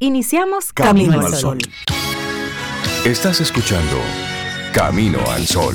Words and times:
Iniciamos 0.00 0.72
Camino, 0.72 1.20
al 1.20 1.34
Sol. 1.34 1.58
Estás 3.04 3.40
escuchando 3.40 3.96
Camino 4.72 5.18
al 5.28 5.44
Sol. 5.44 5.74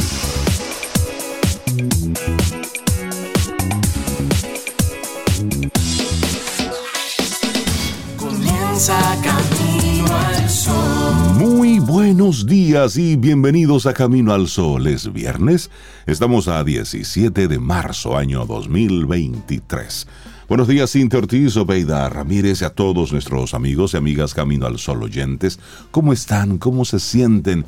Comienza 8.16 8.98
Camino 9.22 10.16
al 10.16 10.50
Sol. 10.50 11.36
Muy 11.38 11.80
buenos 11.80 12.46
días 12.46 12.96
y 12.96 13.18
bienvenidos 13.18 13.86
a 13.88 13.94
Camino 13.94 14.32
al 14.32 14.48
Sol. 14.48 14.88
Es 14.88 15.12
viernes, 15.12 15.70
estamos 16.06 16.48
a 16.48 16.64
17 16.64 17.50
de 17.50 17.60
marzo, 17.60 18.16
año 18.16 18.46
2023. 18.46 20.08
Buenos 20.50 20.68
días, 20.68 20.92
Cintia 20.92 21.20
Ortiz, 21.20 21.56
Obeida 21.56 22.10
Ramírez 22.10 22.62
y 22.62 22.66
a 22.66 22.70
todos 22.70 23.14
nuestros 23.14 23.54
amigos 23.54 23.94
y 23.94 23.98
amigas 23.98 24.34
Camino 24.34 24.66
al 24.66 24.78
Sol 24.78 25.02
oyentes. 25.02 25.58
¿Cómo 25.90 26.12
están? 26.12 26.58
¿Cómo 26.58 26.84
se 26.84 27.00
sienten? 27.00 27.64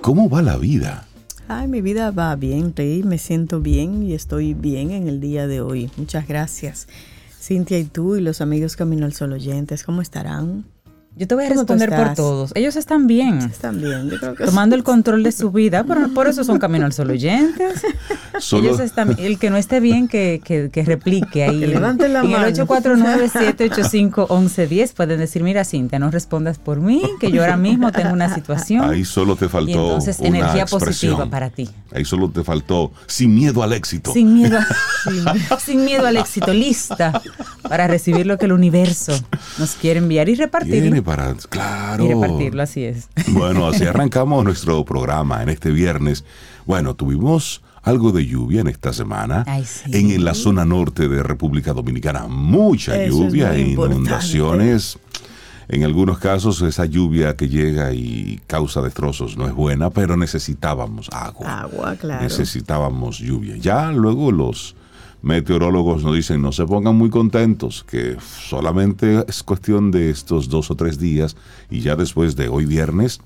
¿Cómo 0.00 0.28
va 0.28 0.42
la 0.42 0.56
vida? 0.56 1.06
Ay, 1.46 1.68
mi 1.68 1.80
vida 1.80 2.10
va 2.10 2.34
bien, 2.34 2.74
Rey. 2.74 3.04
Me 3.04 3.16
siento 3.16 3.60
bien 3.60 4.02
y 4.02 4.14
estoy 4.14 4.54
bien 4.54 4.90
en 4.90 5.06
el 5.06 5.20
día 5.20 5.46
de 5.46 5.60
hoy. 5.60 5.88
Muchas 5.96 6.26
gracias. 6.26 6.88
Cintia 7.40 7.78
y 7.78 7.84
tú 7.84 8.16
y 8.16 8.20
los 8.20 8.40
amigos 8.40 8.74
Camino 8.74 9.06
al 9.06 9.12
Sol 9.12 9.32
oyentes, 9.32 9.84
¿cómo 9.84 10.02
estarán? 10.02 10.64
Yo 11.16 11.26
te 11.26 11.34
voy 11.34 11.44
a 11.44 11.48
¿Cómo 11.48 11.66
tú 11.66 11.72
responder 11.74 12.06
por 12.06 12.14
todos. 12.14 12.52
Ellos 12.54 12.76
están 12.76 13.06
bien. 13.06 13.38
Están 13.40 13.78
bien, 13.80 14.08
yo 14.08 14.18
creo 14.18 14.34
que 14.34 14.44
Tomando 14.44 14.74
el 14.76 14.82
control 14.84 15.22
de 15.22 15.32
su 15.32 15.50
vida, 15.50 15.84
pero 15.84 16.08
por 16.14 16.28
eso 16.28 16.44
son 16.44 16.58
Camino 16.58 16.86
al 16.86 16.92
Sol 16.94 17.10
oyentes. 17.10 17.82
Solo- 18.38 18.68
Ellos 18.68 18.80
están, 18.80 19.16
el 19.18 19.38
que 19.38 19.50
no 19.50 19.56
esté 19.58 19.80
bien, 19.80 20.08
que, 20.08 20.40
que, 20.42 20.70
que 20.70 20.82
replique 20.84 21.44
ahí. 21.44 21.60
Que 21.60 21.66
levanten 21.66 22.12
la 22.14 22.20
en 22.20 22.30
mano. 22.30 22.46
el 22.46 22.54
849-785-1110 22.54 24.94
pueden 24.94 25.18
decir, 25.18 25.42
mira 25.42 25.64
Cintia, 25.64 25.98
no 25.98 26.10
respondas 26.10 26.58
por 26.58 26.80
mí, 26.80 27.02
que 27.18 27.30
yo 27.30 27.42
ahora 27.42 27.56
mismo 27.56 27.92
tengo 27.92 28.12
una 28.12 28.32
situación. 28.34 28.88
Ahí 28.88 29.04
solo 29.04 29.36
te 29.36 29.48
faltó 29.48 29.70
y 29.70 29.74
entonces 29.74 30.18
una 30.20 30.28
energía 30.38 30.62
expresión. 30.62 31.12
positiva 31.16 31.30
para 31.30 31.50
ti. 31.50 31.68
Ahí 31.92 32.04
solo 32.04 32.30
te 32.30 32.44
faltó 32.44 32.92
sin 33.06 33.34
miedo 33.34 33.62
al 33.62 33.72
éxito. 33.72 34.12
Sin 34.12 34.34
miedo, 34.34 34.58
a- 34.58 35.58
sin 35.58 35.84
miedo 35.84 36.06
al 36.06 36.16
éxito, 36.16 36.52
lista 36.54 37.20
para 37.68 37.86
recibir 37.88 38.26
lo 38.26 38.38
que 38.38 38.46
el 38.46 38.52
universo 38.52 39.12
nos 39.58 39.72
quiere 39.74 39.98
enviar 39.98 40.28
y 40.28 40.34
repartirlo. 40.36 40.99
Para, 41.02 41.34
claro. 41.48 42.04
Y 42.04 42.08
repartirlo, 42.08 42.62
así 42.62 42.84
es. 42.84 43.08
Bueno, 43.28 43.66
así 43.66 43.84
arrancamos 43.84 44.44
nuestro 44.44 44.84
programa 44.84 45.42
en 45.42 45.48
este 45.48 45.70
viernes. 45.70 46.24
Bueno, 46.66 46.94
tuvimos 46.94 47.62
algo 47.82 48.12
de 48.12 48.26
lluvia 48.26 48.60
en 48.60 48.68
esta 48.68 48.92
semana. 48.92 49.44
Ay, 49.46 49.64
sí. 49.64 49.90
En 49.92 50.24
la 50.24 50.34
zona 50.34 50.64
norte 50.64 51.08
de 51.08 51.22
República 51.22 51.72
Dominicana, 51.72 52.26
mucha 52.28 53.00
Eso 53.02 53.24
lluvia 53.24 53.54
e 53.54 53.60
importante. 53.60 53.96
inundaciones. 53.96 54.98
En 55.68 55.84
algunos 55.84 56.18
casos 56.18 56.60
esa 56.62 56.84
lluvia 56.84 57.36
que 57.36 57.48
llega 57.48 57.92
y 57.92 58.40
causa 58.48 58.82
destrozos 58.82 59.36
no 59.36 59.46
es 59.46 59.54
buena, 59.54 59.90
pero 59.90 60.16
necesitábamos 60.16 61.08
agua. 61.12 61.60
Agua, 61.60 61.94
claro. 61.94 62.24
Necesitábamos 62.24 63.18
lluvia. 63.18 63.56
Ya 63.56 63.92
luego 63.92 64.32
los 64.32 64.74
meteorólogos 65.22 66.02
nos 66.02 66.14
dicen 66.14 66.40
no 66.42 66.52
se 66.52 66.64
pongan 66.66 66.96
muy 66.96 67.10
contentos, 67.10 67.84
que 67.84 68.16
solamente 68.20 69.24
es 69.28 69.42
cuestión 69.42 69.90
de 69.90 70.10
estos 70.10 70.48
dos 70.48 70.70
o 70.70 70.76
tres 70.76 70.98
días 70.98 71.36
y 71.70 71.80
ya 71.80 71.96
después 71.96 72.36
de 72.36 72.48
hoy 72.48 72.66
viernes, 72.66 73.20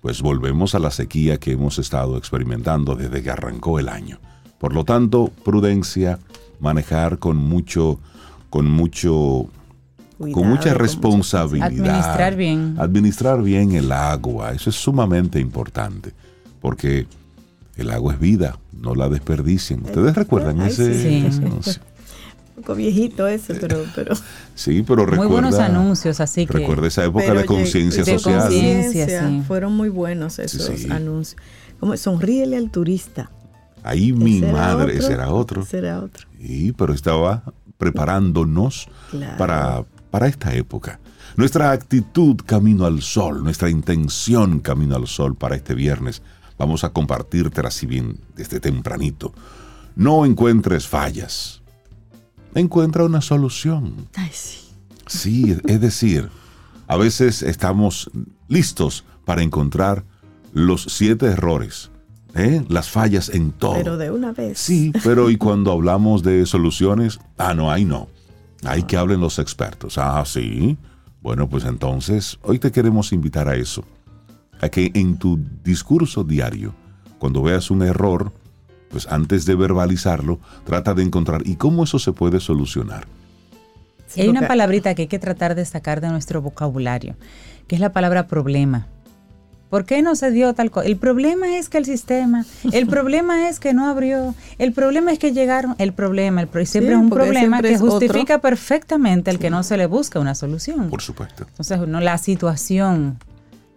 pues 0.00 0.22
volvemos 0.22 0.74
a 0.74 0.78
la 0.78 0.90
sequía 0.90 1.38
que 1.38 1.52
hemos 1.52 1.78
estado 1.78 2.16
experimentando 2.16 2.94
desde 2.94 3.22
que 3.22 3.30
arrancó 3.30 3.78
el 3.78 3.88
año. 3.88 4.18
Por 4.58 4.74
lo 4.74 4.84
tanto, 4.84 5.30
prudencia, 5.44 6.18
manejar 6.60 7.18
con 7.18 7.36
mucho, 7.36 8.00
con 8.50 8.70
mucho 8.70 9.48
Cuidado, 10.18 10.40
con 10.40 10.48
mucha 10.50 10.70
con 10.70 10.78
responsabilidad. 10.80 11.66
Administrar 11.66 12.36
bien. 12.36 12.74
Administrar 12.78 13.42
bien 13.42 13.72
el 13.72 13.92
agua, 13.92 14.52
eso 14.52 14.70
es 14.70 14.76
sumamente 14.76 15.38
importante, 15.38 16.12
porque 16.60 17.06
el 17.78 17.90
agua 17.90 18.12
es 18.14 18.20
vida, 18.20 18.58
no 18.72 18.94
la 18.94 19.08
desperdicien. 19.08 19.84
¿Ustedes 19.84 20.14
recuerdan 20.14 20.60
ay, 20.60 20.68
ese? 20.68 20.92
sí. 20.94 21.26
ese 21.26 21.32
Sí. 21.38 21.44
anuncio? 21.44 21.82
Un 22.56 22.62
poco 22.64 22.74
viejito 22.74 23.26
ese, 23.28 23.54
pero, 23.54 23.84
pero 23.94 24.14
Sí, 24.54 24.82
pero 24.86 25.02
Muy 25.04 25.10
recuerda. 25.12 25.32
buenos 25.32 25.54
anuncios, 25.60 26.20
así 26.20 26.46
que. 26.46 26.54
Recuerda 26.58 26.88
esa 26.88 27.04
época 27.04 27.32
de 27.32 27.44
conciencia 27.44 28.04
social. 28.04 28.50
sí. 28.50 29.42
Fueron 29.46 29.74
muy 29.74 29.88
buenos 29.88 30.38
esos 30.38 30.62
Sí, 30.66 30.76
sí. 30.78 30.90
anuncios. 30.90 31.40
Como 31.80 31.96
sonríele 31.96 32.56
al 32.56 32.70
turista. 32.70 33.30
Ahí 33.84 34.12
mi 34.12 34.40
madre, 34.40 34.94
otro, 34.94 34.98
ese 35.04 35.12
era 35.12 35.30
otro. 35.32 35.62
ese 35.62 35.78
era 35.78 36.00
otro. 36.00 36.26
Sí, 36.40 36.74
pero 36.76 36.92
estaba 36.92 37.44
preparándonos 38.02 38.88
Claro. 39.10 39.36
para, 39.38 39.84
para 40.10 40.26
esta 40.28 40.54
época. 40.54 40.98
Nuestra 41.36 41.70
actitud 41.70 42.36
camino 42.44 42.84
al 42.86 43.02
sol, 43.02 43.42
nuestra 43.44 43.70
intención 43.70 44.58
camino 44.60 44.96
al 44.96 45.06
sol 45.06 45.36
para 45.36 45.54
este 45.56 45.74
viernes, 45.74 46.22
vamos 46.58 46.84
a 46.84 46.90
compartírtela 46.90 47.68
así 47.68 47.86
bien 47.86 48.20
desde 48.36 48.60
tempranito. 48.60 49.32
No 49.96 50.26
encuentres 50.26 50.86
fallas, 50.86 51.62
encuentra 52.54 53.04
una 53.04 53.20
solución. 53.20 54.08
Ay, 54.14 54.30
sí. 54.32 54.68
Sí, 55.06 55.56
es 55.66 55.80
decir, 55.80 56.28
a 56.86 56.96
veces 56.96 57.42
estamos 57.42 58.10
listos 58.48 59.04
para 59.24 59.42
encontrar 59.42 60.04
los 60.52 60.82
siete 60.84 61.26
errores, 61.26 61.90
¿eh? 62.34 62.64
las 62.68 62.90
fallas 62.90 63.30
en 63.30 63.52
todo. 63.52 63.74
Pero 63.74 63.96
de 63.96 64.10
una 64.10 64.32
vez. 64.32 64.58
Sí, 64.58 64.92
pero 65.02 65.30
y 65.30 65.36
cuando 65.36 65.72
hablamos 65.72 66.22
de 66.22 66.44
soluciones, 66.46 67.20
ah, 67.38 67.54
no, 67.54 67.70
ahí 67.70 67.84
no. 67.84 68.08
Hay 68.64 68.82
que 68.82 68.96
hablen 68.96 69.20
los 69.20 69.38
expertos. 69.38 69.98
Ah, 69.98 70.22
sí. 70.26 70.76
Bueno, 71.22 71.48
pues 71.48 71.64
entonces, 71.64 72.38
hoy 72.42 72.58
te 72.58 72.72
queremos 72.72 73.12
invitar 73.12 73.48
a 73.48 73.56
eso. 73.56 73.84
A 74.60 74.68
que 74.68 74.90
en 74.94 75.16
tu 75.18 75.38
discurso 75.64 76.24
diario, 76.24 76.74
cuando 77.18 77.42
veas 77.42 77.70
un 77.70 77.82
error, 77.82 78.32
pues 78.90 79.06
antes 79.08 79.44
de 79.46 79.54
verbalizarlo, 79.54 80.40
trata 80.64 80.94
de 80.94 81.02
encontrar 81.02 81.46
y 81.46 81.56
cómo 81.56 81.84
eso 81.84 81.98
se 81.98 82.12
puede 82.12 82.40
solucionar. 82.40 83.06
Sí, 84.06 84.22
Hay 84.22 84.28
una 84.28 84.48
palabrita 84.48 84.94
que 84.94 85.02
hay 85.02 85.08
que 85.08 85.18
tratar 85.18 85.54
de 85.54 85.64
sacar 85.64 86.00
de 86.00 86.08
nuestro 86.08 86.40
vocabulario, 86.40 87.14
que 87.66 87.74
es 87.76 87.80
la 87.80 87.92
palabra 87.92 88.26
problema. 88.26 88.86
¿Por 89.68 89.84
qué 89.84 90.00
no 90.00 90.16
se 90.16 90.30
dio 90.30 90.54
tal 90.54 90.70
cosa? 90.70 90.86
El 90.86 90.96
problema 90.96 91.58
es 91.58 91.68
que 91.68 91.76
el 91.76 91.84
sistema, 91.84 92.46
el 92.72 92.86
problema 92.94 93.50
es 93.50 93.60
que 93.60 93.74
no 93.74 93.86
abrió, 93.86 94.34
el 94.56 94.72
problema 94.72 95.12
es 95.12 95.18
que 95.18 95.32
llegaron, 95.34 95.74
el 95.76 95.92
problema, 95.92 96.40
el 96.40 96.48
pro- 96.48 96.62
y 96.62 96.66
siempre 96.66 96.94
Sí, 96.94 96.98
es 96.98 97.02
un 97.04 97.10
problema 97.10 97.60
que 97.60 97.74
otro. 97.76 97.90
justifica 97.90 98.38
perfectamente 98.40 99.30
el 99.30 99.38
que 99.38 99.50
no 99.50 99.62
se 99.62 99.76
le 99.76 99.84
busca 99.84 100.18
una 100.20 100.34
solución. 100.34 100.88
Por 100.88 101.02
supuesto. 101.02 101.44
Entonces, 101.46 101.78
no, 101.86 102.00
la 102.00 102.16
situación, 102.16 103.18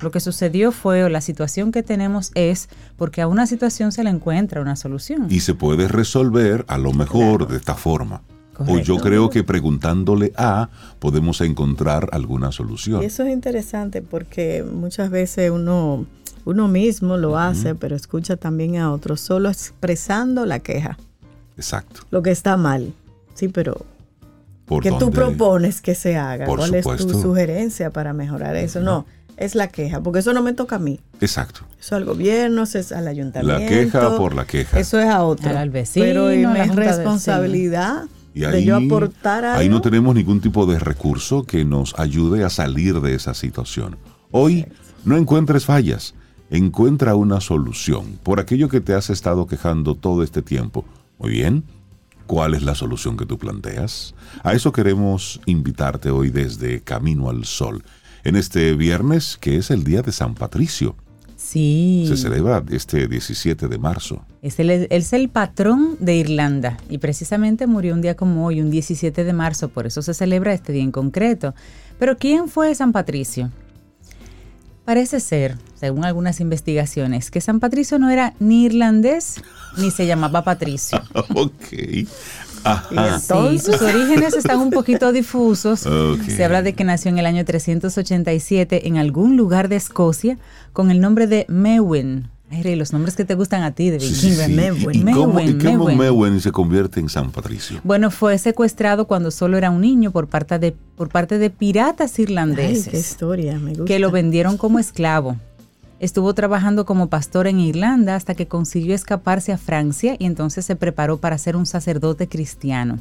lo 0.02 0.12
que 0.12 0.20
sucedió 0.20 0.72
fue, 0.72 1.04
o 1.04 1.10
la 1.10 1.22
situación 1.22 1.72
que 1.72 1.84
tenemos 1.84 2.32
es 2.36 2.70
porque 2.98 3.22
a 3.22 3.28
una 3.28 3.48
situación 3.48 3.92
se 3.92 4.04
le 4.04 4.10
encuentra 4.10 4.62
una 4.62 4.76
solución. 4.76 5.28
Y 5.30 5.42
se 5.42 5.54
puede 5.54 5.88
resolver 5.88 6.66
a 6.68 6.78
lo 6.78 6.94
mejor 6.94 7.48
de 7.48 7.58
esta 7.58 7.76
forma. 7.76 8.22
O 8.60 8.78
yo 8.78 8.96
Correcto. 8.96 8.98
creo 9.02 9.30
que 9.30 9.44
preguntándole 9.44 10.34
a, 10.38 10.70
podemos 11.00 11.42
encontrar 11.42 12.10
alguna 12.12 12.52
solución. 12.52 13.02
Y 13.02 13.06
eso 13.06 13.24
es 13.24 13.32
interesante 13.32 14.02
porque 14.02 14.64
muchas 14.64 15.10
veces 15.10 15.50
uno, 15.50 16.06
uno 16.46 16.68
mismo 16.68 17.18
lo 17.18 17.38
hace, 17.38 17.74
pero 17.74 17.96
escucha 17.96 18.38
también 18.38 18.78
a 18.78 18.92
otros, 18.92 19.20
solo 19.20 19.50
expresando 19.50 20.46
la 20.46 20.60
queja, 20.60 20.98
Exacto. 21.58 22.02
lo 22.12 22.22
que 22.22 22.32
está 22.32 22.56
mal. 22.56 22.94
Sí, 23.34 23.48
pero 23.48 23.86
¿Por 24.66 24.84
¿qué 24.84 24.92
tú 24.92 25.12
propones 25.12 25.82
que 25.82 25.96
se 25.96 26.16
haga? 26.16 26.46
Por 26.46 26.60
¿Cuál 26.60 26.76
es 26.76 26.86
tu 26.86 26.98
supuesto. 26.98 27.22
sugerencia 27.22 27.90
para 27.90 28.14
mejorar 28.14 28.56
eso? 28.56 28.80
No, 28.80 29.06
es 29.38 29.56
la 29.56 29.68
queja, 29.70 30.02
porque 30.02 30.20
eso 30.20 30.34
no 30.34 30.42
me 30.42 30.54
toca 30.54 30.76
a 30.76 30.80
mí. 30.80 31.00
Exacto. 31.20 31.62
Eso 31.80 31.96
al 31.96 32.06
gobierno, 32.06 32.64
eso 32.64 32.78
es 32.80 32.92
al 32.92 33.08
ayuntamiento. 33.08 33.60
La 33.62 33.68
queja 33.68 34.18
por 34.18 34.36
la 34.36 34.46
queja. 34.46 34.80
Eso 34.80 35.00
es 35.00 35.08
a 35.08 35.24
otro. 35.24 35.58
Al- 35.58 35.70
vecino, 35.72 36.06
Pero 36.06 36.32
y 36.34 36.42
de 36.42 36.66
responsabilidad 36.66 38.04
Y 38.34 38.42
de 38.42 38.64
yo 38.64 38.76
aportar 38.78 39.46
algo. 39.46 39.60
ahí 39.60 39.70
no 39.70 39.82
tenemos 39.82 40.16
ningún 40.16 40.42
tipo 40.42 40.66
de 40.66 40.80
recurso 40.80 41.44
que 41.44 41.66
nos 41.66 41.98
ayude 42.00 42.44
a 42.44 42.50
salir 42.50 43.00
de 43.02 43.16
esa 43.16 43.34
situación. 43.34 43.98
Hoy 44.32 44.66
no 45.04 45.18
encuentres 45.18 45.66
fallas, 45.66 46.14
encuentra 46.50 47.16
una 47.16 47.42
solución 47.42 48.20
por 48.24 48.40
aquello 48.40 48.70
que 48.70 48.82
te 48.82 48.94
has 48.94 49.10
estado 49.10 49.48
quejando 49.48 49.96
todo 49.96 50.24
este 50.24 50.42
tiempo. 50.42 50.86
Muy 51.20 51.32
bien, 51.32 51.64
¿cuál 52.28 52.54
es 52.54 52.64
la 52.64 52.76
solución 52.76 53.18
que 53.18 53.26
tú 53.26 53.38
planteas? 53.38 54.14
A 54.44 54.54
eso 54.54 54.72
queremos 54.72 55.42
invitarte 55.46 56.10
hoy 56.10 56.30
desde 56.30 56.82
Camino 56.82 57.30
al 57.30 57.46
Sol, 57.46 57.84
en 58.24 58.36
este 58.36 58.74
viernes 58.74 59.38
que 59.40 59.58
es 59.58 59.72
el 59.72 59.84
día 59.84 60.02
de 60.02 60.12
San 60.12 60.36
Patricio. 60.36 60.96
Sí. 61.38 62.06
Se 62.08 62.18
celebra 62.18 62.64
este 62.70 63.08
17 63.08 63.68
de 63.68 63.78
marzo. 63.78 64.26
Es 64.42 64.60
el, 64.60 64.70
es 64.70 65.12
el 65.14 65.30
patrón 65.30 65.98
de 66.00 66.16
Irlanda 66.16 66.78
y 66.90 67.00
precisamente 67.00 67.68
murió 67.68 67.94
un 67.94 68.02
día 68.02 68.16
como 68.16 68.46
hoy, 68.46 68.62
un 68.62 68.70
17 68.70 69.24
de 69.24 69.34
marzo, 69.34 69.70
por 69.70 69.88
eso 69.88 70.02
se 70.02 70.14
celebra 70.14 70.54
este 70.54 70.72
día 70.72 70.84
en 70.84 70.92
concreto. 70.92 71.54
Pero 72.00 72.18
¿quién 72.18 72.48
fue 72.48 72.74
San 72.76 72.92
Patricio? 72.92 73.52
Parece 74.86 75.20
ser, 75.20 75.58
según 75.76 76.06
algunas 76.06 76.40
investigaciones, 76.40 77.30
que 77.30 77.40
San 77.40 77.60
Patricio 77.60 78.00
no 78.00 78.10
era 78.10 78.34
ni 78.40 78.66
irlandés 78.66 79.42
ni 79.78 79.92
se 79.92 80.08
llamaba 80.08 80.44
Patricio. 80.44 81.02
ok. 81.36 82.08
Y 82.92 83.20
Sí, 83.20 83.60
sus 83.60 83.82
orígenes 83.82 84.34
están 84.36 84.60
un 84.60 84.70
poquito 84.72 85.12
difusos. 85.12 85.80
Se 86.28 86.44
habla 86.44 86.62
de 86.62 86.74
que 86.74 86.84
nació 86.84 87.10
en 87.10 87.18
el 87.18 87.26
año 87.26 87.44
387 87.46 88.88
en 88.88 88.98
algún 88.98 89.38
lugar 89.38 89.70
de 89.70 89.76
Escocia 89.78 90.38
con 90.74 90.92
el 90.92 91.00
nombre 91.00 91.28
de 91.28 91.46
Mewin. 91.50 92.30
Ay, 92.54 92.76
los 92.76 92.92
nombres 92.92 93.16
que 93.16 93.24
te 93.24 93.34
gustan 93.34 93.64
a 93.64 93.72
ti 93.72 93.90
de 93.90 94.00
Sí, 94.02 94.08
vikingo. 94.12 94.36
sí, 94.44 94.46
sí. 94.48 94.52
Mewin. 94.54 95.08
¿Y 95.08 95.14
cómo, 95.14 95.40
y 96.36 96.40
se 96.42 96.52
convierte 96.52 97.00
en 97.00 97.08
San 97.08 97.32
Patricio? 97.32 97.80
Bueno, 97.86 98.12
fue 98.12 98.38
secuestrado 98.38 99.08
cuando 99.08 99.32
solo 99.32 99.58
era 99.58 99.70
un 99.72 99.80
niño 99.80 100.12
por 100.12 100.28
parte 100.28 100.60
de, 100.60 100.76
por 100.98 101.08
parte 101.08 101.38
de 101.38 101.50
piratas 101.50 102.16
ay, 102.18 102.24
irlandeses 102.24 102.90
qué 102.90 103.00
historia, 103.00 103.58
me 103.58 103.70
gusta. 103.70 103.86
que 103.86 104.00
lo 104.00 104.12
vendieron 104.12 104.58
como 104.58 104.80
esclavo. 104.80 105.38
Estuvo 106.02 106.34
trabajando 106.34 106.84
como 106.84 107.10
pastor 107.10 107.46
en 107.46 107.60
Irlanda 107.60 108.16
hasta 108.16 108.34
que 108.34 108.48
consiguió 108.48 108.96
escaparse 108.96 109.52
a 109.52 109.60
Francia 109.60 110.16
y 110.18 110.26
entonces 110.26 110.66
se 110.66 110.76
preparó 110.76 111.18
para 111.18 111.38
ser 111.38 111.56
un 111.56 111.68
sacerdote 111.68 112.28
cristiano. 112.28 112.98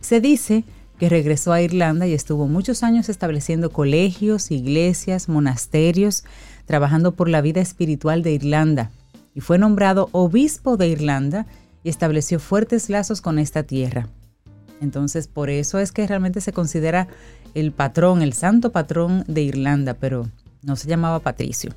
Se 0.00 0.20
dice 0.20 0.64
que 0.98 1.08
regresó 1.08 1.52
a 1.52 1.62
Irlanda 1.62 2.08
y 2.08 2.12
estuvo 2.12 2.48
muchos 2.48 2.82
años 2.82 3.08
estableciendo 3.08 3.70
colegios, 3.70 4.50
iglesias, 4.50 5.28
monasterios, 5.28 6.24
trabajando 6.66 7.12
por 7.12 7.28
la 7.28 7.40
vida 7.40 7.60
espiritual 7.60 8.24
de 8.24 8.32
Irlanda. 8.32 8.90
Y 9.32 9.40
fue 9.40 9.56
nombrado 9.56 10.08
obispo 10.10 10.76
de 10.76 10.88
Irlanda 10.88 11.46
y 11.84 11.88
estableció 11.88 12.40
fuertes 12.40 12.90
lazos 12.90 13.20
con 13.20 13.38
esta 13.38 13.62
tierra. 13.62 14.08
Entonces, 14.80 15.28
por 15.28 15.50
eso 15.50 15.78
es 15.78 15.92
que 15.92 16.04
realmente 16.04 16.40
se 16.40 16.52
considera 16.52 17.06
el 17.54 17.70
patrón, 17.70 18.22
el 18.22 18.32
santo 18.32 18.72
patrón 18.72 19.22
de 19.28 19.42
Irlanda, 19.42 19.94
pero 19.94 20.28
no 20.62 20.74
se 20.74 20.88
llamaba 20.88 21.20
Patricio. 21.20 21.70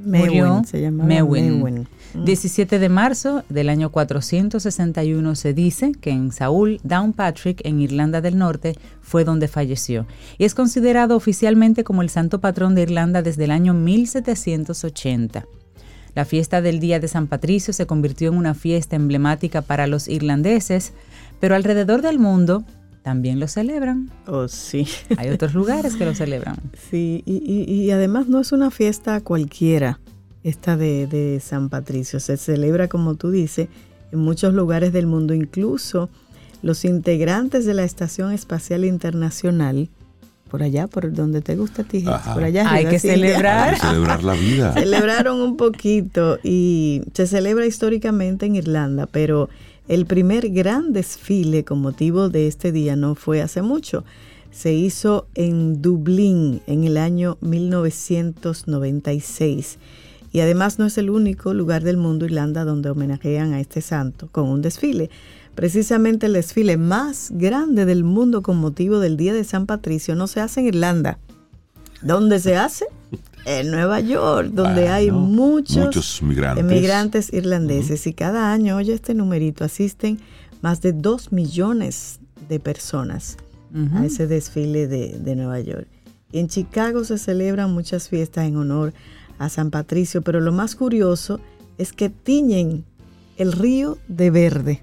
Mewin, 0.00 0.26
Murió 0.26 0.62
se 0.64 0.80
llamaba 0.80 1.08
Mewin. 1.08 1.58
Mewin. 1.58 1.88
Mm. 2.14 2.24
17 2.24 2.78
de 2.78 2.88
marzo 2.88 3.44
del 3.48 3.68
año 3.68 3.90
461 3.90 5.34
se 5.34 5.54
dice 5.54 5.92
que 5.92 6.10
en 6.10 6.32
Saúl 6.32 6.80
Downpatrick, 6.82 7.60
en 7.64 7.80
Irlanda 7.80 8.20
del 8.20 8.38
Norte, 8.38 8.74
fue 9.02 9.24
donde 9.24 9.48
falleció. 9.48 10.06
Y 10.38 10.44
es 10.44 10.54
considerado 10.54 11.16
oficialmente 11.16 11.84
como 11.84 12.02
el 12.02 12.10
santo 12.10 12.40
patrón 12.40 12.74
de 12.74 12.82
Irlanda 12.82 13.22
desde 13.22 13.44
el 13.44 13.50
año 13.50 13.74
1780. 13.74 15.46
La 16.14 16.24
fiesta 16.24 16.60
del 16.60 16.80
Día 16.80 16.98
de 16.98 17.08
San 17.08 17.26
Patricio 17.26 17.72
se 17.72 17.86
convirtió 17.86 18.30
en 18.30 18.36
una 18.36 18.54
fiesta 18.54 18.96
emblemática 18.96 19.62
para 19.62 19.86
los 19.86 20.08
irlandeses, 20.08 20.92
pero 21.38 21.54
alrededor 21.54 22.02
del 22.02 22.18
mundo 22.18 22.64
también 23.02 23.40
lo 23.40 23.48
celebran. 23.48 24.10
Oh, 24.26 24.48
sí. 24.48 24.86
Hay 25.16 25.30
otros 25.30 25.54
lugares 25.54 25.96
que 25.96 26.04
lo 26.04 26.14
celebran. 26.14 26.56
Sí, 26.90 27.22
y, 27.26 27.36
y- 27.36 27.64
y 27.84 27.90
además 27.90 28.28
no 28.28 28.40
es 28.40 28.52
una 28.52 28.70
fiesta 28.70 29.20
cualquiera, 29.20 30.00
esta 30.44 30.76
de, 30.76 31.06
de 31.06 31.40
San 31.40 31.68
Patricio. 31.68 32.20
Se 32.20 32.36
celebra, 32.36 32.88
como 32.88 33.14
tú 33.14 33.30
dices, 33.30 33.68
en 34.12 34.18
muchos 34.20 34.54
lugares 34.54 34.92
del 34.92 35.06
mundo, 35.06 35.34
incluso 35.34 36.08
los 36.62 36.84
integrantes 36.84 37.66
de 37.66 37.74
la 37.74 37.84
Estación 37.84 38.32
Espacial 38.32 38.84
Internacional, 38.84 39.88
por 40.50 40.62
allá, 40.62 40.86
por 40.86 41.12
donde 41.12 41.42
te 41.42 41.56
gusta 41.56 41.82
a 41.82 41.84
ti, 41.84 42.04
Ajá. 42.06 42.32
por 42.32 42.42
allá. 42.42 42.70
Hay 42.70 42.86
que 42.86 42.98
celebrar. 42.98 43.74
Hay 43.74 43.80
que 43.80 43.86
celebrar 43.86 44.24
la 44.24 44.32
vida. 44.32 44.72
Celebraron 44.74 45.40
un 45.42 45.56
poquito 45.58 46.38
y 46.42 47.02
se 47.12 47.26
celebra 47.26 47.66
históricamente 47.66 48.46
en 48.46 48.56
Irlanda, 48.56 49.06
pero 49.06 49.50
el 49.88 50.06
primer 50.06 50.50
gran 50.50 50.92
desfile 50.92 51.64
con 51.64 51.80
motivo 51.80 52.28
de 52.28 52.46
este 52.46 52.70
día 52.72 52.94
no 52.94 53.14
fue 53.14 53.40
hace 53.40 53.62
mucho. 53.62 54.04
Se 54.50 54.74
hizo 54.74 55.26
en 55.34 55.80
Dublín 55.80 56.60
en 56.66 56.84
el 56.84 56.98
año 56.98 57.38
1996. 57.40 59.78
Y 60.30 60.40
además 60.40 60.78
no 60.78 60.84
es 60.84 60.98
el 60.98 61.08
único 61.08 61.54
lugar 61.54 61.84
del 61.84 61.96
mundo, 61.96 62.26
Irlanda, 62.26 62.64
donde 62.64 62.90
homenajean 62.90 63.54
a 63.54 63.60
este 63.60 63.80
santo 63.80 64.28
con 64.30 64.46
un 64.48 64.60
desfile. 64.60 65.08
Precisamente 65.54 66.26
el 66.26 66.34
desfile 66.34 66.76
más 66.76 67.30
grande 67.32 67.86
del 67.86 68.04
mundo 68.04 68.42
con 68.42 68.58
motivo 68.58 69.00
del 69.00 69.16
Día 69.16 69.32
de 69.32 69.44
San 69.44 69.64
Patricio 69.64 70.14
no 70.14 70.26
se 70.26 70.40
hace 70.40 70.60
en 70.60 70.66
Irlanda. 70.66 71.18
¿Dónde 72.02 72.40
se 72.40 72.56
hace? 72.56 72.84
En 73.44 73.70
Nueva 73.70 74.00
York, 74.00 74.50
donde 74.52 74.88
hay 74.88 75.10
Bueno, 75.10 75.26
muchos, 75.26 75.86
muchos 75.86 76.22
migrantes. 76.22 76.64
emigrantes 76.64 77.32
irlandeses. 77.32 78.06
Y 78.06 78.12
cada 78.12 78.52
año, 78.52 78.76
oye 78.76 78.92
este 78.92 79.14
numerito, 79.14 79.64
asisten 79.64 80.18
más 80.60 80.82
de 80.82 80.92
dos 80.92 81.32
millones 81.32 82.20
de 82.48 82.60
personas 82.60 83.36
a 83.94 84.04
ese 84.04 84.26
desfile 84.26 84.86
de, 84.86 85.18
de 85.18 85.36
Nueva 85.36 85.60
York. 85.60 85.86
Y 86.32 86.38
en 86.40 86.48
Chicago 86.48 87.04
se 87.04 87.16
celebran 87.18 87.72
muchas 87.72 88.08
fiestas 88.08 88.46
en 88.46 88.56
honor 88.56 88.92
a 89.38 89.48
San 89.48 89.70
Patricio, 89.70 90.22
pero 90.22 90.40
lo 90.40 90.52
más 90.52 90.74
curioso 90.74 91.38
es 91.78 91.92
que 91.92 92.08
tiñen 92.10 92.84
el 93.36 93.52
río 93.52 93.98
de 94.08 94.30
verde, 94.30 94.82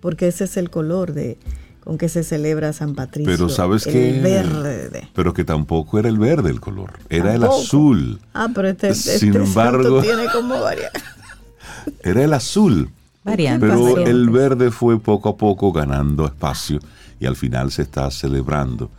porque 0.00 0.28
ese 0.28 0.44
es 0.44 0.56
el 0.56 0.70
color 0.70 1.12
de 1.12 1.38
con 1.84 1.98
que 1.98 2.08
se 2.08 2.22
celebra 2.22 2.72
San 2.72 2.94
Patricio. 2.94 3.30
Pero 3.30 3.48
sabes 3.48 3.86
el 3.86 3.92
que... 3.92 4.20
verde. 4.20 5.08
Pero 5.14 5.32
que 5.34 5.44
tampoco 5.44 5.98
era 5.98 6.08
el 6.08 6.18
verde 6.18 6.50
el 6.50 6.60
color, 6.60 6.98
era 7.08 7.34
el 7.34 7.44
azul. 7.44 8.20
Ah, 8.34 8.48
pero 8.54 8.68
este, 8.68 8.90
este 8.90 9.18
Sin 9.18 9.32
santo 9.32 9.46
embargo- 9.48 10.02
tiene 10.02 10.26
como 10.32 10.60
varias. 10.60 10.92
Era 12.02 12.22
el 12.24 12.32
azul. 12.34 12.90
Variantes. 13.24 13.70
Pero 13.70 13.82
Variantes. 13.82 14.08
el 14.08 14.30
verde 14.30 14.70
fue 14.70 15.00
poco 15.00 15.30
a 15.30 15.36
poco 15.36 15.72
ganando 15.72 16.26
espacio 16.26 16.78
y 17.18 17.26
al 17.26 17.36
final 17.36 17.70
se 17.70 17.82
está 17.82 18.10
celebrando 18.10 18.90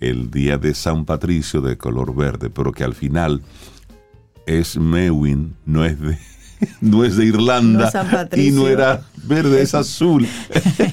el 0.00 0.30
día 0.30 0.56
de 0.56 0.74
San 0.74 1.04
Patricio 1.04 1.60
de 1.60 1.76
color 1.76 2.14
verde, 2.14 2.48
pero 2.48 2.72
que 2.72 2.82
al 2.84 2.94
final 2.94 3.42
es 4.46 4.78
Mewin, 4.78 5.54
no 5.66 5.84
es 5.84 6.00
de, 6.00 6.18
no 6.80 7.04
es 7.04 7.16
de 7.16 7.24
No 7.26 7.28
Irlanda 7.36 7.86
es 7.86 7.92
San 7.92 8.28
y 8.36 8.50
no 8.50 8.68
era 8.68 9.02
verde, 9.24 9.62
es 9.62 9.74
azul. 9.74 10.26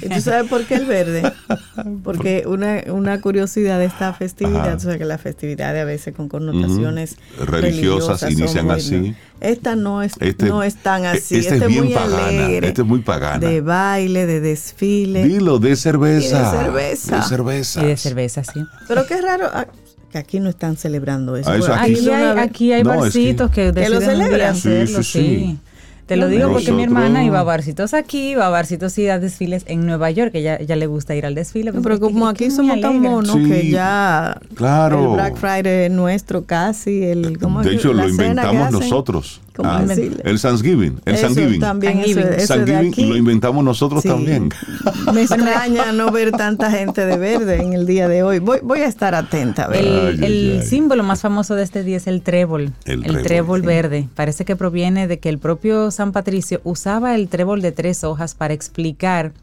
¿Y 0.01 0.09
tú 0.09 0.21
sabes 0.21 0.49
por 0.49 0.63
qué 0.65 0.75
el 0.75 0.85
verde? 0.85 1.31
Porque 2.03 2.43
una, 2.45 2.83
una 2.91 3.21
curiosidad 3.21 3.79
de 3.79 3.85
esta 3.85 4.13
festividad, 4.13 4.67
Ajá. 4.67 4.75
o 4.75 4.79
sea 4.79 4.97
que 4.97 5.05
las 5.05 5.21
festividades 5.21 5.81
a 5.81 5.85
veces 5.85 6.15
con 6.15 6.27
connotaciones. 6.29 7.17
Religiosas 7.45 8.19
son 8.19 8.31
inician 8.31 8.69
así. 8.71 9.15
Esta 9.39 9.75
no 9.75 10.01
es, 10.01 10.13
Este- 10.19 10.47
no 10.47 10.63
es 10.63 10.75
tan 10.75 11.05
así. 11.05 11.35
este 11.35 11.37
es 11.39 11.51
Este, 11.53 11.67
bien 11.67 11.85
muy 11.85 11.93
pagana, 11.93 12.25
alegre. 12.27 12.67
este 12.69 12.81
es 12.81 12.87
muy 12.87 12.99
pagana. 13.01 13.39
De 13.47 13.61
baile, 13.61 14.25
de 14.25 14.39
desfile. 14.41 15.23
Dilo, 15.23 15.59
de 15.59 15.75
cerveza. 15.75 16.39
Y 16.39 16.43
de 16.57 16.63
cerveza. 16.63 17.15
De 17.17 17.21
cerveza. 17.23 17.83
Y 17.83 17.85
de 17.87 17.97
cerveza, 17.97 18.43
sí. 18.43 18.59
Pero 18.87 19.05
qué 19.05 19.21
raro 19.21 19.47
ah, 19.53 19.67
que 20.11 20.17
aquí 20.17 20.39
no 20.39 20.49
están 20.49 20.77
celebrando 20.77 21.35
eso. 21.35 21.49
Ah, 21.49 21.57
eso 21.57 21.73
aquí 21.73 22.09
hay, 22.09 22.37
aquí 22.37 22.71
hay 22.73 22.83
No, 22.83 22.93
es 22.93 22.99
barcitos 23.01 23.51
que, 23.51 23.73
¿Que 23.73 23.89
lo 23.89 23.99
deciden 23.99 24.21
un 24.21 24.29
día 24.29 24.53
celebran? 24.53 24.55
Sí, 24.55 24.69
hacerlo, 24.69 25.03
sí, 25.03 25.11
sí. 25.11 25.19
sí. 25.47 25.57
Te 26.05 26.15
lo 26.15 26.29
digo 26.29 26.49
porque 26.53 26.71
mi 26.71 26.83
hermana 26.83 27.25
iba 27.25 27.41
a 27.41 27.43
barcitos 27.43 27.93
aquí, 27.93 28.29
iba 28.29 28.47
a 28.47 28.49
barcitos 28.49 28.97
y 28.97 29.09
a 29.09 29.19
desfiles 29.19 29.63
en 29.67 29.85
Nueva 29.85 30.09
York, 30.09 30.31
que 30.31 30.39
ella, 30.39 30.55
ella 30.55 30.77
le 30.77 30.87
gusta 30.87 31.13
ir 31.17 31.25
al 31.25 31.35
desfile. 31.35 31.73
Pues, 31.73 31.83
pero 31.83 31.95
es 31.95 31.99
que- 31.99 32.05
como 32.05 32.25
que 32.33 32.45
aquí 32.45 32.49
somos 32.55 32.79
tan 32.79 33.01
monos 33.01 33.35
Sí, 33.35 33.43
que 33.43 33.69
ya 33.69 34.39
claro. 34.55 35.01
el 35.01 35.07
Black 35.15 35.35
Friday 35.35 35.85
es 35.87 35.91
nuestro 35.91 36.45
casi, 36.45 37.03
el 37.03 37.37
¿cómo 37.37 37.61
De 37.61 37.73
hecho, 37.75 37.91
lo 37.91 38.03
que 38.03 38.09
inventamos 38.11 38.67
hacen. 38.67 38.79
nosotros. 38.79 39.41
¿Cómo 39.57 39.69
Ah, 39.69 39.83
decirle? 39.83 40.21
el 40.23 40.39
Thanksgiving. 40.39 41.01
El 41.03 41.15
Eso 41.15 41.23
Thanksgiving. 41.25 41.59
también, 41.59 41.93
eso, 41.99 42.01
Thanksgiving. 42.21 42.33
eso 42.39 42.53
de 42.53 42.59
Thanksgiving 42.65 42.91
aquí. 42.93 43.05
lo 43.07 43.17
inventamos 43.17 43.65
nosotros 43.65 44.03
Sí. 44.03 44.07
también. 44.07 44.49
Me 45.13 45.21
extraña 45.23 45.91
no 45.91 46.11
ver 46.11 46.31
tanta 46.31 46.69
gente 46.71 47.05
de 47.05 47.17
verde 47.17 47.61
en 47.61 47.73
el 47.73 47.85
día 47.87 48.07
de 48.07 48.21
hoy. 48.23 48.39
Voy, 48.39 48.59
voy 48.63 48.79
a 48.81 48.85
estar 48.85 49.15
atenta. 49.15 49.63
A 49.63 49.67
ver. 49.67 49.83
El, 49.83 49.87
Ay, 49.87 50.07
ay, 50.21 50.25
el 50.25 50.59
ay. 50.61 50.67
símbolo 50.67 51.03
más 51.03 51.21
famoso 51.21 51.55
de 51.55 51.63
este 51.63 51.83
día 51.83 51.97
es 51.97 52.07
el 52.07 52.21
trébol. 52.21 52.71
El 52.85 52.99
El, 52.99 53.01
trébol, 53.03 53.23
trébol, 53.23 53.61
sí. 53.61 53.65
verde. 53.67 54.09
Parece 54.15 54.45
que 54.45 54.55
proviene 54.55 55.07
de 55.07 55.19
que 55.19 55.29
el 55.29 55.39
propio 55.39 55.89
San 55.91 56.11
Patricio 56.11 56.61
usaba 56.63 57.15
el 57.15 57.27
trébol 57.27 57.61
de 57.61 57.71
tres 57.71 58.03
hojas 58.03 58.35
para 58.35 58.53
explicar 58.53 59.33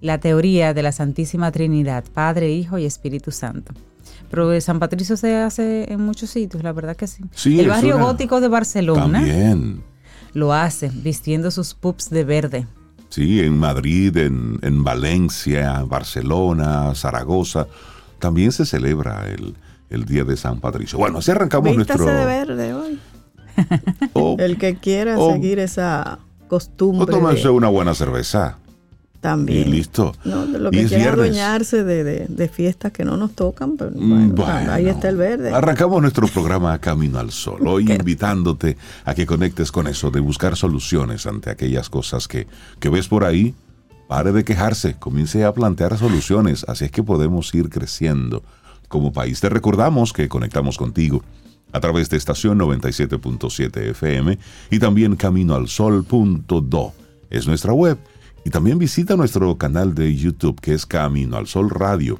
la 0.00 0.16
teoría 0.18 0.72
de 0.72 0.82
la 0.82 0.92
Santísima 0.92 1.52
Trinidad, 1.52 2.04
Padre, 2.14 2.50
Hijo 2.50 2.78
y 2.78 2.86
Espíritu 2.86 3.30
Santo. 3.30 3.74
Pero 4.30 4.60
San 4.60 4.78
Patricio 4.78 5.16
se 5.16 5.36
hace 5.36 5.92
en 5.92 6.00
muchos 6.00 6.30
sitios, 6.30 6.62
la 6.62 6.72
verdad 6.72 6.96
que 6.96 7.06
sí. 7.06 7.22
Sí, 7.34 7.58
el 7.60 7.68
barrio 7.68 7.96
una- 7.96 8.04
gótico 8.06 8.40
de 8.40 8.48
Barcelona 8.48 9.02
También. 9.20 9.82
lo 10.34 10.52
hace 10.52 10.88
vistiendo 10.94 11.50
sus 11.50 11.74
pups 11.74 12.10
de 12.10 12.24
verde. 12.24 12.66
Sí, 13.08 13.40
en 13.40 13.58
Madrid, 13.58 14.16
en, 14.18 14.58
en 14.62 14.84
Valencia, 14.84 15.82
Barcelona, 15.84 16.94
Zaragoza. 16.94 17.66
También 18.20 18.52
se 18.52 18.64
celebra 18.64 19.26
el, 19.28 19.56
el 19.88 20.04
Día 20.04 20.22
de 20.22 20.36
San 20.36 20.60
Patricio. 20.60 20.96
Bueno, 20.96 21.18
así 21.18 21.32
arrancamos 21.32 21.76
Vístase 21.76 21.98
nuestro... 22.04 22.18
de 22.20 22.24
verde 22.26 22.74
hoy. 22.74 23.00
O, 24.12 24.36
El 24.38 24.58
que 24.58 24.76
quiera 24.76 25.18
Oh. 25.18 25.32
seguir 25.32 25.58
esa 25.58 26.20
o 26.44 26.48
costumbre 26.48 27.06
tomarse 27.12 27.42
de- 27.42 27.50
una 27.50 27.68
buena 27.68 27.94
cerveza. 27.94 28.58
También. 29.20 29.68
Y 29.68 29.70
listo. 29.70 30.14
No, 30.24 30.44
lo 30.46 30.70
que 30.70 30.86
quiera 30.86 31.12
adueñarse 31.12 31.84
de, 31.84 32.04
de- 32.04 32.26
de 32.28 32.48
fiestas 32.48 32.90
que 32.92 33.04
no 33.04 33.16
nos 33.16 33.32
tocan, 33.32 33.76
pero 33.76 33.90
Mm, 33.94 34.34
bueno, 34.34 34.72
ahí 34.72 34.86
está 34.88 35.08
el 35.10 35.16
verde. 35.16 35.50
Arrancamos 35.52 36.00
nuestro 36.00 36.26
programa 36.28 36.78
Camino 36.78 37.18
al 37.18 37.30
Sol, 37.30 37.66
hoy 37.66 37.90
invitándote 37.92 38.76
a 39.04 39.14
que 39.14 39.26
conectes 39.26 39.70
con 39.70 39.86
eso, 39.86 40.10
de 40.10 40.20
buscar 40.20 40.56
soluciones 40.56 41.26
ante 41.26 41.50
aquellas 41.50 41.90
cosas 41.90 42.26
que, 42.28 42.46
que 42.78 42.88
ves 42.88 43.08
por 43.08 43.24
ahí. 43.24 43.54
Pare 44.08 44.32
de 44.32 44.42
quejarse, 44.42 44.96
comience 44.98 45.44
a 45.44 45.52
plantear 45.54 45.96
soluciones, 45.96 46.64
así 46.66 46.86
es 46.86 46.90
que 46.90 47.02
podemos 47.02 47.54
ir 47.54 47.68
creciendo. 47.68 48.42
Como 48.88 49.12
país 49.12 49.38
te 49.40 49.48
recordamos 49.48 50.12
que 50.12 50.28
conectamos 50.28 50.76
contigo 50.78 51.22
a 51.72 51.78
través 51.78 52.10
de 52.10 52.16
estación 52.16 52.58
97.7 52.58 53.90
FM 53.90 54.36
y 54.72 54.78
también 54.80 55.14
caminoalsol.do. 55.14 56.92
Es 57.30 57.46
nuestra 57.46 57.72
web 57.72 57.98
Y 58.44 58.50
también 58.50 58.78
visita 58.78 59.16
nuestro 59.16 59.56
canal 59.58 59.94
de 59.94 60.14
YouTube 60.16 60.60
que 60.60 60.74
es 60.74 60.86
Camino 60.86 61.36
al 61.36 61.46
Sol 61.46 61.70
Radio. 61.70 62.18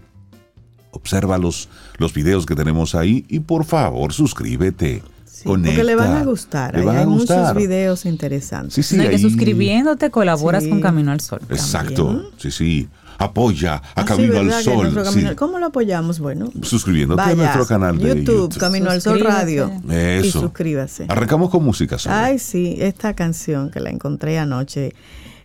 Observa 0.92 1.38
los, 1.38 1.68
los 1.98 2.12
videos 2.12 2.46
que 2.46 2.54
tenemos 2.54 2.94
ahí 2.94 3.24
y 3.28 3.40
por 3.40 3.64
favor 3.64 4.12
suscríbete. 4.12 5.02
Sí, 5.24 5.44
porque 5.46 5.84
le 5.84 5.94
van 5.94 6.12
a 6.16 6.24
gustar. 6.24 6.76
Le 6.76 6.84
van 6.84 6.96
a 6.96 7.00
hay 7.00 7.06
gustar. 7.06 7.38
muchos 7.40 7.56
videos 7.56 8.04
interesantes. 8.04 8.74
Sí, 8.74 8.82
sí, 8.82 8.96
No, 8.96 9.04
y 9.04 9.08
que 9.08 9.18
suscribiéndote 9.18 10.10
colaboras 10.10 10.64
Sí. 10.64 10.68
con 10.70 10.80
Camino 10.82 11.12
al 11.12 11.20
Sol. 11.20 11.40
Exacto. 11.48 12.30
Sí, 12.36 12.50
sí. 12.50 12.88
Apoya 13.16 13.74
a 13.76 13.82
Ah, 13.96 14.00
sí, 14.02 14.04
Camino 14.06 14.38
al 14.38 14.52
Sol. 14.62 15.06
sí. 15.12 15.24
¿Cómo 15.36 15.58
lo 15.58 15.66
apoyamos? 15.66 16.18
Bueno, 16.18 16.50
Suscribiéndote 16.62 17.20
vaya 17.22 17.32
a 17.32 17.36
nuestro 17.36 17.66
canal 17.66 17.96
de 17.98 18.08
YouTube, 18.08 18.24
YouTube. 18.26 18.58
Camino 18.58 18.90
al 18.90 19.00
Sol. 19.00 19.20
Radio. 19.20 19.70
Y 19.88 19.94
Eso. 19.94 20.40
suscríbase. 20.42 21.06
Arrancamos 21.08 21.48
con 21.50 21.62
música. 21.64 21.98
Sol. 21.98 22.12
Ay, 22.14 22.38
sí, 22.38 22.76
esta 22.78 23.14
canción 23.14 23.70
que 23.70 23.80
la 23.80 23.90
encontré 23.90 24.38
anoche. 24.38 24.94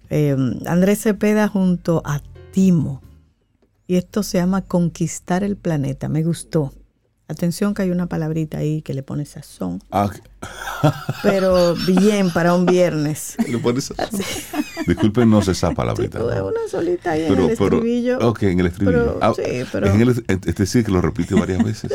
Eh, 0.10 0.36
Andrés 0.66 1.02
Cepeda 1.02 1.48
junto 1.48 2.02
a 2.06 2.22
Timo. 2.52 3.02
Y 3.88 3.98
esto 3.98 4.24
se 4.24 4.40
llama 4.40 4.62
Conquistar 4.62 5.44
el 5.44 5.58
Planeta. 5.58 6.10
Me 6.10 6.24
gustó. 6.24 6.74
Atención 7.28 7.74
que 7.74 7.82
hay 7.82 7.90
una 7.90 8.06
palabrita 8.06 8.60
ahí 8.60 8.84
que 8.84 8.94
le 8.94 9.02
pone 9.02 9.26
sazón. 9.26 9.82
Ah, 9.92 10.10
Pero 11.24 11.74
bien 11.76 12.30
para 12.32 12.54
un 12.54 12.66
viernes. 12.68 13.36
¿le 13.50 13.58
pones 13.58 13.92
así? 13.98 14.24
Discúlpenos 14.86 15.48
esa 15.48 15.72
palabrita. 15.72 16.20
Tuve 16.20 16.36
¿no? 16.36 16.48
una 16.48 16.60
solita 16.70 17.12
ahí 17.12 17.26
Pero, 17.28 17.46
en 17.46 17.50
el 17.50 17.58
pero, 17.58 17.76
estribillo. 17.78 18.20
ok, 18.30 18.44
en 18.44 18.60
el 18.60 18.66
estribillo. 18.68 19.16
Pero, 19.16 19.20
Ah, 19.22 19.34
sí, 19.36 19.64
pero- 19.72 19.88
en 19.88 20.02
el, 20.02 20.10
es 20.28 20.56
decir, 20.56 20.86
que 20.86 20.92
lo 20.92 21.02
repite 21.02 21.34
varias 21.34 21.64
veces. 21.64 21.92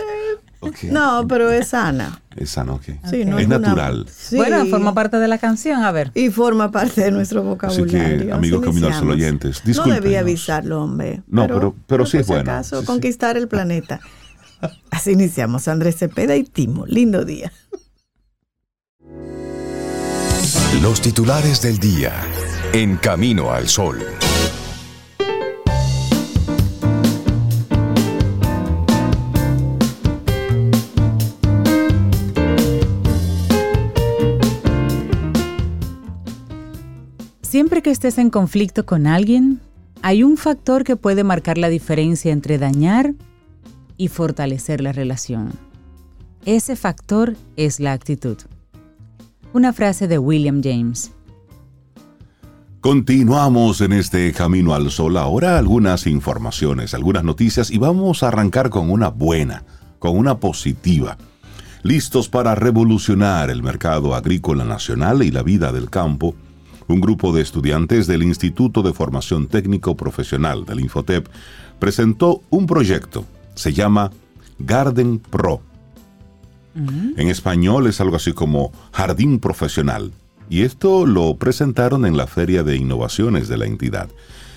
Ok. 0.63 0.83
No, 0.91 1.27
pero 1.29 1.49
es 1.51 1.69
sana. 1.69 2.21
Esa 2.37 2.65
no, 2.65 2.75
ok. 2.75 2.83
Sí, 3.09 3.25
no 3.25 3.39
es 3.39 3.47
una- 3.47 3.59
natural. 3.61 4.07
Sí. 4.15 4.37
Bueno, 4.37 4.67
forma 4.67 4.93
parte 4.95 5.17
de 5.19 5.29
la 5.29 5.39
canción, 5.39 5.85
a 5.85 5.93
ver. 5.93 6.11
Y 6.15 6.31
forma 6.31 6.71
parte 6.73 7.03
de 7.03 7.13
nuestro 7.13 7.43
vocabulario. 7.45 8.35
amigos 8.35 8.61
Así 8.61 8.69
al 8.69 8.75
Sol 8.75 8.83
iniciamos. 8.83 9.15
oyentes, 9.15 9.63
No 9.77 9.85
debía 9.85 10.21
avisarlo, 10.21 10.83
hombre. 10.83 11.23
No, 11.29 11.47
pero- 11.47 11.75
pero 11.87 12.05
sí 12.05 12.17
por 12.19 12.21
es 12.21 12.27
bueno. 12.27 12.65
Sí, 12.65 12.77
sí. 12.81 12.85
conquistar 12.85 13.37
el 13.37 13.47
planeta. 13.49 14.01
Así 14.91 15.13
iniciamos. 15.13 15.69
Andrés 15.69 15.97
Cepeda 15.97 16.37
y 16.37 16.45
Timo. 16.45 16.87
Lindo 16.87 17.25
día. 17.25 17.53
Los 20.83 21.01
titulares 21.01 21.61
del 21.63 21.79
día 21.79 22.13
en 22.73 22.97
Camino 22.97 23.53
al 23.53 23.69
Sol. 23.69 23.99
Siempre 37.43 37.83
que 37.83 37.91
estés 37.91 38.17
en 38.19 38.31
conflicto 38.31 38.87
con 38.87 39.09
alguien, 39.09 39.61
hay 40.03 40.23
un 40.23 40.37
factor 40.37 40.85
que 40.85 40.97
puede 40.97 41.25
marcar 41.25 41.59
la 41.59 41.69
diferencia 41.69 42.33
entre 42.33 42.59
dañar 42.59 43.15
y 44.01 44.09
fortalecer 44.09 44.81
la 44.81 44.93
relación. 44.93 45.51
Ese 46.47 46.75
factor 46.75 47.37
es 47.57 47.81
la 47.81 47.93
actitud. 47.93 48.39
Una 49.53 49.75
frase 49.75 50.09
de 50.09 50.17
William 50.17 50.63
James. 50.65 51.13
Continuamos 52.81 53.83
en 53.83 53.93
este 53.93 54.33
Camino 54.33 54.73
al 54.73 54.91
Sol. 54.91 55.19
Ahora 55.19 55.59
algunas 55.59 56.07
informaciones, 56.07 56.95
algunas 56.95 57.25
noticias 57.25 57.71
y 57.71 57.77
vamos 57.77 58.23
a 58.23 58.29
arrancar 58.29 58.71
con 58.71 58.91
una 58.91 59.11
buena, 59.11 59.65
con 59.99 60.17
una 60.17 60.39
positiva. 60.39 61.19
Listos 61.83 62.31
para 62.31 62.55
revolucionar 62.55 63.51
el 63.51 63.63
mercado 63.63 64.15
agrícola 64.15 64.65
nacional 64.65 65.23
y 65.23 65.31
la 65.31 65.43
vida 65.43 65.73
del 65.73 65.91
campo, 65.91 66.35
un 66.89 67.03
grupo 67.03 67.35
de 67.35 67.43
estudiantes 67.43 68.07
del 68.07 68.23
Instituto 68.23 68.81
de 68.81 68.95
Formación 68.95 69.47
Técnico 69.47 69.95
Profesional 69.95 70.65
del 70.65 70.81
Infotep 70.81 71.29
presentó 71.79 72.41
un 72.49 72.65
proyecto. 72.67 73.27
Se 73.61 73.75
llama 73.75 74.11
Garden 74.59 75.19
Pro. 75.19 75.61
En 76.75 77.29
español 77.29 77.89
es 77.89 78.01
algo 78.01 78.17
así 78.17 78.33
como 78.33 78.73
Jardín 78.91 79.39
Profesional. 79.39 80.13
Y 80.49 80.63
esto 80.63 81.05
lo 81.05 81.37
presentaron 81.37 82.07
en 82.07 82.17
la 82.17 82.27
Feria 82.27 82.63
de 82.63 82.77
Innovaciones 82.77 83.49
de 83.49 83.59
la 83.59 83.67
entidad. 83.67 84.09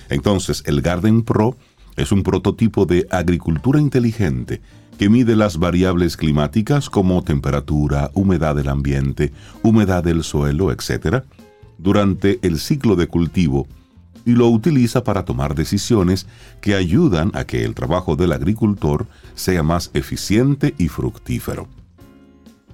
Entonces, 0.07 0.63
el 0.67 0.81
Garden 0.81 1.23
Pro 1.23 1.57
es 1.97 2.13
un 2.13 2.23
prototipo 2.23 2.85
de 2.85 3.05
agricultura 3.11 3.81
inteligente 3.81 4.61
que 4.97 5.09
mide 5.09 5.35
las 5.35 5.57
variables 5.57 6.15
climáticas 6.15 6.89
como 6.89 7.25
temperatura, 7.25 8.09
humedad 8.13 8.55
del 8.55 8.69
ambiente, 8.69 9.33
humedad 9.63 10.01
del 10.05 10.23
suelo, 10.23 10.71
etc., 10.71 11.25
durante 11.77 12.39
el 12.41 12.57
ciclo 12.57 12.95
de 12.95 13.07
cultivo 13.07 13.67
y 14.25 14.31
lo 14.31 14.47
utiliza 14.47 15.03
para 15.03 15.25
tomar 15.25 15.55
decisiones 15.55 16.27
que 16.61 16.75
ayudan 16.75 17.31
a 17.33 17.45
que 17.45 17.63
el 17.63 17.75
trabajo 17.75 18.15
del 18.15 18.31
agricultor 18.31 19.07
sea 19.35 19.63
más 19.63 19.91
eficiente 19.93 20.73
y 20.77 20.87
fructífero. 20.87 21.67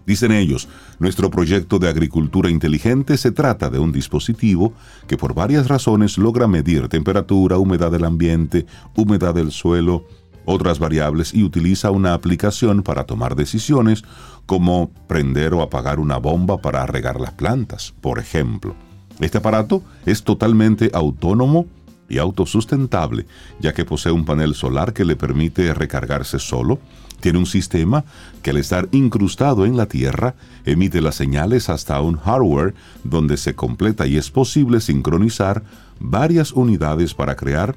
Dicen 0.05 0.31
ellos, 0.31 0.67
nuestro 0.97 1.29
proyecto 1.29 1.77
de 1.77 1.87
agricultura 1.87 2.49
inteligente 2.49 3.15
se 3.15 3.31
trata 3.31 3.69
de 3.69 3.77
un 3.77 3.91
dispositivo 3.91 4.73
que 5.07 5.17
por 5.17 5.35
varias 5.35 5.67
razones 5.67 6.17
logra 6.17 6.47
medir 6.47 6.87
temperatura, 6.87 7.59
humedad 7.59 7.91
del 7.91 8.05
ambiente, 8.05 8.65
humedad 8.95 9.35
del 9.35 9.51
suelo, 9.51 10.07
otras 10.45 10.79
variables 10.79 11.31
y 11.33 11.43
utiliza 11.43 11.91
una 11.91 12.15
aplicación 12.15 12.81
para 12.81 13.03
tomar 13.03 13.35
decisiones 13.35 14.03
como 14.47 14.89
prender 15.07 15.53
o 15.53 15.61
apagar 15.61 15.99
una 15.99 16.17
bomba 16.17 16.57
para 16.57 16.87
regar 16.87 17.21
las 17.21 17.33
plantas, 17.33 17.93
por 18.01 18.17
ejemplo. 18.17 18.88
Este 19.19 19.37
aparato 19.37 19.83
es 20.05 20.23
totalmente 20.23 20.91
autónomo 20.93 21.67
y 22.07 22.17
autosustentable, 22.17 23.25
ya 23.59 23.73
que 23.73 23.85
posee 23.85 24.11
un 24.11 24.25
panel 24.25 24.55
solar 24.55 24.93
que 24.93 25.05
le 25.05 25.15
permite 25.15 25.73
recargarse 25.73 26.39
solo, 26.39 26.79
tiene 27.19 27.37
un 27.37 27.45
sistema 27.45 28.05
que 28.41 28.51
al 28.51 28.57
estar 28.57 28.87
incrustado 28.91 29.65
en 29.65 29.77
la 29.77 29.87
Tierra 29.87 30.35
emite 30.65 31.01
las 31.01 31.15
señales 31.15 31.69
hasta 31.69 31.99
un 32.01 32.17
hardware 32.17 32.73
donde 33.03 33.37
se 33.37 33.55
completa 33.55 34.07
y 34.07 34.17
es 34.17 34.31
posible 34.31 34.79
sincronizar 34.79 35.63
varias 35.99 36.53
unidades 36.53 37.13
para 37.13 37.35
crear 37.35 37.75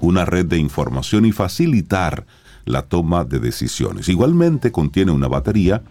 una 0.00 0.24
red 0.24 0.46
de 0.46 0.58
información 0.58 1.24
y 1.24 1.32
facilitar 1.32 2.26
la 2.64 2.82
toma 2.82 3.24
de 3.24 3.40
decisiones. 3.40 4.08
Igualmente 4.08 4.72
contiene 4.72 5.12
una 5.12 5.28
batería 5.28 5.82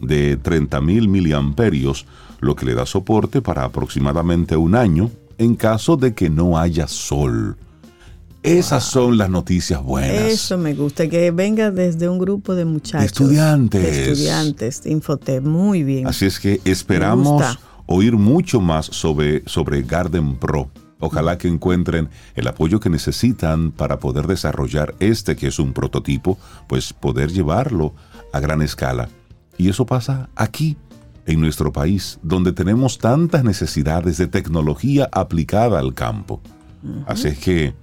de 0.00 0.40
30.000 0.40 1.08
miliamperios, 1.08 2.06
lo 2.40 2.54
que 2.54 2.66
le 2.66 2.74
da 2.74 2.86
soporte 2.86 3.42
para 3.42 3.64
aproximadamente 3.64 4.56
un 4.56 4.74
año 4.74 5.10
en 5.38 5.54
caso 5.54 5.96
de 5.96 6.14
que 6.14 6.30
no 6.30 6.58
haya 6.58 6.88
sol. 6.88 7.56
Esas 8.42 8.84
son 8.84 9.18
las 9.18 9.30
noticias 9.30 9.82
buenas. 9.82 10.32
Eso 10.32 10.58
me 10.58 10.74
gusta, 10.74 11.08
que 11.08 11.30
venga 11.32 11.70
desde 11.70 12.08
un 12.08 12.18
grupo 12.18 12.54
de 12.54 12.64
muchachos. 12.64 13.06
Estudiantes. 13.06 13.82
de 13.82 14.12
estudiantes 14.12 14.86
Infotep. 14.86 15.44
Muy 15.44 15.82
bien. 15.82 16.06
Así 16.06 16.26
es 16.26 16.38
que 16.38 16.60
esperamos 16.64 17.58
oír 17.86 18.16
mucho 18.16 18.60
más 18.60 18.86
sobre, 18.86 19.42
sobre 19.46 19.82
Garden 19.82 20.36
Pro. 20.36 20.70
Ojalá 21.00 21.38
que 21.38 21.48
encuentren 21.48 22.08
el 22.34 22.48
apoyo 22.48 22.80
que 22.80 22.90
necesitan 22.90 23.70
para 23.70 23.98
poder 23.98 24.26
desarrollar 24.26 24.94
este 24.98 25.36
que 25.36 25.48
es 25.48 25.58
un 25.58 25.72
prototipo, 25.72 26.38
pues 26.68 26.92
poder 26.92 27.32
llevarlo 27.32 27.94
a 28.32 28.40
gran 28.40 28.62
escala. 28.62 29.08
Y 29.58 29.68
eso 29.68 29.84
pasa 29.84 30.30
aquí, 30.36 30.76
en 31.28 31.40
nuestro 31.40 31.72
país, 31.72 32.18
donde 32.22 32.52
tenemos 32.52 32.96
tantas 32.96 33.44
necesidades 33.44 34.16
de 34.16 34.28
tecnología 34.28 35.10
aplicada 35.12 35.78
al 35.78 35.92
campo. 35.92 36.40
Así 37.06 37.28
es 37.28 37.38
que 37.38 37.74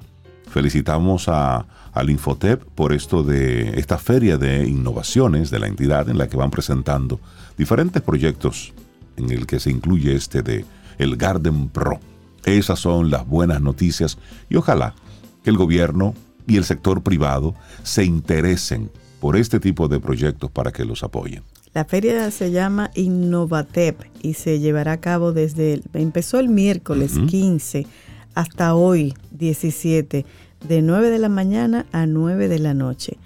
felicitamos 0.50 1.30
a, 1.30 1.68
al 1.94 2.10
Infotep 2.10 2.64
por 2.74 2.92
esto 2.92 3.24
de 3.24 3.80
esta 3.80 4.00
feria 4.00 4.38
de 4.38 4.68
innovaciones 4.68 5.52
de 5.52 5.60
la 5.60 5.68
entidad 5.68 6.10
en 6.10 6.18
la 6.18 6.28
que 6.28 6.38
van 6.38 6.50
presentando 6.50 7.20
diferentes 7.56 8.02
proyectos 8.02 8.74
en 9.16 9.30
el 9.30 9.46
que 9.46 9.60
se 9.60 9.70
incluye 9.70 10.16
este 10.16 10.42
de 10.42 10.66
el 10.98 11.16
Garden 11.16 11.70
Pro. 11.70 12.00
Esas 12.46 12.80
son 12.80 13.12
las 13.12 13.28
buenas 13.28 13.62
noticias 13.62 14.18
y 14.50 14.56
ojalá 14.56 14.96
que 15.44 15.52
el 15.52 15.58
gobierno 15.58 16.16
y 16.48 16.58
el 16.58 16.64
sector 16.64 17.04
privado 17.04 17.54
se 17.84 18.06
interesen 18.06 18.90
por 19.20 19.38
este 19.38 19.60
tipo 19.60 19.88
de 19.88 20.00
proyectos 20.00 20.50
para 20.50 20.72
que 20.72 20.84
los 20.84 21.04
apoyen. 21.04 21.44
La 21.76 21.86
feria 21.86 22.32
se 22.32 22.50
llama 22.52 22.90
Innovatep 22.96 24.00
y 24.24 24.34
se 24.36 24.60
llevará 24.60 24.94
a 24.94 25.02
cabo 25.02 25.34
desde, 25.34 25.74
el- 25.74 25.84
empezó 25.94 26.40
el 26.40 26.48
miércoles 26.50 27.12
15 27.28 27.86
hasta 28.34 28.74
hoy 28.76 29.14
17, 29.32 30.26
de 30.68 30.82
9 30.82 31.10
de 31.10 31.20
la 31.20 31.30
mañana 31.30 31.86
a 31.92 32.06
9 32.08 32.48
de 32.48 32.60
la 32.60 32.74
noche. 32.74 33.18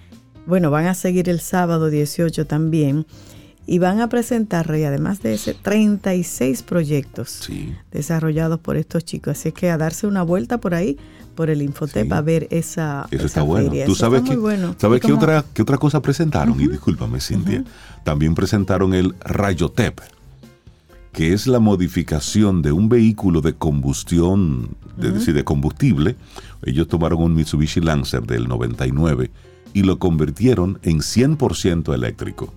Bueno, 0.47 0.71
van 0.71 0.87
a 0.87 0.95
seguir 0.95 1.29
el 1.29 1.39
sábado 1.39 1.89
18 1.91 2.45
también 2.47 3.05
y 3.67 3.77
van 3.77 4.01
a 4.01 4.09
presentar, 4.09 4.67
Rey, 4.67 4.83
además 4.83 5.21
de 5.21 5.35
ese, 5.35 5.53
36 5.53 6.63
proyectos 6.63 7.29
Sí. 7.29 7.75
desarrollados 7.91 8.59
por 8.59 8.77
estos 8.77 9.05
chicos. 9.05 9.37
Así 9.37 9.51
que 9.51 9.69
a 9.69 9.77
darse 9.77 10.07
una 10.07 10.23
vuelta 10.23 10.57
por 10.57 10.73
ahí, 10.73 10.97
por 11.39 11.49
el 11.49 11.61
Infotep, 11.61 12.07
Sí. 12.07 12.11
a 12.13 12.19
ver 12.19 12.49
esa, 12.51 13.07
Eso 13.11 13.15
esa 13.15 13.25
está 13.27 13.41
bueno. 13.43 13.69
feria. 13.69 13.85
Tú 13.85 13.93
Eso 13.93 14.01
sabes 14.01 14.23
que, 14.23 14.35
bueno. 14.35 14.75
¿sabes 14.77 14.97
¿Y 15.01 15.07
qué 15.07 15.13
otra, 15.13 15.45
qué 15.53 15.61
otra 15.61 15.77
cosa 15.77 16.01
presentaron? 16.01 16.59
Y 16.59 16.67
discúlpame, 16.67 17.21
Cintia. 17.21 17.63
También 18.03 18.35
presentaron 18.35 18.93
el 18.93 19.15
Rayotep, 19.21 20.01
que 21.13 21.31
es 21.31 21.47
la 21.47 21.59
modificación 21.61 22.61
de 22.61 22.73
un 22.73 22.89
vehículo 22.89 23.39
de 23.39 23.53
combustión 23.53 24.75
de, 24.97 25.11
decir, 25.11 25.33
de 25.33 25.45
combustible. 25.45 26.17
Ellos 26.65 26.89
tomaron 26.89 27.23
un 27.23 27.33
Mitsubishi 27.35 27.79
Lancer 27.79 28.23
del 28.23 28.49
99 28.49 29.31
y 29.73 29.83
lo 29.83 29.97
convirtieron 29.97 30.77
en 30.83 30.97
100% 30.99 31.93
eléctrico. 31.93 32.53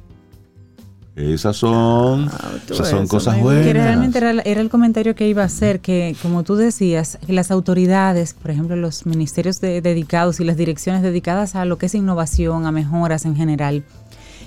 Esas 1.14 1.56
son, 1.58 2.30
tú 2.66 2.72
esas 2.72 2.88
son 2.88 3.06
cosas 3.06 3.38
buenas. 3.38 3.66
Que 3.66 3.74
realmente 3.74 4.16
era, 4.18 4.30
era 4.30 4.60
el 4.62 4.70
comentario 4.70 5.14
que 5.14 5.28
iba 5.28 5.42
a 5.42 5.46
hacer, 5.46 5.80
que 5.80 6.16
como 6.22 6.42
tú 6.42 6.56
decías, 6.56 7.18
que 7.26 7.34
las 7.34 7.50
autoridades, 7.50 8.32
por 8.32 8.50
ejemplo, 8.50 8.76
los 8.76 9.04
ministerios 9.04 9.60
de- 9.60 9.82
dedicados 9.82 10.40
y 10.40 10.44
las 10.44 10.56
direcciones 10.56 11.02
dedicadas 11.02 11.54
a 11.54 11.66
lo 11.66 11.76
que 11.76 11.86
es 11.86 11.94
innovación, 11.94 12.64
a 12.64 12.72
mejoras 12.72 13.26
en 13.26 13.36
general, 13.36 13.84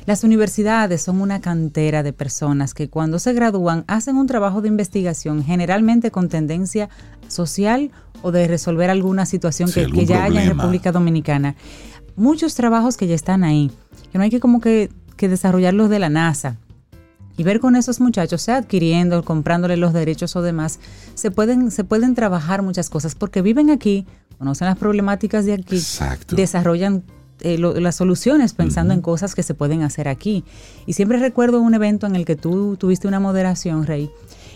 las 0.08 0.24
universidades 0.24 1.04
son 1.04 1.22
una 1.22 1.40
cantera 1.40 2.02
de 2.02 2.14
personas 2.14 2.74
que 2.74 2.90
cuando 2.90 3.20
se 3.20 3.34
gradúan 3.34 3.84
hacen 3.88 4.16
un 4.18 4.26
trabajo 4.26 4.62
de 4.62 4.68
investigación, 4.68 5.44
generalmente 5.44 6.10
con 6.10 6.30
tendencia 6.30 6.90
social 7.28 7.92
o 8.24 8.32
de 8.32 8.48
resolver 8.48 8.90
alguna 8.90 9.28
situación 9.28 9.68
Sí, 9.70 9.76
que, 9.76 9.82
algún 9.86 10.00
que 10.00 10.06
ya 10.08 10.24
haya 10.24 10.42
en. 10.44 10.50
República 10.50 10.92
Dominicana. 10.92 11.56
Muchos 12.16 12.56
trabajos 12.56 12.98
que 12.98 13.06
ya 13.08 13.14
están 13.16 13.44
ahí, 13.44 13.70
que 14.12 14.18
no 14.18 14.24
hay 14.24 14.30
que 14.32 14.40
como 14.40 14.62
que, 14.62 14.90
que 15.16 15.30
desarrollarlos 15.30 15.90
de 15.90 16.00
la 16.00 16.10
NASA 16.10 16.58
y 17.38 17.44
ver 17.44 17.60
con 17.60 17.76
esos 17.76 18.00
muchachos, 18.00 18.42
sea 18.42 18.58
adquiriendo, 18.58 19.24
comprándole 19.24 19.76
los 19.78 19.92
derechos 19.94 20.36
o 20.36 20.42
demás, 20.42 20.80
se 21.16 21.32
pueden, 21.32 21.70
se 21.72 21.84
pueden 21.84 22.16
trabajar 22.16 22.62
muchas 22.62 22.90
cosas 22.90 23.14
porque 23.16 23.42
viven 23.42 23.70
aquí, 23.70 24.06
conocen 24.38 24.68
las 24.68 24.78
problemáticas 24.78 25.46
de 25.46 25.54
aquí, 25.54 25.76
Exacto. 25.78 26.36
desarrollan 26.36 27.04
eh, 27.42 27.58
lo- 27.58 27.78
las 27.82 27.96
soluciones 27.96 28.54
pensando 28.54 28.94
en 28.94 29.02
cosas 29.02 29.36
que 29.36 29.44
se 29.44 29.54
pueden 29.54 29.82
hacer 29.84 30.08
aquí. 30.08 30.46
Y 30.86 30.94
siempre 30.94 31.18
recuerdo 31.20 31.60
un 31.60 31.74
evento 31.74 32.08
en 32.08 32.16
el 32.16 32.24
que 32.24 32.38
tú 32.38 32.78
tuviste 32.78 33.10
una 33.10 33.20
moderación, 33.20 33.86
Rey, 33.86 34.10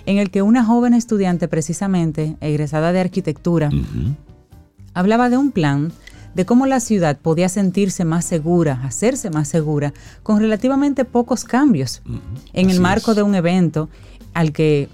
en 0.05 0.17
el 0.17 0.31
que 0.31 0.41
una 0.41 0.63
joven 0.63 0.93
estudiante 0.93 1.49
precisamente, 1.49 2.37
egresada 2.39 2.93
de 2.93 3.01
arquitectura, 3.01 3.69
hablaba 4.93 5.29
de 5.29 5.37
un 5.37 5.51
plan 5.51 5.91
de 6.35 6.45
cómo 6.45 6.65
la 6.65 6.79
ciudad 6.79 7.17
podía 7.17 7.49
sentirse 7.49 8.05
más 8.05 8.25
segura, 8.25 8.81
hacerse 8.83 9.29
más 9.29 9.47
segura, 9.47 9.93
con 10.23 10.39
relativamente 10.39 11.05
pocos 11.05 11.43
cambios 11.43 12.01
en 12.53 12.69
el 12.69 12.79
marco 12.79 13.11
es. 13.11 13.17
de 13.17 13.23
un 13.23 13.35
evento 13.35 13.89
al 14.33 14.51
que 14.51 14.89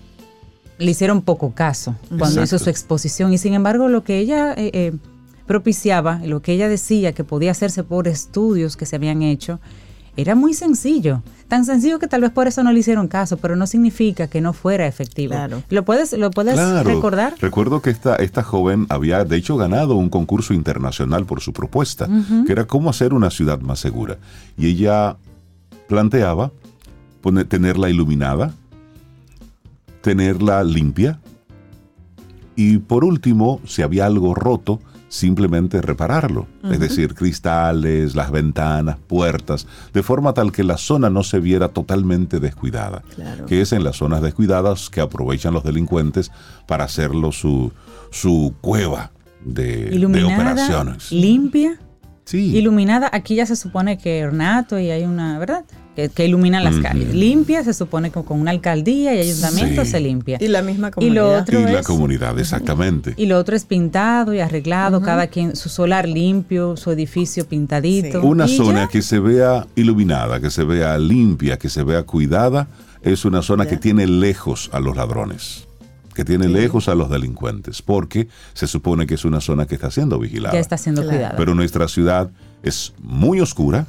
le 0.78 0.92
hicieron 0.92 1.22
poco 1.22 1.54
caso 1.54 1.96
cuando 2.18 2.44
hizo 2.44 2.60
su 2.60 2.70
exposición. 2.70 3.34
Y 3.34 3.38
sin 3.38 3.54
embargo, 3.54 3.88
lo 3.88 4.04
que 4.04 4.20
ella 4.20 4.54
eh, 4.54 4.72
eh, 4.74 4.94
propiciaba, 5.46 6.20
lo 6.26 6.42
que 6.42 6.54
ella 6.54 6.68
decía 6.68 7.14
que 7.14 7.24
podía 7.24 7.52
hacerse 7.52 7.84
por 7.84 8.08
estudios 8.08 8.76
que 8.76 8.86
se 8.86 8.96
habían 8.96 9.22
hecho, 9.22 9.60
era 10.18 10.36
muy 10.36 10.54
sencillo. 10.54 11.22
Tan 11.48 11.66
sencillo 11.66 12.00
que 12.00 12.08
tal 12.08 12.22
vez 12.22 12.32
por 12.32 12.48
eso 12.48 12.64
no 12.64 12.72
le 12.72 12.80
hicieron 12.80 13.08
caso, 13.08 13.38
pero 13.38 13.56
no 13.56 13.68
significa 13.68 14.28
que 14.28 14.42
no 14.42 14.54
fuera 14.54 14.88
efectivo. 14.88 15.34
Claro. 15.34 15.62
¿Lo 15.70 15.84
puedes, 15.86 16.14
lo 16.14 16.32
puedes 16.32 16.56
Claro. 16.56 16.90
recordar? 16.90 17.36
Recuerdo 17.40 17.82
que 17.82 17.90
esta, 17.92 18.16
esta 18.16 18.42
joven 18.44 18.88
había 18.90 19.24
de 19.26 19.36
hecho 19.38 19.56
ganado 19.58 19.96
un 19.96 20.10
concurso 20.10 20.54
internacional 20.54 21.26
por 21.26 21.42
su 21.42 21.54
propuesta, 21.54 22.08
que 22.46 22.52
era 22.52 22.66
cómo 22.66 22.90
hacer 22.90 23.14
una 23.14 23.30
ciudad 23.30 23.60
más 23.60 23.80
segura. 23.80 24.18
Y 24.58 24.68
ella 24.68 25.18
planteaba 25.88 26.52
tenerla 27.48 27.90
iluminada, 27.90 28.54
tenerla 30.02 30.64
limpia 30.64 31.20
y 32.56 32.78
por 32.78 33.04
último, 33.04 33.60
si 33.66 33.82
había 33.82 34.06
algo 34.06 34.34
roto, 34.34 34.80
simplemente 35.16 35.82
repararlo. 35.82 36.48
Es 36.70 36.80
decir, 36.80 37.16
cristales, 37.16 38.16
las 38.16 38.32
ventanas, 38.32 38.98
puertas, 39.08 39.66
de 39.94 40.04
forma 40.04 40.34
tal 40.34 40.52
que 40.52 40.64
la 40.64 40.78
zona 40.78 41.10
no 41.10 41.24
se 41.24 41.40
viera 41.40 41.70
totalmente 41.70 42.40
descuidada. 42.40 43.02
Claro. 43.16 43.46
Que 43.46 43.62
es 43.62 43.72
en 43.72 43.84
las 43.84 43.98
zonas 43.98 44.22
descuidadas 44.22 44.90
que 44.90 45.02
aprovechan 45.02 45.54
los 45.54 45.64
delincuentes 45.64 46.32
para 46.68 46.84
hacerlo 46.84 47.32
su, 47.32 47.72
su 48.12 48.56
cueva 48.62 49.12
de, 49.46 49.90
de 49.90 50.24
operaciones. 50.24 51.12
limpia, 51.12 51.80
Sí. 52.26 52.56
iluminada. 52.58 53.10
Aquí 53.14 53.36
ya 53.36 53.46
se 53.46 53.56
supone 53.56 53.98
que 53.98 54.26
ornato 54.26 54.80
y 54.80 54.90
hay 54.92 55.04
una, 55.04 55.38
¿verdad? 55.40 55.64
Que, 55.96 56.10
que 56.10 56.26
iluminan 56.26 56.64
las 56.66 56.76
calles. 56.80 57.14
Limpia 57.16 57.64
se 57.64 57.74
supone 57.74 58.10
que 58.12 58.22
con 58.24 58.42
una 58.42 58.52
alcaldía 58.52 59.16
y 59.16 59.20
ayuntamiento 59.20 59.86
Sí. 59.86 59.92
se 59.92 60.00
limpia. 60.02 60.38
Y 60.42 60.50
la 60.50 60.62
misma 60.62 60.92
Y 60.98 61.10
lo 61.10 61.22
comunidad. 61.22 61.42
otro 61.42 61.60
y 61.62 61.64
la 61.64 61.80
es- 61.80 61.88
comunidad, 61.88 62.38
exactamente. 62.40 63.14
Y 63.16 63.28
lo 63.28 63.38
otro 63.38 63.56
es 63.56 63.64
pintado 63.64 64.34
y 64.34 64.42
arreglado, 64.42 65.02
cada 65.02 65.28
quien 65.28 65.56
su 65.56 65.70
solar 65.70 66.06
limpio, 66.10 66.76
su 66.76 66.92
edificio 66.92 67.46
pintadito. 67.48 68.20
Sí. 68.22 68.28
Una 68.28 68.48
zona 68.50 68.86
ya. 68.86 68.88
que 68.90 69.02
se 69.02 69.20
vea 69.20 69.68
iluminada, 69.76 70.42
que 70.42 70.50
se 70.50 70.66
vea 70.66 70.98
limpia, 70.98 71.58
que 71.58 71.70
se 71.70 71.84
vea 71.84 72.04
cuidada, 72.04 72.68
es 73.02 73.24
una 73.24 73.42
zona 73.42 73.66
que 73.66 73.78
tiene 73.78 74.06
lejos 74.08 74.70
a 74.74 74.80
los 74.82 74.98
ladrones, 74.98 75.66
que 76.16 76.26
tiene 76.26 76.48
lejos 76.48 76.88
a 76.88 76.96
los 76.96 77.10
delincuentes, 77.12 77.82
porque 77.84 78.28
se 78.54 78.66
supone 78.66 79.06
que 79.06 79.14
es 79.14 79.26
una 79.26 79.42
zona 79.42 79.68
que 79.68 79.76
está 79.76 79.92
siendo 79.92 80.18
vigilada. 80.18 80.54
ya 80.56 80.60
está 80.62 80.78
siendo 80.78 81.02
Claro. 81.04 81.18
cuidada. 81.18 81.36
Pero 81.38 81.54
nuestra 81.54 81.88
ciudad 81.88 82.32
es 82.64 82.94
muy 83.00 83.40
oscura, 83.42 83.86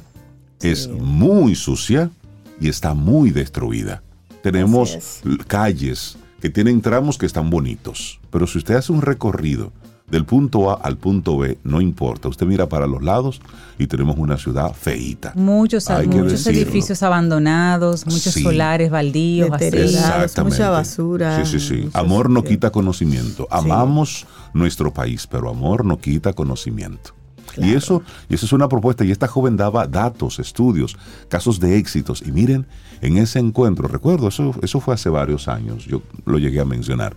es 0.61 0.87
muy 0.89 1.55
sucia 1.55 2.11
y 2.59 2.69
está 2.69 2.93
muy 2.93 3.31
destruida. 3.31 4.03
Tenemos 4.43 5.21
calles 5.47 6.17
que 6.41 6.49
tienen 6.49 6.81
tramos 6.81 7.17
que 7.17 7.25
están 7.25 7.49
bonitos, 7.49 8.19
pero 8.29 8.45
si 8.45 8.59
usted 8.59 8.75
hace 8.75 8.91
un 8.91 9.01
recorrido 9.01 9.71
del 10.09 10.23
punto 10.23 10.71
A 10.71 10.75
al 10.75 10.95
punto 10.97 11.37
B, 11.37 11.57
no 11.65 11.81
importa, 11.81 12.29
usted 12.29 12.45
mira 12.45 12.69
para 12.69 12.87
los 12.87 13.03
lados 13.03 13.41
y 13.77 13.87
tenemos 13.87 14.17
una 14.17 14.37
ciudad 14.37 14.71
feíta. 14.73 15.33
Muchos, 15.35 15.89
Hay 15.89 16.07
edificios 16.07 17.03
abandonados, 17.03 18.05
muchos 18.05 18.33
Sí. 18.33 18.41
solares 18.41 18.89
baldíos, 18.89 19.49
vacíos. 19.49 19.73
Exactamente. 19.95 20.41
mucha 20.43 20.69
basura, 20.69 21.45
Sí, 21.45 21.59
sí, 21.59 21.67
sí. 21.67 21.89
Amor 21.93 22.29
no 22.29 22.43
quita 22.43 22.69
conocimiento. 22.71 23.47
Amamos 23.51 24.25
nuestro 24.53 24.93
país, 24.93 25.27
pero 25.27 25.49
amor 25.49 25.83
no 25.83 25.97
quita 25.97 26.31
conocimiento. 26.33 27.11
Y 27.57 27.73
eso, 27.73 28.03
y 28.29 28.35
eso 28.35 28.45
es 28.45 28.53
una 28.53 28.69
propuesta. 28.69 29.03
Y 29.03 29.11
esta 29.11 29.27
joven 29.27 29.57
daba 29.57 29.87
datos, 29.87 30.37
estudios, 30.39 30.95
casos 31.27 31.59
de 31.59 31.77
éxitos. 31.77 32.21
Y 32.25 32.31
miren, 32.31 32.67
en 33.01 33.17
ese 33.17 33.39
encuentro, 33.39 33.87
recuerdo, 33.87 34.27
eso, 34.27 34.53
eso 34.61 34.79
fue 34.79 34.93
hace 34.93 35.09
varios 35.09 35.47
años, 35.47 35.85
yo 35.85 36.01
lo 36.25 36.37
llegué 36.37 36.59
a 36.59 36.65
mencionar. 36.65 37.15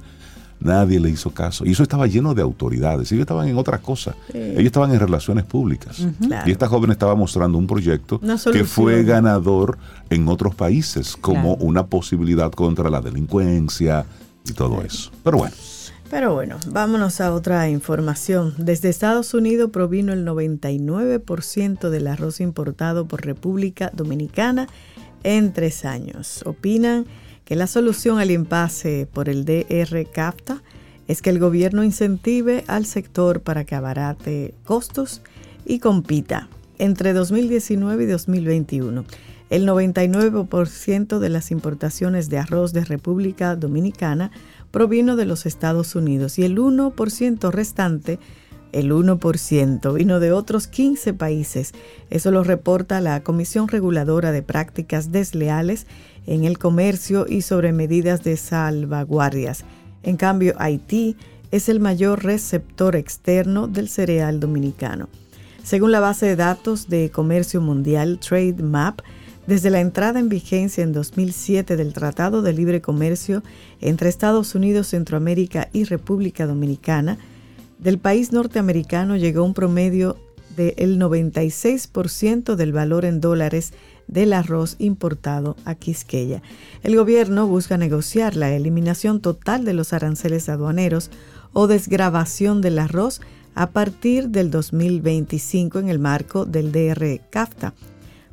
Nadie 0.61 1.01
le 1.01 1.09
hizo 1.11 1.31
caso. 1.31 1.65
Y 1.65 1.73
eso 1.73 1.83
estaba 1.83 2.07
lleno 2.07 2.35
de 2.35 2.43
autoridades. 2.43 3.11
Ellos 3.13 3.23
estaban 3.23 3.49
en 3.49 3.57
otra 3.57 3.79
cosa. 3.79 4.15
Ellos 4.33 4.65
estaban 4.67 4.93
en 4.93 5.01
relaciones 5.01 5.45
públicas. 5.45 6.07
Claro. 6.27 6.49
Y 6.49 6.53
esta 6.53 6.69
joven 6.69 6.91
estaba 6.91 7.15
mostrando 7.15 7.57
un 7.59 7.67
proyecto 7.67 8.21
que 8.53 8.65
fue 8.65 9.03
ganador 9.05 9.79
en 10.11 10.29
otros 10.29 10.55
países 10.55 11.17
como 11.17 11.57
Claro. 11.57 11.65
una 11.67 11.87
posibilidad 11.87 12.53
contra 12.53 12.91
la 12.91 13.01
delincuencia 13.01 14.05
y 14.47 14.53
todo 14.53 14.83
eso. 14.83 15.11
Pero 15.25 15.39
bueno, 15.39 15.55
Pero 16.11 16.35
bueno, 16.35 16.57
vámonos 16.67 17.21
a 17.21 17.33
otra 17.33 17.69
información. 17.71 18.53
Desde 18.59 18.89
Estados 18.89 19.33
Unidos 19.33 19.71
provino 19.71 20.13
el 20.13 20.25
99% 20.25 21.91
del 21.91 22.07
arroz 22.09 22.41
importado 22.41 23.07
por 23.07 23.25
República 23.25 23.91
Dominicana 23.95 24.67
en 25.23 25.53
tres 25.53 25.85
años. 25.85 26.43
Opinan 26.47 27.07
que 27.51 27.57
la 27.57 27.67
solución 27.67 28.21
al 28.21 28.31
impasse 28.31 29.09
por 29.13 29.29
el 29.29 29.45
DR 29.45 30.07
CAFTA 30.13 30.63
es 31.09 31.21
que 31.21 31.31
el 31.31 31.41
gobierno 31.41 31.83
incentive 31.83 32.63
al 32.69 32.87
sector 32.87 33.41
para 33.41 33.65
que 33.65 33.75
abarate 33.75 34.55
costos 34.65 35.21
y 35.67 35.81
compita 35.81 36.49
entre 36.79 37.13
2019 37.13 38.05
y 38.05 38.07
2021. 38.07 39.05
El 39.51 39.67
99% 39.67 41.19
de 41.19 41.29
las 41.29 41.51
importaciones 41.51 42.29
de 42.29 42.39
arroz 42.39 42.73
de 42.73 42.85
República 42.85 43.57
Dominicana 43.57 44.31
provino 44.71 45.17
de 45.17 45.27
los 45.27 45.45
Estados 45.45 45.97
Unidos 45.97 46.39
y 46.39 46.45
el 46.45 46.57
1% 46.57 47.51
restante, 47.51 48.21
el 48.71 48.93
1% 48.93 49.93
vino 49.93 50.21
de 50.21 50.31
otros 50.31 50.69
15 50.69 51.15
países. 51.15 51.73
Eso 52.11 52.31
lo 52.31 52.45
reporta 52.45 53.01
la 53.01 53.25
Comisión 53.25 53.67
Reguladora 53.67 54.31
de 54.31 54.45
Prácticas 54.45 55.11
Desleales 55.11 55.89
en 56.27 56.45
el 56.45 56.59
Comercio 56.59 57.27
y 57.29 57.43
sobre 57.43 57.73
medidas 57.73 58.23
de 58.23 58.37
salvaguardias. 58.37 59.65
En 60.03 60.17
cambio, 60.17 60.55
Haití 60.59 61.17
es 61.51 61.69
el 61.69 61.81
mayor 61.81 62.25
receptor 62.25 62.97
externo 62.97 63.67
del 63.67 63.89
cereal 63.89 64.41
dominicano. 64.41 65.09
Según 65.63 65.93
la 65.93 66.01
base 66.01 66.27
de 66.27 66.37
datos 66.37 66.89
de 66.89 67.11
Comercio 67.11 67.61
Mundial 67.61 68.19
Trade 68.19 68.63
Map, 68.63 69.01
desde 69.47 69.71
la 69.71 69.81
entrada 69.81 70.21
en 70.21 70.29
vigencia 70.29 70.85
en 70.85 70.93
2007 70.93 71.77
del 71.77 71.93
Tratado 71.93 72.41
de 72.43 72.53
Libre 72.53 72.81
Comercio 72.81 73.43
entre 73.81 74.09
Estados 74.09 74.55
Unidos, 74.55 74.89
Centroamérica 74.89 75.69
y 75.73 75.85
República 75.85 76.47
Dominicana, 76.47 77.19
del 77.79 77.99
país 77.99 78.33
norteamericano 78.33 79.17
llegó 79.17 79.43
un 79.43 79.55
promedio 79.55 80.17
del 80.57 80.99
96% 80.99 82.55
del 82.55 82.73
valor 82.73 83.05
en 83.05 83.21
dólares 83.21 83.73
del 84.11 84.33
arroz 84.33 84.77
importado 84.79 85.57
a 85.65 85.75
Quisqueya. 85.75 86.43
El 86.83 86.97
gobierno 86.97 87.47
busca 87.47 87.77
negociar 87.77 88.37
la 88.37 88.51
eliminación 88.53 89.21
total 89.21 89.65
de 89.65 89.73
los 89.73 89.93
aranceles 89.93 90.49
aduaneros 90.49 91.11
o 91.53 91.67
desgravación 91.67 92.61
del 92.61 92.79
arroz 92.79 93.21
a 93.55 93.71
partir 93.71 94.29
del 94.29 94.51
2025 94.51 95.79
en 95.79 95.89
el 95.89 95.99
marco 95.99 96.45
del 96.45 96.73
DR 96.73 97.21
CAFTA, 97.31 97.75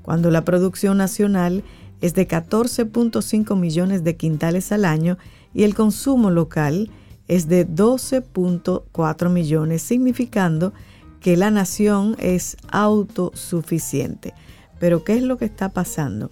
cuando 0.02 0.32
la 0.32 0.44
producción 0.46 0.98
nacional 0.98 1.64
es 2.02 2.14
de 2.14 2.28
14.5 2.28 3.58
millones 3.58 4.04
de 4.04 4.16
quintales 4.16 4.72
al 4.72 4.86
año 4.86 5.18
y 5.54 5.64
el 5.64 5.74
consumo 5.74 6.30
local 6.30 6.92
es 7.28 7.48
de 7.48 7.68
12.4 7.68 9.30
millones, 9.30 9.82
significando 9.82 10.74
que 11.20 11.36
la 11.36 11.52
nación 11.52 12.16
es 12.20 12.58
autosuficiente. 12.70 14.34
Pero 14.80 15.04
¿qué 15.04 15.16
es 15.16 15.24
lo 15.24 15.38
que 15.38 15.46
está 15.46 15.70
pasando? 15.70 16.32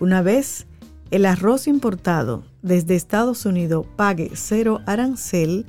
Una 0.00 0.22
vez 0.22 0.66
el 1.10 1.24
arroz 1.24 1.66
importado 1.66 2.44
desde 2.62 2.94
Estados 2.94 3.46
Unidos 3.46 3.86
pague 3.96 4.30
cero 4.34 4.80
arancel, 4.86 5.66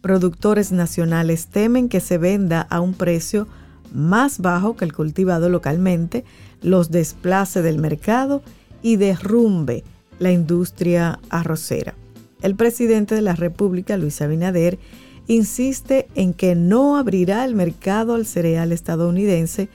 productores 0.00 0.72
nacionales 0.72 1.48
temen 1.48 1.88
que 1.88 2.00
se 2.00 2.18
venda 2.18 2.62
a 2.70 2.80
un 2.80 2.94
precio 2.94 3.46
más 3.92 4.38
bajo 4.38 4.76
que 4.76 4.84
el 4.84 4.92
cultivado 4.92 5.48
localmente, 5.48 6.24
los 6.62 6.90
desplace 6.90 7.62
del 7.62 7.78
mercado 7.78 8.42
y 8.82 8.96
derrumbe 8.96 9.84
la 10.18 10.32
industria 10.32 11.20
arrocera. 11.30 11.94
El 12.42 12.54
presidente 12.54 13.14
de 13.14 13.22
la 13.22 13.34
República, 13.34 13.96
Luis 13.96 14.20
Abinader, 14.22 14.78
insiste 15.26 16.08
en 16.14 16.32
que 16.32 16.54
no 16.54 16.96
abrirá 16.96 17.44
el 17.44 17.54
mercado 17.54 18.14
al 18.14 18.26
cereal 18.26 18.72
estadounidense 18.72 19.68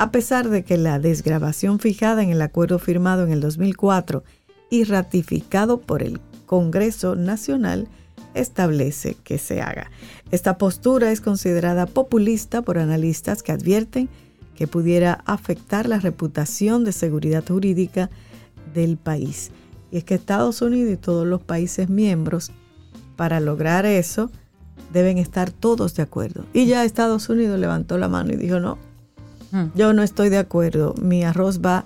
a 0.00 0.10
pesar 0.12 0.48
de 0.48 0.64
que 0.64 0.78
la 0.78 0.98
desgrabación 0.98 1.78
fijada 1.78 2.22
en 2.22 2.30
el 2.30 2.40
acuerdo 2.40 2.78
firmado 2.78 3.22
en 3.22 3.32
el 3.32 3.40
2004 3.40 4.24
y 4.70 4.84
ratificado 4.84 5.78
por 5.78 6.02
el 6.02 6.22
Congreso 6.46 7.16
Nacional 7.16 7.86
establece 8.32 9.18
que 9.22 9.36
se 9.36 9.60
haga. 9.60 9.90
Esta 10.30 10.56
postura 10.56 11.12
es 11.12 11.20
considerada 11.20 11.84
populista 11.84 12.62
por 12.62 12.78
analistas 12.78 13.42
que 13.42 13.52
advierten 13.52 14.08
que 14.54 14.66
pudiera 14.66 15.22
afectar 15.26 15.86
la 15.86 15.98
reputación 15.98 16.82
de 16.82 16.92
seguridad 16.92 17.44
jurídica 17.46 18.08
del 18.72 18.96
país. 18.96 19.50
Y 19.90 19.98
es 19.98 20.04
que 20.04 20.14
Estados 20.14 20.62
Unidos 20.62 20.94
y 20.94 20.96
todos 20.96 21.26
los 21.26 21.42
países 21.42 21.90
miembros, 21.90 22.52
para 23.16 23.38
lograr 23.38 23.84
eso, 23.84 24.30
deben 24.94 25.18
estar 25.18 25.50
todos 25.50 25.94
de 25.94 26.04
acuerdo. 26.04 26.46
Y 26.54 26.64
ya 26.64 26.86
Estados 26.86 27.28
Unidos 27.28 27.60
levantó 27.60 27.98
la 27.98 28.08
mano 28.08 28.32
y 28.32 28.36
dijo, 28.36 28.60
no, 28.60 28.78
hmm. 29.52 29.66
yo 29.74 29.92
no 29.92 30.02
estoy 30.02 30.28
de 30.28 30.38
acuerdo, 30.38 30.94
mi 31.00 31.24
arroz 31.24 31.60
va 31.60 31.84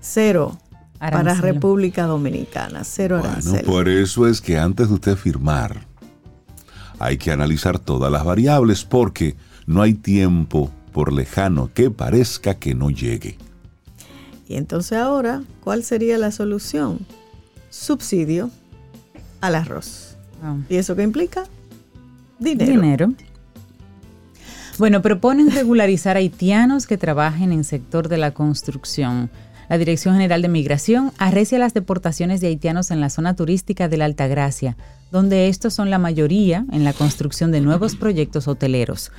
cero 0.00 0.58
para 0.98 1.34
República 1.34 2.06
Dominicana, 2.06 2.82
cero 2.84 3.20
bueno, 3.20 3.62
por 3.64 3.88
eso 3.88 4.26
es 4.26 4.40
que 4.40 4.58
antes 4.58 4.88
de 4.88 4.94
usted 4.94 5.16
firmar, 5.16 5.86
hay 6.98 7.16
que 7.16 7.30
analizar 7.30 7.78
todas 7.78 8.10
las 8.10 8.24
variables 8.24 8.84
porque 8.84 9.36
no 9.66 9.82
hay 9.82 9.94
tiempo, 9.94 10.70
por 10.92 11.12
lejano 11.12 11.70
que 11.72 11.90
parezca, 11.90 12.54
que 12.54 12.74
no 12.74 12.90
llegue. 12.90 13.38
Y 14.48 14.56
entonces 14.56 14.98
ahora, 14.98 15.42
¿cuál 15.62 15.84
sería 15.84 16.18
la 16.18 16.32
solución? 16.32 17.06
Subsidio 17.70 18.50
al 19.40 19.54
arroz. 19.54 20.16
Ah. 20.42 20.56
¿Y 20.68 20.76
eso 20.76 20.96
qué 20.96 21.02
implica? 21.02 21.44
Dinero. 22.38 22.72
Dinero. 22.72 23.12
Bueno, 24.78 25.02
proponen 25.02 25.50
regularizar 25.50 26.16
haitianos 26.16 26.86
que 26.86 26.96
trabajen 26.96 27.50
en 27.50 27.64
sector 27.64 28.08
de 28.08 28.16
la 28.16 28.30
construcción. 28.30 29.28
La 29.68 29.76
Dirección 29.76 30.14
General 30.14 30.40
de 30.40 30.48
Migración 30.48 31.10
arrecia 31.18 31.58
las 31.58 31.74
deportaciones 31.74 32.40
de 32.40 32.46
haitianos 32.46 32.92
en 32.92 33.00
la 33.00 33.10
zona 33.10 33.34
turística 33.34 33.88
de 33.88 33.96
la 33.96 34.04
Altagracia, 34.04 34.76
donde 35.10 35.48
estos 35.48 35.74
son 35.74 35.90
la 35.90 35.98
mayoría 35.98 36.64
en 36.70 36.84
la 36.84 36.92
construcción 36.92 37.50
de 37.50 37.60
nuevos 37.60 37.96
proyectos 37.96 38.46
hoteleros. 38.46 39.10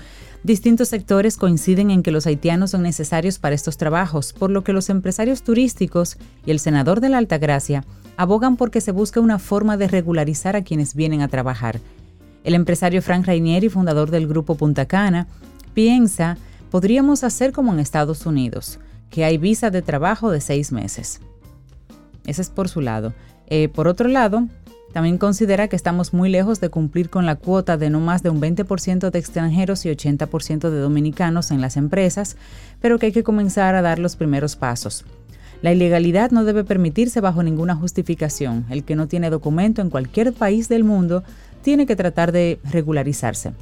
Distintos 0.44 0.88
sectores 0.88 1.36
coinciden 1.36 1.92
en 1.92 2.04
que 2.04 2.12
los 2.12 2.26
haitianos 2.26 2.72
son 2.72 2.84
necesarios 2.84 3.38
para 3.38 3.54
estos 3.54 3.76
trabajos, 3.76 4.32
por 4.32 4.52
lo 4.52 4.64
que 4.64 4.72
los 4.72 4.90
empresarios 4.90 5.44
turísticos 5.44 6.16
y 6.46 6.52
el 6.52 6.60
senador 6.60 7.02
de 7.02 7.10
la 7.10 7.18
Altagracia 7.18 7.84
abogan 8.16 8.56
porque 8.56 8.80
se 8.80 8.94
busque 8.94 9.20
una 9.20 9.40
forma 9.40 9.76
de 9.76 9.90
regularizar 9.90 10.56
a 10.56 10.64
quienes 10.64 10.96
vienen 10.96 11.22
a 11.22 11.28
trabajar. 11.28 11.82
El 12.46 12.56
empresario 12.56 13.02
Frank 13.02 13.26
Rainieri, 13.26 13.68
fundador 13.68 14.10
del 14.10 14.26
grupo 14.26 14.56
Punta 14.56 14.86
Cana, 14.86 15.28
piensa, 15.80 16.38
podríamos 16.72 17.24
hacer 17.24 17.54
como 17.54 17.72
en 17.72 17.80
Estados 17.80 18.26
Unidos 18.26 18.80
que 19.10 19.24
hay 19.24 19.38
visa 19.38 19.70
de 19.70 19.82
trabajo 19.82 20.30
de 20.30 20.42
seis 20.42 20.74
meses. 20.74 21.22
Ese 22.26 22.42
es 22.42 22.50
por 22.50 22.68
su 22.68 22.82
lado. 22.82 23.14
Eh, 23.48 23.70
por 23.70 23.88
otro 23.88 24.10
lado, 24.10 24.50
también 24.92 25.18
considera 25.18 25.70
que 25.70 25.78
estamos 25.78 26.14
muy 26.14 26.28
lejos 26.28 26.60
de 26.60 26.68
cumplir 26.68 27.10
con 27.10 27.26
la 27.26 27.38
cuota 27.38 27.78
de 27.78 27.90
no 27.90 28.02
más 28.02 28.24
de 28.24 28.30
un 28.30 28.42
20% 28.42 29.10
de 29.10 29.20
extranjeros 29.20 29.86
y 29.86 29.90
80% 29.90 30.70
de 30.70 30.80
dominicanos 30.80 31.50
en 31.50 31.62
las 31.62 31.78
empresas, 31.78 32.36
pero 32.82 33.00
que 33.00 33.06
hay 33.06 33.12
que 33.14 33.24
comenzar 33.24 33.76
a 33.76 33.82
dar 33.82 34.00
los 34.00 34.18
primeros 34.18 34.58
pasos. 34.58 35.06
La 35.62 35.72
ilegalidad 35.72 36.32
no 36.32 36.44
debe 36.44 36.66
permitirse 36.66 37.22
bajo 37.22 37.42
ninguna 37.42 37.78
justificación. 37.78 38.66
El 38.70 38.84
que 38.84 38.98
no 38.98 39.08
tiene 39.08 39.30
documento 39.30 39.82
en 39.82 39.90
cualquier 39.90 40.34
país 40.34 40.68
del 40.68 40.84
mundo 40.84 41.24
tiene 41.62 41.86
que 41.86 41.96
tratar 41.96 42.34
de 42.34 42.60
regularizarse. 42.70 43.54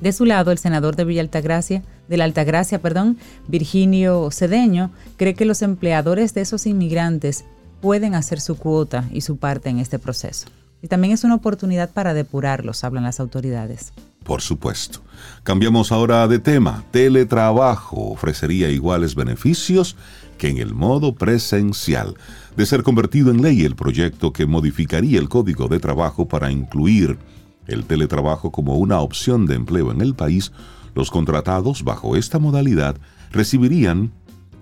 De 0.00 0.12
su 0.12 0.26
lado, 0.26 0.50
el 0.52 0.58
senador 0.58 0.94
de 0.94 1.04
Villa 1.04 1.22
Altagracia, 1.22 1.82
de 2.08 2.16
la 2.16 2.24
Altagracia, 2.24 2.80
perdón, 2.80 3.16
Virginio 3.48 4.30
Cedeño, 4.30 4.90
cree 5.16 5.34
que 5.34 5.46
los 5.46 5.62
empleadores 5.62 6.34
de 6.34 6.42
esos 6.42 6.66
inmigrantes 6.66 7.44
pueden 7.80 8.14
hacer 8.14 8.40
su 8.40 8.56
cuota 8.56 9.08
y 9.12 9.22
su 9.22 9.38
parte 9.38 9.70
en 9.70 9.78
este 9.78 9.98
proceso. 9.98 10.48
Y 10.82 10.88
también 10.88 11.14
es 11.14 11.24
una 11.24 11.34
oportunidad 11.34 11.90
para 11.90 12.14
depurarlos, 12.14 12.84
hablan 12.84 13.04
las 13.04 13.20
autoridades. 13.20 13.92
Por 14.22 14.42
supuesto. 14.42 15.00
Cambiamos 15.44 15.92
ahora 15.92 16.26
de 16.26 16.40
tema. 16.40 16.84
Teletrabajo 16.90 18.10
ofrecería 18.10 18.68
iguales 18.70 19.14
beneficios 19.14 19.96
que 20.36 20.48
en 20.48 20.58
el 20.58 20.74
modo 20.74 21.14
presencial. 21.14 22.16
De 22.56 22.66
ser 22.66 22.82
convertido 22.82 23.30
en 23.30 23.40
ley 23.40 23.64
el 23.64 23.76
proyecto 23.76 24.32
que 24.32 24.46
modificaría 24.46 25.18
el 25.18 25.28
Código 25.28 25.68
de 25.68 25.78
Trabajo 25.78 26.26
para 26.26 26.50
incluir 26.50 27.18
el 27.66 27.84
teletrabajo 27.84 28.50
como 28.50 28.76
una 28.76 29.00
opción 29.00 29.46
de 29.46 29.54
empleo 29.54 29.90
en 29.90 30.00
el 30.00 30.14
país, 30.14 30.52
los 30.94 31.10
contratados 31.10 31.84
bajo 31.84 32.16
esta 32.16 32.38
modalidad 32.38 32.96
recibirían 33.30 34.12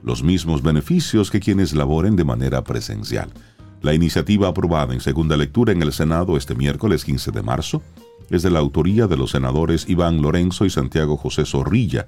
los 0.03 0.23
mismos 0.23 0.63
beneficios 0.63 1.31
que 1.31 1.41
quienes 1.41 1.75
laboren 1.75 2.17
de 2.17 2.25
manera 2.25 2.63
presencial. 2.65 3.31
La 3.83 3.95
iniciativa 3.95 4.49
aprobada 4.49 4.95
en 4.95 5.01
segunda 5.01 5.37
lectura 5.37 5.73
en 5.73 5.83
el 5.83 5.93
Senado 5.93 6.37
este 6.37 6.55
miércoles 6.55 7.05
15 7.05 7.31
de 7.31 7.43
marzo 7.43 7.83
es 8.31 8.43
de 8.43 8.51
la 8.51 8.59
autoría 8.59 9.07
de 9.07 9.17
los 9.17 9.31
senadores 9.31 9.89
Iván 9.89 10.23
Lorenzo 10.23 10.65
y 10.65 10.71
Santiago 10.71 11.17
José 11.17 11.45
Zorrilla. 11.45 12.07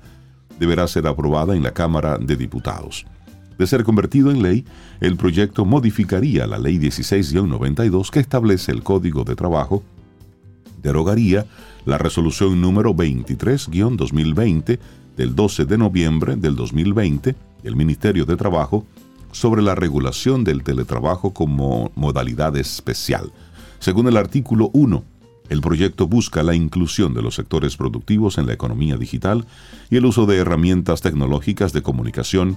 Deberá 0.59 0.89
ser 0.89 1.07
aprobada 1.07 1.55
en 1.55 1.63
la 1.63 1.73
Cámara 1.73 2.19
de 2.19 2.37
Diputados. 2.37 3.07
De 3.59 3.67
ser 3.67 3.85
convertido 3.85 4.31
en 4.31 4.43
ley, 4.43 4.65
el 5.01 5.17
proyecto 5.17 5.65
modificaría 5.65 6.47
la 6.47 6.59
Ley 6.59 6.79
16-92 6.79 8.11
que 8.11 8.21
establece 8.21 8.73
el 8.73 8.83
Código 8.83 9.25
de 9.25 9.37
Trabajo 9.37 9.83
derogaría 10.87 11.47
la 11.85 11.99
resolución 11.99 12.61
número 12.61 12.95
23-2020 12.95 14.79
del 15.17 15.35
12 15.35 15.65
de 15.65 15.79
noviembre 15.79 16.37
del 16.37 16.55
2020 16.55 17.35
del 17.63 17.77
Ministerio 17.77 18.25
de 18.25 18.37
Trabajo 18.37 18.87
sobre 19.33 19.63
la 19.63 19.75
regulación 19.75 20.45
del 20.45 20.63
teletrabajo 20.63 21.35
como 21.35 21.91
modalidad 21.97 22.57
especial. 22.57 23.33
Según 23.81 24.07
el 24.07 24.17
artículo 24.17 24.71
1, 24.73 25.03
el 25.49 25.61
proyecto 25.61 26.07
busca 26.07 26.43
la 26.43 26.55
inclusión 26.55 27.15
de 27.15 27.23
los 27.23 27.35
sectores 27.35 27.77
productivos 27.77 28.39
en 28.39 28.47
la 28.47 28.53
economía 28.53 28.97
digital 28.97 29.45
y 29.91 29.97
el 29.97 30.07
uso 30.07 30.25
de 30.27 30.37
herramientas 30.37 31.03
tecnológicas 31.03 31.73
de 31.73 31.83
comunicación 31.83 32.57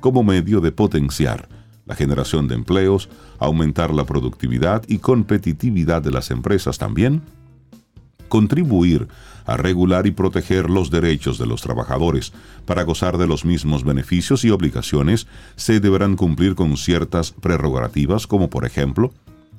como 0.00 0.24
medio 0.24 0.60
de 0.60 0.72
potenciar 0.72 1.48
la 1.86 1.94
generación 1.94 2.48
de 2.48 2.54
empleos, 2.54 3.08
aumentar 3.38 3.94
la 3.94 4.04
productividad 4.04 4.82
y 4.88 4.98
competitividad 4.98 6.02
de 6.02 6.10
las 6.10 6.30
empresas 6.30 6.76
también, 6.76 7.22
contribuir 8.28 9.08
a 9.46 9.56
regular 9.56 10.06
y 10.06 10.10
proteger 10.10 10.68
los 10.68 10.90
derechos 10.90 11.38
de 11.38 11.46
los 11.46 11.62
trabajadores. 11.62 12.32
Para 12.66 12.82
gozar 12.82 13.16
de 13.16 13.26
los 13.26 13.44
mismos 13.44 13.82
beneficios 13.82 14.44
y 14.44 14.50
obligaciones, 14.50 15.26
se 15.56 15.80
deberán 15.80 16.16
cumplir 16.16 16.54
con 16.54 16.76
ciertas 16.76 17.32
prerrogativas 17.32 18.26
como 18.26 18.50
por 18.50 18.66
ejemplo, 18.66 19.12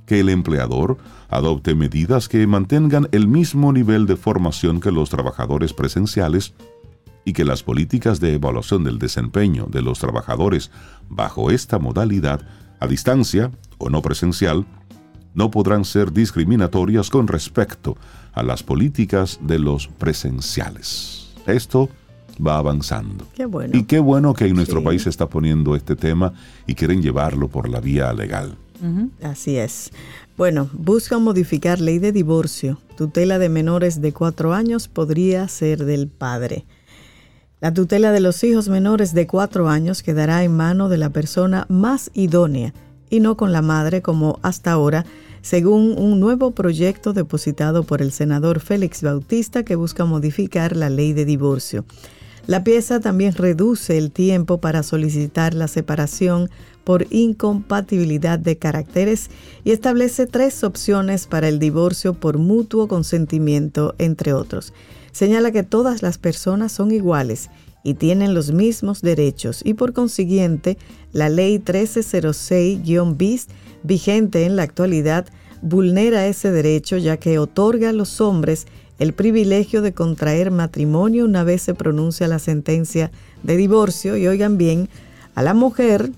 que 0.06 0.20
el 0.20 0.30
empleador 0.30 0.98
adopte 1.30 1.76
medidas 1.76 2.30
que 2.30 2.46
mantengan 2.48 3.08
el 3.12 3.28
mismo 3.28 3.72
nivel 3.72 4.08
de 4.08 4.16
formación 4.16 4.80
que 4.80 4.92
los 4.92 5.10
trabajadores 5.10 5.74
presenciales 5.74 6.54
y 7.26 7.34
que 7.34 7.46
las 7.46 7.64
políticas 7.64 8.20
de 8.20 8.34
evaluación 8.34 8.84
del 8.84 8.98
desempeño 8.98 9.68
de 9.70 9.82
los 9.82 10.00
trabajadores 10.00 10.72
bajo 11.10 11.52
esta 11.52 11.78
modalidad, 11.78 12.42
a 12.80 12.88
distancia 12.88 13.52
o 13.78 13.90
no 13.90 14.02
presencial, 14.02 14.66
no 15.34 15.52
podrán 15.52 15.86
ser 15.86 16.12
discriminatorias 16.12 17.10
con 17.10 17.28
respecto 17.28 17.96
a 18.40 18.44
las 18.44 18.64
políticas 18.64 19.40
de 19.42 19.60
los 19.60 19.88
presenciales. 19.88 21.34
Esto 21.46 21.90
va 22.46 22.58
avanzando. 22.58 23.28
Qué 23.36 23.46
bueno. 23.46 23.78
Y 23.78 23.84
qué 23.84 24.00
bueno 24.00 24.34
que 24.34 24.46
en 24.46 24.56
nuestro 24.56 24.82
país 24.84 25.04
se 25.04 25.10
está 25.10 25.28
poniendo 25.28 25.76
este 25.76 25.96
tema 25.96 26.34
y 26.66 26.76
quieren 26.76 27.02
llevarlo 27.02 27.50
por 27.50 27.68
la 27.68 27.82
vía 27.82 28.14
legal. 28.14 28.56
Así 29.22 29.58
es. 29.58 29.92
Bueno, 30.38 30.70
buscan 30.72 31.22
modificar 31.22 31.82
ley 31.82 32.00
de 32.00 32.14
divorcio. 32.14 32.80
Tutela 32.96 33.40
de 33.40 33.50
menores 33.50 34.00
de 34.00 34.14
cuatro 34.14 34.54
años 34.54 34.88
podría 34.88 35.46
ser 35.50 35.84
del 35.84 36.08
padre. 36.08 36.66
La 37.60 37.74
tutela 37.74 38.14
de 38.14 38.22
los 38.22 38.42
hijos 38.46 38.70
menores 38.70 39.14
de 39.14 39.28
cuatro 39.28 39.68
años 39.68 40.02
quedará 40.02 40.46
en 40.46 40.56
mano 40.56 40.88
de 40.88 40.98
la 40.98 41.10
persona 41.10 41.66
más 41.68 42.10
idónea 42.14 42.74
y 43.10 43.20
no 43.20 43.36
con 43.36 43.52
la 43.52 43.62
madre 43.62 44.02
como 44.02 44.40
hasta 44.44 44.72
ahora 44.72 45.06
según 45.42 45.98
un 45.98 46.20
nuevo 46.20 46.52
proyecto 46.52 47.14
depositado 47.14 47.84
por 47.84 48.02
el 48.02 48.12
senador 48.12 48.60
Félix 48.60 49.02
Bautista 49.04 49.64
que 49.64 49.76
busca 49.76 50.06
modificar 50.06 50.76
la 50.76 50.90
ley 50.90 51.14
de 51.14 51.26
divorcio. 51.26 51.86
La 52.48 52.64
pieza 52.64 53.00
también 53.00 53.34
reduce 53.34 53.98
el 53.98 54.12
tiempo 54.12 54.60
para 54.60 54.82
solicitar 54.82 55.54
la 55.54 55.68
separación 55.68 56.50
por 56.84 57.06
incompatibilidad 57.12 58.40
de 58.40 58.58
caracteres 58.58 59.30
y 59.64 59.72
establece 59.72 60.26
tres 60.26 60.64
opciones 60.64 61.28
para 61.28 61.48
el 61.48 61.60
divorcio 61.60 62.16
por 62.16 62.40
mutuo 62.40 62.88
consentimiento, 62.88 63.94
entre 64.00 64.34
otros. 64.34 64.74
Señala 65.12 65.52
que 65.52 65.64
todas 65.64 66.02
las 66.02 66.18
personas 66.18 66.72
son 66.72 66.92
iguales 66.92 67.50
y 67.84 67.96
tienen 67.96 68.34
los 68.34 68.52
mismos 68.52 69.02
derechos 69.02 69.62
y 69.64 69.74
por 69.74 69.94
consiguiente 69.94 70.78
la 71.14 71.30
ley 71.30 71.60
1306-bis 71.60 73.48
vigente 73.84 74.46
en 74.46 74.56
la 74.56 74.64
actualidad 74.64 75.26
vulnera 75.62 76.28
ese 76.28 76.52
derecho 76.52 76.98
ya 76.98 77.18
que 77.18 77.40
otorga 77.40 77.90
a 77.90 77.94
los 77.94 78.22
hombres 78.22 78.68
el 79.00 79.14
privilegio 79.14 79.82
de 79.82 79.94
contraer 79.94 80.52
matrimonio 80.52 81.24
una 81.24 81.46
vez 81.46 81.62
se 81.62 81.74
pronuncia 81.74 82.28
la 82.28 82.38
sentencia 82.38 83.12
de 83.44 83.56
divorcio 83.56 84.18
y 84.18 84.28
oigan 84.28 84.58
bien, 84.58 84.90
a 85.36 85.42
la 85.42 85.54
mujer, 85.54 86.12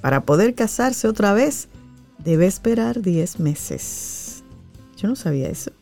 para 0.00 0.22
poder 0.22 0.54
casarse 0.54 1.08
otra 1.08 1.34
vez, 1.34 1.66
debe 2.24 2.46
esperar 2.46 3.02
10 3.02 3.40
meses. 3.40 4.44
Yo 4.96 5.08
no 5.08 5.16
sabía 5.16 5.48
eso. 5.48 5.72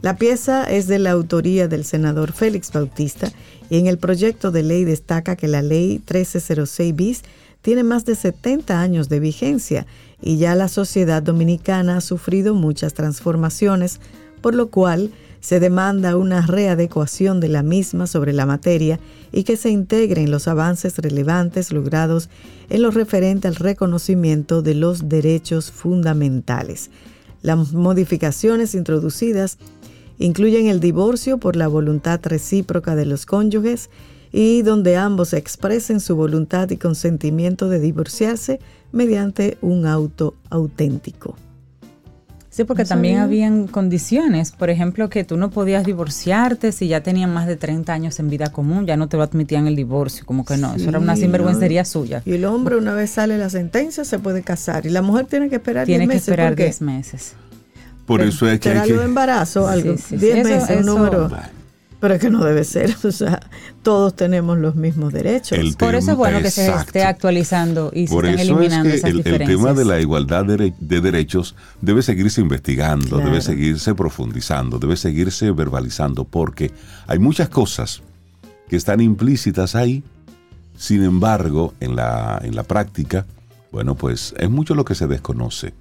La 0.00 0.16
pieza 0.16 0.64
es 0.64 0.88
de 0.88 0.98
la 0.98 1.12
autoría 1.12 1.68
del 1.68 1.84
senador 1.84 2.32
Félix 2.32 2.72
Bautista 2.72 3.30
en 3.78 3.86
el 3.86 3.98
proyecto 3.98 4.50
de 4.50 4.62
ley 4.62 4.84
destaca 4.84 5.36
que 5.36 5.48
la 5.48 5.62
ley 5.62 6.00
1306 6.06 6.94
bis 6.94 7.22
tiene 7.62 7.84
más 7.84 8.04
de 8.04 8.16
70 8.16 8.80
años 8.80 9.08
de 9.08 9.20
vigencia 9.20 9.86
y 10.20 10.36
ya 10.36 10.54
la 10.54 10.68
sociedad 10.68 11.22
dominicana 11.22 11.96
ha 11.96 12.00
sufrido 12.00 12.54
muchas 12.54 12.92
transformaciones, 12.92 14.00
por 14.40 14.54
lo 14.54 14.68
cual 14.68 15.10
se 15.40 15.58
demanda 15.58 16.16
una 16.16 16.46
readecuación 16.46 17.40
de 17.40 17.48
la 17.48 17.62
misma 17.62 18.06
sobre 18.06 18.32
la 18.32 18.46
materia 18.46 19.00
y 19.32 19.42
que 19.42 19.56
se 19.56 19.70
integren 19.70 20.30
los 20.30 20.46
avances 20.46 20.98
relevantes 20.98 21.72
logrados 21.72 22.28
en 22.68 22.82
lo 22.82 22.90
referente 22.90 23.48
al 23.48 23.56
reconocimiento 23.56 24.62
de 24.62 24.74
los 24.74 25.08
derechos 25.08 25.72
fundamentales. 25.72 26.90
Las 27.42 27.72
modificaciones 27.72 28.74
introducidas 28.74 29.58
incluyen 30.22 30.68
el 30.68 30.80
divorcio 30.80 31.38
por 31.38 31.56
la 31.56 31.68
voluntad 31.68 32.20
recíproca 32.22 32.94
de 32.94 33.06
los 33.06 33.26
cónyuges 33.26 33.90
y 34.32 34.62
donde 34.62 34.96
ambos 34.96 35.34
expresen 35.34 36.00
su 36.00 36.16
voluntad 36.16 36.70
y 36.70 36.76
consentimiento 36.76 37.68
de 37.68 37.80
divorciarse 37.80 38.60
mediante 38.92 39.58
un 39.60 39.86
auto 39.86 40.34
auténtico. 40.48 41.36
Sí, 42.52 42.64
porque 42.64 42.84
también 42.84 43.18
habían 43.18 43.66
condiciones, 43.66 44.52
por 44.52 44.68
ejemplo, 44.68 45.08
que 45.08 45.24
tú 45.24 45.38
no 45.38 45.50
podías 45.50 45.86
divorciarte 45.86 46.70
si 46.72 46.86
ya 46.86 47.02
tenían 47.02 47.32
más 47.32 47.46
de 47.46 47.56
30 47.56 47.90
años 47.90 48.20
en 48.20 48.28
vida 48.28 48.52
común, 48.52 48.84
ya 48.84 48.98
no 48.98 49.08
te 49.08 49.16
lo 49.16 49.22
admitían 49.22 49.66
el 49.66 49.74
divorcio, 49.74 50.26
como 50.26 50.44
que 50.44 50.58
no, 50.58 50.74
eso 50.74 50.90
era 50.90 50.98
una 50.98 51.16
sinvergüencería 51.16 51.86
suya. 51.86 52.20
Y 52.26 52.32
el 52.32 52.44
hombre 52.44 52.76
una 52.76 52.92
vez 52.92 53.10
sale 53.10 53.38
la 53.38 53.48
sentencia 53.48 54.04
se 54.04 54.18
puede 54.18 54.42
casar 54.42 54.84
y 54.84 54.90
la 54.90 55.00
mujer 55.00 55.24
tiene 55.24 55.48
que 55.48 55.56
esperar 55.56 55.86
10 55.86 56.00
meses. 56.00 56.08
Tiene 56.08 56.12
que 56.12 56.18
esperar 56.18 56.54
10 56.54 56.80
meses. 56.82 57.34
Por 58.06 58.22
eso 58.22 58.48
es 58.48 58.60
que 58.60 58.70
hay 58.70 58.88
que... 58.88 58.96
de 58.96 59.04
embarazo, 59.04 59.68
algo, 59.68 59.94
10 60.10 60.20
meses, 60.44 60.78
un 60.80 60.86
número... 60.86 61.30
Pero 62.00 62.14
es 62.14 62.20
que 62.20 62.30
no 62.30 62.44
debe 62.44 62.64
ser, 62.64 62.96
o 63.04 63.12
sea, 63.12 63.38
todos 63.84 64.16
tenemos 64.16 64.58
los 64.58 64.74
mismos 64.74 65.12
derechos. 65.12 65.76
Por 65.76 65.94
eso 65.94 66.10
es 66.10 66.16
bueno 66.16 66.42
que 66.42 66.50
se 66.50 66.68
esté 66.68 67.04
actualizando 67.04 67.92
y 67.94 68.08
se 68.08 68.16
estén 68.16 68.40
eliminando 68.40 68.88
es 68.88 69.02
que 69.02 69.10
esas 69.10 69.24
el, 69.24 69.40
el, 69.40 69.46
tema 69.46 69.72
de 69.72 69.84
la 69.84 70.00
igualdad 70.00 70.44
de, 70.44 70.74
de 70.80 71.00
derechos 71.00 71.54
debe 71.80 72.02
seguirse 72.02 72.40
investigando, 72.40 73.18
Claro. 73.18 73.26
debe 73.26 73.40
seguirse 73.40 73.94
profundizando, 73.94 74.80
debe 74.80 74.96
seguirse 74.96 75.52
verbalizando, 75.52 76.24
porque 76.24 76.72
hay 77.06 77.20
muchas 77.20 77.48
cosas 77.48 78.02
que 78.68 78.74
están 78.74 79.00
implícitas 79.00 79.76
ahí, 79.76 80.02
sin 80.76 81.04
embargo, 81.04 81.72
en 81.78 81.94
la, 81.94 82.40
en 82.42 82.56
la 82.56 82.64
práctica, 82.64 83.26
bueno, 83.70 83.94
pues 83.94 84.34
es 84.38 84.50
mucho 84.50 84.74
lo 84.74 84.84
que 84.84 84.96
se 84.96 85.06
desconoce. 85.06 85.72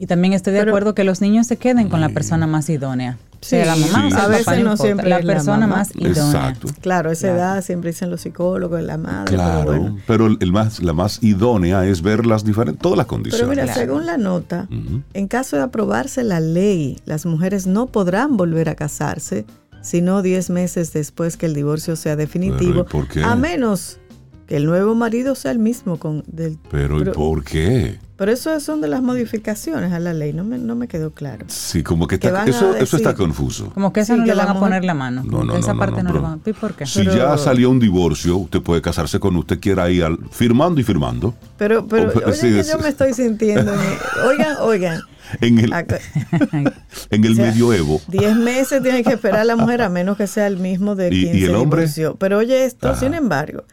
Y 0.00 0.06
también 0.06 0.32
estoy 0.32 0.52
de 0.52 0.60
Pero- 0.60 0.70
acuerdo 0.72 0.94
que 0.94 1.04
los 1.04 1.20
niños 1.20 1.46
se 1.46 1.56
queden 1.56 1.88
con 1.88 2.00
la 2.00 2.08
persona 2.10 2.46
más 2.46 2.68
idónea. 2.70 3.18
sea 3.40 3.66
la 3.66 3.76
mamá 3.76 4.00
Sí. 4.00 4.06
o 4.08 4.10
sea 4.10 4.24
A 4.24 4.26
veces 4.28 4.44
papá, 4.46 4.58
no 4.58 4.76
siempre 4.76 5.08
la 5.08 5.18
es 5.20 5.24
la 5.24 5.32
persona 5.34 5.58
mamá. 5.68 5.76
más 5.76 5.90
idónea. 5.94 6.08
Exacto. 6.10 6.68
Claro, 6.80 7.12
esa 7.12 7.28
Claro. 7.28 7.36
edad 7.38 7.62
siempre 7.64 7.90
dicen 7.92 8.10
los 8.10 8.22
psicólogos, 8.22 8.82
la 8.82 8.98
madre, 8.98 9.32
Claro, 9.36 9.64
pero 9.70 9.80
bueno. 9.80 9.98
pero 10.08 10.26
el 10.26 10.52
más, 10.52 10.82
la 10.82 10.92
más 10.92 11.22
idónea 11.22 11.86
es 11.86 12.02
ver 12.02 12.26
las 12.26 12.44
diferentes, 12.44 12.82
todas 12.82 12.96
las 12.98 13.06
Pero 13.06 13.14
condiciones. 13.16 13.48
mira, 13.50 13.62
Claro. 13.62 13.80
según 13.80 14.06
la 14.06 14.16
nota, 14.16 14.66
en 15.14 15.28
caso 15.28 15.54
de 15.54 15.62
aprobarse 15.62 16.24
la 16.24 16.40
ley, 16.40 16.98
las 17.04 17.26
mujeres 17.26 17.68
no 17.68 17.86
podrán 17.86 18.36
volver 18.36 18.68
a 18.70 18.74
casarse, 18.74 19.44
sino 19.82 20.20
10 20.22 20.50
meses 20.50 20.92
después 20.92 21.36
que 21.36 21.46
el 21.46 21.54
divorcio 21.54 21.94
sea 21.94 22.16
definitivo, 22.16 22.84
Pero, 22.84 22.86
¿y 22.88 22.90
por 22.90 23.06
qué? 23.08 23.22
a 23.22 23.36
menos 23.36 24.00
que 24.48 24.56
el 24.56 24.64
nuevo 24.66 24.94
marido 24.94 25.34
sea 25.34 25.50
el 25.52 25.58
mismo 25.58 25.98
con 25.98 26.24
del 26.26 26.58
Pero, 26.70 27.00
¿y 27.00 27.04
por 27.04 27.44
qué? 27.44 27.98
Pero 28.16 28.32
eso 28.32 28.58
son 28.58 28.80
de 28.80 28.88
las 28.88 29.00
modificaciones 29.00 29.92
a 29.92 30.00
la 30.00 30.12
ley, 30.12 30.32
no 30.32 30.42
me, 30.42 30.58
no 30.58 30.74
me 30.74 30.88
quedó 30.88 31.12
claro. 31.12 31.44
Sí, 31.48 31.84
como 31.84 32.08
que 32.08 32.16
está- 32.16 32.42
a 32.42 32.46
eso, 32.46 32.74
eso 32.74 32.96
está 32.96 33.14
confuso. 33.14 33.70
Como 33.74 33.92
que 33.92 34.00
esa 34.00 34.14
Sí, 34.14 34.20
no 34.20 34.24
que 34.24 34.32
le 34.32 34.36
van 34.38 34.48
a 34.48 34.54
mujer- 34.54 34.68
poner 34.70 34.84
la 34.84 34.94
mano. 34.94 35.22
No, 35.22 35.44
no, 35.44 35.54
esa 35.56 35.74
no, 35.74 35.78
parte 35.78 36.02
no, 36.02 36.12
no, 36.14 36.22
van 36.22 36.40
a 36.44 36.50
¿Y 36.50 36.52
por 36.54 36.74
qué? 36.74 36.84
Si 36.86 37.00
Pero- 37.04 37.14
ya 37.14 37.38
salió 37.38 37.70
un 37.70 37.78
divorcio, 37.78 38.36
usted 38.38 38.60
puede 38.60 38.82
casarse 38.82 39.20
con 39.20 39.36
usted 39.36 39.60
quiera 39.60 39.84
ahí 39.84 40.00
al, 40.00 40.18
firmando 40.32 40.80
y 40.80 40.84
firmando. 40.84 41.34
Pero, 41.58 41.86
pero, 41.86 42.10
oigan 42.12 42.34
sí, 42.34 42.48
que 42.48 42.60
es- 42.60 42.72
yo 42.72 42.78
me 42.80 42.88
estoy 42.88 43.12
sintiendo. 43.14 43.72
oigan, 44.28 44.56
oigan. 44.62 45.00
En 45.42 45.58
el, 45.58 45.72
en 47.10 47.24
el 47.24 47.32
o 47.32 47.34
sea, 47.36 47.46
medioevo. 47.46 48.00
10 48.08 48.34
meses 48.36 48.82
tiene 48.82 49.04
que 49.04 49.12
esperar 49.12 49.44
la 49.46 49.56
mujer 49.56 49.82
a 49.82 49.88
menos 49.90 50.16
que 50.16 50.26
sea 50.26 50.46
el 50.46 50.56
mismo 50.58 50.94
de 50.94 51.08
¿Y- 51.14 51.22
quien 51.24 51.36
y 51.36 51.42
el 51.44 51.50
se 51.50 51.54
hombre? 51.54 51.80
divorció. 51.82 52.16
Pero 52.16 52.38
oye 52.38 52.64
esto, 52.64 52.88
Ajá. 52.88 52.98
sin 53.00 53.14
embargo, 53.14 53.64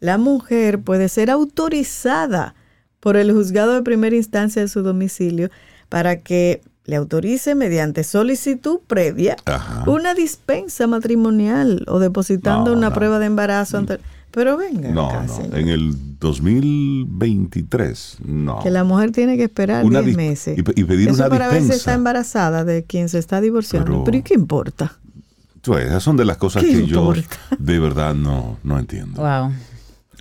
la 0.00 0.18
mujer 0.18 0.80
puede 0.80 1.08
ser 1.08 1.30
autorizada 1.30 2.54
por 3.00 3.16
el 3.16 3.32
juzgado 3.32 3.74
de 3.74 3.82
primera 3.82 4.16
instancia 4.16 4.62
de 4.62 4.68
su 4.68 4.82
domicilio 4.82 5.50
para 5.88 6.20
que 6.20 6.62
le 6.84 6.96
autorice 6.96 7.54
mediante 7.54 8.02
solicitud 8.04 8.80
previa 8.86 9.36
Ajá. 9.44 9.84
una 9.88 10.14
dispensa 10.14 10.86
matrimonial 10.86 11.84
o 11.86 11.98
depositando 11.98 12.70
No, 12.72 12.78
una 12.78 12.88
no. 12.88 12.94
prueba 12.94 13.18
de 13.18 13.26
embarazo. 13.26 13.78
ante- 13.78 13.98
Pero 14.30 14.56
venga, 14.56 14.90
No, 14.90 15.08
acá, 15.08 15.22
no. 15.24 15.36
señor, 15.36 15.58
En 15.58 15.68
el 15.68 15.94
2023, 16.18 18.18
no. 18.24 18.60
que 18.62 18.70
la 18.70 18.84
mujer 18.84 19.12
tiene 19.12 19.36
que 19.36 19.44
esperar 19.44 19.84
Una 19.84 20.00
10 20.00 20.14
dis- 20.14 20.16
meses. 20.16 20.58
y 20.58 20.62
pe- 20.62 20.72
y 20.76 20.84
pedir 20.84 21.08
Eso 21.08 21.18
una 21.22 21.28
para 21.28 21.46
ver 21.48 21.56
si 21.58 21.64
dispensa. 21.64 21.76
está 21.76 21.94
embarazada 21.94 22.64
de 22.64 22.84
quien 22.84 23.08
se 23.08 23.18
está 23.18 23.40
divorciando. 23.40 23.86
Pero- 23.90 24.04
Pero, 24.04 24.16
¿y 24.18 24.22
qué 24.22 24.34
importa? 24.34 24.98
Pues, 25.62 25.86
esas 25.86 26.02
son 26.02 26.16
de 26.16 26.24
las 26.24 26.36
cosas 26.38 26.62
¿Qué 26.62 26.70
que 26.70 26.86
yo 26.86 27.12
de 27.58 27.78
verdad 27.78 28.14
no, 28.14 28.58
no 28.64 28.78
entiendo. 28.78 29.20
Wow. 29.20 29.52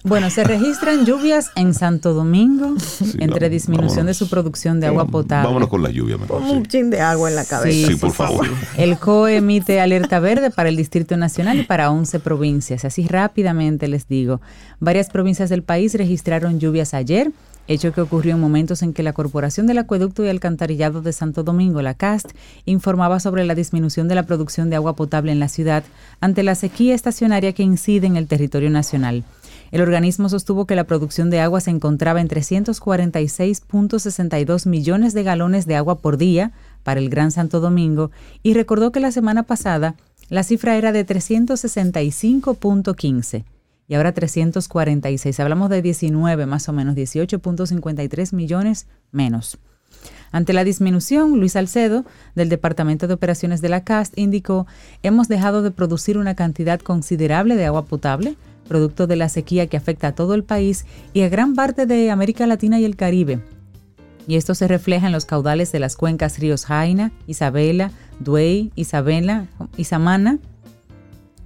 Bueno, 0.08 0.30
se 0.30 0.46
registran 0.46 1.06
lluvias 1.06 1.52
en 1.56 1.74
Santo 1.74 2.14
Domingo 2.14 2.76
entre 3.20 3.50
disminución 3.50 4.06
de 4.06 4.14
su 4.14 4.30
producción 4.30 4.80
de 4.80 4.88
agua 4.88 5.06
potable. 5.06 5.48
Vámonos 5.48 5.68
con 5.68 5.84
la 5.84 5.90
lluvia 5.90 6.18
mejor. 6.18 6.42
Un 6.44 6.66
chin 6.66 6.90
de 6.90 7.02
agua 7.02 7.30
en 7.30 7.36
la 7.36 7.44
cabeza. 7.44 7.90
Sí, 7.90 7.96
por 7.96 8.12
favor. 8.12 8.48
El 8.78 8.98
COE 9.00 9.36
emite 9.36 9.82
alerta 9.82 10.22
verde 10.22 10.50
para 10.50 10.70
el 10.70 10.78
Distrito 10.78 11.18
Nacional 11.18 11.60
y 11.60 11.64
para 11.64 11.92
11 11.92 12.22
provincias. 12.22 12.86
Así 12.86 13.06
rápidamente 13.06 13.90
les 13.90 14.08
digo. 14.08 14.40
Varias 14.80 15.10
provincias 15.10 15.50
del 15.50 15.64
país 15.64 15.94
registraron 15.94 16.58
lluvias 16.58 16.94
ayer, 16.94 17.34
hecho 17.68 17.92
que 17.92 18.00
ocurrió 18.00 18.36
en 18.36 18.40
momentos 18.40 18.84
en 18.84 18.94
que 18.94 19.04
la 19.04 19.12
Corporación 19.12 19.68
del 19.68 19.80
Acueducto 19.80 20.24
y 20.24 20.30
Alcantarillado 20.30 21.02
de 21.02 21.12
Santo 21.12 21.44
Domingo, 21.44 21.82
la 21.82 21.96
CAST, 21.96 22.32
informaba 22.64 23.20
sobre 23.20 23.44
la 23.44 23.56
disminución 23.56 24.08
de 24.08 24.16
la 24.16 24.24
producción 24.24 24.70
de 24.70 24.78
agua 24.78 24.96
potable 24.96 25.34
en 25.34 25.42
la 25.42 25.50
ciudad 25.50 25.84
ante 26.22 26.44
la 26.44 26.56
sequía 26.56 26.96
estacionaria 26.96 27.52
que 27.52 27.64
incide 27.64 28.08
en 28.08 28.16
el 28.16 28.28
territorio 28.28 28.70
nacional. 28.70 29.26
El 29.72 29.82
organismo 29.82 30.30
sostuvo 30.30 30.66
que 30.66 30.76
la 30.76 30.86
producción 30.86 31.30
de 31.30 31.40
agua 31.40 31.62
se 31.62 31.70
encontraba 31.72 32.22
en 32.22 32.30
346.62 32.30 34.68
millones 34.68 35.14
de 35.14 35.24
galones 35.24 35.66
de 35.66 35.76
agua 35.76 36.00
por 36.00 36.18
día 36.18 36.52
para 36.84 37.00
el 37.00 37.10
Gran 37.10 37.32
Santo 37.32 37.60
Domingo 37.60 38.12
y 38.44 38.54
recordó 38.54 38.92
que 38.92 39.00
la 39.00 39.12
semana 39.12 39.42
pasada 39.44 39.96
la 40.30 40.44
cifra 40.44 40.78
era 40.78 40.92
de 40.92 41.06
365.15 41.06 43.46
y 43.88 43.96
ahora 43.96 44.12
346. 44.12 45.40
Hablamos 45.40 45.70
de 45.70 45.82
19 45.82 46.46
más 46.46 46.70
o 46.70 46.74
menos, 46.74 46.96
18.53 46.96 48.36
millones 48.36 48.86
menos. 49.12 49.58
Ante 50.32 50.54
la 50.54 50.64
disminución, 50.64 51.40
Luis 51.40 51.54
Salcedo, 51.54 52.06
del 52.36 52.50
Departamento 52.50 53.08
de 53.08 53.14
Operaciones 53.14 53.62
de 53.62 53.70
la 53.70 53.84
CAST, 53.84 54.18
indicó, 54.18 54.68
hemos 55.04 55.28
dejado 55.28 55.62
de 55.62 55.72
producir 55.72 56.18
una 56.18 56.36
cantidad 56.36 56.80
considerable 56.80 57.56
de 57.56 57.66
agua 57.66 57.86
potable, 57.86 58.36
producto 58.68 59.08
de 59.08 59.16
la 59.16 59.30
sequía 59.30 59.68
que 59.68 59.78
afecta 59.78 60.10
a 60.10 60.16
todo 60.16 60.34
el 60.34 60.44
país 60.44 60.86
y 61.14 61.22
a 61.22 61.30
gran 61.30 61.56
parte 61.56 61.86
de 61.86 62.12
América 62.12 62.46
Latina 62.48 62.80
y 62.80 62.86
el 62.86 62.96
Caribe. 62.96 63.42
Y 64.28 64.36
esto 64.36 64.54
se 64.56 64.68
refleja 64.68 65.08
en 65.08 65.14
los 65.14 65.26
caudales 65.26 65.72
de 65.72 65.80
las 65.80 65.96
cuencas 65.96 66.38
ríos 66.38 66.66
Jaina, 66.66 67.12
Isabela, 67.28 67.92
Duey, 68.20 68.72
Isabela, 68.76 69.48
Isamana, 69.78 70.40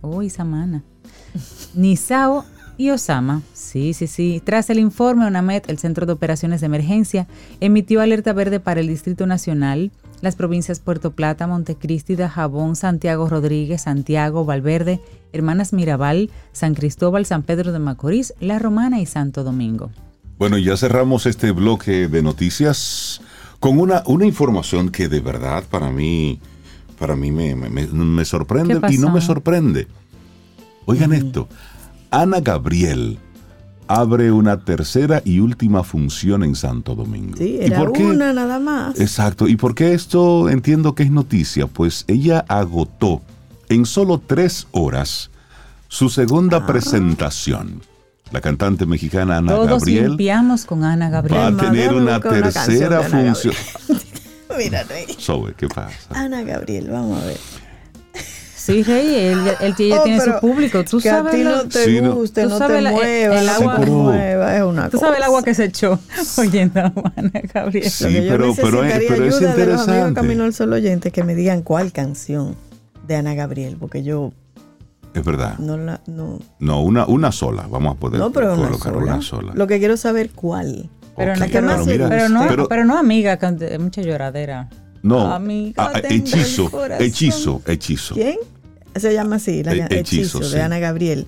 oh 0.02 0.24
Isamana, 0.24 0.84
Nizao 1.76 2.44
Y 2.82 2.90
Osama, 2.90 3.44
sí, 3.54 3.94
sí, 3.94 4.08
sí. 4.08 4.42
Tras 4.44 4.72
el 4.72 4.80
informe, 4.80 5.28
ONAMED, 5.28 5.66
el 5.68 5.78
Centro 5.78 6.08
de 6.08 6.14
Operaciones 6.14 6.62
de 6.62 6.66
Emergencia, 6.66 7.28
emitió 7.60 8.02
alerta 8.02 8.34
verde 8.34 8.60
para 8.60 8.80
el 8.80 8.88
Distrito 8.88 9.28
Nacional, 9.28 9.92
las 10.22 10.36
provincias 10.36 10.80
Puerto 10.80 11.12
Plata, 11.12 11.46
Montecristi, 11.46 12.16
Dajabón, 12.16 12.76
Santiago 12.76 13.30
Rodríguez, 13.30 13.84
Santiago, 13.84 14.46
Valverde, 14.46 15.00
Hermanas 15.32 15.74
Mirabal, 15.74 16.32
San 16.54 16.74
Cristóbal, 16.74 17.28
San 17.28 17.44
Pedro 17.44 17.72
de 17.72 17.78
Macorís, 17.78 18.34
La 18.40 18.58
Romana 18.58 19.00
y 19.00 19.06
Santo 19.06 19.44
Domingo. 19.44 19.92
Bueno, 20.40 20.58
ya 20.58 20.76
cerramos 20.76 21.28
este 21.28 21.52
bloque 21.52 22.08
de 22.08 22.24
noticias 22.24 23.22
con 23.60 23.78
una, 23.78 24.02
una 24.08 24.26
información 24.26 24.90
que 24.90 25.08
de 25.08 25.20
verdad 25.20 25.66
para 25.70 25.92
mí, 25.92 26.40
para 26.98 27.16
mí 27.16 27.32
me, 27.32 27.54
me- 27.54 27.70
me- 27.70 27.86
me 27.86 28.26
sorprende 28.26 28.80
¿Qué 28.82 28.96
y 28.96 28.98
no 28.98 29.12
me 29.12 29.22
sorprende. 29.22 29.88
Oigan 30.88 31.14
esto, 31.14 31.48
Ana 32.12 32.40
Gabriel 32.42 33.18
abre 33.88 34.32
una 34.32 34.60
tercera 34.64 35.22
y 35.26 35.40
última 35.40 35.84
función 35.84 36.44
en 36.44 36.56
Santo 36.56 36.96
Domingo. 36.96 37.38
Sí, 37.38 37.58
¿Y 37.62 37.66
era 37.66 37.80
por 37.80 37.94
qué? 37.94 38.06
una 38.06 38.32
nada 38.34 38.60
más. 38.60 39.00
Exacto. 39.00 39.48
¿Y 39.48 39.56
por 39.58 39.76
qué 39.76 39.94
esto 39.94 40.50
entiendo 40.50 40.96
que 40.96 41.04
es 41.04 41.12
noticia? 41.12 41.68
Pues 41.68 42.06
ella 42.08 42.46
agotó 42.48 43.22
en 43.70 43.86
solo 43.86 44.22
tres 44.26 44.68
horas 44.72 45.30
su 45.88 46.10
segunda 46.10 46.58
Ah. 46.58 46.68
presentación. 46.68 47.82
La 48.32 48.40
cantante 48.40 48.86
mexicana 48.86 49.38
Ana 49.38 49.54
Todos 49.54 49.68
Gabriel 49.82 50.08
limpiamos 50.10 50.64
con 50.64 50.86
Ana 50.86 51.10
va 51.10 51.18
a 51.18 51.22
Gabriel. 51.22 51.58
Tener 51.58 51.94
una 51.94 52.20
tercera 52.22 53.02
función. 53.04 53.54
Zoe, 55.20 55.54
¿qué 55.56 55.68
pasa? 55.68 55.94
Ana 56.12 56.44
Gabriel, 56.44 56.90
vamos 56.90 57.22
a 57.22 57.26
ver. 57.26 57.38
Sí, 58.64 58.84
Rey, 58.84 59.16
él, 59.16 59.40
él- 59.60 59.76
ella 59.80 60.00
Oh, 60.02 60.04
tiene 60.04 60.22
su 60.22 60.40
público. 60.40 60.84
Tú 60.86 61.00
que 61.00 61.10
a 61.10 61.18
sabes, 61.18 61.34
ti 61.34 61.44
lo- 61.44 61.50
no 61.58 61.64
te 61.68 61.84
Sí, 61.86 62.00
no. 62.02 62.14
guste, 62.16 62.44
Tú 62.44 62.50
no 62.50 62.58
sabes 62.60 62.78
te 62.78 62.82
la- 62.84 62.90
el- 62.90 62.96
mueva, 62.96 63.40
el 63.40 63.46
no 63.48 63.52
agua- 63.54 63.78
mueva, 63.80 64.56
es 64.58 64.64
una 64.64 64.90
tú 64.90 64.98
sabes 65.00 65.18
el 65.18 65.24
agua 65.24 65.42
que 65.44 65.54
se 65.56 65.66
echó 65.66 66.00
oyendo 66.38 66.80
a 66.80 66.94
Ana 67.16 67.32
Gabriel. 67.54 67.90
Sí, 67.90 68.06
que 68.06 68.22
pero- 68.30 68.54
pero 68.56 68.84
es- 68.84 69.04
pero 69.08 69.26
es 69.26 69.36
ayuda 69.36 69.56
de 69.56 69.66
los 69.66 69.76
amigos 69.82 69.88
interesante. 69.88 70.14
Camino 70.22 70.44
al 70.44 70.54
Sol 70.54 70.74
oyente 70.74 71.12
que 71.12 71.24
me 71.24 71.34
digan 71.34 71.64
cuál 71.64 71.92
canción 71.92 72.56
de 73.08 73.16
Ana 73.16 73.34
Gabriel, 73.34 73.78
porque 73.80 74.04
yo 74.04 74.32
Es 75.16 75.26
verdad. 75.26 75.58
no 75.58 75.78
la 75.78 76.00
no, 76.06 76.40
No, 76.60 76.82
una, 76.84 77.06
una 77.08 77.32
sola. 77.32 77.66
Vamos 77.70 77.96
a 77.96 78.00
poder 78.00 78.20
no 78.20 78.32
pero 78.32 78.54
una 78.54 78.68
colocar 78.68 78.94
sola. 78.94 79.14
una 79.14 79.22
sola. 79.24 79.52
Lo 79.56 79.66
que 79.68 79.80
quiero 79.80 79.98
saber 79.98 80.30
cuál. 80.32 80.88
Pero, 81.18 81.34
Ok, 81.34 81.40
no, 81.40 81.46
que 81.48 81.52
pero, 81.52 81.68
más 81.68 81.86
mira, 81.88 82.08
pero 82.10 82.30
no, 82.30 82.48
pero- 82.48 82.68
pero 82.70 82.86
no 82.86 82.98
amiga, 82.98 83.38
mucha 83.80 84.02
lloradera. 84.02 84.70
No, 85.04 85.32
Amiga, 85.34 85.92
ah, 85.96 86.02
tengo 86.02 86.26
hechizo, 86.26 86.72
hechizo, 87.00 87.62
hechizo. 87.66 88.16
¿Quién? 88.16 88.38
Se 88.96 89.14
llama 89.14 89.38
así, 89.38 89.64
la 89.64 89.74
Eh, 89.74 89.88
Hechizo, 89.90 90.40
Hechizo, 90.40 90.44
sí. 90.44 90.56
de 90.56 90.62
Ana 90.62 90.80
Gabriel. 90.80 91.26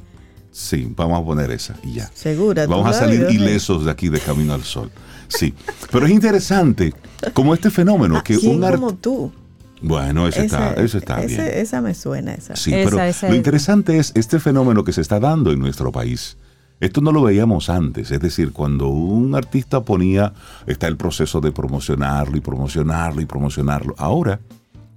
Sí, 0.52 0.88
vamos 0.96 1.22
a 1.22 1.26
poner 1.26 1.50
esa 1.52 1.76
y 1.84 1.94
ya. 1.94 2.12
Segura. 2.14 2.68
Vamos 2.68 2.88
a 2.90 2.94
salir 2.94 3.22
Rey? 3.24 3.36
ilesos 3.36 3.86
de 3.86 3.92
aquí 3.92 4.10
de 4.10 4.20
Camino 4.20 4.54
al 4.54 4.64
Sol. 4.64 4.92
Sí, 5.28 5.54
pero 5.92 6.06
es 6.06 6.12
interesante 6.12 6.94
como 7.34 7.54
este 7.56 7.72
fenómeno 7.72 8.18
Ah, 8.18 8.24
que 8.24 8.38
¿quién 8.38 8.64
un 8.64 8.72
como 8.72 8.94
tú? 8.96 9.32
Bueno, 9.82 10.28
eso 10.28 10.42
está, 10.42 10.74
Ese- 10.74 10.84
eso 10.86 10.98
está 11.00 11.24
ese- 11.24 11.36
bien. 11.42 11.48
Esa 11.56 11.82
me 11.82 11.94
suena, 11.96 12.34
esa. 12.36 12.56
Sí, 12.56 12.74
Esa, 12.74 12.90
pero 12.90 13.04
esa 13.04 13.28
lo 13.28 13.34
es. 13.34 13.38
interesante 13.38 13.98
es 13.98 14.12
este 14.16 14.40
fenómeno 14.40 14.84
que 14.84 14.94
se 14.94 15.02
está 15.02 15.20
dando 15.20 15.52
en 15.52 15.60
nuestro 15.60 15.92
país. 15.92 16.38
Esto 16.80 17.02
no 17.02 17.12
lo 17.12 17.22
veíamos 17.22 17.70
antes, 17.70 18.12
es 18.12 18.20
decir, 18.20 18.52
cuando 18.52 18.90
un 18.90 19.36
artista 19.36 19.82
ponía, 19.82 20.34
está 20.68 20.88
el 20.88 20.98
proceso 20.98 21.40
de 21.40 21.52
promocionarlo 21.52 22.36
y 22.36 22.42
promocionarlo 22.42 23.22
y 23.22 23.26
promocionarlo. 23.26 23.96
Ahora, 23.98 24.42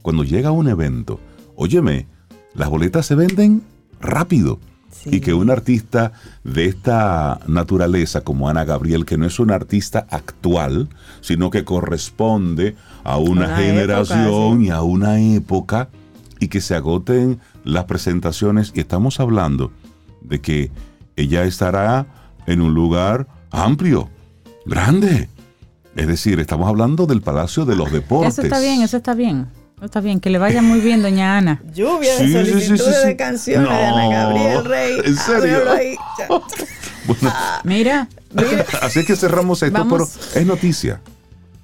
cuando 0.03 0.25
llega 0.25 0.51
un 0.51 0.69
evento, 0.69 1.21
óyeme, 1.55 2.07
las 2.55 2.69
boletas 2.71 3.07
se 3.07 3.15
venden 3.15 3.63
rápido. 4.01 4.59
Sí. 4.91 5.11
Y 5.17 5.21
que 5.21 5.35
un 5.35 5.51
artista 5.51 6.13
de 6.43 6.65
esta 6.65 7.41
naturaleza 7.47 8.23
como 8.23 8.49
Ana 8.49 8.65
Gabriel, 8.65 9.05
que 9.05 9.19
no 9.19 9.27
es 9.27 9.39
una 9.39 9.55
artista 9.55 10.07
actual, 10.11 10.89
sino 11.21 11.51
que 11.51 11.65
corresponde 11.65 12.77
a 13.05 13.19
una, 13.19 13.47
Una 13.47 13.57
generación 13.59 14.23
época, 14.25 14.57
sí. 14.57 14.65
y 14.65 14.71
a 14.71 14.83
una 14.83 15.21
época, 15.21 15.89
y 16.41 16.49
que 16.49 16.61
se 16.61 16.75
agoten 16.75 17.41
las 17.63 17.85
presentaciones, 17.85 18.73
y 18.75 18.81
estamos 18.81 19.21
hablando 19.21 19.71
de 20.23 20.41
que 20.41 20.71
ella 21.17 21.45
estará 21.45 22.07
en 22.47 22.61
un 22.61 22.75
lugar 22.75 23.27
amplio, 23.51 24.09
grande. 24.65 25.29
Es 25.97 26.07
decir, 26.07 26.39
estamos 26.41 26.69
hablando 26.69 27.07
del 27.07 27.23
Palacio 27.23 27.65
de 27.65 27.75
los 27.75 27.91
Deportes. 27.91 28.35
Eso 28.35 28.43
está 28.43 28.61
bien, 28.61 28.83
eso 28.83 28.97
está 28.99 29.15
bien. 29.15 29.49
Eso 29.77 29.85
Está 29.87 30.01
bien, 30.01 30.21
que 30.21 30.31
le 30.31 30.39
vaya 30.39 30.63
muy 30.63 30.81
bien, 30.81 31.03
doña 31.03 31.37
Ana. 31.37 31.61
Lluvia 31.75 32.13
de 32.15 32.19
Sí, 32.19 32.27
sí, 32.29 32.33
sí, 32.33 32.51
solicitudes 32.51 32.95
sí, 32.97 33.01
sí. 33.03 33.07
de 33.09 33.17
canciones 33.17 33.69
de 33.69 33.75
Ana 33.85 34.09
Gabriel 34.09 34.65
Rey. 34.65 34.99
¿en 35.05 35.19
Ah, 35.19 35.23
serio? 35.23 35.59
Bueno, 37.07 37.33
Mira, 37.63 38.09
así 38.83 39.01
es 39.01 39.07
que 39.07 39.15
cerramos 39.17 39.63
esto, 39.63 39.79
Vamos. 39.79 40.19
pero 40.33 40.41
es 40.41 40.47
noticia. 40.47 41.01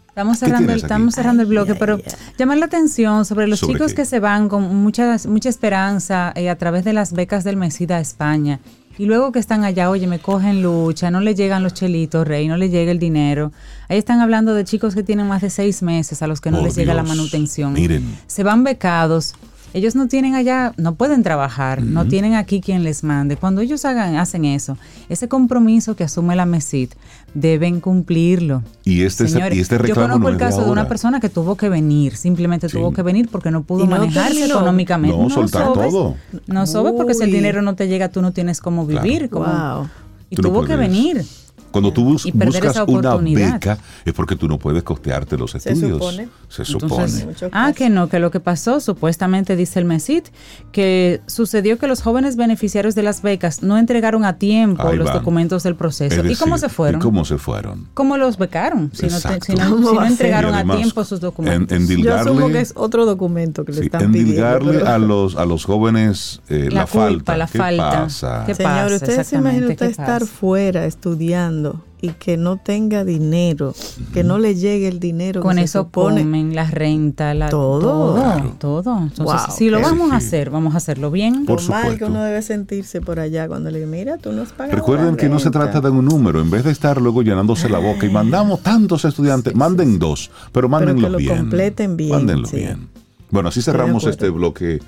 Estamos 0.09 0.39
¿Qué 0.39 0.47
cerrando, 0.47 0.73
el, 0.73 0.79
estamos 0.79 1.15
cerrando 1.15 1.43
el 1.43 1.49
bloque, 1.49 1.73
ay, 1.73 1.77
pero 1.81 1.97
ay. 1.97 2.13
llamar 2.39 2.59
la 2.59 2.67
atención 2.67 3.25
sobre 3.25 3.47
los 3.49 3.59
¿Sobre 3.61 3.73
chicos 3.75 3.89
qué? 3.93 3.97
que 3.97 4.05
se 4.05 4.21
van 4.21 4.49
con 4.49 4.63
mucha, 4.77 5.17
mucha 5.27 5.49
esperanza 5.49 6.33
eh, 6.37 6.51
a 6.51 6.57
través 6.59 6.85
de 6.85 6.93
las 6.93 7.13
becas 7.15 7.45
del 7.45 7.57
Mesida 7.57 7.97
a 7.97 8.01
España. 8.01 8.61
Y 8.99 9.07
luego 9.07 9.33
que 9.33 9.39
están 9.39 9.65
allá, 9.65 9.91
oye, 9.91 10.07
me 10.07 10.19
cogen 10.19 10.63
lucha, 10.63 11.11
no 11.11 11.21
le 11.21 11.35
llegan 11.35 11.63
los 11.63 11.75
chelitos, 11.75 12.27
rey, 12.27 12.49
no 12.49 12.57
le 12.57 12.69
llega 12.69 12.93
el 12.93 12.99
dinero. 12.99 13.53
Ahí 13.89 13.99
están 13.99 14.21
hablando 14.21 14.55
de 14.55 14.65
chicos 14.65 14.95
que 14.95 15.03
tienen 15.03 15.27
más 15.27 15.43
de 15.43 15.51
seis 15.51 15.83
meses 15.83 16.23
a 16.23 16.27
los 16.27 16.41
que 16.41 16.51
no 16.51 16.63
les 16.63 16.75
llega 16.75 16.95
la 16.95 17.03
manutención. 17.03 17.73
miren. 17.73 18.19
Se 18.27 18.43
van 18.43 18.65
becados. 18.65 19.35
Ellos 19.75 19.95
no 19.95 20.07
tienen 20.07 20.35
allá, 20.35 20.75
no 20.77 20.97
pueden 20.97 21.23
trabajar, 21.23 21.81
no 21.83 22.07
tienen 22.07 22.35
aquí 22.35 22.61
quien 22.61 22.85
les 22.85 23.03
mande. 23.03 23.37
Cuando 23.37 23.63
ellos 23.63 23.87
hagan, 23.87 24.17
hacen 24.17 24.45
eso, 24.45 24.77
ese 25.09 25.29
compromiso 25.29 25.97
que 25.97 26.05
asume 26.05 26.37
la 26.37 26.45
MESID, 26.45 26.91
deben 27.35 27.81
cumplirlo. 27.81 28.63
Y 28.85 29.03
este, 29.03 29.27
Señores, 29.29 29.57
y 29.57 29.61
este 29.61 29.77
yo 29.77 29.83
reclamo 29.83 30.03
conozco 30.15 30.23
no 30.23 30.29
el 30.29 30.35
de 30.35 30.45
caso 30.45 30.65
de, 30.65 30.71
una 30.71 30.87
persona 30.89 31.21
que 31.21 31.29
tuvo 31.29 31.57
que 31.57 31.69
venir, 31.69 32.17
simplemente 32.17 32.69
Sí. 32.69 32.77
tuvo 32.77 32.93
que 32.93 33.03
venir 33.03 33.29
porque 33.31 33.51
no 33.51 33.63
pudo 33.63 33.85
no 33.87 33.91
manejarse 33.97 34.47
económicamente. 34.47 35.17
No, 35.17 35.31
soltar 35.31 35.67
sobes, 35.67 35.91
todo. 35.91 36.15
No 36.47 36.67
sobes 36.67 36.93
porque 36.97 37.15
si 37.15 37.25
el 37.25 37.33
dinero 37.33 37.63
no 37.63 37.75
te 37.75 37.89
llega, 37.89 38.09
tú 38.11 38.23
no 38.23 38.33
tienes 38.33 38.61
cómo 38.61 38.87
Claro. 38.87 39.03
vivir. 39.03 39.31
Como, 39.31 39.47
Wow. 39.47 39.89
Y 40.31 40.37
Tú 40.37 40.43
no 40.43 40.49
tuvo 40.49 40.65
que 40.65 40.77
venir. 40.77 41.25
Cuando 41.73 41.93
tú 41.93 42.05
bus- 42.05 42.29
buscas 42.33 42.77
una 42.87 43.17
beca 43.17 43.79
es 44.05 44.13
porque 44.13 44.37
tú 44.37 44.47
no 44.47 44.59
puedes 44.59 44.83
costearte 44.83 45.37
los 45.37 45.55
estudios. 45.55 45.93
supone. 45.99 46.29
Se 46.49 46.63
Entonces, 46.63 46.69
supone. 46.69 47.25
Muchos 47.27 47.51
ah, 47.53 47.73
que 47.75 47.89
no, 47.89 48.09
que 48.09 48.19
lo 48.19 48.31
que 48.31 48.39
pasó, 48.41 48.79
supuestamente 48.81 49.57
dice 49.57 49.79
el 49.79 49.87
MESIT, 49.87 50.27
que 50.71 51.21
sucedió 51.27 51.79
que 51.79 51.87
los 51.87 52.03
jóvenes 52.03 52.37
beneficiarios 52.37 52.95
de 52.95 53.03
las 53.03 53.23
becas 53.23 53.63
no 53.63 53.79
entregaron 53.79 54.25
a 54.25 54.35
tiempo 54.39 54.87
Ahí 54.87 54.97
los 54.97 55.07
van. 55.09 55.17
documentos 55.17 55.63
del 55.63 55.75
proceso. 55.77 56.23
Es 56.23 56.31
¿Y 56.31 56.37
cómo 56.37 56.55
decir, 56.57 56.69
se 56.69 56.75
fueron? 56.75 57.01
¿Y 57.01 57.05
cómo 57.05 57.25
se 57.25 57.39
fueron? 57.39 57.89
¿Cómo 57.95 58.17
los 58.19 58.37
becaron? 58.39 58.91
Si 58.93 59.07
no, 59.07 59.13
Exacto. 59.17 59.47
si 59.47 59.55
no- 59.55 59.71
¿Cómo 59.71 59.89
si 59.89 59.95
no 59.95 60.01
a 60.01 60.05
ser? 60.05 60.13
entregaron 60.13 60.51
Y 60.51 60.55
a 60.55 60.57
además, 60.59 60.77
tiempo 60.79 61.05
sus 61.05 61.21
documentos. 61.21 61.73
En, 61.77 61.87
Yo 61.87 61.93
endilgarle, 61.95 62.31
asumo 62.31 62.49
que 62.49 62.61
es 62.61 62.73
otro 62.77 63.07
documento 63.07 63.65
que 63.65 63.73
le 63.73 63.79
sí, 63.79 63.85
están 63.87 64.13
pidiendo. 64.13 64.31
endilgarle 64.31 64.73
pero- 64.81 64.89
a 64.91 64.99
los, 64.99 65.37
a 65.37 65.45
los 65.47 65.65
jóvenes 65.65 66.41
eh, 66.49 66.69
la, 66.71 66.81
La 66.83 66.87
culpa, 66.87 67.07
falta. 67.07 67.37
la 67.37 67.47
¿Qué 67.47 67.59
falta. 67.59 67.91
pasa? 67.91 68.43
¿Qué 68.47 68.55
Señor, 68.55 68.73
pasa? 68.73 68.95
¿usted 68.97 69.07
se 69.25 69.37
imagina 69.37 69.67
Exactamente, 69.67 69.73
usted 69.73 69.87
¿qué 69.87 69.91
estar 69.93 70.27
fuera 70.27 70.85
estudiando 70.87 71.62
y 72.01 72.09
que 72.11 72.37
no 72.37 72.57
tenga 72.57 73.05
dinero, 73.05 73.75
que 74.13 74.25
no 74.25 74.39
le 74.39 74.57
llegue 74.57 74.89
el 74.89 74.99
dinero 74.99 75.41
Con 75.41 75.53
que 75.55 75.61
se 75.61 75.65
eso 75.67 75.83
supone? 75.85 76.23
comen, 76.23 76.53
la 76.55 76.69
renta, 76.69 77.33
la, 77.33 77.49
Todo. 77.49 77.81
todo. 77.81 78.15
Claro. 78.15 78.57
todo. 78.59 78.99
Entonces, 78.99 79.25
Wow. 79.47 79.57
si 79.57 79.71
lo 79.71 79.79
Sí, 79.79 79.85
vamos 79.85 80.11
a 80.13 80.17
hacer, 80.17 80.51
vamos 80.51 80.75
a 80.75 80.79
hacerlo 80.79 81.11
bien. 81.13 81.45
Por 81.47 81.63
Lo 81.63 81.69
mal 81.69 81.83
que 81.83 81.91
supuesto. 81.93 82.07
uno 82.07 82.23
debe 82.25 82.43
sentirse 82.43 83.01
por 83.01 83.21
allá 83.21 83.47
cuando 83.47 83.71
le 83.71 83.79
diga, 83.79 83.91
mira, 83.91 84.19
tú 84.19 84.33
no 84.33 84.43
has 84.43 84.51
pagado 84.53 84.77
Recuerden 84.77 85.13
la 85.13 85.17
que 85.17 85.29
no 85.29 85.39
se 85.39 85.45
renta". 85.45 85.61
trata 85.71 85.81
de 85.81 85.91
un 85.91 86.05
número, 86.07 86.41
en 86.41 86.51
vez 86.51 86.65
de 86.65 86.73
estar 86.73 87.01
luego 87.01 87.23
llenándose 87.23 87.69
la 87.69 87.79
boca 87.79 88.05
y 88.05 88.11
mandamos 88.11 88.63
tantos 88.63 89.05
estudiantes, 89.05 89.55
manden 89.55 89.99
dos, 90.01 90.31
pero 90.51 90.69
mándenlos 90.69 91.05
que 91.05 91.11
lo 91.11 91.19
bien. 91.19 91.37
completen 91.39 91.97
bien, 91.97 92.11
Mándenlos 92.11 92.51
sí. 92.51 92.57
bien. 92.57 92.89
Bueno, 93.31 93.49
así 93.51 93.63
cerramos 93.63 94.05
este 94.07 94.29
bloque 94.29 94.81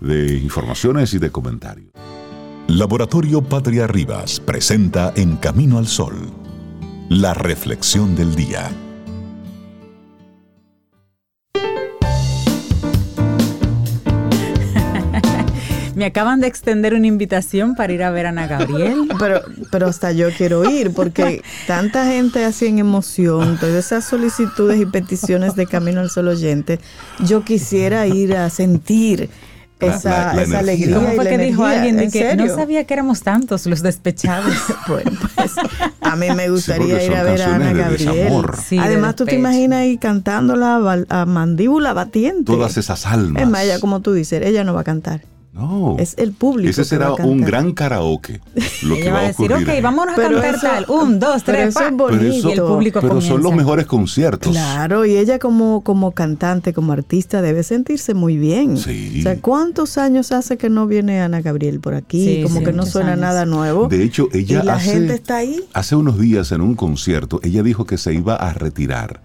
de 0.00 0.36
informaciones 0.38 1.14
y 1.14 1.18
de 1.18 1.30
comentarios. 1.30 1.90
Laboratorio 2.68 3.42
Patria 3.42 3.86
Rivas 3.86 4.40
presenta 4.40 5.12
En 5.14 5.36
Camino 5.36 5.78
al 5.78 5.86
Sol, 5.86 6.16
la 7.08 7.32
reflexión 7.32 8.16
del 8.16 8.34
día. 8.34 8.68
Me 15.94 16.06
acaban 16.06 16.40
de 16.40 16.48
extender 16.48 16.94
una 16.94 17.06
invitación 17.06 17.76
para 17.76 17.92
ir 17.92 18.02
a 18.02 18.10
ver 18.10 18.26
a 18.26 18.30
Ana 18.30 18.48
Gabriel. 18.48 19.08
Pero, 19.18 19.42
pero 19.70 19.86
hasta 19.86 20.10
yo 20.10 20.28
quiero 20.36 20.68
ir, 20.68 20.92
porque 20.92 21.42
tanta 21.66 22.04
gente 22.04 22.44
así 22.44 22.66
en 22.66 22.80
emoción, 22.80 23.58
todas 23.58 23.86
esas 23.86 24.04
solicitudes 24.04 24.80
y 24.80 24.86
peticiones 24.86 25.54
de 25.54 25.66
Camino 25.66 26.00
al 26.00 26.10
Sol 26.10 26.28
oyente, 26.28 26.80
yo 27.24 27.44
quisiera 27.44 28.06
ir 28.08 28.36
a 28.36 28.50
sentir 28.50 29.30
esa, 29.80 30.10
la- 30.10 30.34
la 30.34 30.42
esa 30.42 30.58
alegría. 30.60 30.96
¿Cómo 30.96 31.12
y 31.12 31.16
fue 31.16 31.24
la 31.24 31.30
que 31.30 31.38
dijo 31.38 31.62
energía. 31.62 31.76
alguien 31.78 31.96
de 31.98 32.04
¿En 32.04 32.10
que 32.10 32.18
serio? 32.20 32.46
no 32.46 32.54
sabía 32.54 32.84
que 32.84 32.94
éramos 32.94 33.22
tantos 33.22 33.66
los 33.66 33.82
despechados? 33.82 34.54
Bueno, 34.88 35.10
pues 35.34 35.52
a 36.00 36.16
mí 36.16 36.26
me 36.34 36.48
gustaría 36.48 36.94
porque 36.94 37.06
ir 37.06 37.14
a 37.14 37.22
ver 37.24 37.42
a 37.42 37.54
Ana 37.56 37.72
Gabriel. 37.72 38.32
Sí, 38.64 38.76
de 38.76 38.82
Además, 38.82 39.16
tú 39.16 39.24
te 39.24 39.34
imaginas 39.34 39.80
ahí 39.80 39.98
cantándola 39.98 41.04
a 41.08 41.26
mandíbula 41.26 41.92
batiente. 41.92 42.44
Todas 42.44 42.76
esas 42.76 43.04
almas. 43.06 43.42
Es 43.42 43.48
más, 43.48 43.64
ella, 43.64 43.80
como 43.80 44.00
tú 44.00 44.12
dices, 44.12 44.42
ella 44.44 44.62
no 44.64 44.74
va 44.74 44.82
a 44.82 44.84
cantar. 44.84 45.22
No. 45.56 45.96
Es 45.98 46.14
el 46.18 46.32
público. 46.32 46.68
Ese 46.70 46.82
que 46.82 46.88
será 46.88 47.10
va 47.10 47.16
a 47.18 47.24
un 47.26 47.40
gran 47.40 47.72
karaoke. 47.72 48.40
Lo 48.82 48.94
que 48.96 49.02
Ella 49.02 49.12
va 49.12 49.18
a 49.18 49.22
a 49.22 49.26
decir, 49.28 49.46
ocurrir. 49.50 49.68
ok, 49.68 49.74
ahí. 49.74 49.80
vámonos 49.80 50.12
a 50.12 50.16
Pero 50.16 50.30
cantar 50.40 50.54
eso- 50.54 50.66
tal. 50.66 50.86
Un, 50.88 51.18
dos, 51.18 51.42
pero 51.44 51.58
tres, 51.58 51.68
eso 51.70 51.78
pa. 51.78 51.84
es 51.86 51.92
Pero, 51.92 51.96
bonito. 52.08 52.24
eso- 52.36 52.48
Y 52.48 52.52
el 52.52 52.60
público 52.62 53.00
pero 53.00 53.20
son 53.20 53.30
los 53.30 53.42
comienza. 53.42 53.56
mejores 53.56 53.86
conciertos. 53.86 54.52
Claro, 54.52 55.04
y 55.06 55.16
ella 55.16 55.38
como, 55.38 55.82
como 55.82 56.12
cantante, 56.12 56.72
como 56.74 56.92
artista, 56.92 57.40
debe 57.42 57.62
sentirse 57.62 58.12
muy 58.14 58.36
bien. 58.36 58.76
Sí. 58.76 59.16
O 59.20 59.22
sea, 59.22 59.40
¿cuántos 59.40 59.96
años 59.98 60.30
hace 60.32 60.56
que 60.58 60.68
no 60.68 60.86
viene 60.86 61.20
Ana 61.20 61.40
Gabriel 61.40 61.80
por 61.80 61.94
aquí? 61.94 62.36
Sí, 62.36 62.42
como 62.42 62.58
sí, 62.58 62.64
que 62.66 62.72
no 62.72 62.84
suena 62.84 63.12
años. 63.12 63.20
nada 63.22 63.46
nuevo. 63.46 63.88
De 63.88 64.02
hecho, 64.02 64.28
ella 64.32 64.60
y 64.62 64.66
la 64.66 64.74
hace, 64.74 64.92
gente 64.92 65.14
está 65.14 65.36
ahí. 65.36 65.64
hace 65.72 65.96
unos 65.96 66.18
días 66.20 66.52
en 66.52 66.60
un 66.60 66.74
concierto, 66.74 67.40
ella 67.42 67.62
dijo 67.62 67.86
que 67.86 67.96
se 67.98 68.12
iba 68.12 68.34
a 68.36 68.52
retirar 68.52 69.20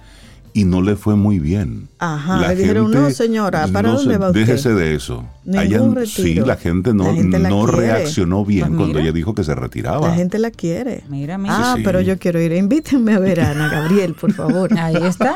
y 0.54 0.66
no 0.66 0.82
le 0.82 0.96
fue 0.96 1.16
muy 1.16 1.40
bien. 1.40 1.88
Ajá, 2.00 2.40
le 2.48 2.56
dijeron, 2.56 2.92
"No, 2.92 3.10
señora, 3.12 3.68
¿para 3.68 3.90
no 3.90 3.96
dónde 3.98 4.14
se- 4.14 4.18
va 4.20 4.28
usted?" 4.28 4.40
Déjese 4.42 4.74
de 4.74 4.96
eso. 4.96 5.24
Allá- 5.58 5.82
sí, 6.06 6.36
la 6.36 6.56
gente 6.58 6.94
no, 6.94 7.06
La 7.06 7.14
gente 7.14 7.40
la 7.40 7.50
no 7.50 7.64
quiere. 7.66 7.78
reaccionó 7.78 8.44
bien 8.46 8.68
Pues 8.68 8.78
cuando 8.78 8.88
mira. 8.96 9.02
ella 9.02 9.12
dijo 9.12 9.34
que 9.36 9.44
se 9.44 9.56
retiraba. 9.56 10.08
La 10.10 10.16
gente 10.16 10.40
la 10.40 10.52
quiere. 10.52 11.04
Mira, 11.10 11.38
mira. 11.38 11.56
Ah, 11.58 11.74
Sí, 11.78 11.84
pero 11.84 12.02
yo 12.02 12.18
quiero 12.20 12.42
ir. 12.42 12.52
Invítenme 12.52 13.14
a 13.14 13.20
ver 13.20 13.40
a 13.42 13.52
Ana 13.52 13.70
Gabriel, 13.70 14.14
por 14.14 14.34
favor. 14.34 14.70
Ahí 14.80 14.96
está. 15.04 15.36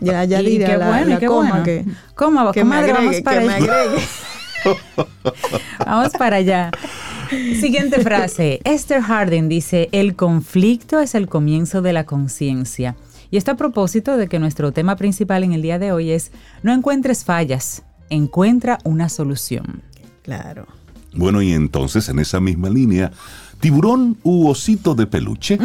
Ya, 0.00 0.24
ya 0.24 0.40
Y 0.42 0.46
diré 0.46 0.64
qué 0.66 0.72
a 0.72 0.78
la, 0.78 0.88
bueno, 0.88 1.06
la 1.08 1.18
qué 1.18 1.26
coma 1.26 1.48
bueno. 1.50 1.64
que, 1.64 1.84
Coma, 2.14 2.52
que 2.52 2.64
me 2.64 2.70
comadre, 2.70 2.92
vamos 2.92 3.06
agregue, 3.08 3.22
para 3.22 3.40
que 3.42 3.48
allá. 3.48 3.56
agregue. 3.82 4.02
Vamos 5.86 6.12
para 6.18 6.36
allá. 6.36 6.70
Siguiente 7.60 8.00
frase. 8.00 8.60
Esther 8.64 9.00
Harding 9.00 9.48
dice, 9.48 9.88
el 9.92 10.14
conflicto 10.16 11.00
es 11.00 11.14
el 11.14 11.28
comienzo 11.28 11.80
de 11.82 11.92
la 11.92 12.04
conciencia. 12.04 12.94
Y 13.30 13.36
esto 13.36 13.52
a 13.52 13.56
propósito 13.56 14.16
de 14.16 14.28
que 14.28 14.38
nuestro 14.38 14.72
tema 14.72 14.96
principal 14.96 15.44
en 15.44 15.52
el 15.52 15.62
día 15.62 15.78
de 15.78 15.92
hoy 15.92 16.10
es, 16.10 16.32
no 16.62 16.72
encuentres 16.72 17.24
fallas, 17.24 17.82
encuentra 18.08 18.78
una 18.84 19.08
solución. 19.08 19.82
Claro. 20.22 20.66
Bueno, 21.14 21.42
y 21.42 21.52
entonces 21.52 22.08
en 22.08 22.18
esa 22.18 22.40
misma 22.40 22.70
línea, 22.70 23.12
tiburón 23.60 24.18
u 24.22 24.48
osito 24.48 24.94
de 24.94 25.06
peluche, 25.06 25.58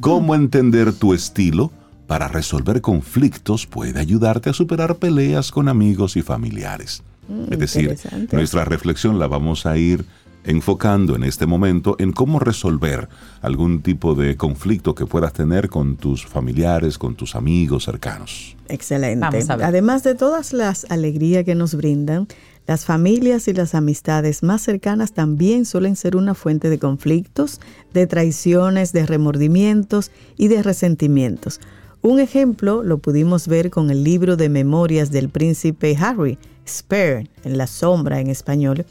¿cómo 0.00 0.34
entender 0.34 0.92
tu 0.92 1.14
estilo 1.14 1.70
para 2.06 2.28
resolver 2.28 2.80
conflictos 2.80 3.66
puede 3.66 4.00
ayudarte 4.00 4.50
a 4.50 4.52
superar 4.52 4.96
peleas 4.96 5.50
con 5.50 5.68
amigos 5.68 6.16
y 6.16 6.22
familiares? 6.22 7.02
Mm, 7.28 7.52
es 7.52 7.58
decir, 7.58 7.82
interesante. 7.82 8.36
nuestra 8.36 8.64
reflexión 8.64 9.18
la 9.18 9.28
vamos 9.28 9.66
a 9.66 9.76
ir 9.76 10.04
enfocando 10.44 11.16
en 11.16 11.24
este 11.24 11.46
momento 11.46 11.96
en 11.98 12.12
cómo 12.12 12.38
resolver 12.38 13.08
algún 13.42 13.82
tipo 13.82 14.14
de 14.14 14.36
conflicto 14.36 14.94
que 14.94 15.06
puedas 15.06 15.32
tener 15.32 15.68
con 15.68 15.96
tus 15.96 16.26
familiares, 16.26 16.98
con 16.98 17.14
tus 17.14 17.34
amigos 17.34 17.84
cercanos. 17.84 18.56
Excelente. 18.68 19.44
Además 19.48 20.02
de 20.02 20.14
todas 20.14 20.52
las 20.52 20.86
alegrías 20.90 21.44
que 21.44 21.54
nos 21.54 21.74
brindan, 21.74 22.28
las 22.66 22.84
familias 22.84 23.48
y 23.48 23.52
las 23.52 23.74
amistades 23.74 24.42
más 24.42 24.62
cercanas 24.62 25.12
también 25.12 25.64
suelen 25.64 25.96
ser 25.96 26.14
una 26.14 26.34
fuente 26.34 26.70
de 26.70 26.78
conflictos, 26.78 27.60
de 27.92 28.06
traiciones, 28.06 28.92
de 28.92 29.06
remordimientos 29.06 30.12
y 30.36 30.48
de 30.48 30.62
resentimientos. 30.62 31.60
Un 32.02 32.20
ejemplo 32.20 32.82
lo 32.82 32.98
pudimos 32.98 33.48
ver 33.48 33.70
con 33.70 33.90
el 33.90 34.04
libro 34.04 34.36
de 34.36 34.48
memorias 34.48 35.10
del 35.10 35.28
príncipe 35.28 35.96
Harry, 36.00 36.38
Spare, 36.66 37.28
en 37.44 37.58
la 37.58 37.66
sombra 37.66 38.20
en 38.20 38.28
español, 38.28 38.86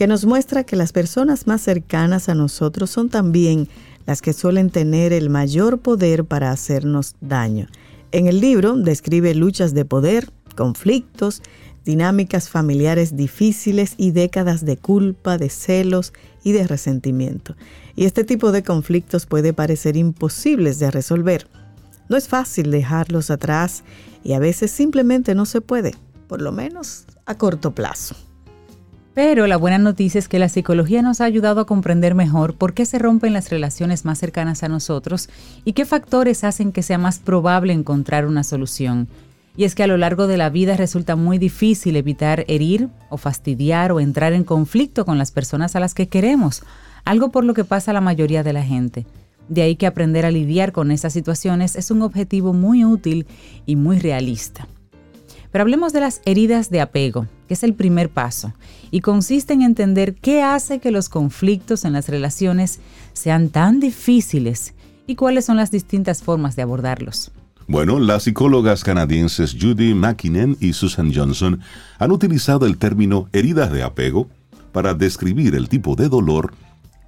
que 0.00 0.06
nos 0.06 0.24
muestra 0.24 0.64
que 0.64 0.76
las 0.76 0.92
personas 0.92 1.46
más 1.46 1.60
cercanas 1.60 2.30
a 2.30 2.34
nosotros 2.34 2.88
son 2.88 3.10
también 3.10 3.68
las 4.06 4.22
que 4.22 4.32
suelen 4.32 4.70
tener 4.70 5.12
el 5.12 5.28
mayor 5.28 5.80
poder 5.80 6.24
para 6.24 6.52
hacernos 6.52 7.16
daño. 7.20 7.66
En 8.10 8.26
el 8.26 8.40
libro 8.40 8.74
describe 8.76 9.34
luchas 9.34 9.74
de 9.74 9.84
poder, 9.84 10.30
conflictos, 10.56 11.42
dinámicas 11.84 12.48
familiares 12.48 13.14
difíciles 13.14 13.92
y 13.98 14.12
décadas 14.12 14.64
de 14.64 14.78
culpa, 14.78 15.36
de 15.36 15.50
celos 15.50 16.14
y 16.44 16.52
de 16.52 16.66
resentimiento. 16.66 17.54
Y 17.94 18.06
este 18.06 18.24
tipo 18.24 18.52
de 18.52 18.62
conflictos 18.62 19.26
puede 19.26 19.52
parecer 19.52 19.98
imposibles 19.98 20.78
de 20.78 20.90
resolver. 20.90 21.46
No 22.08 22.16
es 22.16 22.26
fácil 22.26 22.70
dejarlos 22.70 23.30
atrás 23.30 23.84
y 24.24 24.32
a 24.32 24.38
veces 24.38 24.70
simplemente 24.70 25.34
no 25.34 25.44
se 25.44 25.60
puede, 25.60 25.94
por 26.26 26.40
lo 26.40 26.52
menos 26.52 27.04
a 27.26 27.36
corto 27.36 27.74
plazo. 27.74 28.16
Pero 29.22 29.46
la 29.46 29.58
buena 29.58 29.76
noticia 29.76 30.18
es 30.18 30.28
que 30.28 30.38
la 30.38 30.48
psicología 30.48 31.02
nos 31.02 31.20
ha 31.20 31.26
ayudado 31.26 31.60
a 31.60 31.66
comprender 31.66 32.14
mejor 32.14 32.54
por 32.54 32.72
qué 32.72 32.86
se 32.86 32.98
rompen 32.98 33.34
las 33.34 33.50
relaciones 33.50 34.06
más 34.06 34.18
cercanas 34.18 34.62
a 34.62 34.68
nosotros 34.68 35.28
y 35.62 35.74
qué 35.74 35.84
factores 35.84 36.42
hacen 36.42 36.72
que 36.72 36.82
sea 36.82 36.96
más 36.96 37.18
probable 37.18 37.74
encontrar 37.74 38.24
una 38.24 38.44
solución. 38.44 39.08
Y 39.58 39.64
es 39.64 39.74
que 39.74 39.82
a 39.82 39.86
lo 39.86 39.98
largo 39.98 40.26
de 40.26 40.38
la 40.38 40.48
vida 40.48 40.74
resulta 40.74 41.16
muy 41.16 41.36
difícil 41.36 41.96
evitar 41.96 42.46
herir 42.48 42.88
o 43.10 43.18
fastidiar 43.18 43.92
o 43.92 44.00
entrar 44.00 44.32
en 44.32 44.42
conflicto 44.42 45.04
con 45.04 45.18
las 45.18 45.32
personas 45.32 45.76
a 45.76 45.80
las 45.80 45.92
que 45.92 46.08
queremos, 46.08 46.62
algo 47.04 47.30
por 47.30 47.44
lo 47.44 47.52
que 47.52 47.64
pasa 47.64 47.92
la 47.92 48.00
mayoría 48.00 48.42
de 48.42 48.54
la 48.54 48.62
gente. 48.62 49.04
De 49.50 49.60
ahí 49.60 49.76
que 49.76 49.86
aprender 49.86 50.24
a 50.24 50.30
lidiar 50.30 50.72
con 50.72 50.90
esas 50.90 51.12
situaciones 51.12 51.76
es 51.76 51.90
un 51.90 52.00
objetivo 52.00 52.54
muy 52.54 52.86
útil 52.86 53.26
y 53.66 53.76
muy 53.76 53.98
realista. 53.98 54.66
Pero 55.50 55.62
hablemos 55.62 55.92
de 55.92 56.00
las 56.00 56.20
heridas 56.24 56.70
de 56.70 56.80
apego, 56.80 57.26
que 57.48 57.54
es 57.54 57.62
el 57.62 57.74
primer 57.74 58.08
paso, 58.08 58.52
y 58.90 59.00
consiste 59.00 59.52
en 59.52 59.62
entender 59.62 60.14
qué 60.14 60.42
hace 60.42 60.78
que 60.78 60.90
los 60.90 61.08
conflictos 61.08 61.84
en 61.84 61.92
las 61.92 62.08
relaciones 62.08 62.80
sean 63.12 63.48
tan 63.48 63.80
difíciles 63.80 64.74
y 65.06 65.16
cuáles 65.16 65.44
son 65.44 65.56
las 65.56 65.70
distintas 65.70 66.22
formas 66.22 66.54
de 66.54 66.62
abordarlos. 66.62 67.32
Bueno, 67.66 68.00
las 68.00 68.24
psicólogas 68.24 68.82
canadienses 68.82 69.56
Judy 69.60 69.94
McKinnon 69.94 70.56
y 70.60 70.72
Susan 70.72 71.12
Johnson 71.14 71.60
han 71.98 72.10
utilizado 72.10 72.66
el 72.66 72.78
término 72.78 73.28
heridas 73.32 73.70
de 73.72 73.82
apego 73.82 74.28
para 74.72 74.94
describir 74.94 75.54
el 75.54 75.68
tipo 75.68 75.94
de 75.94 76.08
dolor 76.08 76.52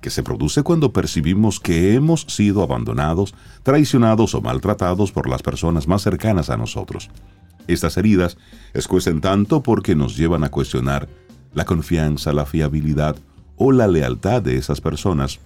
que 0.01 0.11
se 0.11 0.23
produce 0.23 0.63
cuando 0.63 0.93
percibimos 0.93 1.61
que 1.61 1.95
hemos 1.95 2.23
sido 2.29 2.63
abandonados, 2.63 3.35
traicionados 3.63 4.35
o 4.35 4.41
maltratados 4.41 5.13
por 5.13 5.29
las 5.29 5.43
personas 5.43 5.89
más 5.89 6.03
cercanas 6.03 6.51
a 6.51 6.57
nosotros. 6.57 7.09
Estas 7.67 7.97
heridas 7.97 8.37
escuecen 8.75 9.21
tanto 9.21 9.63
porque 9.63 9.95
nos 9.95 10.17
llevan 10.17 10.45
a 10.45 10.51
cuestionar 10.51 11.09
la 11.55 11.65
confianza, 11.65 12.33
la 12.33 12.47
fiabilidad 12.47 13.17
o 13.57 13.73
la 13.73 13.87
lealtad 13.87 14.43
de 14.43 14.57
esas 14.57 14.81
personas. 14.81 15.41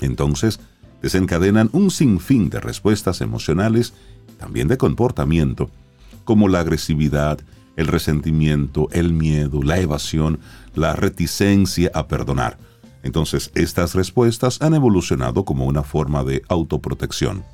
Entonces, 0.00 0.60
desencadenan 1.02 1.70
un 1.72 1.90
sinfín 1.90 2.50
de 2.50 2.60
respuestas 2.60 3.20
emocionales, 3.20 3.94
también 4.38 4.68
de 4.68 4.78
comportamiento, 4.78 5.70
como 6.24 6.48
la 6.48 6.60
agresividad, 6.60 7.40
el 7.76 7.86
resentimiento, 7.86 8.88
el 8.92 9.12
miedo, 9.12 9.62
la 9.62 9.78
evasión, 9.78 10.40
la 10.74 10.96
reticencia 10.96 11.90
a 11.94 12.08
perdonar. 12.08 12.58
Entonces, 13.02 13.52
estas 13.54 13.94
respuestas 13.94 14.60
han 14.60 14.74
evolucionado 14.74 15.44
como 15.44 15.66
una 15.66 15.84
forma 15.84 16.24
de 16.24 16.42
autoprotección. 16.48 17.44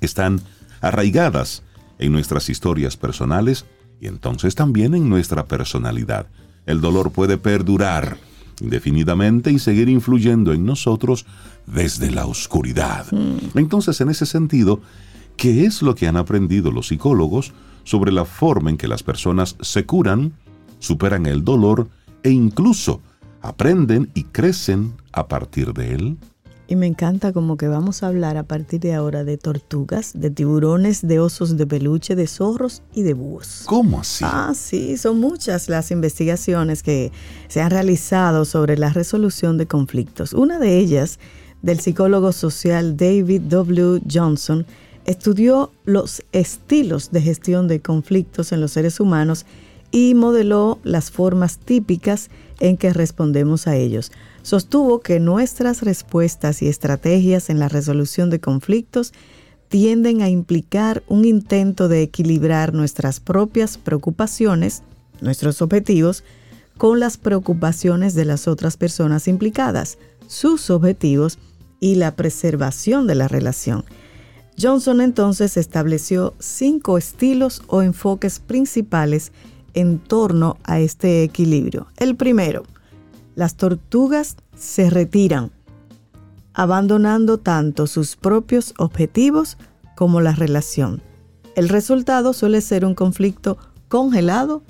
Están 0.00 0.40
arraigadas 0.80 1.64
en 2.02 2.12
nuestras 2.12 2.48
historias 2.48 2.96
personales 2.96 3.64
y 4.00 4.08
entonces 4.08 4.54
también 4.54 4.94
en 4.94 5.08
nuestra 5.08 5.46
personalidad. 5.46 6.26
El 6.66 6.80
dolor 6.80 7.12
puede 7.12 7.38
perdurar 7.38 8.18
indefinidamente 8.60 9.50
y 9.50 9.58
seguir 9.58 9.88
influyendo 9.88 10.52
en 10.52 10.64
nosotros 10.64 11.26
desde 11.66 12.10
la 12.10 12.26
oscuridad. 12.26 13.06
Entonces, 13.54 14.00
en 14.00 14.08
ese 14.08 14.26
sentido, 14.26 14.80
¿qué 15.36 15.64
es 15.64 15.82
lo 15.82 15.94
que 15.94 16.06
han 16.06 16.16
aprendido 16.16 16.70
los 16.70 16.88
psicólogos 16.88 17.52
sobre 17.84 18.12
la 18.12 18.24
forma 18.24 18.70
en 18.70 18.76
que 18.76 18.88
las 18.88 19.02
personas 19.02 19.56
se 19.60 19.84
curan, 19.84 20.32
superan 20.78 21.26
el 21.26 21.44
dolor 21.44 21.88
e 22.22 22.30
incluso 22.30 23.00
aprenden 23.40 24.10
y 24.14 24.24
crecen 24.24 24.94
a 25.12 25.26
partir 25.26 25.72
de 25.72 25.94
él? 25.94 26.18
Y 26.72 26.76
me 26.76 26.86
encanta 26.86 27.34
como 27.34 27.58
que 27.58 27.68
vamos 27.68 28.02
a 28.02 28.06
hablar 28.06 28.38
a 28.38 28.44
partir 28.44 28.80
de 28.80 28.94
ahora 28.94 29.24
de 29.24 29.36
tortugas, 29.36 30.12
de 30.14 30.30
tiburones, 30.30 31.06
de 31.06 31.20
osos 31.20 31.58
de 31.58 31.66
peluche, 31.66 32.16
de 32.16 32.26
zorros 32.26 32.82
y 32.94 33.02
de 33.02 33.12
búhos. 33.12 33.64
¿Cómo 33.66 34.00
así? 34.00 34.24
Ah, 34.26 34.54
sí, 34.56 34.96
son 34.96 35.20
muchas 35.20 35.68
las 35.68 35.90
investigaciones 35.90 36.82
que 36.82 37.12
se 37.48 37.60
han 37.60 37.72
realizado 37.72 38.46
sobre 38.46 38.78
la 38.78 38.88
resolución 38.88 39.58
de 39.58 39.66
conflictos. 39.66 40.32
Una 40.32 40.58
de 40.58 40.78
ellas, 40.78 41.18
del 41.60 41.78
psicólogo 41.78 42.32
social 42.32 42.96
David 42.96 43.42
W. 43.50 44.00
Johnson, 44.10 44.64
estudió 45.04 45.72
los 45.84 46.22
estilos 46.32 47.10
de 47.10 47.20
gestión 47.20 47.68
de 47.68 47.82
conflictos 47.82 48.50
en 48.50 48.62
los 48.62 48.72
seres 48.72 48.98
humanos 48.98 49.44
y 49.90 50.14
modeló 50.14 50.78
las 50.84 51.10
formas 51.10 51.58
típicas 51.58 52.30
en 52.60 52.78
que 52.78 52.94
respondemos 52.94 53.66
a 53.66 53.76
ellos. 53.76 54.10
Sostuvo 54.42 55.00
que 55.00 55.20
nuestras 55.20 55.82
respuestas 55.82 56.62
y 56.62 56.68
estrategias 56.68 57.48
en 57.48 57.58
la 57.58 57.68
resolución 57.68 58.28
de 58.28 58.40
conflictos 58.40 59.12
tienden 59.68 60.20
a 60.20 60.28
implicar 60.28 61.02
un 61.08 61.24
intento 61.24 61.88
de 61.88 62.02
equilibrar 62.02 62.74
nuestras 62.74 63.20
propias 63.20 63.78
preocupaciones, 63.78 64.82
nuestros 65.20 65.62
objetivos, 65.62 66.24
con 66.76 67.00
las 67.00 67.16
preocupaciones 67.16 68.14
de 68.14 68.24
las 68.24 68.48
otras 68.48 68.76
personas 68.76 69.28
implicadas, 69.28 69.98
sus 70.26 70.70
objetivos 70.70 71.38
y 71.80 71.94
la 71.94 72.16
preservación 72.16 73.06
de 73.06 73.14
la 73.14 73.28
relación. 73.28 73.84
Johnson 74.60 75.00
entonces 75.00 75.56
estableció 75.56 76.34
cinco 76.38 76.98
estilos 76.98 77.62
o 77.68 77.82
enfoques 77.82 78.40
principales 78.40 79.32
en 79.74 79.98
torno 79.98 80.58
a 80.64 80.80
este 80.80 81.22
equilibrio. 81.22 81.86
El 81.96 82.16
primero, 82.16 82.64
las 83.34 83.56
tortugas 83.56 84.36
se 84.56 84.90
retiran, 84.90 85.50
abandonando 86.54 87.38
tanto 87.38 87.86
sus 87.86 88.16
propios 88.16 88.74
objetivos 88.78 89.56
como 89.96 90.20
la 90.20 90.32
relación. 90.32 91.02
El 91.56 91.68
resultado 91.68 92.32
suele 92.32 92.60
ser 92.60 92.84
un 92.84 92.94
conflicto 92.94 93.58
congelado 93.88 94.62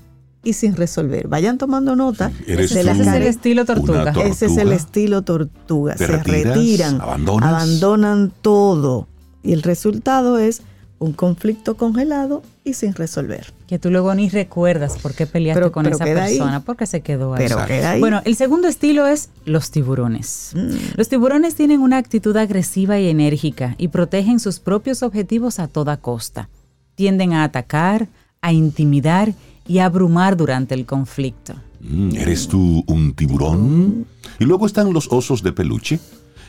y 0.44 0.54
sin 0.54 0.74
resolver. 0.74 1.28
Vayan 1.28 1.58
tomando 1.58 1.94
nota 1.94 2.32
Eres 2.46 2.74
de 2.74 2.82
las 2.82 2.96
tú 2.98 3.02
Ese 3.04 3.10
es 3.10 3.14
el 3.16 3.22
estilo 3.22 3.64
tortuga. 3.64 4.04
tortuga. 4.04 4.26
ese 4.26 4.46
es 4.46 4.56
el 4.56 4.72
estilo 4.72 5.22
tortuga. 5.22 5.96
Se 5.96 6.06
retiras, 6.08 6.56
retiran, 6.56 7.00
abandonas. 7.00 7.48
abandonan 7.48 8.32
todo. 8.42 9.06
Y 9.44 9.52
el 9.52 9.62
resultado 9.62 10.38
es 10.38 10.62
un 11.02 11.12
conflicto 11.12 11.76
congelado 11.76 12.42
y 12.64 12.74
sin 12.74 12.94
resolver. 12.94 13.52
Que 13.66 13.78
tú 13.78 13.90
luego 13.90 14.14
ni 14.14 14.28
recuerdas 14.28 14.98
por 14.98 15.14
qué 15.14 15.26
peleaste 15.26 15.60
Pero- 15.60 15.72
con 15.72 15.84
pero 15.84 15.96
esa 15.96 16.04
ahí. 16.04 16.14
persona, 16.14 16.60
porque 16.60 16.86
se 16.86 17.00
quedó 17.00 17.34
ahí. 17.34 17.38
Pero 17.42 17.54
Exacto. 17.56 17.68
queda 17.74 17.90
ahí. 17.92 18.00
Bueno, 18.00 18.22
el 18.24 18.36
segundo 18.36 18.68
estilo 18.68 19.06
es 19.06 19.30
los 19.44 19.70
tiburones. 19.70 20.52
Mm. 20.54 20.70
Los 20.96 21.08
tiburones 21.08 21.54
tienen 21.54 21.80
una 21.80 21.96
actitud 21.98 22.36
agresiva 22.36 22.98
y 23.00 23.08
enérgica 23.08 23.74
y 23.78 23.88
protegen 23.88 24.38
sus 24.40 24.60
propios 24.60 25.02
objetivos 25.02 25.58
a 25.58 25.68
toda 25.68 25.96
costa. 25.96 26.48
Tienden 26.94 27.32
a 27.32 27.44
atacar, 27.44 28.08
a 28.40 28.52
intimidar 28.52 29.34
y 29.66 29.78
a 29.78 29.86
abrumar 29.86 30.36
durante 30.36 30.74
el 30.74 30.86
conflicto. 30.86 31.54
Mm, 31.80 32.14
¿Eres 32.16 32.46
tú 32.48 32.84
un 32.86 33.12
tiburón? 33.14 34.06
Y 34.38 34.44
luego 34.44 34.66
están 34.66 34.92
los 34.92 35.08
osos 35.10 35.42
de 35.42 35.52
peluche. 35.52 35.98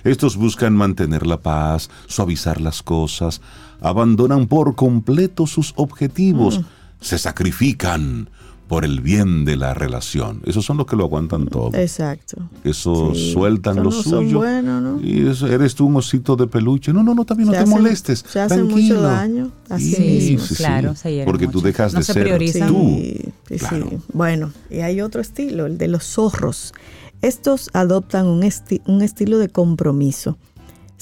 Estos 0.04 0.36
buscan 0.36 0.74
mantener 0.76 1.26
la 1.26 1.38
paz, 1.38 1.90
suavizar 2.08 2.60
las 2.60 2.84
cosas, 2.84 3.40
abandonan 3.84 4.48
por 4.48 4.74
completo 4.76 5.46
sus 5.46 5.74
objetivos, 5.76 6.62
se 7.00 7.18
sacrifican 7.20 8.30
por 8.68 8.86
el 8.86 9.02
bien 9.02 9.44
de 9.46 9.58
la 9.58 9.74
relación. 9.76 10.42
Esos 10.46 10.66
son 10.66 10.78
los 10.78 10.88
que 10.88 10.96
lo 10.96 11.04
aguantan 11.04 11.46
todo. 11.46 11.70
Exacto. 11.78 12.38
Eso 12.64 13.12
Sí, 13.14 13.34
sueltan 13.34 13.74
eso 13.76 13.84
lo 13.84 13.90
no 13.92 14.02
son 14.04 14.24
suyo. 14.26 14.38
buenos, 14.38 14.82
¿no? 14.82 15.02
Y 15.06 15.28
eso, 15.28 15.46
eres 15.48 15.76
tú 15.76 15.86
un 15.86 15.98
osito 15.98 16.36
de 16.38 16.48
peluche. 16.48 16.92
No, 16.94 17.04
no, 17.04 17.14
no, 17.14 17.26
también 17.26 17.48
no 17.48 17.52
te 17.52 17.60
hacen- 17.60 17.70
molestes. 17.70 18.24
se 18.28 18.40
hacen 18.40 18.68
mucho 18.68 19.00
daño 19.02 19.52
a 19.70 19.78
sí 19.78 19.94
Sí, 19.94 20.02
mismos. 20.32 20.54
claro, 20.58 20.96
se 20.96 21.24
Porque 21.26 21.48
tú 21.48 21.62
dejas 21.62 21.94
No 21.94 22.00
de 22.00 22.06
se 22.06 22.14
ser 22.14 22.24
priorizan. 22.24 22.70
tú. 22.70 22.96
Sí, 22.98 23.22
sí, 23.50 23.56
Claro. 23.58 23.88
sí. 23.92 23.98
Bueno, 24.14 24.52
y 24.72 24.78
hay 24.80 25.02
otro 25.02 25.22
estilo, 25.22 25.66
el 25.68 25.78
de 25.78 25.90
los 25.90 26.06
zorros. 26.06 26.74
Estos 27.22 27.70
adoptan 27.74 28.26
un, 28.28 28.42
esti- 28.42 28.82
un 28.88 29.02
estilo 29.02 29.38
de 29.38 29.50
compromiso. 29.50 30.38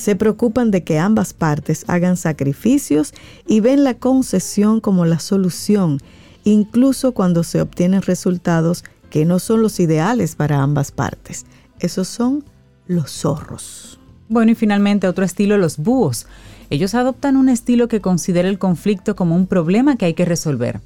Se 0.01 0.15
preocupan 0.15 0.71
de 0.71 0.83
que 0.83 0.97
ambas 0.97 1.31
partes 1.31 1.85
hagan 1.87 2.17
sacrificios 2.17 3.13
y 3.45 3.59
ven 3.59 3.83
la 3.83 3.93
concesión 3.93 4.81
como 4.81 5.05
la 5.05 5.19
solución, 5.19 5.99
incluso 6.43 7.11
cuando 7.11 7.43
se 7.43 7.61
obtienen 7.61 8.01
resultados 8.01 8.83
que 9.11 9.25
no 9.25 9.37
son 9.37 9.61
los 9.61 9.79
ideales 9.79 10.35
para 10.35 10.63
ambas 10.63 10.91
partes. 10.91 11.45
Esos 11.79 12.07
son 12.07 12.43
los 12.87 13.11
zorros. 13.11 13.99
Bueno, 14.27 14.53
y 14.53 14.55
finalmente 14.55 15.07
otro 15.07 15.23
estilo, 15.23 15.59
los 15.59 15.77
búhos. 15.77 16.25
Ellos 16.71 16.95
adoptan 16.95 17.37
un 17.37 17.47
estilo 17.47 17.87
que 17.87 18.01
considera 18.01 18.49
el 18.49 18.57
conflicto 18.57 19.15
como 19.15 19.35
un 19.35 19.45
problema 19.45 19.97
que 19.97 20.05
hay 20.05 20.15
que 20.15 20.25
resolver. 20.25 20.81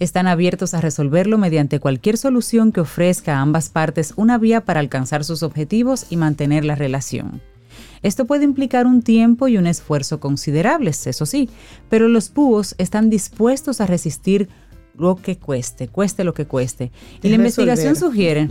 Están 0.00 0.26
abiertos 0.26 0.74
a 0.74 0.80
resolverlo 0.80 1.38
mediante 1.38 1.78
cualquier 1.78 2.16
solución 2.16 2.72
que 2.72 2.80
ofrezca 2.80 3.36
a 3.36 3.40
ambas 3.40 3.68
partes 3.68 4.14
una 4.16 4.36
vía 4.36 4.64
para 4.64 4.80
alcanzar 4.80 5.22
sus 5.22 5.44
objetivos 5.44 6.06
y 6.10 6.16
mantener 6.16 6.64
la 6.64 6.74
relación. 6.74 7.40
Esto 8.02 8.26
puede 8.26 8.44
implicar 8.44 8.86
un 8.86 9.02
tiempo 9.02 9.48
y 9.48 9.56
un 9.58 9.66
esfuerzo 9.66 10.20
considerables, 10.20 11.06
eso 11.06 11.26
sí, 11.26 11.48
pero 11.88 12.08
los 12.08 12.32
búhos 12.32 12.74
están 12.78 13.10
dispuestos 13.10 13.80
a 13.80 13.86
resistir 13.86 14.48
lo 14.98 15.16
que 15.16 15.38
cueste, 15.38 15.88
cueste 15.88 16.24
lo 16.24 16.34
que 16.34 16.46
cueste. 16.46 16.90
Y 17.22 17.28
la 17.28 17.36
investigación 17.36 17.94
sugiere 17.96 18.48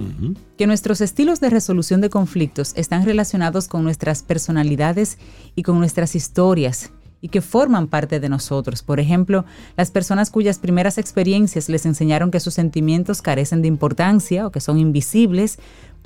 que 0.57 0.65
nuestros 0.65 1.01
estilos 1.01 1.39
de 1.39 1.49
resolución 1.49 2.01
de 2.01 2.09
conflictos 2.09 2.71
están 2.75 3.05
relacionados 3.05 3.67
con 3.67 3.83
nuestras 3.83 4.23
personalidades 4.23 5.17
y 5.55 5.63
con 5.63 5.77
nuestras 5.79 6.15
historias 6.15 6.91
y 7.19 7.29
que 7.29 7.41
forman 7.41 7.87
parte 7.87 8.19
de 8.19 8.29
nosotros. 8.29 8.83
Por 8.83 8.99
ejemplo, 8.99 9.45
las 9.75 9.91
personas 9.91 10.29
cuyas 10.29 10.59
primeras 10.59 10.97
experiencias 10.97 11.67
les 11.67 11.85
enseñaron 11.85 12.31
que 12.31 12.39
sus 12.39 12.53
sentimientos 12.53 13.21
carecen 13.21 13.61
de 13.61 13.67
importancia 13.67 14.45
o 14.45 14.51
que 14.51 14.61
son 14.61 14.77
invisibles, 14.77 15.57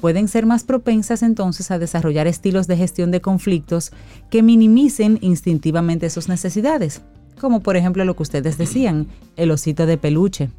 pueden 0.01 0.27
ser 0.27 0.45
más 0.45 0.63
propensas 0.63 1.23
entonces 1.23 1.71
a 1.71 1.79
desarrollar 1.79 2.27
estilos 2.27 2.67
de 2.67 2.75
gestión 2.75 3.11
de 3.11 3.21
conflictos 3.21 3.91
que 4.29 4.43
minimicen 4.43 5.19
instintivamente 5.21 6.09
sus 6.09 6.27
necesidades, 6.27 7.01
como 7.39 7.61
por 7.61 7.77
ejemplo 7.77 8.03
lo 8.03 8.15
que 8.15 8.23
ustedes 8.23 8.57
decían, 8.57 9.07
el 9.37 9.51
osito 9.51 9.85
de 9.85 9.97
peluche, 9.97 10.49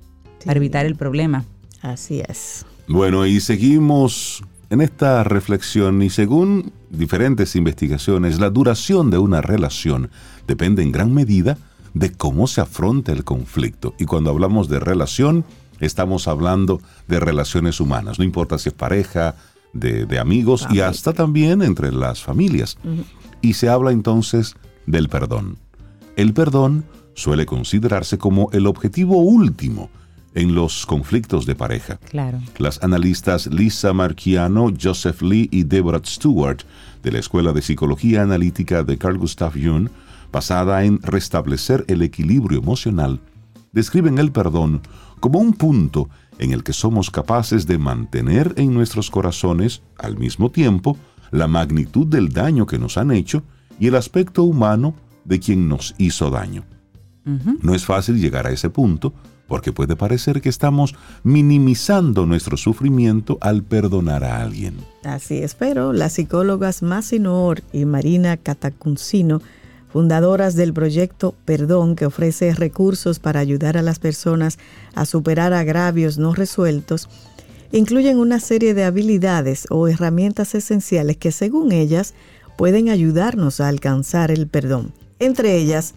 para 0.47 0.57
evitar 0.57 0.87
el 0.87 0.95
problema. 0.95 1.45
Así 1.83 2.23
es. 2.27 2.65
Bueno, 2.89 3.27
y 3.27 3.41
seguimos 3.41 4.43
en 4.71 4.81
esta 4.81 5.25
reflexión 5.25 6.01
y 6.03 6.11
según 6.11 6.73
diferentes 6.89 7.57
investigaciones, 7.57 8.39
la 8.39 8.49
duración 8.49 9.11
de 9.11 9.19
una 9.19 9.41
relación 9.43 10.11
depende 10.47 10.83
en 10.83 10.93
gran 10.93 11.13
medida 11.13 11.59
de 11.95 12.13
cómo 12.13 12.47
se 12.47 12.61
afronta 12.61 13.13
el 13.13 13.25
conflicto. 13.25 13.95
Y 13.99 14.07
cuando 14.07 14.31
hablamos 14.31 14.69
de 14.69 14.81
relación, 14.81 15.45
estamos 15.85 16.29
hablando 16.29 16.81
de 17.09 17.21
relaciones 17.21 17.81
humanas, 17.81 18.19
no 18.19 18.25
importa 18.25 18.59
si 18.59 18.71
es 18.71 18.75
pareja, 18.75 19.35
de, 19.73 20.07
de 20.07 20.19
amigos 20.19 20.67
y 20.71 20.81
hasta 20.81 21.13
también 21.13 21.63
entre 21.63 21.93
las 21.93 22.23
familias. 22.23 22.79
Y 23.41 23.55
se 23.55 23.69
habla 23.69 23.91
entonces 23.91 24.55
del 24.87 25.09
perdón. 25.09 25.59
El 26.17 26.33
perdón 26.35 26.85
suele 27.15 27.47
considerarse 27.47 28.19
como 28.19 28.51
el 28.53 28.67
objetivo 28.67 29.19
último 29.19 29.91
en 30.35 30.55
los 30.55 30.87
conflictos 30.87 31.45
de 31.47 31.55
pareja. 31.55 31.99
Claro. 32.11 32.41
Las 32.59 32.83
analistas 32.83 33.47
Lisa 33.49 33.93
Marchiano, 33.93 34.73
Joseph 34.81 35.21
Lee 35.23 35.49
y 35.51 35.65
Deborah 35.65 36.01
Stewart 36.05 36.63
de 37.03 37.13
la 37.13 37.19
Escuela 37.19 37.53
de 37.53 37.63
Psicología 37.63 38.23
Analítica 38.23 38.83
de 38.83 38.97
Carl 38.97 39.19
Gustav 39.19 39.53
Jung, 39.53 39.89
basada 40.31 40.85
en 40.85 41.03
restablecer 41.03 41.85
el 41.89 42.01
equilibrio 42.01 42.59
emocional, 42.59 43.21
describen 43.73 44.19
el 44.19 44.33
perdón 44.33 44.81
como 45.23 45.39
un 45.39 45.53
punto 45.53 46.09
en 46.39 46.53
el 46.53 46.65
que 46.65 46.73
somos 46.73 47.09
capaces 47.09 47.69
de 47.69 47.79
mantener 47.79 48.55
en 48.57 48.75
nuestros 48.75 49.09
corazones, 49.09 49.81
al 49.97 50.19
mismo 50.19 50.51
tiempo, 50.51 50.97
la 51.31 51.47
magnitud 51.47 52.09
del 52.09 52.31
daño 52.31 52.67
que 52.67 52.81
nos 52.81 52.99
han 52.99 53.13
hecho 53.13 53.45
y 53.79 53.87
el 53.87 53.95
aspecto 53.95 54.43
humano 54.43 54.97
de 55.25 55.39
quien 55.39 55.69
nos 55.69 55.95
hizo 55.97 56.29
daño. 56.29 56.65
No 57.63 57.73
es 57.73 57.85
fácil 57.85 58.21
llegar 58.21 58.49
a 58.49 58.51
ese 58.51 58.69
punto 58.69 59.15
porque 59.47 59.71
puede 59.71 59.95
parecer 59.95 60.41
que 60.41 60.49
estamos 60.49 60.97
minimizando 61.23 62.27
nuestro 62.27 62.57
sufrimiento 62.57 63.39
al 63.41 63.63
perdonar 63.63 64.25
a 64.25 64.43
alguien. 64.43 64.75
Así 65.05 65.39
es, 65.39 65.55
pero 65.55 65.93
las 65.93 66.15
psicólogas 66.15 66.83
Masinor 66.83 67.63
y 67.73 67.85
Marina 67.85 68.37
Catacuncino, 68.39 69.41
fundadoras 69.93 70.55
del 70.55 70.73
proyecto 70.73 71.35
Perdón, 71.45 71.97
que 71.97 72.07
ofrece 72.07 72.55
recursos 72.55 73.19
para 73.19 73.41
ayudar 73.41 73.77
a 73.77 73.83
las 73.83 73.99
personas 73.99 74.59
a 74.95 75.05
superar 75.05 75.53
agravios 75.53 76.19
no 76.19 76.35
resueltos, 76.35 77.09
incluyen 77.73 78.19
una 78.19 78.41
serie 78.41 78.75
de 78.75 78.85
habilidades 78.85 79.67
o 79.71 79.89
herramientas 79.89 80.55
esenciales 80.55 81.17
que 81.17 81.33
según 81.33 81.73
ellas 81.73 82.15
pueden 82.57 82.89
ayudarnos 82.89 83.61
a 83.61 83.69
alcanzar 83.69 84.31
el 84.31 84.47
perdón. 84.47 84.93
Entre 85.19 85.57
ellas, 85.57 85.95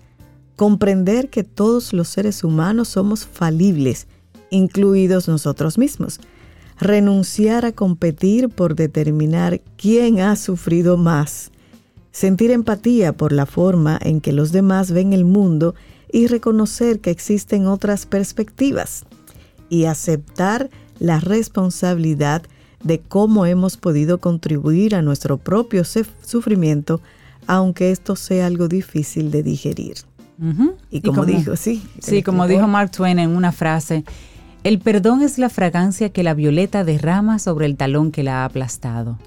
comprender 0.56 1.30
que 1.30 1.44
todos 1.44 1.94
los 1.94 2.08
seres 2.08 2.44
humanos 2.44 2.90
somos 2.90 3.26
falibles, 3.26 4.08
incluidos 4.50 5.28
nosotros 5.28 5.78
mismos. 5.78 6.20
Renunciar 6.80 7.66
a 7.66 7.72
competir 7.72 8.50
por 8.50 8.76
determinar 8.76 9.62
quién 9.78 10.20
ha 10.20 10.36
sufrido 10.36 10.98
más. 10.98 11.52
Sentir 12.16 12.52
empatía 12.52 13.12
por 13.12 13.34
la 13.34 13.46
forma 13.46 14.00
en 14.02 14.22
que 14.22 14.32
los 14.32 14.54
demás 14.54 14.92
ven 14.92 15.12
el 15.12 15.26
mundo 15.26 15.76
y 16.10 16.28
reconocer 16.28 17.02
que 17.02 17.12
existen 17.12 17.68
otras 17.68 18.06
perspectivas. 18.06 19.04
Y 19.68 19.84
aceptar 19.84 20.70
la 20.98 21.20
responsabilidad 21.20 22.44
de 22.82 23.02
cómo 23.02 23.46
hemos 23.46 23.76
podido 23.76 24.20
contribuir 24.20 24.96
a 24.96 25.02
nuestro 25.02 25.36
propio 25.36 25.84
sufrimiento, 25.84 27.02
aunque 27.48 27.92
esto 27.92 28.16
sea 28.16 28.46
algo 28.46 28.70
difícil 28.70 29.30
de 29.30 29.44
digerir. 29.44 29.98
Ujú. 30.42 30.76
Y 30.90 31.02
como, 31.02 31.26
dijo, 31.26 31.58
sí. 31.58 31.84
Sí, 32.00 32.20
el 32.20 32.24
como 32.24 32.48
dijo 32.48 32.66
Mark 32.66 32.92
Twain 32.92 33.20
en 33.20 33.36
una 33.36 33.52
frase, 33.52 34.06
el 34.64 34.80
perdón 34.80 35.22
es 35.22 35.38
la 35.38 35.50
fragancia 35.50 36.14
que 36.14 36.24
la 36.24 36.34
violeta 36.34 36.86
derrama 36.86 37.40
sobre 37.40 37.66
el 37.66 37.76
talón 37.76 38.14
que 38.14 38.24
la 38.24 38.44
ha 38.44 38.46
aplastado. 38.46 39.20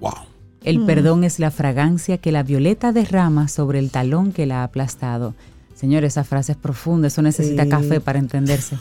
¡Wow! 0.00 0.31
El 0.64 0.84
perdón 0.84 1.24
es 1.24 1.38
la 1.38 1.50
fragancia 1.50 2.18
que 2.18 2.30
la 2.30 2.42
violeta 2.42 2.92
derrama 2.92 3.48
sobre 3.48 3.78
el 3.78 3.90
talón 3.90 4.32
que 4.32 4.46
la 4.46 4.60
ha 4.60 4.64
aplastado. 4.64 5.34
Señor, 5.82 6.04
esa 6.04 6.22
frase 6.22 6.52
es 6.52 6.58
profunda, 6.58 7.08
eso 7.08 7.22
necesita 7.22 7.68
café 7.68 8.00
para 8.00 8.20
entenderse. 8.20 8.78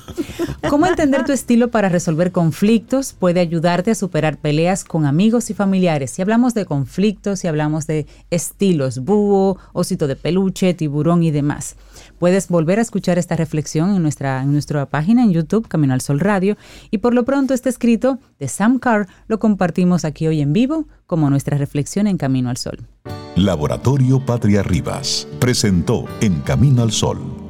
¿Cómo 0.70 0.86
entender 0.86 1.26
tu 1.26 1.32
estilo 1.32 1.72
para 1.72 1.90
resolver 1.90 2.32
conflictos? 2.32 3.14
Puede 3.14 3.40
ayudarte 3.40 3.90
a 3.90 3.96
superar 3.96 4.38
peleas 4.38 4.84
con 4.84 5.08
amigos 5.08 5.50
y 5.50 5.56
familiares. 5.56 6.12
Si 6.12 6.22
hablamos 6.22 6.54
de 6.54 6.66
conflictos, 6.66 7.40
si 7.40 7.48
hablamos 7.48 7.88
de 7.88 8.06
estilos, 8.30 9.00
búho, 9.00 9.58
osito 9.74 10.06
de 10.06 10.16
peluche, 10.16 10.76
tiburón 10.76 11.24
y 11.24 11.32
demás. 11.32 11.76
Puedes 12.20 12.50
volver 12.50 12.78
a 12.78 12.84
escuchar 12.84 13.18
esta 13.18 13.36
reflexión 13.36 13.96
en 13.96 14.04
nuestra, 14.04 14.44
en 14.44 14.52
nuestra 14.52 14.86
página 14.86 15.24
en 15.24 15.32
YouTube, 15.32 15.68
Camino 15.68 15.96
al 15.96 16.02
Sol 16.02 16.20
Radio. 16.20 16.56
Y 16.92 17.00
por 17.00 17.16
lo 17.16 17.26
pronto 17.26 17.56
este 17.56 17.70
escrito 17.70 18.20
de 18.38 18.48
Sam 18.48 18.78
Carr 18.78 19.08
lo 19.28 19.40
compartimos 19.40 20.06
aquí 20.06 20.28
hoy 20.28 20.42
en 20.42 20.54
vivo 20.54 20.86
como 21.08 21.32
nuestra 21.32 21.58
reflexión 21.58 22.06
en 22.06 22.18
Camino 22.18 22.52
al 22.52 22.58
Sol. 22.58 22.88
Laboratorio 23.36 24.20
Patria 24.26 24.62
Rivas 24.62 25.26
presentó 25.40 26.06
En 26.20 26.42
Camino 26.42 26.84
al 26.84 26.91
Sol 26.92 27.42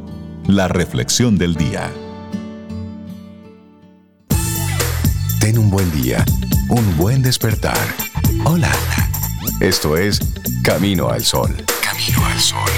la 0.48 0.68
reflexión 0.68 1.38
del 1.38 1.56
día. 1.56 1.92
Ten 5.40 5.58
un 5.58 5.70
buen 5.70 5.92
día, 5.92 6.24
un 6.70 6.98
buen 6.98 7.22
despertar. 7.22 7.78
Hola. 8.46 8.72
Esto 9.60 9.98
es 9.98 10.20
Camino 10.64 11.10
al 11.10 11.24
Sol. 11.24 11.56
Camino 11.82 12.26
al 12.26 12.40
Sol. 12.40 12.71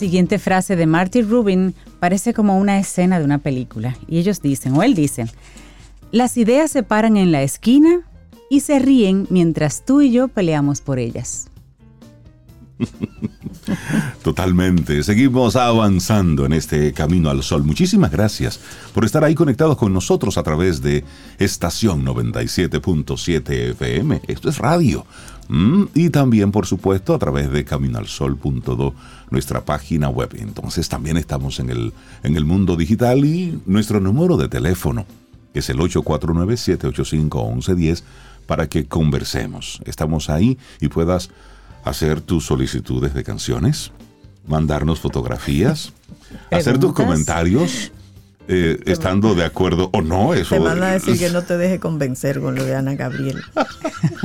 Siguiente 0.00 0.38
frase 0.38 0.76
de 0.76 0.86
Marty 0.86 1.20
Rubin 1.20 1.74
parece 1.98 2.32
como 2.32 2.58
una 2.58 2.78
escena 2.78 3.18
de 3.18 3.24
una 3.26 3.36
película. 3.36 3.98
Y 4.08 4.18
ellos 4.18 4.40
dicen, 4.40 4.74
o 4.74 4.82
él 4.82 4.94
dice, 4.94 5.26
las 6.10 6.38
ideas 6.38 6.70
se 6.70 6.82
paran 6.82 7.18
en 7.18 7.32
la 7.32 7.42
esquina 7.42 8.00
y 8.48 8.60
se 8.60 8.78
ríen 8.78 9.26
mientras 9.28 9.84
tú 9.84 10.00
y 10.00 10.10
yo 10.10 10.28
peleamos 10.28 10.80
por 10.80 10.98
ellas. 10.98 11.50
Totalmente. 14.24 15.02
Seguimos 15.02 15.54
avanzando 15.54 16.46
en 16.46 16.54
este 16.54 16.94
camino 16.94 17.28
al 17.28 17.42
sol. 17.42 17.62
Muchísimas 17.64 18.10
gracias 18.10 18.58
por 18.94 19.04
estar 19.04 19.22
ahí 19.22 19.34
conectados 19.34 19.76
con 19.76 19.92
nosotros 19.92 20.38
a 20.38 20.42
través 20.42 20.80
de 20.80 21.04
estación 21.38 22.06
97.7 22.06 23.72
FM. 23.72 24.22
Esto 24.28 24.48
es 24.48 24.56
radio. 24.56 25.04
Mm, 25.50 25.86
y 25.94 26.10
también, 26.10 26.52
por 26.52 26.64
supuesto, 26.64 27.12
a 27.12 27.18
través 27.18 27.50
de 27.50 27.64
caminoalsol.do, 27.64 28.94
nuestra 29.30 29.64
página 29.64 30.08
web. 30.08 30.36
Entonces 30.38 30.88
también 30.88 31.16
estamos 31.16 31.60
en 31.60 31.70
el, 31.70 31.92
en 32.22 32.36
el 32.36 32.44
mundo 32.44 32.76
digital 32.76 33.24
y 33.24 33.60
nuestro 33.66 34.00
número 34.00 34.36
de 34.36 34.48
teléfono 34.48 35.06
es 35.54 35.70
el 35.70 35.78
849-785-1110 35.78 38.02
para 38.46 38.68
que 38.68 38.86
conversemos. 38.86 39.80
Estamos 39.84 40.30
ahí 40.30 40.58
y 40.80 40.86
puedas 40.88 41.30
hacer 41.84 42.20
tus 42.20 42.46
solicitudes 42.46 43.14
de 43.14 43.24
canciones, 43.24 43.90
mandarnos 44.46 45.00
fotografías, 45.00 45.92
hacer 46.50 46.78
tus 46.78 46.92
comentarios 46.92 47.90
eh, 48.52 48.80
estando 48.86 49.34
de 49.36 49.44
acuerdo 49.44 49.90
o 49.92 50.02
no. 50.02 50.34
Eso, 50.34 50.56
te 50.56 50.60
van 50.60 50.82
a 50.82 50.88
decir 50.92 51.16
que 51.18 51.30
no 51.30 51.42
te 51.42 51.56
deje 51.56 51.78
convencer 51.78 52.40
con 52.40 52.56
lo 52.56 52.64
de 52.64 52.74
Ana 52.74 52.94
Gabriel. 52.96 53.40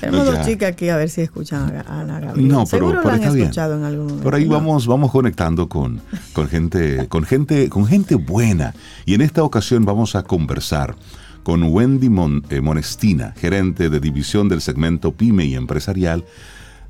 Tenemos 0.00 0.26
dos 0.26 0.46
chicas 0.46 0.70
aquí 0.72 0.88
a 0.88 0.96
ver 0.96 1.08
si 1.10 1.22
escuchan 1.22 1.74
a 1.86 2.00
Ana 2.00 2.20
Gabriel. 2.20 2.48
No, 2.48 2.64
pero, 2.64 2.88
Seguro 2.88 3.02
la 3.02 3.12
han 3.14 3.20
está 3.20 3.32
bien. 3.32 3.44
escuchado 3.46 3.76
en 3.76 3.84
algún 3.84 4.04
momento. 4.06 4.22
Por 4.22 4.34
ahí 4.34 4.44
¿no? 4.44 4.52
vamos, 4.52 4.86
vamos 4.86 5.10
conectando 5.10 5.68
con, 5.68 6.00
con 6.32 6.48
gente, 6.48 7.08
con 7.08 7.24
gente, 7.24 7.68
con 7.68 7.86
gente 7.86 8.14
buena. 8.14 8.74
Y 9.06 9.14
en 9.14 9.22
esta 9.22 9.42
ocasión 9.42 9.84
vamos 9.84 10.14
a 10.14 10.22
conversar 10.22 10.94
con 11.42 11.62
Wendy 11.64 12.08
Mon- 12.08 12.44
eh, 12.50 12.60
Monestina, 12.60 13.34
gerente 13.36 13.90
de 13.90 14.00
división 14.00 14.48
del 14.48 14.60
segmento 14.60 15.12
PYME 15.12 15.46
y 15.46 15.54
empresarial 15.56 16.24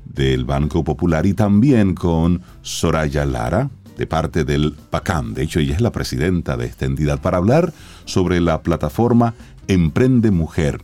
del 0.05 0.45
Banco 0.45 0.83
Popular, 0.83 1.25
y 1.25 1.33
también 1.33 1.95
con 1.95 2.41
Soraya 2.61 3.25
Lara, 3.25 3.69
de 3.97 4.07
parte 4.07 4.43
del 4.43 4.73
PACAM. 4.89 5.33
De 5.33 5.43
hecho, 5.43 5.59
ella 5.59 5.75
es 5.75 5.81
la 5.81 5.91
presidenta 5.91 6.57
de 6.57 6.65
esta 6.65 6.85
entidad 6.85 7.21
para 7.21 7.37
hablar 7.37 7.73
sobre 8.05 8.41
la 8.41 8.61
plataforma 8.61 9.33
Emprende 9.67 10.31
Mujer. 10.31 10.81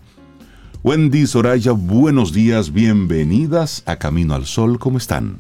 Wendy, 0.84 1.28
Soraya, 1.28 1.74
buenos 1.74 2.34
días, 2.34 2.74
bienvenidas 2.74 3.84
a 3.86 3.98
Camino 3.98 4.34
al 4.34 4.46
Sol, 4.46 4.80
¿cómo 4.80 4.98
están? 4.98 5.38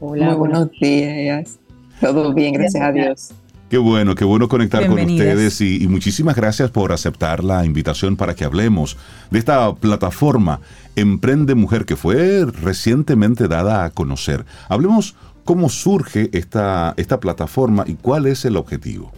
Hola, 0.00 0.28
Muy 0.28 0.36
buenos 0.36 0.70
días. 0.80 1.58
Todo 2.00 2.32
bien, 2.32 2.54
gracias 2.54 2.82
a 2.82 2.92
Dios. 2.92 3.32
Qué 3.68 3.76
bueno, 3.76 4.14
qué 4.14 4.24
bueno 4.24 4.48
conectar 4.48 4.86
con 4.86 4.98
ustedes 4.98 5.60
y, 5.60 5.82
y 5.82 5.88
muchísimas 5.88 6.34
gracias 6.34 6.70
por 6.70 6.90
aceptar 6.90 7.44
la 7.44 7.66
invitación 7.66 8.16
para 8.16 8.34
que 8.34 8.44
hablemos 8.44 8.96
de 9.30 9.38
esta 9.38 9.74
plataforma 9.74 10.60
Emprende 10.96 11.54
Mujer 11.54 11.84
que 11.84 11.94
fue 11.94 12.46
recientemente 12.46 13.46
dada 13.46 13.84
a 13.84 13.90
conocer. 13.90 14.46
Hablemos 14.70 15.16
cómo 15.48 15.70
surge 15.70 16.28
esta, 16.34 16.92
esta 16.98 17.20
plataforma 17.20 17.82
y 17.86 17.94
cuál 17.94 18.26
es 18.26 18.44
el 18.44 18.54
objetivo. 18.58 19.10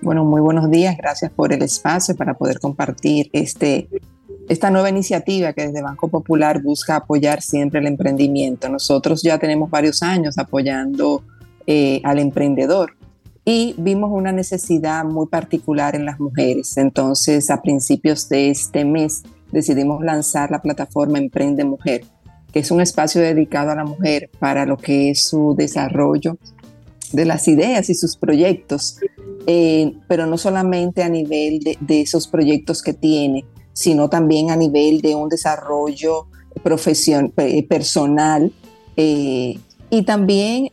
Bueno, 0.00 0.24
muy 0.24 0.40
buenos 0.40 0.68
días. 0.72 0.96
Gracias 0.96 1.30
por 1.30 1.52
el 1.52 1.62
espacio 1.62 2.16
para 2.16 2.34
poder 2.34 2.58
compartir 2.58 3.30
este, 3.32 3.88
esta 4.48 4.70
nueva 4.70 4.88
iniciativa 4.88 5.52
que 5.52 5.68
desde 5.68 5.82
Banco 5.82 6.08
Popular 6.08 6.60
busca 6.60 6.96
apoyar 6.96 7.42
siempre 7.42 7.78
el 7.78 7.86
emprendimiento. 7.86 8.68
Nosotros 8.68 9.22
ya 9.22 9.38
tenemos 9.38 9.70
varios 9.70 10.02
años 10.02 10.36
apoyando 10.36 11.22
eh, 11.68 12.00
al 12.02 12.18
emprendedor 12.18 12.96
y 13.44 13.76
vimos 13.78 14.10
una 14.12 14.32
necesidad 14.32 15.04
muy 15.04 15.28
particular 15.28 15.94
en 15.94 16.06
las 16.06 16.18
mujeres. 16.18 16.76
Entonces, 16.76 17.50
a 17.50 17.62
principios 17.62 18.28
de 18.28 18.50
este 18.50 18.84
mes 18.84 19.22
decidimos 19.52 20.02
lanzar 20.02 20.50
la 20.50 20.60
plataforma 20.60 21.18
Emprende 21.18 21.64
Mujer, 21.64 22.02
que 22.52 22.60
es 22.60 22.70
un 22.70 22.80
espacio 22.80 23.20
dedicado 23.20 23.70
a 23.70 23.74
la 23.74 23.84
mujer 23.84 24.30
para 24.38 24.66
lo 24.66 24.76
que 24.76 25.10
es 25.10 25.24
su 25.24 25.54
desarrollo 25.56 26.36
de 27.12 27.24
las 27.24 27.48
ideas 27.48 27.88
y 27.90 27.94
sus 27.94 28.16
proyectos, 28.16 28.98
eh, 29.46 29.94
pero 30.08 30.26
no 30.26 30.38
solamente 30.38 31.02
a 31.02 31.08
nivel 31.08 31.60
de, 31.60 32.00
esos 32.00 32.28
proyectos 32.28 32.82
que 32.82 32.92
tiene, 32.92 33.44
sino 33.72 34.08
también 34.08 34.50
a 34.50 34.56
nivel 34.56 35.00
de 35.00 35.14
un 35.14 35.28
desarrollo 35.28 36.26
eh, 37.36 37.66
personal 37.68 38.52
eh, 38.96 39.58
y 39.90 40.02
también 40.02 40.68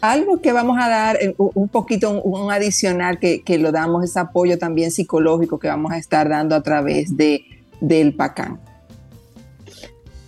algo 0.00 0.40
que 0.40 0.52
vamos 0.52 0.78
a 0.80 0.88
dar 0.88 1.18
un 1.36 1.68
poquito, 1.68 2.20
un, 2.20 2.50
adicional 2.50 3.18
que, 3.18 3.42
que 3.42 3.58
lo 3.58 3.72
damos, 3.72 4.04
es 4.04 4.16
apoyo 4.16 4.58
también 4.58 4.90
psicológico 4.90 5.58
que 5.58 5.68
vamos 5.68 5.92
a 5.92 5.98
estar 5.98 6.28
dando 6.28 6.54
a 6.54 6.62
través 6.62 7.16
de, 7.16 7.44
del 7.80 8.14
PACAN. 8.14 8.67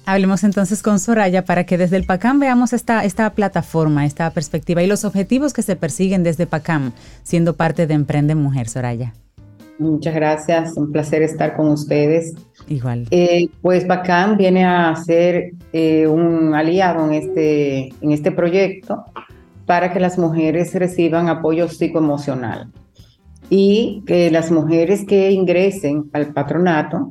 Hablemos 0.07 0.45
entonces 0.45 0.83
con 0.83 0.99
Soraya 0.99 1.45
para 1.45 1.65
que 1.65 1.79
desde 1.79 1.97
el 1.97 2.05
PACAM 2.05 2.41
veamos 2.41 2.73
esta, 2.73 3.05
esta 3.05 3.31
plataforma, 3.31 4.07
esta 4.07 4.31
perspectiva 4.31 4.83
y 4.83 4.87
los 4.87 5.05
objetivos 5.05 5.53
que 5.53 5.63
se 5.63 5.77
persiguen 5.77 6.23
desde 6.23 6.47
PACAM, 6.47 6.93
siendo 7.23 7.55
parte 7.55 7.87
de 7.87 7.95
Emprende 7.95 8.35
Mujer, 8.35 8.69
Soraya. 8.69 9.15
Muchas 9.79 10.15
gracias, 10.15 10.77
un 10.77 10.93
placer 10.93 11.23
estar 11.23 11.57
con 11.57 11.69
ustedes. 11.69 12.35
Igual. 12.69 13.07
Eh, 13.11 13.49
pues 13.63 13.87
Bacán 13.87 14.37
viene 14.37 14.65
a 14.65 14.95
ser 14.97 15.53
eh, 15.73 16.07
un 16.07 16.55
aliado 16.55 17.07
en 17.07 17.15
este, 17.15 17.89
en 18.03 18.13
este 18.13 18.31
proyecto 18.31 19.05
para 19.65 19.91
que 19.91 19.99
las 19.99 20.19
mujeres 20.19 20.75
reciban 20.75 21.29
apoyo 21.29 21.67
psicoemocional 21.69 22.71
y 23.49 24.03
que 24.07 24.31
las 24.31 24.51
mujeres 24.51 25.07
que 25.07 25.31
ingresen 25.31 26.11
al 26.13 26.35
patronato 26.35 27.11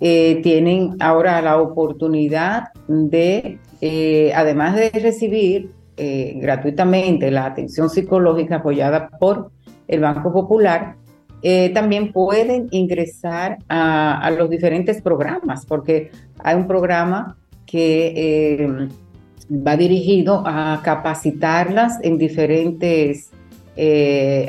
eh, 0.00 0.40
tienen 0.44 0.96
ahora 1.00 1.42
la 1.42 1.60
oportunidad 1.60 2.68
de, 2.86 3.58
eh, 3.80 4.32
además 4.32 4.76
de 4.76 4.90
recibir 4.90 5.72
eh, 5.96 6.34
gratuitamente 6.36 7.32
la 7.32 7.46
atención 7.46 7.90
psicológica 7.90 8.56
apoyada 8.56 9.08
por 9.18 9.50
el 9.88 10.00
Banco 10.00 10.32
Popular, 10.32 10.94
también 11.72 12.12
pueden 12.12 12.66
ingresar 12.72 13.58
a, 13.68 14.28
los 14.36 14.50
diferentes 14.50 15.00
programas, 15.00 15.64
porque 15.66 16.10
hay 16.40 16.56
un 16.56 16.66
programa 16.66 17.36
que 17.64 18.88
va 19.48 19.76
dirigido 19.76 20.42
a 20.44 20.80
capacitarlas 20.82 22.00
en 22.02 22.18
diferentes 22.18 23.30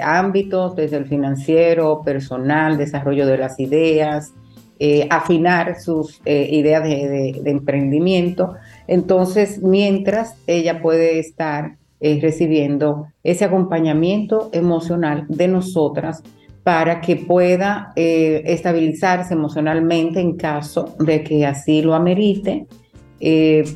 ámbitos, 0.04 0.76
desde 0.76 0.98
el 0.98 1.06
financiero, 1.06 2.02
personal, 2.04 2.76
desarrollo 2.76 3.28
de 3.28 3.38
las 3.38 3.60
ideas, 3.60 4.34
eh, 4.82 5.08
afinar 5.10 5.78
sus 5.82 6.22
eh, 6.24 6.48
ideas 6.54 6.86
de, 6.86 7.42
emprendimiento. 7.44 8.54
Entonces, 8.88 9.62
mientras 9.62 10.36
ella 10.48 10.82
puede 10.82 11.20
estar 11.20 11.76
eh, 12.00 12.18
recibiendo 12.22 13.08
ese 13.22 13.44
acompañamiento 13.44 14.50
emocional 14.54 15.26
de 15.28 15.50
nosotras 15.50 16.24
para 16.64 17.02
que 17.02 17.18
pueda 17.18 17.92
estabilizarse 17.96 19.34
emocionalmente 19.34 20.22
en 20.22 20.38
caso 20.38 20.96
de 21.00 21.24
que 21.24 21.46
así 21.46 21.82
lo 21.82 21.96
amerite, 21.96 22.68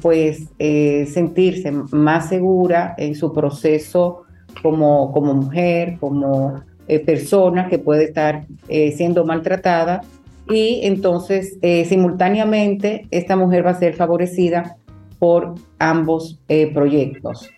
pues 0.02 0.50
sentirse 1.12 1.72
más 1.72 2.30
segura 2.30 2.94
en 2.98 3.16
su 3.16 3.34
proceso 3.34 4.24
como 4.62 5.10
mujer, 5.12 5.98
como 6.00 6.62
persona 7.06 7.68
que 7.68 7.80
puede 7.80 8.04
estar 8.04 8.46
siendo 8.68 9.26
maltratada 9.26 10.02
y 10.50 10.82
entonces 10.84 11.58
simultáneamente 11.88 13.08
esta 13.12 13.36
mujer 13.36 13.66
va 13.66 13.72
a 13.72 13.80
ser 13.80 13.94
favorecida 13.94 14.78
por 15.20 15.56
ambos 15.80 16.40
proyectos 16.74 17.50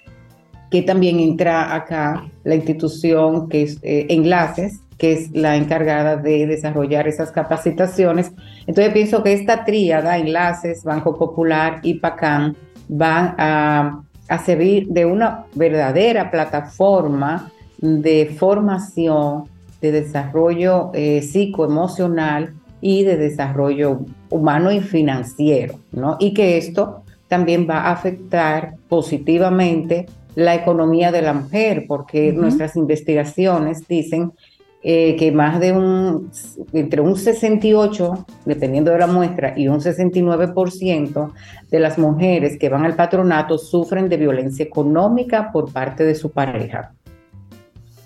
que 0.70 0.82
también 0.82 1.20
entra 1.20 1.74
acá 1.74 2.26
la 2.44 2.56
institución 2.56 3.50
que 3.50 3.64
es 3.64 3.80
Enlaces, 3.82 4.82
que 4.98 5.14
es 5.14 5.32
la 5.32 5.56
encargada 5.56 6.18
de 6.18 6.48
desarrollar 6.48 7.08
esas 7.08 7.32
capacitaciones. 7.32 8.32
Entonces 8.66 8.94
pienso 8.94 9.24
que 9.24 9.34
esta 9.34 9.66
tríada, 9.66 10.18
Enlaces, 10.18 10.84
Banco 10.84 11.18
Popular 11.18 11.80
y 11.84 11.96
PACAN, 11.96 12.56
van 12.88 13.36
a, 13.38 14.02
servir 14.44 14.88
de 14.88 15.06
una 15.06 15.46
verdadera 15.54 16.32
plataforma 16.32 17.52
de 17.78 18.36
formación, 18.40 19.44
de 19.82 19.92
desarrollo 19.92 20.90
eh, 20.94 21.22
psicoemocional 21.22 22.55
y 22.82 23.04
de 23.04 23.18
desarrollo 23.18 24.02
humano 24.30 24.72
y 24.72 24.80
financiero, 24.80 25.80
¿no? 25.92 26.18
Y 26.20 26.34
que 26.34 26.58
esto 26.58 27.04
también 27.28 27.68
va 27.70 27.82
a 27.82 27.92
afectar 27.92 28.76
positivamente 28.88 30.06
la 30.36 30.54
economía 30.54 31.12
de 31.12 31.22
la 31.22 31.34
mujer, 31.34 31.86
porque 31.88 32.34
nuestras 32.34 32.76
investigaciones 32.76 33.88
dicen 33.88 34.34
eh, 34.84 35.16
que 35.16 35.32
más 35.32 35.60
de 35.60 35.72
un, 35.72 36.30
entre 36.74 37.02
un 37.02 37.16
68, 37.16 38.26
dependiendo 38.46 38.92
de 38.92 39.00
la 39.00 39.08
muestra, 39.08 39.54
y 39.58 39.68
un 39.68 39.80
69% 39.80 41.32
de 41.72 41.80
las 41.80 41.98
mujeres 41.98 42.60
que 42.60 42.70
van 42.70 42.86
al 42.86 42.96
patronato 42.96 43.58
sufren 43.58 44.10
de 44.10 44.18
violencia 44.18 44.64
económica 44.64 45.52
por 45.52 45.72
parte 45.74 46.04
de 46.04 46.14
su 46.14 46.32
pareja. 46.32 46.94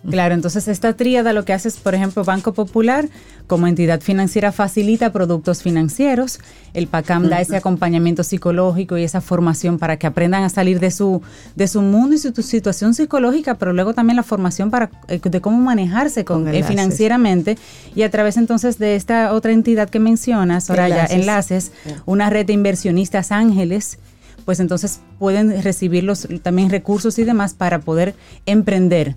Claro, 0.08 0.34
entonces 0.34 0.68
esta 0.68 0.94
tríada 0.94 1.34
lo 1.34 1.44
que 1.44 1.54
hace 1.54 1.68
es, 1.68 1.78
por 1.78 1.94
ejemplo, 1.94 2.24
Banco 2.24 2.54
Popular 2.54 3.10
como 3.48 3.68
entidad 3.68 4.00
financiera 4.02 4.52
facilita 4.52 5.12
productos 5.12 5.64
financieros, 5.64 6.40
el 6.74 6.88
PACAM 6.88 7.30
da 7.30 7.42
ese 7.42 7.58
acompañamiento 7.58 8.24
psicológico 8.24 8.98
y 8.98 9.04
esa 9.04 9.22
formación 9.22 9.80
para 9.80 9.98
que 9.98 10.08
aprendan 10.08 10.44
a 10.44 10.50
salir 10.50 10.80
de 10.80 10.92
su, 10.92 11.22
de 11.56 11.68
su 11.68 11.82
mundo 11.82 12.16
y 12.16 12.20
su 12.20 12.32
situación 12.44 12.94
psicológica, 12.94 13.56
pero 13.56 13.74
luego 13.74 13.94
también 13.94 14.16
la 14.16 14.24
formación 14.24 14.70
para, 14.70 14.92
eh, 15.08 15.20
de 15.20 15.42
cómo 15.42 15.58
manejarse 15.58 16.24
con, 16.24 16.48
eh, 16.48 16.64
financieramente. 16.64 17.58
Y 17.96 18.04
a 18.04 18.12
través 18.12 18.38
entonces 18.38 18.78
de 18.78 18.96
esta 18.96 19.34
otra 19.34 19.52
entidad 19.52 19.90
que 19.90 20.00
mencionas, 20.00 20.66
Soraya, 20.66 21.06
Enlaces, 21.08 21.72
una 22.06 22.30
red 22.30 22.46
de 22.46 22.54
inversionistas 22.54 23.32
ángeles, 23.32 23.98
pues 24.46 24.60
entonces 24.60 25.02
pueden 25.18 25.62
recibir 25.64 26.04
los, 26.04 26.28
también 26.44 26.70
recursos 26.70 27.18
y 27.20 27.24
demás 27.24 27.54
para 27.56 27.80
poder 27.80 28.16
emprender 28.46 29.16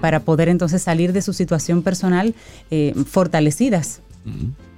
para 0.00 0.20
poder 0.20 0.48
entonces 0.48 0.82
salir 0.82 1.12
de 1.12 1.22
su 1.22 1.32
situación 1.32 1.82
personal 1.82 2.34
eh, 2.70 2.94
fortalecidas. 3.06 4.00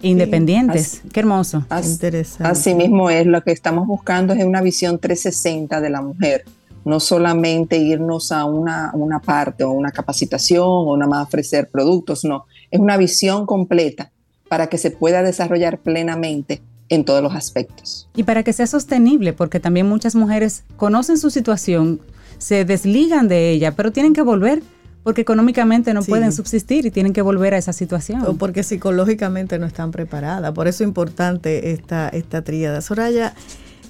Independientes, 0.03 1.03
qué 1.13 1.21
hermoso. 1.21 1.65
Interesante. 1.85 2.51
Así 2.51 2.75
mismo 2.75 3.11
es, 3.11 3.27
lo 3.27 3.43
que 3.43 3.53
estamos 3.53 3.87
buscando 3.87 4.33
es 4.35 4.45
una 4.45 4.61
visión 4.61 4.99
360 4.99 5.81
de 5.81 5.91
la 5.91 6.03
mujer, 6.03 6.45
no 6.85 7.01
solamente 7.01 7.79
irnos 7.79 8.33
a 8.33 8.45
una, 8.45 8.91
una 8.95 9.21
parte 9.21 9.65
o 9.65 9.71
una 9.71 9.91
capacitación 9.91 10.65
o 10.67 10.97
nada 10.97 11.09
más 11.09 11.27
ofrecer 11.27 11.69
productos, 11.69 12.25
no, 12.25 12.47
es 12.71 12.81
una 12.81 12.97
visión 12.97 13.47
completa 13.47 14.11
para 14.49 14.69
que 14.69 14.79
se 14.79 14.91
pueda 14.91 15.23
desarrollar 15.23 15.79
plenamente 15.79 16.61
en 16.89 17.05
todos 17.05 17.23
los 17.23 17.35
aspectos. 17.35 18.09
Y 18.15 18.23
para 18.23 18.43
que 18.43 18.53
sea 18.53 18.67
sostenible, 18.67 19.33
porque 19.33 19.61
también 19.61 19.89
muchas 19.89 20.15
mujeres 20.15 20.65
conocen 20.77 21.19
su 21.19 21.31
situación, 21.31 22.01
se 22.39 22.65
desligan 22.65 23.29
de 23.29 23.51
ella, 23.51 23.73
pero 23.75 23.93
tienen 23.93 24.13
que 24.13 24.23
volver 24.23 24.63
porque 25.07 25.21
económicamente 25.21 25.95
no 25.95 26.03
pueden 26.03 26.33
subsistir 26.33 26.85
y 26.85 26.91
tienen 26.91 27.13
que 27.13 27.23
volver 27.23 27.55
a 27.55 27.59
esa 27.59 27.73
situación. 27.73 28.23
O 28.27 28.35
porque 28.35 28.65
psicológicamente 28.65 29.57
no 29.57 29.65
están 29.65 29.93
preparadas. 29.93 30.51
Por 30.51 30.67
eso 30.67 30.83
es 30.83 30.89
importante 30.89 31.71
esta, 31.71 32.09
esta 32.09 32.43
tríada. 32.43 32.81
Soraya, 32.81 33.33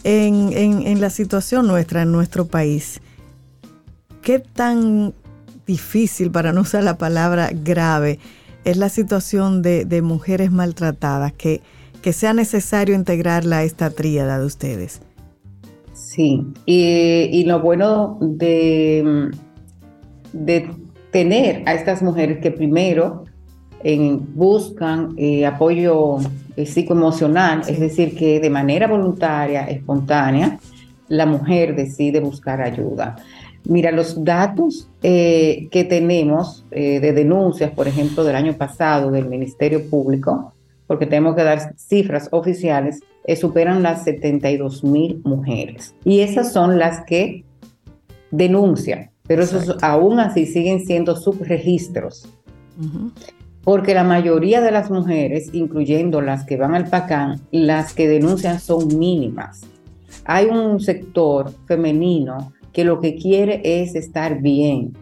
en, 0.04 0.52
en, 0.52 1.00
la 1.00 1.08
situación 1.08 1.66
nuestra, 1.68 2.02
en 2.02 2.12
nuestro 2.12 2.48
país, 2.48 3.00
¿qué 4.20 4.40
tan 4.40 5.14
difícil, 5.66 6.30
para 6.30 6.52
no 6.52 6.60
usar 6.60 6.84
la 6.84 6.98
palabra 6.98 7.48
grave, 7.50 8.18
es 8.66 8.76
la 8.76 8.90
situación 8.90 9.62
de, 9.62 10.02
mujeres 10.02 10.52
maltratadas, 10.52 11.32
que, 11.32 11.62
que 12.02 12.12
sea 12.12 12.34
necesario 12.34 12.94
integrarla 12.94 13.60
a 13.60 13.64
esta 13.64 13.88
tríada 13.88 14.38
de 14.38 14.44
ustedes? 14.44 15.00
Sí, 15.94 16.46
y, 16.66 17.30
y 17.32 17.44
lo 17.44 17.62
bueno 17.62 18.18
de, 18.20 19.30
de 20.34 20.85
tener 21.16 21.62
a 21.64 21.72
estas 21.72 22.02
mujeres 22.02 22.40
que 22.42 22.50
primero 22.50 23.24
buscan 24.34 25.14
eh, 25.16 25.46
apoyo 25.46 26.18
eh, 26.58 26.66
psicoemocional, 26.66 27.62
es 27.66 27.80
decir, 27.80 28.14
que 28.14 28.38
de 28.38 28.50
manera 28.50 28.86
voluntaria, 28.86 29.64
espontánea, 29.66 30.58
la 31.08 31.24
mujer 31.24 31.74
decide 31.74 32.20
buscar 32.20 32.60
ayuda. 32.60 33.16
Mira, 33.64 33.92
los 33.92 34.22
datos 34.22 34.90
eh, 35.02 35.68
que 35.70 35.84
tenemos 35.84 36.66
de 36.70 37.12
denuncias, 37.12 37.70
por 37.70 37.88
ejemplo, 37.88 38.22
del 38.22 38.36
año 38.36 38.52
pasado 38.52 39.10
del 39.10 39.26
Ministerio 39.26 39.88
Público, 39.88 40.52
porque 40.86 41.06
tenemos 41.06 41.34
que 41.34 41.44
dar 41.44 41.74
cifras 41.78 42.28
oficiales, 42.30 43.00
superan 43.40 43.82
las 43.82 44.04
72 44.04 44.84
mil 44.84 45.22
mujeres. 45.24 45.94
Y 46.04 46.20
esas 46.20 46.52
son 46.52 46.78
las 46.78 47.06
que 47.06 47.46
denuncian 48.30 49.15
pero 49.26 49.42
esos 49.42 49.76
aún 49.82 50.20
así 50.20 50.46
siguen 50.46 50.84
siendo 50.84 51.16
subregistros. 51.16 52.28
Porque 53.64 53.94
la 53.94 54.04
mayoría 54.04 54.60
de 54.60 54.70
las 54.70 54.90
mujeres, 54.90 55.50
incluyendo 55.52 56.20
las 56.20 56.44
que 56.44 56.56
van 56.56 56.74
al 56.74 56.88
PACAN, 56.88 57.40
las 57.50 57.94
que 57.94 58.06
denuncian 58.06 58.60
son 58.60 58.98
mínimas. 58.98 59.62
Hay 60.24 60.46
un 60.46 60.80
sector 60.80 61.50
femenino 61.66 62.52
que 62.72 62.84
lo 62.84 63.00
que 63.00 63.16
quiere 63.16 63.62
es 63.64 63.94
estar 63.94 64.40
bien, 64.40 64.92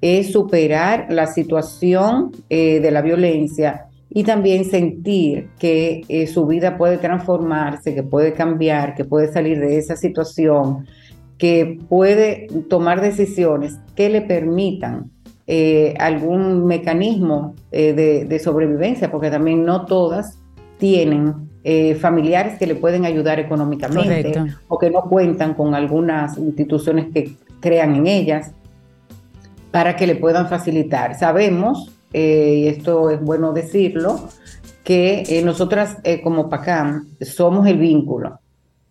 es 0.00 0.32
superar 0.32 1.06
la 1.10 1.26
situación 1.26 2.32
eh, 2.50 2.80
de 2.80 2.90
la 2.90 3.00
violencia 3.00 3.86
y 4.10 4.22
también 4.24 4.64
sentir 4.64 5.48
que 5.58 6.02
eh, 6.08 6.26
su 6.26 6.46
vida 6.46 6.76
puede 6.76 6.98
transformarse, 6.98 7.94
que 7.94 8.02
puede 8.02 8.32
cambiar, 8.32 8.94
que 8.94 9.04
puede 9.04 9.32
salir 9.32 9.58
de 9.58 9.78
esa 9.78 9.96
situación 9.96 10.86
que 11.38 11.78
puede 11.88 12.48
tomar 12.68 13.00
decisiones 13.00 13.78
que 13.94 14.08
le 14.08 14.22
permitan 14.22 15.10
eh, 15.46 15.94
algún 15.98 16.66
mecanismo 16.66 17.54
eh, 17.70 17.92
de, 18.28 18.38
sobrevivencia, 18.38 19.10
porque 19.10 19.30
también 19.30 19.64
no 19.64 19.84
todas 19.84 20.38
tienen 20.78 21.48
eh, 21.62 21.94
familiares 21.94 22.58
que 22.58 22.66
le 22.66 22.74
pueden 22.74 23.04
ayudar 23.04 23.38
económicamente 23.38 24.34
o 24.68 24.78
que 24.78 24.90
no 24.90 25.02
cuentan 25.02 25.54
con 25.54 25.74
algunas 25.74 26.36
instituciones 26.38 27.06
que 27.12 27.36
crean 27.60 27.94
en 27.94 28.06
ellas 28.06 28.52
para 29.70 29.96
que 29.96 30.06
le 30.06 30.16
puedan 30.16 30.48
facilitar. 30.48 31.18
Sabemos, 31.18 31.92
y 32.12 32.66
esto 32.66 33.10
es 33.10 33.20
bueno 33.20 33.52
decirlo, 33.52 34.28
que 34.84 35.42
nosotras 35.44 35.98
como 36.22 36.48
PACAM 36.48 37.08
somos 37.20 37.66
el 37.66 37.78
vínculo 37.78 38.38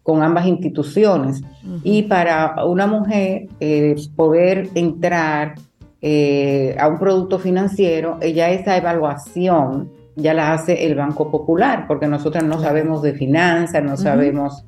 con 0.05 0.21
ambas 0.21 0.45
instituciones. 0.45 1.41
Y 1.83 2.03
para 2.03 2.63
una 2.63 2.85
mujer 2.85 3.47
eh, 3.59 3.95
poder 4.15 4.69
entrar 4.75 5.55
eh, 5.99 6.75
a 6.79 6.87
un 6.87 6.99
producto 6.99 7.39
financiero, 7.39 8.19
ella 8.21 8.51
esa 8.51 8.77
evaluación 8.77 9.89
ya 10.15 10.35
la 10.35 10.53
hace 10.53 10.85
el 10.85 10.93
Banco 10.93 11.31
Popular, 11.31 11.85
porque 11.87 12.05
nosotras 12.05 12.43
no 12.43 12.61
sabemos 12.61 13.01
de 13.01 13.15
finanzas, 13.15 13.83
no 13.83 13.97
sabemos 13.97 14.63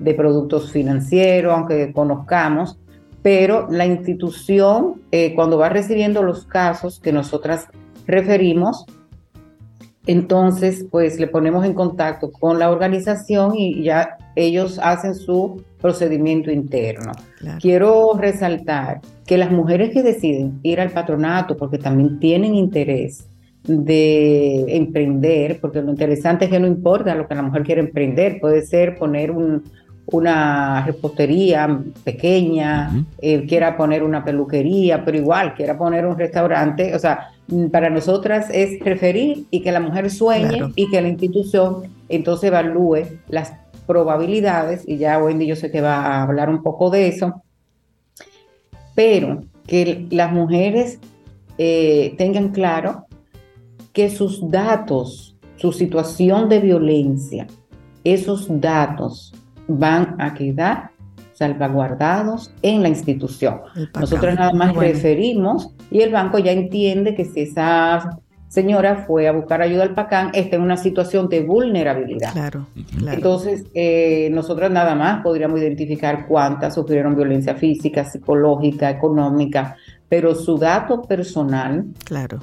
de 0.00 0.12
productos 0.14 0.72
financieros, 0.72 1.54
aunque 1.54 1.92
conozcamos, 1.92 2.76
pero 3.22 3.68
la 3.70 3.86
institución, 3.86 5.02
eh, 5.12 5.36
cuando 5.36 5.56
va 5.56 5.68
recibiendo 5.68 6.24
los 6.24 6.46
casos 6.46 6.98
que 6.98 7.12
nosotras 7.12 7.68
referimos, 8.08 8.86
entonces, 10.06 10.86
pues 10.90 11.20
le 11.20 11.26
ponemos 11.26 11.64
en 11.64 11.74
contacto 11.74 12.32
con 12.32 12.58
la 12.58 12.70
organización 12.70 13.54
y 13.54 13.82
ya 13.82 14.16
ellos 14.34 14.80
hacen 14.82 15.14
su 15.14 15.62
procedimiento 15.80 16.50
interno. 16.50 17.12
Quiero 17.60 18.14
resaltar 18.18 19.00
que 19.26 19.36
las 19.36 19.50
mujeres 19.50 19.90
que 19.90 20.02
deciden 20.02 20.58
ir 20.62 20.80
al 20.80 20.90
patronato 20.90 21.56
porque 21.56 21.78
también 21.78 22.18
tienen 22.18 22.54
interés 22.54 23.28
de 23.64 24.64
emprender, 24.76 25.60
porque 25.60 25.82
lo 25.82 25.90
interesante 25.90 26.46
es 26.46 26.50
que 26.50 26.60
no 26.60 26.66
importa 26.66 27.14
lo 27.14 27.28
que 27.28 27.34
la 27.34 27.42
mujer 27.42 27.62
quiere 27.62 27.80
emprender, 27.82 28.40
puede 28.40 28.62
ser 28.62 28.96
poner 28.96 29.32
una 30.06 30.82
repostería 30.86 31.78
pequeña, 32.02 33.04
eh, 33.20 33.46
quiera 33.46 33.76
poner 33.76 34.02
una 34.02 34.24
peluquería, 34.24 35.04
pero 35.04 35.18
igual 35.18 35.54
quiera 35.54 35.76
poner 35.76 36.06
un 36.06 36.18
restaurante, 36.18 36.94
o 36.94 36.98
sea, 36.98 37.28
para 37.70 37.90
nosotras 37.90 38.48
es 38.52 38.80
referir 38.80 39.46
y 39.50 39.62
que 39.62 39.72
la 39.72 39.80
mujer 39.80 40.10
sueñe 40.10 40.72
y 40.76 40.90
que 40.90 41.00
la 41.00 41.08
institución 41.08 41.82
entonces 42.08 42.48
evalúe 42.48 43.06
las 43.28 43.52
probabilidades, 43.86 44.84
y 44.86 44.98
ya 44.98 45.18
Wendy 45.18 45.46
yo 45.46 45.56
sé 45.56 45.70
que 45.70 45.80
va 45.80 45.96
a 45.96 46.22
hablar 46.22 46.48
un 46.48 46.62
poco 46.62 46.90
de 46.90 47.08
eso, 47.08 47.42
pero 48.94 49.42
que 49.66 50.06
las 50.10 50.32
mujeres 50.32 51.00
eh, 51.58 52.14
tengan 52.16 52.50
claro 52.50 53.06
que 53.92 54.08
sus 54.08 54.48
datos, 54.48 55.36
su 55.56 55.72
situación 55.72 56.48
de 56.48 56.60
violencia, 56.60 57.48
esos 58.04 58.46
datos 58.60 59.34
van 59.66 60.14
a 60.20 60.34
quedar 60.34 60.90
salvaguardados 61.40 62.52
en 62.60 62.82
la 62.82 62.90
institución. 62.90 63.62
Nosotros 63.98 64.34
nada 64.34 64.52
más 64.52 64.76
referimos 64.76 65.70
y 65.90 66.02
el 66.02 66.12
banco 66.12 66.38
ya 66.38 66.52
entiende 66.52 67.14
que 67.14 67.24
si 67.24 67.40
esa 67.40 68.20
señora 68.48 69.04
fue 69.06 69.26
a 69.26 69.32
buscar 69.32 69.62
ayuda 69.62 69.84
al 69.84 69.94
PACAN, 69.94 70.32
está 70.34 70.56
en 70.56 70.62
una 70.62 70.76
situación 70.76 71.30
de 71.30 71.40
vulnerabilidad. 71.40 72.32
Claro, 72.32 72.66
Entonces, 73.10 73.64
eh, 73.72 74.28
nosotros 74.32 74.70
nada 74.70 74.94
más 74.94 75.22
podríamos 75.22 75.60
identificar 75.60 76.26
cuántas 76.26 76.74
sufrieron 76.74 77.16
violencia 77.16 77.54
física, 77.54 78.04
psicológica, 78.04 78.90
económica, 78.90 79.76
pero 80.10 80.34
su 80.34 80.58
dato 80.58 81.00
personal. 81.00 81.86
Claro. 82.04 82.40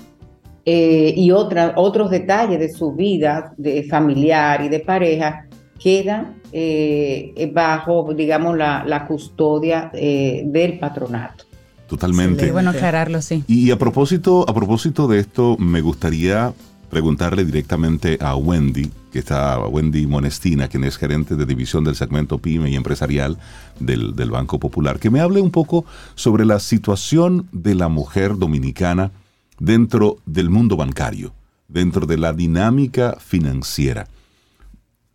Eh, 0.65 1.13
y 1.15 1.29
otra, 1.29 1.73
otros 1.75 2.09
detalles 2.09 2.59
de 2.59 2.69
su 2.69 2.93
vida 2.93 3.53
de 3.57 3.83
familiar 3.83 4.63
y 4.63 4.69
de 4.69 4.79
pareja 4.79 5.45
quedan 5.77 6.36
eh, 6.51 7.51
bajo, 7.53 8.13
digamos, 8.13 8.57
la, 8.57 9.05
custodia 9.07 9.91
del 9.93 10.79
patronato. 10.79 11.45
Totalmente. 11.87 12.51
bueno 12.51 12.71
aclararlo, 12.71 13.21
sí. 13.21 13.43
Y 13.47 13.71
a 13.71 13.77
propósito, 13.77 14.45
a 14.47 14.53
propósito 14.53 15.07
de 15.07 15.19
esto, 15.19 15.55
me 15.57 15.81
gustaría 15.81 16.53
preguntarle 16.89 17.45
directamente 17.45 18.17
a 18.21 18.35
Wendy, 18.35 18.91
que 19.11 19.19
está 19.19 19.59
Wendy 19.59 20.07
Monestina, 20.07 20.67
quien 20.67 20.83
es 20.83 20.97
gerente 20.97 21.35
de 21.35 21.45
división 21.45 21.83
del 21.83 21.95
segmento 21.95 22.37
PYME 22.37 22.69
y 22.69 22.75
empresarial 22.75 23.37
del, 23.79 24.15
del, 24.15 24.31
Banco 24.31 24.59
Popular, 24.59 24.99
que 24.99 25.09
me 25.09 25.19
hable 25.19 25.41
un 25.41 25.51
poco 25.51 25.85
sobre 26.15 26.45
la 26.45 26.59
situación 26.59 27.47
de 27.51 27.75
la 27.75 27.89
mujer 27.89 28.37
dominicana 28.37 29.11
dentro 29.59 30.17
del 30.25 30.49
mundo 30.49 30.77
bancario, 30.77 31.33
dentro 31.67 32.05
de 32.05 32.17
la 32.17 32.33
dinámica 32.33 33.17
financiera. 33.19 34.07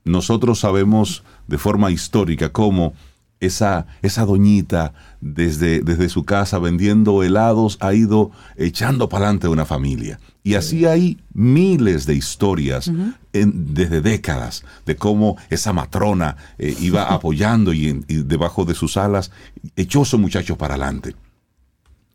Nosotros 0.05 0.61
sabemos 0.61 1.23
de 1.47 1.59
forma 1.59 1.91
histórica 1.91 2.51
cómo 2.51 2.95
esa, 3.43 3.87
esa 4.03 4.25
doñita 4.25 4.95
desde, 5.21 5.81
desde 5.81 6.09
su 6.09 6.25
casa 6.25 6.59
vendiendo 6.59 7.23
helados 7.23 7.77
ha 7.81 7.93
ido 7.93 8.31
echando 8.57 9.09
para 9.09 9.27
adelante 9.27 9.49
una 9.49 9.65
familia. 9.65 10.21
Y 10.45 10.55
así 10.55 10.87
hay 10.87 11.19
miles 11.33 12.07
de 12.07 12.15
historias 12.15 12.91
desde 13.33 14.01
décadas 14.01 14.65
de 14.87 14.97
cómo 14.97 15.37
esa 15.51 15.73
matrona 15.73 16.37
eh, 16.59 16.75
iba 16.81 17.05
apoyando 17.15 17.73
y, 17.73 17.93
debajo 18.09 18.65
de 18.65 18.75
sus 18.75 18.97
alas 18.97 19.31
echó 19.77 20.01
a 20.01 20.03
esos 20.03 20.21
muchachos 20.21 20.57
para 20.57 20.75
adelante. 20.75 21.15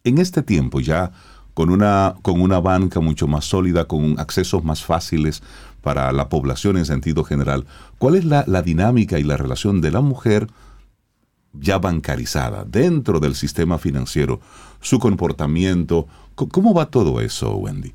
En 0.04 0.20
este 0.20 0.42
tiempo 0.42 0.80
ya 0.80 1.12
con 1.58 1.72
una, 1.72 2.16
con 2.22 2.40
una 2.40 2.60
banca 2.60 3.00
mucho 3.00 3.26
más 3.26 3.46
sólida, 3.46 3.86
con 3.86 4.20
accesos 4.20 4.64
más 4.64 4.84
fáciles 4.84 5.42
para 5.82 6.12
la 6.12 6.30
población 6.30 6.78
en 6.78 6.86
sentido 6.86 7.24
general, 7.24 7.66
¿cuál 7.98 8.14
es 8.14 8.26
la, 8.26 8.44
la 8.46 8.62
dinámica 8.62 9.18
y 9.18 9.24
la 9.24 9.38
relación 9.38 9.82
de 9.82 9.90
la 9.90 10.02
mujer 10.02 10.50
ya 11.54 11.80
bancarizada 11.80 12.64
dentro 12.64 13.20
del 13.20 13.34
sistema 13.34 13.80
financiero, 13.80 14.40
su 14.82 15.00
comportamiento. 15.00 16.06
¿Cómo 16.36 16.76
va 16.76 16.92
todo 16.92 17.22
eso, 17.22 17.56
Wendy? 17.56 17.92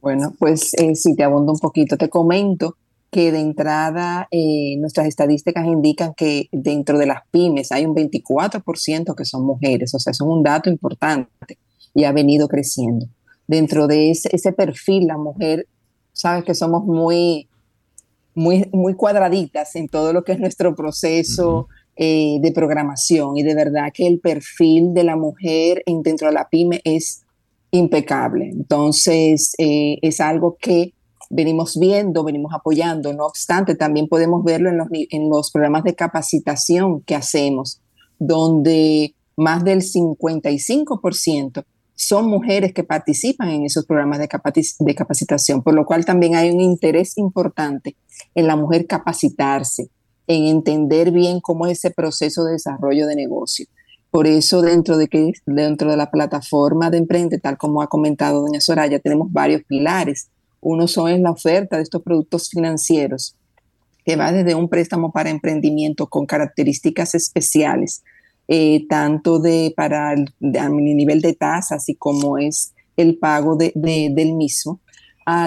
Bueno, 0.00 0.32
pues 0.38 0.72
eh, 0.78 0.94
si 0.94 1.14
te 1.14 1.24
abondo 1.24 1.52
un 1.52 1.58
poquito, 1.58 1.98
te 1.98 2.08
comento 2.08 2.78
que 3.10 3.30
de 3.30 3.40
entrada 3.40 4.26
eh, 4.30 4.78
nuestras 4.78 5.06
estadísticas 5.06 5.66
indican 5.66 6.14
que 6.16 6.48
dentro 6.50 6.96
de 6.96 7.04
las 7.04 7.24
pymes 7.30 7.72
hay 7.72 7.84
un 7.84 7.94
24% 7.94 9.14
que 9.14 9.26
son 9.26 9.44
mujeres, 9.44 9.94
o 9.94 9.98
sea, 9.98 10.12
es 10.12 10.20
un 10.22 10.42
dato 10.42 10.70
importante 10.70 11.58
y 11.94 12.04
ha 12.04 12.12
venido 12.12 12.48
creciendo. 12.48 13.06
Dentro 13.46 13.86
de 13.86 14.10
ese, 14.10 14.52
perfil, 14.52 15.06
la 15.06 15.18
mujer, 15.18 15.66
sabes 16.12 16.44
que 16.44 16.54
somos 16.54 16.84
muy, 16.84 17.48
muy, 18.34 18.68
muy 18.72 18.94
cuadraditas 18.94 19.76
en 19.76 19.88
todo 19.88 20.12
lo 20.12 20.24
que 20.24 20.32
es 20.32 20.40
nuestro 20.40 20.74
proceso. 20.74 21.68
Eh, 21.94 22.38
de 22.40 22.52
programación 22.52 23.36
y 23.36 23.42
de 23.42 23.54
verdad 23.54 23.92
que 23.92 24.06
el 24.06 24.18
perfil 24.18 24.94
de 24.94 25.04
la 25.04 25.14
mujer 25.14 25.82
en, 25.84 26.02
dentro 26.02 26.28
de 26.28 26.32
la 26.32 26.48
pyme 26.48 26.80
es 26.84 27.20
impecable. 27.70 28.48
Entonces, 28.48 29.54
eh, 29.58 29.98
es 30.00 30.18
algo 30.18 30.56
que 30.58 30.94
venimos 31.28 31.78
viendo, 31.78 32.24
venimos 32.24 32.52
apoyando. 32.54 33.12
No 33.12 33.26
obstante, 33.26 33.74
también 33.74 34.08
podemos 34.08 34.44
verlo 34.44 34.70
en 34.70 34.78
los, 34.78 34.88
en 34.90 35.28
los 35.28 35.50
programas 35.50 35.84
de 35.84 35.94
capacitación 35.94 37.02
que 37.02 37.14
hacemos, 37.14 37.80
donde 38.18 39.14
más 39.36 39.64
del 39.64 39.80
55% 39.80 41.64
son 41.94 42.26
mujeres 42.26 42.72
que 42.72 42.84
participan 42.84 43.50
en 43.50 43.64
esos 43.64 43.86
programas 43.86 44.18
de, 44.18 44.28
de 44.78 44.94
capacitación, 44.94 45.62
por 45.62 45.74
lo 45.74 45.84
cual 45.84 46.04
también 46.04 46.34
hay 46.34 46.50
un 46.50 46.60
interés 46.60 47.16
importante 47.18 47.96
en 48.34 48.46
la 48.46 48.56
mujer 48.56 48.86
capacitarse, 48.86 49.88
en 50.26 50.44
entender 50.44 51.10
bien 51.10 51.40
cómo 51.40 51.66
es 51.66 51.78
ese 51.78 51.90
proceso 51.90 52.44
de 52.44 52.52
desarrollo 52.52 53.06
de 53.06 53.16
negocio. 53.16 53.66
Por 54.10 54.26
eso 54.26 54.60
dentro 54.60 54.98
de, 54.98 55.08
que, 55.08 55.32
dentro 55.46 55.90
de 55.90 55.96
la 55.96 56.10
plataforma 56.10 56.90
de 56.90 56.98
Emprende, 56.98 57.38
tal 57.38 57.56
como 57.56 57.80
ha 57.80 57.86
comentado 57.86 58.42
doña 58.42 58.60
Soraya, 58.60 58.98
tenemos 58.98 59.32
varios 59.32 59.62
pilares. 59.64 60.28
Uno 60.60 60.86
son 60.86 61.22
la 61.22 61.30
oferta 61.30 61.76
de 61.76 61.82
estos 61.82 62.02
productos 62.02 62.50
financieros, 62.50 63.36
que 64.04 64.16
va 64.16 64.30
desde 64.30 64.54
un 64.54 64.68
préstamo 64.68 65.12
para 65.12 65.30
emprendimiento 65.30 66.08
con 66.08 66.26
características 66.26 67.14
especiales, 67.14 68.02
eh, 68.48 68.86
tanto 68.88 69.38
de, 69.38 69.72
para 69.76 70.12
el 70.12 70.26
nivel 70.40 71.20
de 71.20 71.34
tasa, 71.34 71.76
así 71.76 71.94
como 71.94 72.38
es 72.38 72.72
el 72.96 73.18
pago 73.18 73.56
de, 73.56 73.72
del 73.74 74.34
mismo, 74.34 74.80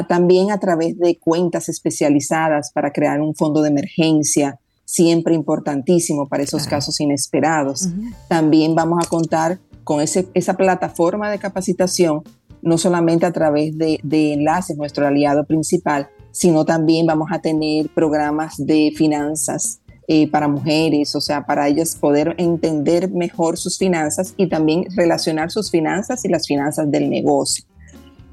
también 0.07 0.51
a 0.51 0.59
través 0.59 0.97
de 0.97 1.17
cuentas 1.17 1.69
especializadas 1.69 2.71
para 2.71 2.91
crear 2.91 3.21
un 3.21 3.35
fondo 3.35 3.61
de 3.61 3.69
emergencia, 3.69 4.57
siempre 4.85 5.33
importantísimo 5.35 6.27
para 6.27 6.43
esos 6.43 6.65
casos 6.67 6.99
inesperados. 6.99 7.89
También 8.29 8.75
vamos 8.75 8.99
a 9.03 9.09
contar 9.09 9.59
con 9.83 10.01
ese, 10.01 10.27
esa 10.33 10.55
plataforma 10.55 11.29
de 11.29 11.39
capacitación, 11.39 12.23
no 12.61 12.77
solamente 12.77 13.25
a 13.25 13.31
través 13.31 13.77
de, 13.77 13.99
enlaces, 14.33 14.77
nuestro 14.77 15.05
aliado 15.05 15.45
principal, 15.45 16.09
sino 16.31 16.65
también 16.65 17.05
vamos 17.05 17.29
a 17.31 17.39
tener 17.39 17.89
programas 17.89 18.55
de 18.57 18.91
finanzas 18.95 19.79
eh, 20.07 20.29
para 20.29 20.47
mujeres, 20.47 21.15
o 21.15 21.21
sea, 21.21 21.45
para 21.45 21.67
ellas 21.67 21.95
poder 21.95 22.35
entender 22.37 23.09
mejor 23.09 23.57
sus 23.57 23.77
finanzas 23.77 24.33
y 24.37 24.47
también 24.47 24.85
relacionar 24.95 25.51
sus 25.51 25.71
finanzas 25.71 26.25
y 26.25 26.29
las 26.29 26.47
finanzas 26.47 26.89
del 26.91 27.09
negocio. 27.09 27.65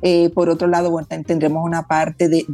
Eh, 0.02 0.30
por 0.30 0.48
otro 0.48 0.68
lado, 0.68 0.90
bueno, 0.90 1.08
tendremos 1.24 1.64
una 1.64 1.86
parte 1.86 2.28
de, 2.28 2.44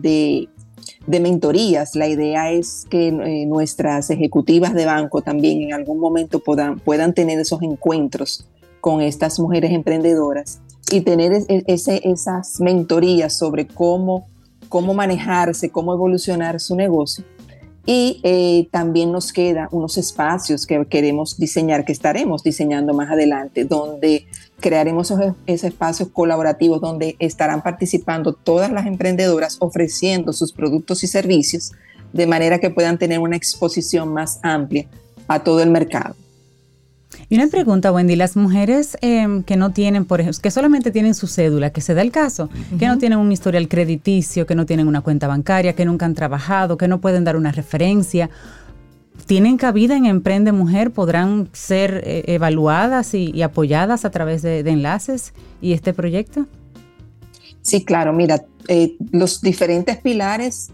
de 1.07 1.21
mentorías. 1.21 1.95
La 1.97 2.07
idea 2.07 2.53
es 2.53 2.87
que 2.91 3.09
eh, 3.09 3.47
nuestras 3.47 4.11
ejecutivas 4.11 4.75
de 4.75 4.87
banco 4.87 5.23
también 5.23 5.63
en 5.63 5.73
algún 5.73 5.99
momento 5.99 6.39
puedan, 6.39 6.79
puedan 6.79 7.15
tener 7.15 7.39
esos 7.39 7.63
encuentros 7.63 8.47
con 8.81 9.01
estas 9.01 9.41
mujeres 9.41 9.73
emprendedoras 9.73 10.61
y 10.93 11.01
tener 11.01 11.45
ese, 11.49 12.01
esas 12.05 12.61
mentorías 12.61 13.37
sobre 13.37 13.67
cómo, 13.67 14.27
cómo 14.69 14.95
manejarse, 14.95 15.71
cómo 15.71 15.93
evolucionar 15.93 16.61
su 16.61 16.77
negocio. 16.77 17.25
Y 17.91 18.21
eh, 18.23 18.69
también 18.71 19.13
nos 19.13 19.33
quedan 19.33 19.67
unos 19.71 19.97
espacios 19.97 20.67
que 20.67 20.85
queremos 20.91 21.39
diseñar, 21.39 21.87
que 21.87 21.93
estaremos 21.93 22.43
diseñando 22.43 22.93
más 22.93 23.11
adelante, 23.11 23.65
donde 23.65 24.27
crearemos 24.61 25.11
esos, 25.11 25.65
espacios 25.65 26.11
colaborativos 26.11 26.83
donde 26.83 27.17
estarán 27.19 27.63
participando 27.63 28.35
todas 28.35 28.71
las 28.71 28.85
emprendedoras 28.85 29.57
ofreciendo 29.61 30.35
sus 30.35 30.53
productos 30.53 31.03
y 31.03 31.07
servicios 31.07 31.73
de 32.13 32.27
manera 32.27 32.59
que 32.59 32.69
puedan 32.69 32.99
tener 32.99 33.21
una 33.21 33.37
exposición 33.37 34.13
más 34.13 34.39
amplia 34.43 34.87
a 35.27 35.43
todo 35.43 35.63
el 35.63 35.71
mercado. 35.71 36.15
Y 37.29 37.37
una 37.37 37.49
pregunta, 37.49 37.93
Wendy, 37.93 38.17
las 38.17 38.37
mujeres 38.37 38.97
em, 39.01 39.43
que 39.43 39.57
no 39.57 39.71
tienen, 39.71 40.05
por 40.05 40.21
ejemplo, 40.21 40.41
que 40.43 40.51
solamente 40.51 40.91
tienen 40.91 41.15
su 41.15 41.27
cédula, 41.27 41.71
que 41.71 41.81
se 41.81 41.95
da 41.95 42.03
el 42.03 42.11
caso, 42.11 42.49
que 42.79 42.87
no 42.87 42.99
tienen 42.99 43.19
un 43.19 43.33
historial 43.33 43.69
crediticio, 43.69 44.47
que 44.47 44.55
no 44.55 44.67
tienen 44.67 44.89
una 44.89 45.01
cuenta 45.01 45.27
bancaria, 45.27 45.75
que 45.75 45.85
nunca 45.85 46.07
han 46.07 46.15
trabajado, 46.15 46.77
que 46.77 46.89
no 46.89 47.01
pueden 47.01 47.25
dar 47.25 47.37
una 47.37 47.53
referencia, 47.53 48.31
¿tienen 49.27 49.57
cabida 49.57 49.97
en 49.97 50.07
Emprende 50.07 50.53
Mujer? 50.53 50.91
¿Podrán 50.91 51.49
ser 51.53 52.03
eh, 52.05 52.25
evaluadas 52.29 53.15
y, 53.15 53.43
apoyadas 53.43 54.05
a 54.05 54.11
través 54.11 54.43
de, 54.43 54.61
enlaces 54.61 55.33
y 55.61 55.73
este 55.73 55.93
proyecto? 55.93 56.47
Sí, 57.63 57.85
claro, 57.85 58.13
mira, 58.13 58.45
eh, 58.69 58.97
los 59.13 59.41
diferentes 59.41 59.99
pilares 59.99 60.71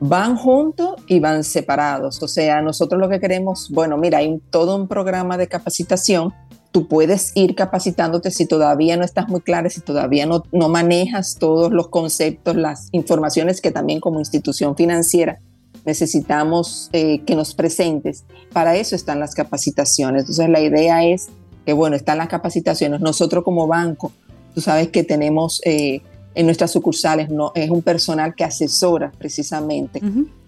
van 0.00 0.36
juntos 0.36 0.96
y 1.06 1.20
van 1.20 1.44
separados. 1.44 2.22
O 2.22 2.28
sea, 2.28 2.62
nosotros 2.62 3.00
lo 3.00 3.08
que 3.08 3.20
queremos, 3.20 3.70
bueno, 3.70 3.96
mira, 3.96 4.18
hay 4.18 4.40
todo 4.50 4.76
un 4.76 4.88
programa 4.88 5.36
de 5.38 5.48
capacitación 5.48 6.32
tú 6.72 6.88
puedes 6.88 7.32
ir 7.34 7.54
capacitándote 7.54 8.30
si 8.30 8.44
todavía 8.44 8.98
no 8.98 9.04
estás 9.04 9.28
muy 9.28 9.40
clara, 9.40 9.70
si 9.70 9.80
todavía 9.80 10.26
no, 10.26 10.42
no 10.52 10.68
manejas 10.68 11.36
todos 11.38 11.72
los 11.72 11.88
conceptos, 11.88 12.54
las 12.54 12.88
informaciones 12.92 13.62
que 13.62 13.70
también 13.70 13.98
como 13.98 14.18
institución 14.18 14.76
financiera 14.76 15.38
necesitamos 15.86 16.90
eh, 16.92 17.22
que 17.24 17.34
nos 17.34 17.54
presentes. 17.54 18.24
Para 18.52 18.76
eso 18.76 18.94
están 18.94 19.20
las 19.20 19.34
capacitaciones. 19.34 20.22
Entonces 20.22 20.50
la 20.50 20.60
idea 20.60 21.02
es 21.06 21.28
que, 21.64 21.72
bueno, 21.72 21.96
están 21.96 22.18
las 22.18 22.28
capacitaciones. 22.28 23.00
Nosotros 23.00 23.42
como 23.44 23.66
banco, 23.66 24.12
tú 24.54 24.60
sabes 24.60 24.88
que 24.88 25.04
tenemos 25.04 25.62
eh, 25.64 26.02
en 26.36 26.44
nuestras 26.44 26.70
sucursales, 26.70 27.30
no, 27.30 27.50
es 27.54 27.70
un 27.70 27.80
personal 27.80 28.34
que 28.34 28.44
asesora 28.44 29.10
precisamente 29.18 30.02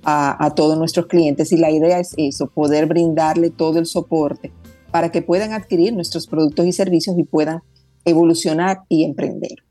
a, 0.04 0.44
a 0.44 0.54
todos 0.54 0.78
nuestros 0.78 1.06
clientes 1.06 1.50
y 1.50 1.56
la 1.56 1.70
idea 1.70 1.98
es 1.98 2.14
eso, 2.18 2.46
poder 2.46 2.86
brindarle 2.86 3.48
todo 3.48 3.78
el 3.78 3.86
soporte 3.86 4.52
para 4.90 5.10
que 5.10 5.22
puedan 5.22 5.52
adquirir 5.52 5.94
nuestros 5.94 6.26
productos 6.26 6.66
y 6.66 6.72
servicios 6.72 7.18
y 7.18 7.24
puedan 7.24 7.62
evolucionar 8.04 8.82
y 8.90 9.04
emprender. 9.04 9.64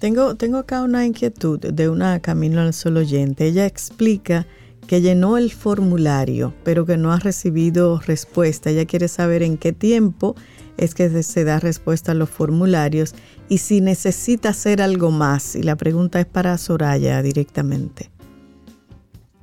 Tengo, 0.00 0.34
tengo 0.34 0.58
acá 0.58 0.82
una 0.82 1.06
inquietud 1.06 1.60
de 1.60 1.88
una 1.88 2.20
Camino 2.20 2.60
al 2.60 2.74
Sol 2.74 2.96
oyente. 2.96 3.46
Ella 3.46 3.66
explica 3.66 4.48
que 4.88 5.00
llenó 5.00 5.36
el 5.36 5.52
formulario, 5.52 6.54
pero 6.64 6.86
que 6.86 6.96
no 6.96 7.12
ha 7.12 7.18
recibido 7.18 8.00
respuesta. 8.00 8.70
Ella 8.70 8.86
quiere 8.86 9.06
saber 9.06 9.44
en 9.44 9.58
qué 9.58 9.72
tiempo 9.72 10.34
es 10.76 10.94
que 10.94 11.22
se 11.22 11.44
da 11.44 11.60
respuesta 11.60 12.12
a 12.12 12.14
los 12.14 12.30
formularios 12.30 13.14
y 13.48 13.58
si 13.58 13.80
necesita 13.80 14.50
hacer 14.50 14.80
algo 14.80 15.10
más. 15.10 15.56
Y 15.56 15.62
la 15.62 15.76
pregunta 15.76 16.20
es 16.20 16.26
para 16.26 16.56
Soraya 16.58 17.22
directamente. 17.22 18.10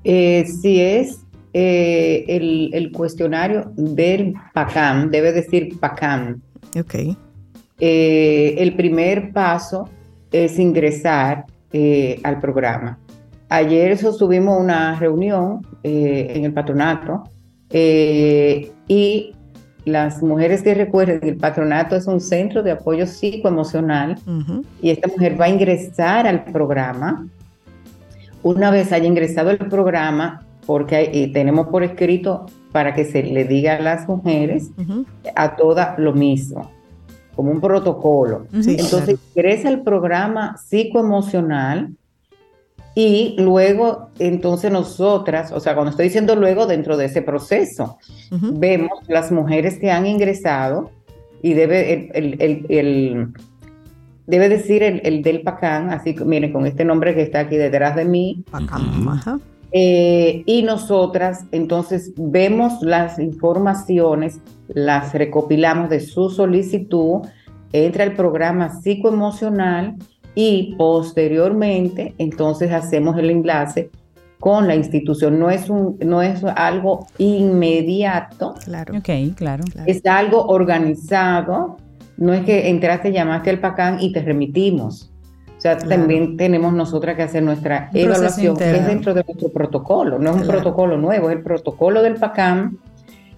Eh, 0.03 0.45
si 0.45 0.79
es 0.79 1.19
eh, 1.53 2.23
el, 2.71 2.91
cuestionario 2.91 3.71
del 3.75 4.33
PACAM, 4.53 5.09
debe 5.11 5.33
decir 5.33 5.77
PACAM. 5.79 6.41
Ok. 6.79 6.95
Eh, 7.79 8.55
el 8.57 8.75
primer 8.75 9.33
paso 9.33 9.89
es 10.31 10.57
ingresar 10.59 11.45
al 12.23 12.39
programa. 12.39 12.97
Ayer 13.49 13.97
sostuvimos 13.97 14.59
una 14.59 14.97
reunión 14.97 15.61
en 15.83 16.45
el 16.45 16.53
patronato 16.53 17.23
y 17.69 19.35
las 19.87 20.21
mujeres 20.21 20.61
que 20.61 20.73
recuerden 20.73 21.19
que 21.19 21.29
el 21.29 21.37
patronato 21.37 21.95
es 21.95 22.07
un 22.07 22.21
centro 22.21 22.63
de 22.63 22.71
apoyo 22.71 23.07
psicoemocional 23.07 24.17
y 24.81 24.91
esta 24.91 25.07
mujer 25.07 25.39
va 25.39 25.45
a 25.45 25.49
ingresar 25.49 26.27
al 26.27 26.43
programa. 26.45 27.27
Una 28.43 28.71
vez 28.71 28.91
haya 28.91 29.07
ingresado 29.07 29.49
al 29.49 29.57
programa, 29.57 30.43
porque 30.65 31.09
eh, 31.13 31.31
tenemos 31.33 31.67
por 31.67 31.83
escrito 31.83 32.45
para 32.71 32.93
que 32.93 33.05
se 33.05 33.23
le 33.23 33.45
diga 33.45 33.77
a 33.77 33.81
las 33.81 34.07
mujeres, 34.07 34.69
a 35.35 35.55
todas 35.55 35.97
lo 35.97 36.13
mismo, 36.13 36.69
como 37.35 37.51
un 37.51 37.61
protocolo. 37.61 38.45
Entonces 38.53 39.17
ingresa 39.35 39.69
al 39.69 39.81
programa 39.81 40.57
psicoemocional 40.57 41.89
y 42.99 43.35
luego, 43.37 44.09
entonces 44.17 44.71
nosotras, 44.71 45.51
o 45.51 45.59
sea, 45.59 45.75
cuando 45.75 45.91
estoy 45.91 46.05
diciendo 46.05 46.35
luego, 46.35 46.65
dentro 46.65 46.97
de 46.97 47.05
ese 47.05 47.21
proceso, 47.21 47.99
vemos 48.31 48.89
las 49.07 49.31
mujeres 49.31 49.77
que 49.77 49.91
han 49.91 50.07
ingresado 50.07 50.89
y 51.43 51.53
debe 51.53 52.09
el, 52.15 53.33
debe 54.25 54.49
decir 54.49 54.81
el, 54.81 55.21
del 55.21 55.41
PACAN, 55.43 55.91
así 55.91 56.15
que 56.15 56.25
miren, 56.25 56.51
con 56.51 56.65
este 56.65 56.83
nombre 56.85 57.13
que 57.13 57.21
está 57.21 57.41
aquí 57.41 57.55
detrás 57.55 57.95
de 57.95 58.05
mí. 58.05 58.43
Eh, 59.71 60.41
y 60.47 60.63
nosotras 60.63 61.45
entonces 61.51 62.13
vemos 62.17 62.81
las 62.81 63.19
informaciones, 63.19 64.39
las 64.69 65.13
recopilamos 65.13 65.91
de 65.91 65.99
su 65.99 66.31
solicitud, 66.31 67.27
entra 67.73 68.05
el 68.05 68.13
programa 68.13 68.81
psicoemocional 68.81 69.97
y 70.39 70.75
posteriormente 70.77 72.13
entonces 72.19 72.71
hacemos 72.71 73.17
el 73.17 73.31
enlace 73.31 73.89
con 74.39 74.67
la 74.67 74.75
institución. 74.75 75.39
No 75.39 75.49
es, 75.49 75.67
un, 75.67 75.97
no 76.05 76.21
es 76.21 76.43
algo 76.43 77.07
inmediato. 77.17 78.53
Claro. 78.63 78.99
Ok, 78.99 79.09
claro, 79.35 79.63
Es 79.87 80.05
algo 80.05 80.45
organizado. 80.45 81.77
No 82.17 82.35
es 82.35 82.45
que 82.45 82.69
entraste, 82.69 83.11
llamaste 83.11 83.49
al 83.49 83.59
PACAN 83.59 83.99
y 83.99 84.13
te 84.13 84.21
remitimos. 84.21 85.11
O 85.57 85.59
sea, 85.59 85.75
también 85.75 86.37
tenemos 86.37 86.71
nosotras 86.71 87.15
que 87.15 87.23
hacer 87.23 87.41
nuestra 87.41 87.89
evaluación, 87.91 88.55
que 88.57 88.75
es 88.75 88.85
dentro 88.85 89.15
de 89.15 89.23
nuestro 89.23 89.49
protocolo. 89.49 90.19
No 90.19 90.29
es 90.29 90.35
un 90.35 90.47
protocolo 90.47 90.97
nuevo, 90.97 91.31
es 91.31 91.37
el 91.37 91.41
protocolo 91.41 92.03
del 92.03 92.13
PACAM. 92.13 92.77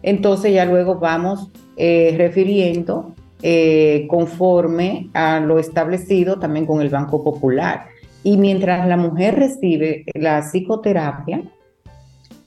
Entonces 0.04 0.54
ya 0.54 0.66
luego 0.66 1.00
vamos 1.00 1.50
eh, 1.78 2.14
refiriendo 2.18 3.16
eh, 3.42 4.06
conforme 4.10 5.10
a 5.14 5.40
lo 5.40 5.60
establecido 5.60 6.40
también 6.40 6.66
con 6.66 6.82
el 6.82 6.90
Banco 6.90 7.24
Popular. 7.24 7.86
Y 8.24 8.36
mientras 8.36 8.86
la 8.88 8.98
mujer 8.98 9.36
recibe 9.36 10.04
la 10.14 10.42
psicoterapia, 10.42 11.44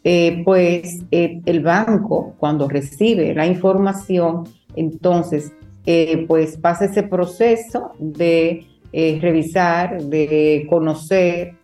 eh, 0.04 0.42
pues 0.44 1.00
eh, 1.10 1.40
el 1.46 1.60
banco 1.60 2.34
cuando 2.38 2.68
recibe 2.68 3.34
la 3.34 3.46
información, 3.46 4.44
entonces 4.76 5.52
pues 6.28 6.58
pasa 6.58 6.84
ese 6.84 7.02
proceso 7.02 7.90
de 7.98 8.64
revisar, 8.92 10.00
de 10.00 10.64
conocer, 10.70 11.54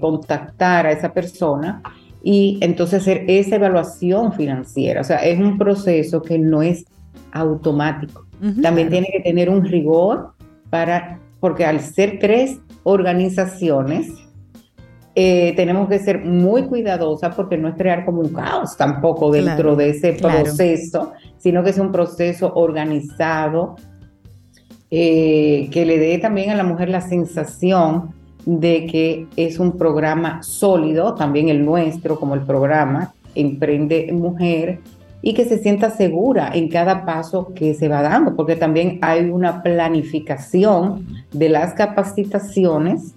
contactar 0.00 0.86
a 0.86 0.92
esa 0.92 1.12
persona 1.12 1.82
y 2.22 2.58
entonces 2.60 3.02
hacer 3.02 3.24
esa 3.28 3.56
evaluación 3.56 4.32
financiera. 4.32 5.00
O 5.00 5.04
sea, 5.04 5.18
es 5.18 5.38
un 5.38 5.58
proceso 5.58 6.22
que 6.22 6.38
no 6.38 6.62
es 6.62 6.86
automático. 7.32 8.25
También 8.62 8.90
tiene 8.90 9.08
que 9.10 9.20
tener 9.20 9.48
un 9.48 9.64
rigor 9.64 10.32
para, 10.70 11.20
porque 11.40 11.64
al 11.64 11.80
ser 11.80 12.18
tres 12.20 12.58
organizaciones, 12.82 14.12
eh, 15.18 15.54
tenemos 15.56 15.88
que 15.88 15.98
ser 15.98 16.22
muy 16.22 16.64
cuidadosas 16.64 17.34
porque 17.34 17.56
no 17.56 17.68
es 17.68 17.74
crear 17.74 18.04
como 18.04 18.20
un 18.20 18.28
caos 18.34 18.76
tampoco 18.76 19.30
dentro 19.32 19.74
de 19.74 19.88
ese 19.88 20.12
proceso, 20.12 21.12
sino 21.38 21.64
que 21.64 21.70
es 21.70 21.78
un 21.78 21.90
proceso 21.90 22.52
organizado 22.54 23.76
eh, 24.90 25.68
que 25.72 25.86
le 25.86 25.98
dé 25.98 26.18
también 26.18 26.50
a 26.50 26.54
la 26.54 26.64
mujer 26.64 26.90
la 26.90 27.00
sensación 27.00 28.10
de 28.44 28.86
que 28.86 29.26
es 29.36 29.58
un 29.58 29.78
programa 29.78 30.42
sólido, 30.42 31.14
también 31.14 31.48
el 31.48 31.64
nuestro 31.64 32.20
como 32.20 32.34
el 32.34 32.42
programa 32.42 33.14
Emprende 33.34 34.10
Mujer, 34.12 34.80
y 35.22 35.34
que 35.34 35.44
se 35.44 35.58
sienta 35.58 35.90
segura 35.90 36.50
en 36.54 36.68
cada 36.68 37.04
paso 37.04 37.52
que 37.54 37.74
se 37.74 37.88
va 37.88 38.02
dando, 38.02 38.36
porque 38.36 38.56
también 38.56 38.98
hay 39.02 39.28
una 39.30 39.62
planificación 39.62 41.06
de 41.32 41.48
las 41.48 41.74
capacitaciones 41.74 43.14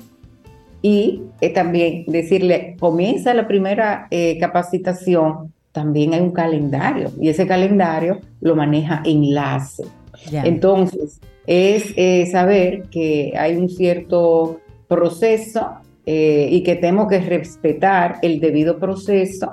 y 0.82 1.24
eh, 1.42 1.50
también 1.50 2.06
decirle, 2.08 2.78
comienza 2.80 3.34
la 3.34 3.48
primera 3.48 4.08
eh, 4.12 4.38
capacitación, 4.40 5.54
también 5.72 6.14
hay 6.14 6.22
un 6.22 6.32
calendario 6.32 7.12
y 7.20 7.30
ese 7.30 7.46
calendario 7.46 8.20
lo 8.42 8.56
maneja 8.56 9.02
enlace. 9.06 9.84
Entonces, 10.32 11.20
es 11.48 11.94
eh, 11.96 12.28
saber 12.32 12.84
que 12.90 13.34
hay 13.38 13.56
un 13.56 13.70
cierto 13.70 14.60
proceso 14.88 15.76
y 16.12 16.64
que 16.64 16.76
tenemos 16.76 17.08
que 17.08 17.20
respetar 17.20 18.16
el 18.24 18.40
debido 18.40 18.80
proceso 18.80 19.52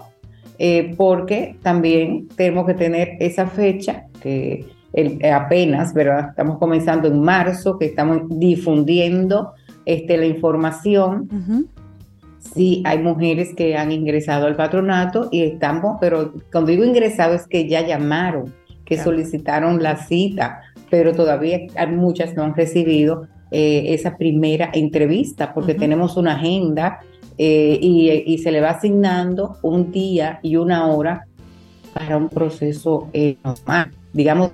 eh, 0.58 0.94
porque 0.96 1.56
también 1.62 2.28
tenemos 2.36 2.66
que 2.66 2.74
tener 2.74 3.16
esa 3.20 3.46
fecha 3.46 4.06
que 4.22 4.64
eh, 4.92 5.30
apenas, 5.30 5.92
¿verdad? 5.92 6.30
Estamos 6.30 6.58
comenzando 6.58 7.08
en 7.08 7.20
marzo, 7.20 7.78
que 7.78 7.86
estamos 7.86 8.22
difundiendo 8.28 9.52
este, 9.84 10.16
la 10.16 10.26
información. 10.26 11.68
Sí, 12.38 12.82
hay 12.86 12.98
mujeres 12.98 13.54
que 13.54 13.76
han 13.76 13.92
ingresado 13.92 14.46
al 14.46 14.56
patronato 14.56 15.28
y 15.30 15.42
estamos, 15.42 15.98
pero 16.00 16.32
cuando 16.50 16.70
digo 16.70 16.84
ingresado 16.84 17.34
es 17.34 17.46
que 17.46 17.68
ya 17.68 17.86
llamaron, 17.86 18.54
que 18.84 18.96
solicitaron 18.96 19.82
la 19.82 19.96
cita, 19.96 20.60
pero 20.88 21.12
todavía 21.12 21.60
hay 21.74 21.88
muchas 21.88 22.34
no 22.34 22.44
han 22.44 22.54
recibido 22.54 23.28
eh, 23.50 23.94
esa 23.94 24.16
primera 24.16 24.70
entrevista 24.72 25.52
porque 25.52 25.74
tenemos 25.74 26.16
una 26.16 26.36
agenda 26.36 27.00
eh, 27.38 27.78
y, 27.80 28.38
se 28.38 28.50
le 28.50 28.60
va 28.60 28.70
asignando 28.70 29.56
un 29.62 29.92
día 29.92 30.40
y 30.42 30.56
una 30.56 30.86
hora 30.86 31.26
para 31.92 32.16
un 32.16 32.28
proceso 32.28 33.08
eh, 33.12 33.36
normal, 33.44 33.90
digamos, 34.12 34.52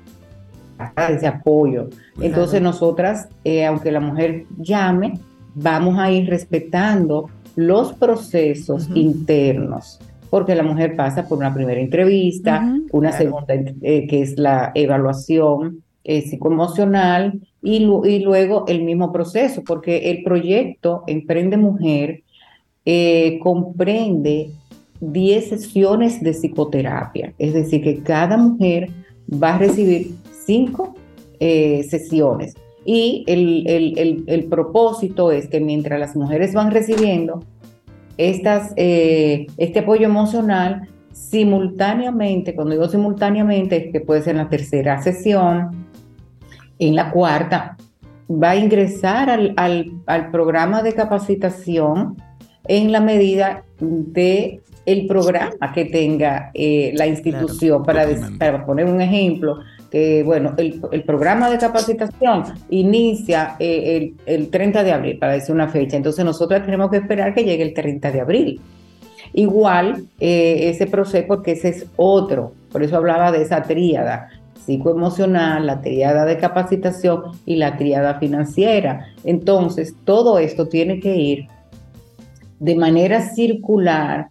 ese 1.09 1.28
apoyo. 1.28 1.91
Entonces 2.20 2.61
nosotras, 2.61 3.28
eh, 3.45 3.64
aunque 3.64 3.93
la 3.93 4.01
mujer 4.01 4.47
llame, 4.59 5.14
vamos 5.55 5.99
a 5.99 6.11
ir 6.11 6.28
respetando 6.28 7.28
los 7.55 7.93
procesos 7.93 8.89
internos, 8.95 10.01
porque 10.28 10.57
la 10.57 10.64
mujer 10.64 10.97
pasa 10.97 11.28
por 11.28 11.39
una 11.39 11.55
primera 11.55 11.80
entrevista, 11.80 12.74
una 12.91 13.12
segunda, 13.12 13.55
que 13.80 14.09
es 14.11 14.39
la 14.39 14.72
evaluación 14.74 15.85
psicoemocional, 16.05 17.41
y, 17.62 17.76
y 17.76 18.18
luego 18.20 18.64
el 18.66 18.83
mismo 18.83 19.12
proceso, 19.12 19.62
porque 19.64 20.11
el 20.11 20.24
proyecto 20.24 21.05
Emprende 21.07 21.57
Mujer 21.57 22.22
eh, 22.85 23.39
comprende 23.43 24.51
10 25.01 25.49
sesiones 25.49 26.22
de 26.22 26.33
psicoterapia, 26.33 27.35
es 27.39 27.55
decir, 27.55 27.83
que 27.83 28.03
cada 28.03 28.37
mujer 28.37 28.91
va 29.30 29.55
a 29.55 29.59
recibir 29.59 30.14
5 30.47 30.95
eh, 31.41 31.83
sesiones. 31.89 32.55
Y 32.85 33.24
el, 33.26 33.64
el, 33.68 34.24
el, 34.26 34.45
propósito 34.45 35.30
es 35.30 35.49
que 35.49 35.61
mientras 35.61 36.01
las 36.01 36.16
mujeres 36.16 36.53
van 36.53 36.72
recibiendo 36.72 37.45
estas, 38.16 38.72
eh, 38.76 39.47
este 39.57 39.80
apoyo 39.80 40.07
emocional, 40.07 40.89
simultáneamente, 41.12 42.55
cuando 42.55 42.72
digo 42.72 42.89
simultáneamente, 42.89 43.76
es 43.76 43.93
que 43.93 44.01
puede 44.01 44.22
ser 44.22 44.33
en 44.33 44.39
la 44.39 44.49
tercera 44.49 45.01
sesión, 45.03 45.87
en 46.78 46.97
la 46.97 47.11
cuarta, 47.12 47.76
va 48.28 48.51
a 48.51 48.57
ingresar 48.57 49.30
al, 49.30 49.55
al, 49.57 49.93
al 50.07 50.30
programa 50.30 50.83
de 50.83 50.95
capacitación 50.95 52.16
en 52.66 52.92
la 52.92 53.00
medida 53.00 53.64
de 53.80 54.60
el 54.84 55.06
programa 55.06 55.72
que 55.74 55.84
tenga 55.86 56.50
eh, 56.54 56.92
la 56.94 57.06
institución. 57.06 57.84
para, 57.84 58.06
para, 58.38 58.66
poner 58.66 58.86
un 58.86 59.00
ejemplo, 59.00 59.58
que 59.90 60.22
bueno, 60.22 60.54
el, 60.56 60.80
el 60.90 61.04
programa 61.04 61.50
de 61.50 61.58
capacitación 61.58 62.44
inicia 62.70 63.56
eh, 63.58 64.14
el, 64.26 64.34
el, 64.34 64.48
30 64.48 64.82
de 64.82 64.92
abril, 64.92 65.18
para 65.18 65.34
decir 65.34 65.54
una 65.54 65.68
fecha. 65.68 65.96
Entonces 65.96 66.24
nosotros 66.24 66.64
tenemos 66.64 66.90
que 66.90 66.96
esperar 66.98 67.34
que 67.34 67.44
llegue 67.44 67.62
el 67.62 67.74
30 67.74 68.10
de 68.10 68.20
abril. 68.20 68.60
Igual 69.34 70.06
eh, 70.20 70.70
ese 70.70 70.86
proceso, 70.86 71.26
porque 71.26 71.52
ese 71.52 71.68
es 71.70 71.86
otro, 71.96 72.52
por 72.70 72.82
eso 72.82 72.96
hablaba 72.96 73.32
de 73.32 73.42
esa 73.42 73.62
tríada 73.62 74.28
psicoemocional, 74.66 75.66
la 75.66 75.80
tríada 75.80 76.24
de 76.24 76.38
capacitación 76.38 77.22
y 77.46 77.56
la 77.56 77.76
tríada 77.76 78.20
financiera. 78.20 79.06
Entonces, 79.24 79.94
todo 80.04 80.38
esto 80.38 80.68
tiene 80.68 81.00
que 81.00 81.16
ir 81.16 81.46
de 82.62 82.76
manera 82.76 83.20
circular 83.34 84.28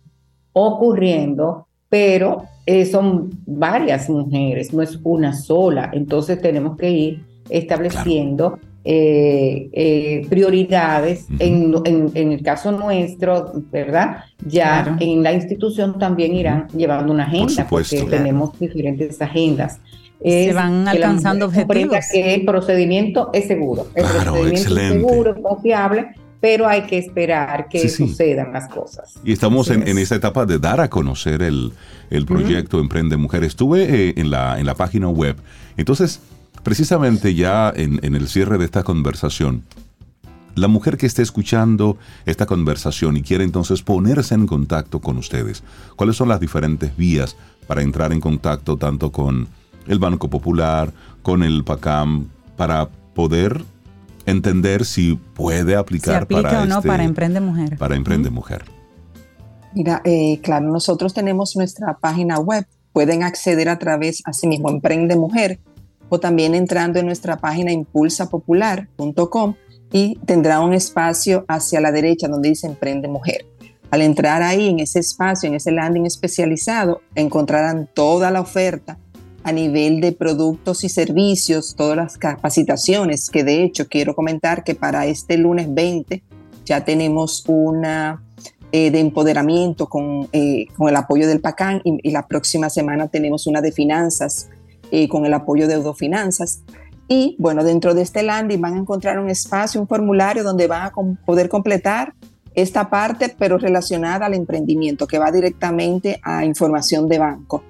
ocurriendo, 0.54 1.68
pero 1.90 2.46
eh, 2.66 2.86
son 2.86 3.30
varias 3.46 4.10
mujeres, 4.10 4.74
no 4.74 4.82
es 4.82 4.98
una 5.04 5.34
sola. 5.34 5.92
Entonces 5.94 6.42
tenemos 6.42 6.78
que 6.78 6.90
ir 6.90 7.24
estableciendo 7.50 8.58
eh, 8.86 9.70
eh, 9.74 10.26
prioridades. 10.30 11.26
en, 11.40 11.74
el 12.16 12.42
caso 12.42 12.72
nuestro, 12.72 13.52
¿verdad? 13.70 14.24
Ya 14.48 14.96
en 15.02 15.24
la 15.24 15.34
institución 15.34 16.00
también 16.00 16.34
irán 16.34 16.68
llevando 16.70 17.12
una 17.12 17.26
agenda, 17.26 17.68
porque 17.70 18.04
tenemos 18.10 18.58
diferentes 18.58 19.22
agendas. 19.22 19.82
Se 20.24 20.54
van 20.54 20.88
alcanzando 20.88 21.48
objetivos. 21.48 21.98
Que 22.10 22.36
el 22.36 22.46
procedimiento 22.46 23.30
es 23.34 23.48
seguro. 23.48 23.88
El 23.94 24.06
procedimiento 24.06 24.78
es 24.80 24.90
seguro, 24.90 25.36
es 25.36 25.42
confiable 25.42 26.16
pero 26.42 26.68
hay 26.68 26.82
que 26.82 26.98
esperar 26.98 27.70
que 27.70 27.88
sucedan 27.88 28.52
las 28.52 28.68
cosas. 28.68 29.14
Y 29.24 29.32
estamos 29.32 29.70
en, 29.70 29.88
en, 29.88 30.00
esta 30.00 30.16
etapa 30.16 30.48
de 30.48 30.58
dar 30.58 30.82
a 30.82 30.90
conocer 30.90 31.44
el, 31.44 31.72
el 32.10 32.26
proyecto 32.26 32.80
Emprende 32.80 33.16
Mujer. 33.16 33.44
Estuve 33.44 33.84
eh, 33.84 34.14
en, 34.18 34.32
la, 34.32 34.60
en 34.60 34.66
la 34.66 34.74
página 34.74 35.08
web. 35.08 35.38
Entonces, 35.78 36.20
precisamente 36.64 37.36
ya 37.36 37.72
en, 37.76 38.00
en 38.04 38.16
el 38.16 38.28
cierre 38.28 38.58
de 38.58 38.66
esta 38.66 38.84
conversación, 38.84 39.64
la 40.56 40.68
mujer 40.68 40.98
que 40.98 41.06
esté 41.06 41.22
escuchando 41.22 41.98
esta 42.26 42.48
conversación 42.48 43.18
y 43.18 43.22
quiere 43.22 43.44
entonces 43.44 43.84
ponerse 43.84 44.34
en 44.34 44.48
contacto 44.48 45.00
con 45.00 45.18
ustedes, 45.18 45.64
¿cuáles 45.96 46.16
son 46.16 46.28
las 46.28 46.40
diferentes 46.40 46.98
vías 46.98 47.38
para 47.68 47.84
entrar 47.84 48.12
en 48.12 48.20
contacto 48.20 48.78
tanto 48.78 49.12
con 49.12 49.48
el 49.88 50.00
Banco 50.00 50.30
Popular, 50.30 50.92
con 51.22 51.44
el 51.44 51.64
PACAM, 51.64 52.28
para 52.58 52.90
poder 53.14 53.64
entender 54.32 54.86
si 54.86 55.16
puede 55.34 55.76
aplicar 55.76 56.28
para 56.28 56.64
o 56.64 56.66
no 56.66 56.78
este 56.78 56.88
para 56.88 57.04
Emprende 57.04 57.40
Mujer. 57.40 57.78
Para 57.78 57.96
Emprende 57.96 58.30
Mujer. 58.30 58.64
Mira, 59.74 60.02
eh, 60.04 60.40
claro, 60.42 60.68
nosotros 60.68 61.14
tenemos 61.14 61.56
nuestra 61.56 61.98
página 61.98 62.40
web. 62.40 62.66
Pueden 62.94 63.24
acceder 63.24 63.70
a 63.70 63.80
través, 63.80 64.22
así 64.26 64.48
mismo, 64.48 64.70
Emprende 64.70 65.16
Mujer, 65.16 65.60
o 66.10 66.20
también 66.20 66.56
entrando 66.56 67.00
en 67.00 67.06
nuestra 67.06 67.38
página 67.38 67.72
impulsapopular.com 67.72 69.56
y 69.94 70.18
tendrá 70.26 70.60
un 70.60 70.74
espacio 70.74 71.46
hacia 71.48 71.80
la 71.80 71.92
derecha 71.92 72.28
donde 72.28 72.50
dice 72.50 72.68
Emprende 72.68 73.08
Mujer. 73.08 73.46
Al 73.92 74.02
entrar 74.02 74.42
ahí 74.42 74.70
en 74.70 74.80
ese 74.80 75.00
espacio, 75.00 75.48
en 75.48 75.56
ese 75.56 75.72
landing 75.72 76.06
especializado, 76.06 77.02
encontrarán 77.16 77.90
toda 77.94 78.32
la 78.32 78.42
oferta 78.42 78.98
a 79.44 79.52
nivel 79.52 80.02
de 80.02 80.12
productos 80.12 80.84
y 80.84 80.90
servicios, 80.90 81.76
todas 81.76 81.98
las 81.98 82.18
capacitaciones, 82.18 83.30
que 83.30 83.44
de 83.44 83.64
hecho 83.64 83.88
quiero 83.88 84.16
comentar 84.16 84.64
que 84.64 84.76
para 84.76 85.06
este 85.06 85.38
lunes 85.38 85.74
20 85.74 86.24
ya 86.66 86.86
tenemos 86.86 87.44
una 87.48 88.22
eh, 88.72 88.90
de 88.92 89.00
empoderamiento 89.00 89.90
con, 89.90 90.30
eh, 90.32 90.68
con, 90.78 90.88
el 90.88 90.96
apoyo 90.96 91.28
del 91.28 91.42
PACAN 91.42 91.82
y, 91.84 92.10
la 92.12 92.28
próxima 92.28 92.70
semana 92.70 93.10
tenemos 93.10 93.46
una 93.46 93.62
de 93.62 93.74
finanzas 93.74 94.48
eh, 94.92 95.10
con 95.10 95.26
el 95.26 95.34
apoyo 95.34 95.68
de 95.68 95.74
Eudofinanzas. 95.74 96.62
Y 97.10 97.36
bueno, 97.38 97.66
dentro 97.66 97.94
de 97.94 98.04
este 98.04 98.24
landing 98.24 98.62
van 98.62 98.76
a 98.76 98.78
encontrar 98.78 99.20
un 99.20 99.30
espacio, 99.30 99.82
un 99.82 99.88
formulario 99.88 100.44
donde 100.44 100.68
van 100.68 100.84
a 100.84 100.94
poder 101.26 101.50
completar 101.50 102.14
esta 102.56 102.90
parte, 102.90 103.36
pero 103.38 103.58
relacionada 103.58 104.28
al 104.28 104.34
emprendimiento, 104.34 105.08
que 105.08 105.20
va 105.20 105.32
directamente 105.32 106.22
a 106.24 106.46
información 106.46 107.10
de 107.10 107.20
banco. 107.20 107.64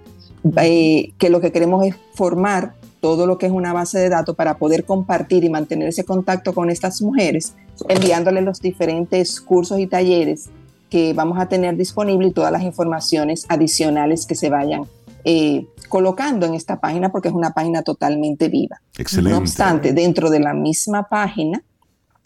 Eh, 0.57 1.13
que 1.17 1.29
lo 1.29 1.39
que 1.39 1.51
queremos 1.51 1.85
es 1.85 1.95
formar 2.15 2.73
todo 2.99 3.25
lo 3.25 3.37
que 3.37 3.47
es 3.47 3.51
una 3.51 3.73
base 3.73 3.99
de 3.99 4.09
datos 4.09 4.35
para 4.35 4.57
poder 4.57 4.85
compartir 4.85 5.43
y 5.43 5.49
mantener 5.49 5.87
ese 5.87 6.05
contacto 6.05 6.53
con 6.53 6.69
estas 6.69 7.01
mujeres, 7.01 7.53
enviándoles 7.89 8.43
los 8.43 8.59
diferentes 8.59 9.41
cursos 9.41 9.79
y 9.79 9.87
talleres 9.87 10.49
que 10.89 11.13
vamos 11.13 11.39
a 11.39 11.47
tener 11.47 11.75
disponibles 11.77 12.29
y 12.29 12.33
todas 12.33 12.51
las 12.51 12.63
informaciones 12.63 13.45
adicionales 13.49 14.25
que 14.25 14.35
se 14.35 14.49
vayan 14.49 14.83
eh, 15.23 15.65
colocando 15.89 16.45
en 16.45 16.53
esta 16.53 16.79
página 16.79 17.11
porque 17.11 17.29
es 17.29 17.33
una 17.33 17.53
página 17.53 17.81
totalmente 17.81 18.49
viva. 18.49 18.81
Excelente. 18.97 19.31
No 19.31 19.37
obstante, 19.37 19.93
dentro 19.93 20.29
de 20.29 20.39
la 20.39 20.53
misma 20.53 21.07
página 21.09 21.63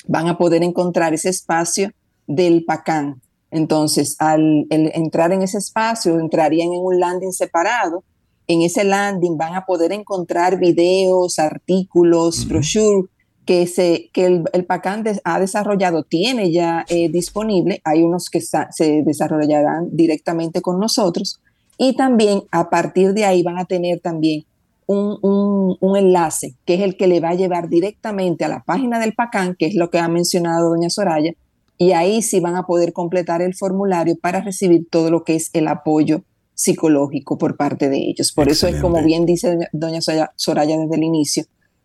van 0.07 0.27
a 0.27 0.37
poder 0.37 0.63
encontrar 0.63 1.13
ese 1.13 1.29
espacio 1.29 1.91
del 2.27 2.65
PACAN, 2.65 3.21
entonces, 3.51 4.15
al 4.19 4.65
entrar 4.69 5.31
en 5.31 5.41
ese 5.41 5.57
espacio, 5.57 6.19
entrarían 6.19 6.73
en 6.73 6.81
un 6.81 6.99
landing 6.99 7.31
separado. 7.31 8.03
En 8.47 8.61
ese 8.61 8.83
landing 8.83 9.37
van 9.37 9.55
a 9.55 9.65
poder 9.65 9.91
encontrar 9.91 10.59
videos, 10.59 11.39
artículos, 11.39 12.47
brochures 12.47 13.09
que, 13.45 13.67
se, 13.67 14.09
que 14.11 14.25
el, 14.25 14.43
el 14.53 14.65
PACAN 14.65 15.03
ha 15.23 15.39
desarrollado, 15.39 16.03
tiene 16.03 16.51
ya 16.51 16.85
eh, 16.89 17.09
disponible. 17.09 17.81
Hay 17.83 18.03
unos 18.03 18.29
que 18.29 18.41
se 18.41 19.03
desarrollarán 19.03 19.89
directamente 19.91 20.61
con 20.61 20.79
nosotros. 20.79 21.39
Y 21.77 21.95
también 21.95 22.43
a 22.51 22.69
partir 22.69 23.13
de 23.13 23.25
ahí 23.25 23.43
van 23.43 23.57
a 23.57 23.65
tener 23.65 23.99
también 23.99 24.45
un, 24.87 25.17
un, 25.21 25.77
un, 25.79 25.97
enlace 25.97 26.55
que 26.63 26.75
es 26.75 26.81
el 26.81 26.95
que 26.95 27.07
le 27.07 27.19
va 27.19 27.29
a 27.29 27.35
llevar 27.35 27.69
directamente 27.69 28.45
a 28.45 28.47
la 28.47 28.63
página 28.63 28.99
del 28.99 29.13
PACAN, 29.13 29.55
que 29.57 29.65
es 29.65 29.75
lo 29.75 29.89
que 29.89 29.99
ha 29.99 30.07
mencionado 30.07 30.69
doña 30.69 30.89
Soraya, 30.89 31.33
y 31.77 31.91
ahí 31.91 32.21
sí 32.21 32.39
van 32.39 32.55
a 32.55 32.63
poder 32.63 32.93
completar 32.93 33.41
el 33.41 33.55
formulario 33.55 34.15
para 34.21 34.41
recibir 34.41 34.87
todo 34.89 35.11
lo 35.11 35.23
que 35.23 35.35
es 35.35 35.49
el 35.53 35.67
apoyo 35.67 36.23
psicológico 36.53 37.37
por 37.37 37.57
parte 37.57 37.89
de 37.89 37.97
ellos. 37.97 38.31
Por 38.31 38.49
eso 38.49 38.67
es 38.67 38.81
como 38.81 39.03
bien 39.03 39.25
dice 39.25 39.57
doña 39.73 39.99
Soraya 40.35 40.77
desde 40.77 40.95
el 40.95 41.03
inicio, 41.03 41.43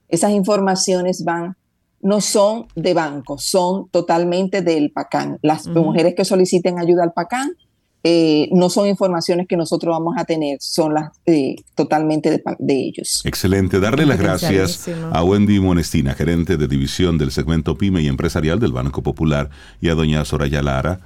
esas 0.09 0.33
informaciones 0.33 1.25
van 1.25 1.57
no 2.03 2.21
son 2.21 2.67
de 2.75 2.95
banco, 2.95 3.37
son 3.39 3.89
totalmente 3.91 4.63
del 4.63 4.91
PACAN. 4.91 5.39
Las 5.43 5.67
mujeres 5.67 6.15
que 6.15 6.25
soliciten 6.25 6.79
ayuda 6.79 7.05
al 7.05 7.13
PACAN 7.13 7.51
eh, 8.03 8.49
no 8.53 8.71
son 8.71 8.89
informaciones 8.89 9.47
que 9.47 9.57
nosotros 9.57 9.93
vamos 9.93 10.15
a 10.17 10.25
tener, 10.25 10.57
son 10.61 10.95
las 10.95 11.11
eh, 11.27 11.57
totalmente 11.75 12.43
de, 12.59 12.75
ellos. 12.75 13.21
Excelente. 13.25 13.79
Darle 13.79 14.07
las 14.07 14.19
gracias 14.19 14.89
a 15.13 15.23
Wendy 15.23 15.61
Monestina, 15.61 16.15
gerente 16.15 16.57
de 16.57 16.67
división 16.67 17.19
del 17.19 17.31
segmento 17.31 17.77
PYME 17.77 18.01
y 18.01 18.09
empresarial 18.09 18.59
del 18.59 18.73
Banco 18.73 19.03
Popular, 19.03 19.51
y 19.83 19.91
a 19.91 19.95
doña 19.95 20.25
Soraya 20.25 20.63
Lara, 20.63 21.01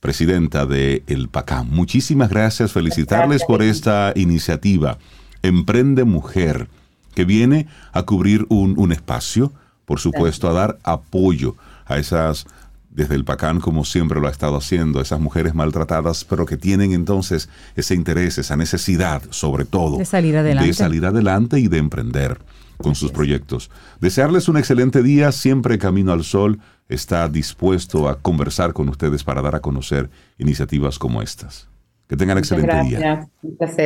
presidenta 0.00 0.64
de 0.64 1.02
El 1.06 1.28
PACAM. 1.28 1.68
Muchísimas 1.68 2.30
gracias, 2.30 2.72
felicitarles 2.72 3.44
por 3.44 3.62
esta 3.62 4.12
iniciativa. 4.16 4.98
Emprende 5.42 6.04
Mujer, 6.04 6.68
que 7.14 7.26
viene 7.26 7.66
a 7.92 8.04
cubrir 8.04 8.46
un, 8.48 8.74
un 8.78 8.90
espacio, 8.90 9.52
por 9.84 10.00
supuesto, 10.00 10.48
a 10.48 10.54
dar 10.54 10.78
apoyo 10.82 11.56
a 11.84 11.98
esas 11.98 12.46
desde 12.94 13.14
el 13.14 13.24
PACAN, 13.24 13.60
como 13.60 13.84
siempre 13.84 14.20
lo 14.20 14.28
ha 14.28 14.30
estado 14.30 14.56
haciendo, 14.56 15.00
esas 15.00 15.20
mujeres 15.20 15.54
maltratadas, 15.54 16.24
pero 16.24 16.46
que 16.46 16.56
tienen 16.56 16.92
entonces 16.92 17.48
ese 17.74 17.94
interés, 17.94 18.38
esa 18.38 18.56
necesidad, 18.56 19.22
sobre 19.30 19.64
todo, 19.64 19.98
de 19.98 20.04
salir 20.04 20.36
adelante, 20.36 20.68
de 20.68 20.74
salir 20.74 21.06
adelante 21.06 21.58
y 21.58 21.68
de 21.68 21.78
emprender 21.78 22.38
con 22.78 22.94
sus 22.94 23.12
proyectos. 23.12 23.70
Desearles 24.00 24.48
un 24.48 24.56
excelente 24.56 25.02
día, 25.02 25.32
siempre 25.32 25.78
Camino 25.78 26.12
al 26.12 26.24
Sol 26.24 26.60
está 26.88 27.28
dispuesto 27.28 28.08
a 28.08 28.18
conversar 28.20 28.72
con 28.72 28.88
ustedes 28.88 29.24
para 29.24 29.40
dar 29.40 29.54
a 29.54 29.60
conocer 29.60 30.10
iniciativas 30.38 30.98
como 30.98 31.22
estas. 31.22 31.68
Que 32.08 32.16
tengan 32.16 32.36
excelente 32.36 32.82
día. 32.82 33.28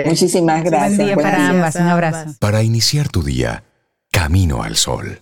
Muchísimas 0.07 0.65
gracias. 0.65 0.97
Buen 0.97 1.07
día 1.07 1.17
para 1.17 1.49
ambas. 1.51 1.77
Un 1.77 1.83
abrazo. 1.83 2.35
Para 2.41 2.63
iniciar 2.63 3.09
tu 3.09 3.23
día, 3.23 3.63
Camino 4.11 4.65
al 4.65 4.75
Sol. 4.77 5.19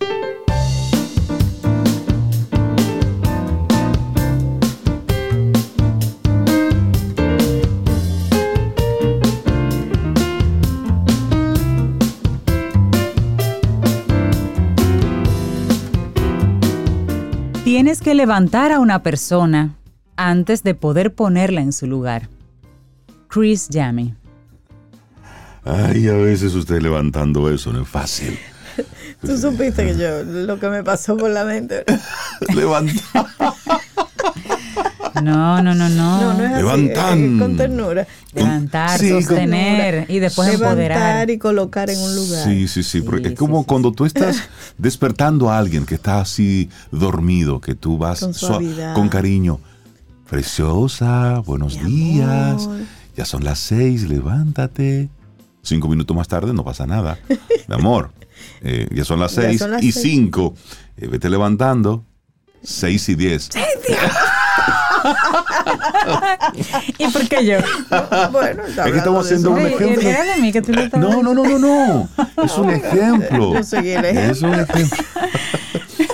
Tienes 17.75 17.99
que 17.99 18.15
levantar 18.15 18.71
a 18.71 18.79
una 18.79 19.03
persona 19.03 19.75
antes 20.15 20.63
de 20.63 20.75
poder 20.75 21.13
ponerla 21.13 21.59
en 21.59 21.73
su 21.73 21.87
lugar. 21.87 22.29
Chris 23.27 23.67
Yami. 23.67 24.15
Ay, 25.65 26.07
a 26.07 26.13
veces 26.13 26.53
usted 26.55 26.81
levantando 26.81 27.49
eso 27.49 27.73
no 27.73 27.81
es 27.81 27.87
fácil. 27.89 28.39
Tú 29.19 29.37
supiste 29.37 29.87
que 29.87 29.97
yo, 29.97 30.23
lo 30.23 30.57
que 30.57 30.69
me 30.69 30.85
pasó 30.85 31.17
por 31.17 31.29
la 31.29 31.43
mente. 31.43 31.83
Levantar. 32.55 33.03
No, 35.23 35.61
no, 35.61 35.73
no, 35.75 35.89
no. 35.89 36.21
No, 36.21 36.33
no 36.33 36.43
es 36.43 36.51
así. 36.53 36.87
Es 36.87 37.39
con 37.39 37.57
ternura. 37.57 38.07
Levantar, 38.33 38.99
Sí, 38.99 39.11
con- 39.11 39.23
sostener 39.23 40.05
y 40.09 40.19
después 40.19 40.47
Levantar 40.49 40.71
empoderar. 40.71 41.29
y 41.29 41.37
colocar 41.37 41.89
en 41.89 41.99
un 41.99 42.15
lugar. 42.15 42.43
Sí, 42.45 42.67
sí, 42.67 42.83
sí. 42.83 43.01
porque 43.01 43.27
Sí, 43.29 43.33
es 43.33 43.39
como 43.39 43.57
sí, 43.59 43.63
sí, 43.63 43.67
cuando 43.67 43.91
tú 43.91 44.05
estás 44.05 44.43
despertando 44.77 45.49
a 45.49 45.57
alguien 45.57 45.85
que 45.85 45.95
está 45.95 46.19
así 46.19 46.69
dormido, 46.91 47.61
que 47.61 47.75
tú 47.75 47.97
vas 47.97 48.19
Con 48.19 48.33
suavidad. 48.33 48.93
con 48.93 49.07
cariño. 49.09 49.59
Preciosa, 50.29 51.39
buenos 51.45 51.77
Mi 51.81 51.89
días. 52.15 52.63
amor. 52.65 52.77
Ya 53.15 53.25
son 53.25 53.43
las 53.43 53.59
seis, 53.59 54.03
levántate. 54.09 55.09
Cinco 55.61 55.87
minutos 55.87 56.15
más 56.15 56.27
tarde 56.27 56.53
no 56.53 56.63
pasa 56.65 56.85
nada. 56.85 57.17
Mi 57.67 57.75
amor, 57.75 58.11
eh, 58.61 58.87
ya 58.93 59.05
son 59.05 59.19
las 59.19 59.31
seis 59.31 59.59
son 59.59 59.71
las 59.71 59.81
y 59.83 59.91
seis. 59.91 60.03
cinco. 60.03 60.53
Eh, 60.97 61.07
vete 61.07 61.29
levantando. 61.29 62.03
Seis 62.63 63.07
y 63.09 63.15
diez. 63.15 63.49
¿Y 63.55 63.59
por 67.13 67.27
qué 67.27 67.45
yo? 67.45 67.57
Bueno, 68.31 68.63
estamos 68.65 69.25
haciendo 69.25 69.51
un 69.51 69.59
ejemplo. 69.61 70.09
Era 70.09 70.23
de 70.23 70.37
mí 70.41 70.51
que 70.51 70.61
tú 70.61 70.73
lo 70.73 70.81
estabas 70.81 71.07
No, 71.09 71.21
no, 71.23 71.33
no, 71.33 71.43
no, 71.43 71.59
no. 71.59 72.09
Es 72.43 72.57
un 72.57 72.69
ejemplo. 72.71 73.53
Yo 73.53 73.63
seguí 73.63 73.91
el 73.91 74.05
ejemplo. 74.05 74.31
Es 74.31 74.41
un 74.41 74.53
ejemplo. 74.55 74.97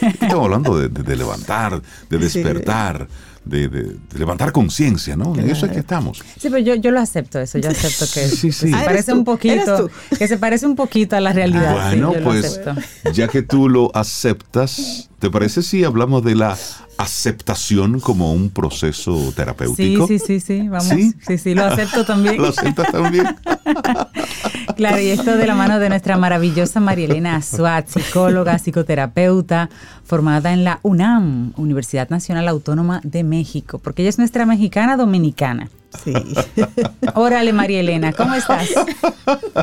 Estamos 0.02 0.46
hablando 0.46 0.78
de, 0.78 0.90
de- 0.90 1.04
de 1.04 1.16
levantar, 1.16 1.82
de 2.10 2.18
despertar, 2.18 3.08
de, 3.46 3.68
de- 3.68 3.84
de 3.84 4.20
levantar 4.20 4.52
conciencia, 4.52 5.16
¿no? 5.16 5.36
En 5.36 5.50
eso 5.50 5.66
es 5.66 5.72
que 5.72 5.80
estamos. 5.80 6.20
Sí, 6.40 6.50
pero 6.50 6.60
yo, 6.60 6.76
yo 6.76 6.92
lo 6.92 7.00
acepto 7.00 7.40
eso, 7.40 7.58
yo 7.58 7.70
acepto 7.70 8.06
que, 8.14 8.28
Sí, 8.28 8.52
sí. 8.52 8.72
Ah, 8.74 8.84
parece 8.86 9.12
tú, 9.12 9.18
un 9.18 9.24
poquito, 9.26 9.76
eres 10.10 10.20
que 10.20 10.28
se 10.28 10.38
parece 10.38 10.66
un 10.68 10.76
poquito 10.76 11.16
a 11.16 11.20
la 11.20 11.34
realidad. 11.34 11.92
sí, 11.92 12.00
Bueno, 12.00 12.14
lo 12.20 12.24
pues 12.24 12.60
ya 13.14 13.28
que 13.28 13.42
tú 13.42 13.68
lo 13.70 13.92
aceptas, 13.96 15.10
¿te 15.20 15.30
parece 15.30 15.64
si 15.64 15.84
hablamos 15.84 16.24
de 16.24 16.36
la 16.36 16.56
aceptación 16.98 18.00
como 18.00 18.32
un 18.34 18.52
proceso 18.52 19.30
Sí, 19.30 19.34
terapéutico? 19.36 20.08
sí, 20.08 20.20
sí, 20.20 20.40
sí, 20.40 20.68
vamos. 20.70 20.88
¿Sí? 20.88 21.14
Sí, 21.26 21.38
sí, 21.40 21.56
lo 21.56 21.66
acepto 21.66 22.06
también. 22.06 22.38
¿Lo 22.42 22.50
aceptas 22.50 22.92
también? 22.92 23.26
Claro, 24.76 25.00
y 25.00 25.10
esto 25.10 25.36
de 25.38 25.46
la 25.46 25.54
mano 25.54 25.80
de 25.80 25.90
nuestra 25.90 26.18
maravillosa 26.18 26.80
Marielena 26.80 27.36
Azuat, 27.36 27.88
psicóloga, 27.88 28.58
psicoterapeuta, 28.58 29.70
formada 30.04 30.54
en 30.54 30.64
la 30.64 30.80
UNAM, 30.82 31.54
Universidad 31.58 32.10
Nacional 32.10 32.48
Autónoma 32.48 33.00
de 33.04 33.24
México, 33.36 33.80
porque 33.80 34.02
ella 34.04 34.10
es 34.10 34.18
nuestra 34.20 34.46
mexicana 34.46 34.98
dominicana. 34.98 35.70
Sí. 36.04 36.14
Órale, 37.16 37.52
Marielena, 37.54 38.14
¿cómo 38.14 38.34
estás? 38.36 38.70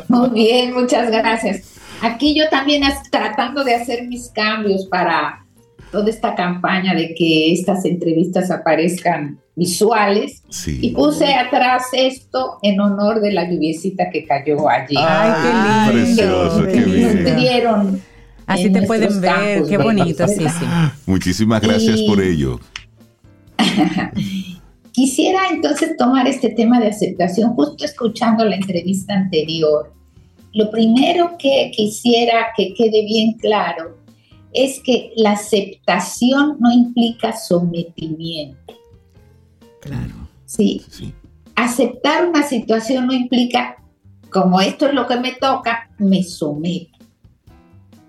Muy 0.09 0.31
bien, 0.31 0.75
muchas 0.75 1.11
gracias. 1.11 1.75
Aquí 2.03 2.35
yo 2.39 2.49
también 2.51 2.83
es- 2.83 3.11
tratando 3.11 3.65
de 3.65 3.75
hacer 3.75 4.07
mis 4.09 4.29
cambios 4.31 4.87
para 4.87 5.45
toda 5.93 6.11
esta 6.11 6.35
campaña 6.35 6.95
de 6.95 7.15
que 7.15 7.53
estas 7.53 7.85
entrevistas 7.85 8.51
aparezcan 8.51 9.39
visuales. 9.57 10.43
Y 10.49 10.53
Sí. 10.53 10.93
puse 10.95 11.35
atrás 11.35 11.85
esto 11.93 12.59
en 12.63 12.79
honor 12.81 13.21
de 13.21 13.33
la 13.33 13.51
lluviecita 13.51 14.11
que 14.13 14.25
cayó 14.27 14.69
allí. 14.69 14.95
Ay, 14.99 15.33
qué 15.43 15.49
lindo. 15.49 15.93
Precioso, 15.93 16.67
qué 16.67 16.73
que 16.73 16.81
bien. 16.85 17.25
nutrieron 17.25 18.03
Así 18.47 18.71
te 18.71 18.83
pueden 18.83 19.21
ver, 19.21 19.31
campos, 19.35 19.69
qué 19.69 19.77
¿verdad? 19.77 19.85
bonito, 19.85 20.29
sí, 20.29 20.47
sí. 20.49 20.65
Muchísimas 21.07 21.61
gracias 21.61 21.99
Y- 22.01 22.07
por 22.07 22.21
ello. 22.21 22.61
Quisiera 24.93 25.49
entonces 25.51 25.97
tomar 25.97 26.27
este 26.27 26.51
tema 26.51 26.81
de 26.81 26.89
aceptación, 26.89 27.55
justo 27.55 27.85
escuchando 27.85 28.45
la 28.45 28.57
entrevista 28.57 29.15
anterior. 29.15 29.93
Lo 30.55 30.71
primero 30.71 31.37
que 31.39 31.71
quisiera 31.75 32.49
que 32.57 32.75
quede 32.75 33.05
bien 33.05 33.35
claro 33.35 33.97
es 34.53 34.81
que 34.81 35.13
la 35.17 35.33
aceptación 35.33 36.57
no 36.59 36.73
implica 36.73 37.37
sometimiento. 37.37 38.75
Claro. 39.81 40.15
Sí, 40.47 40.83
Sí. 40.91 41.13
aceptar 41.55 42.27
una 42.27 42.43
situación 42.43 43.07
no 43.07 43.13
implica, 43.13 43.77
como 44.31 44.61
esto 44.61 44.87
es 44.89 44.95
lo 44.95 45.07
que 45.07 45.17
me 45.17 45.33
toca, 45.33 45.91
me 45.99 46.23
someto. 46.23 46.99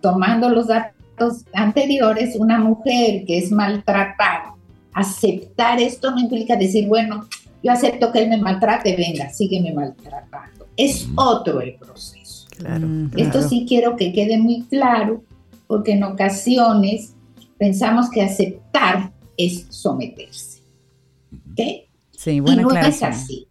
Tomando 0.02 0.50
los 0.50 0.68
datos 0.68 1.46
anteriores, 1.54 2.36
una 2.38 2.58
mujer 2.60 3.26
que 3.26 3.38
es 3.38 3.52
maltratada, 3.52 4.56
aceptar 5.00 5.80
esto 5.80 6.12
no 6.12 6.20
implica 6.20 6.56
decir, 6.56 6.88
bueno, 6.88 7.28
yo 7.64 7.72
acepto 7.72 8.12
que 8.12 8.24
él 8.24 8.30
me 8.30 8.38
maltrate, 8.38 8.96
venga, 8.96 9.30
sígueme 9.30 9.74
maltratando. 9.74 10.68
Es 10.78 11.08
otro 11.16 11.62
el 11.62 11.76
proceso. 11.76 12.48
Claro. 12.58 12.88
Mm, 12.88 13.10
claro. 13.10 13.26
Esto 13.26 13.50
sí 13.50 13.66
quiero 13.68 13.96
que 13.96 14.14
quede 14.14 14.38
muy 14.38 14.64
claro, 14.64 15.24
porque 15.68 15.94
en 15.94 16.04
ocasiones 16.04 17.14
pensamos 17.58 18.10
que 18.10 18.22
aceptar 18.22 19.12
es 19.38 19.66
someterse. 19.70 20.62
¿Ok? 21.52 21.90
Sí, 22.12 22.32
Y 22.32 22.40
buena 22.40 22.62
no 22.64 22.72
es 22.72 23.04
así. 23.04 23.48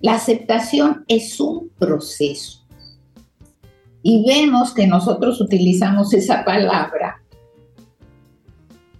La 0.00 0.14
aceptación 0.14 1.04
es 1.06 1.38
un 1.38 1.70
proceso. 1.78 2.60
Y 4.02 4.24
vemos 4.26 4.74
que 4.74 4.86
nosotros 4.88 5.40
utilizamos 5.40 6.12
esa 6.12 6.44
palabra 6.44 7.21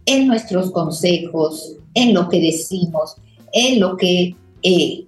en 0.07 0.27
nuestros 0.27 0.71
consejos, 0.71 1.77
en 1.95 2.15
lo 2.15 2.29
que 2.29 2.41
decimos, 2.41 3.17
en 3.53 3.81
lo 3.81 3.97
que 3.97 4.35
eh, 4.63 5.05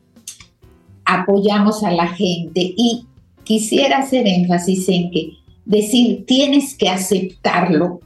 apoyamos 1.04 1.82
a 1.82 1.90
la 1.90 2.08
gente. 2.08 2.74
Y 2.76 3.06
quisiera 3.44 3.98
hacer 3.98 4.26
énfasis 4.26 4.88
en 4.88 5.10
que 5.10 5.32
decir 5.64 6.24
tienes 6.26 6.76
que 6.76 6.88
aceptarlo 6.88 8.00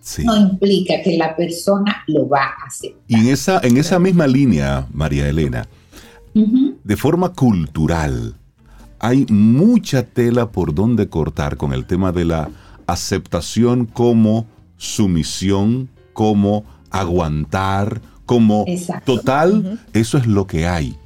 Sí. 0.00 0.22
no 0.22 0.36
implica 0.36 1.00
que 1.02 1.16
la 1.16 1.34
persona 1.34 2.04
lo 2.08 2.28
va 2.28 2.42
a 2.42 2.66
aceptar. 2.66 3.00
Y 3.08 3.14
en 3.14 3.28
esa, 3.28 3.58
en 3.62 3.78
esa 3.78 3.98
misma 3.98 4.26
línea, 4.26 4.86
María 4.92 5.26
Elena, 5.26 5.66
de 6.34 6.96
forma 6.98 7.30
cultural, 7.32 8.34
hay 8.98 9.24
mucha 9.30 10.02
tela 10.02 10.50
por 10.50 10.74
donde 10.74 11.08
cortar 11.08 11.56
con 11.56 11.72
el 11.72 11.86
tema 11.86 12.12
de 12.12 12.26
la 12.26 12.50
aceptación 12.86 13.86
como 13.86 14.46
sumisión, 14.76 15.88
como 16.14 16.64
aguantar, 16.90 18.00
como 18.24 18.64
Exacto. 18.66 19.16
total, 19.16 19.78
eso 19.92 20.16
es 20.16 20.26
lo 20.26 20.46
que 20.46 20.66
hay. 20.66 20.96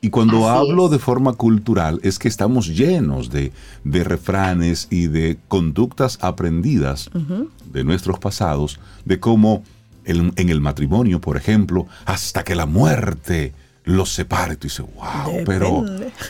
Y 0.00 0.10
cuando 0.10 0.48
Así 0.50 0.58
hablo 0.68 0.86
es. 0.86 0.90
de 0.90 0.98
forma 0.98 1.32
cultural 1.32 1.98
es 2.02 2.18
que 2.18 2.28
estamos 2.28 2.66
llenos 2.68 3.30
de, 3.30 3.52
de 3.84 4.04
refranes 4.04 4.88
y 4.90 5.06
de 5.06 5.38
conductas 5.48 6.18
aprendidas 6.20 7.08
de 7.72 7.84
nuestros 7.84 8.18
pasados, 8.18 8.80
de 9.06 9.18
cómo 9.18 9.62
en, 10.04 10.32
en 10.36 10.50
el 10.50 10.60
matrimonio, 10.60 11.20
por 11.22 11.38
ejemplo, 11.38 11.86
hasta 12.04 12.42
que 12.44 12.54
la 12.54 12.66
muerte 12.66 13.54
los 13.84 14.12
separe. 14.12 14.56
Tú 14.56 14.66
dices, 14.66 14.84
wow, 14.94 15.42
pero, 15.46 15.84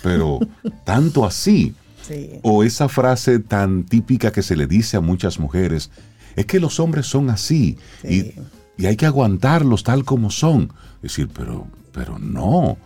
pero 0.05 0.39
tanto 0.85 1.25
así. 1.25 1.75
Sí. 2.07 2.33
O 2.43 2.63
esa 2.63 2.89
frase 2.89 3.39
tan 3.39 3.85
típica 3.85 4.31
que 4.31 4.43
se 4.43 4.55
le 4.57 4.67
dice 4.67 4.99
a 4.99 5.01
muchas 5.01 5.41
mujeres, 5.41 5.91
es 6.37 6.47
que 6.47 6.61
los 6.61 6.81
hombres 6.81 7.07
son 7.07 7.31
así 7.31 7.77
Sí. 8.03 8.35
y, 8.79 8.83
y 8.83 8.87
hay 8.87 8.97
que 8.97 9.07
aguantarlos 9.07 9.85
tal 9.85 10.05
como 10.05 10.31
son. 10.31 10.73
Es 10.97 11.03
decir, 11.11 11.29
pero, 11.33 11.67
pero 11.93 12.19
no. 12.19 12.77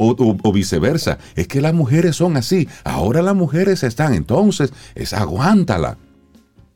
O, 0.00 0.10
o- 0.10 0.36
o 0.42 0.52
viceversa, 0.52 1.18
es 1.34 1.48
que 1.48 1.60
las 1.60 1.74
mujeres 1.74 2.14
son 2.16 2.36
así, 2.36 2.68
ahora 2.84 3.20
las 3.22 3.34
mujeres 3.34 3.82
están, 3.82 4.14
entonces 4.14 4.72
es 4.94 5.12
aguántala. 5.12 5.96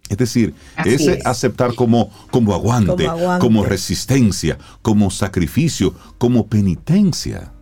Es 0.09 0.18
decir, 0.18 0.52
Así 0.76 0.90
ese 0.94 1.12
es. 1.14 1.26
aceptar 1.26 1.74
como, 1.74 2.10
como, 2.30 2.52
aguante, 2.52 3.06
Como 3.06 3.10
aguante. 3.10 3.46
como 3.46 3.64
resistencia, 3.64 4.59
como 4.82 5.10
sacrificio, 5.10 5.94
como 6.18 6.48
penitencia. 6.48 7.52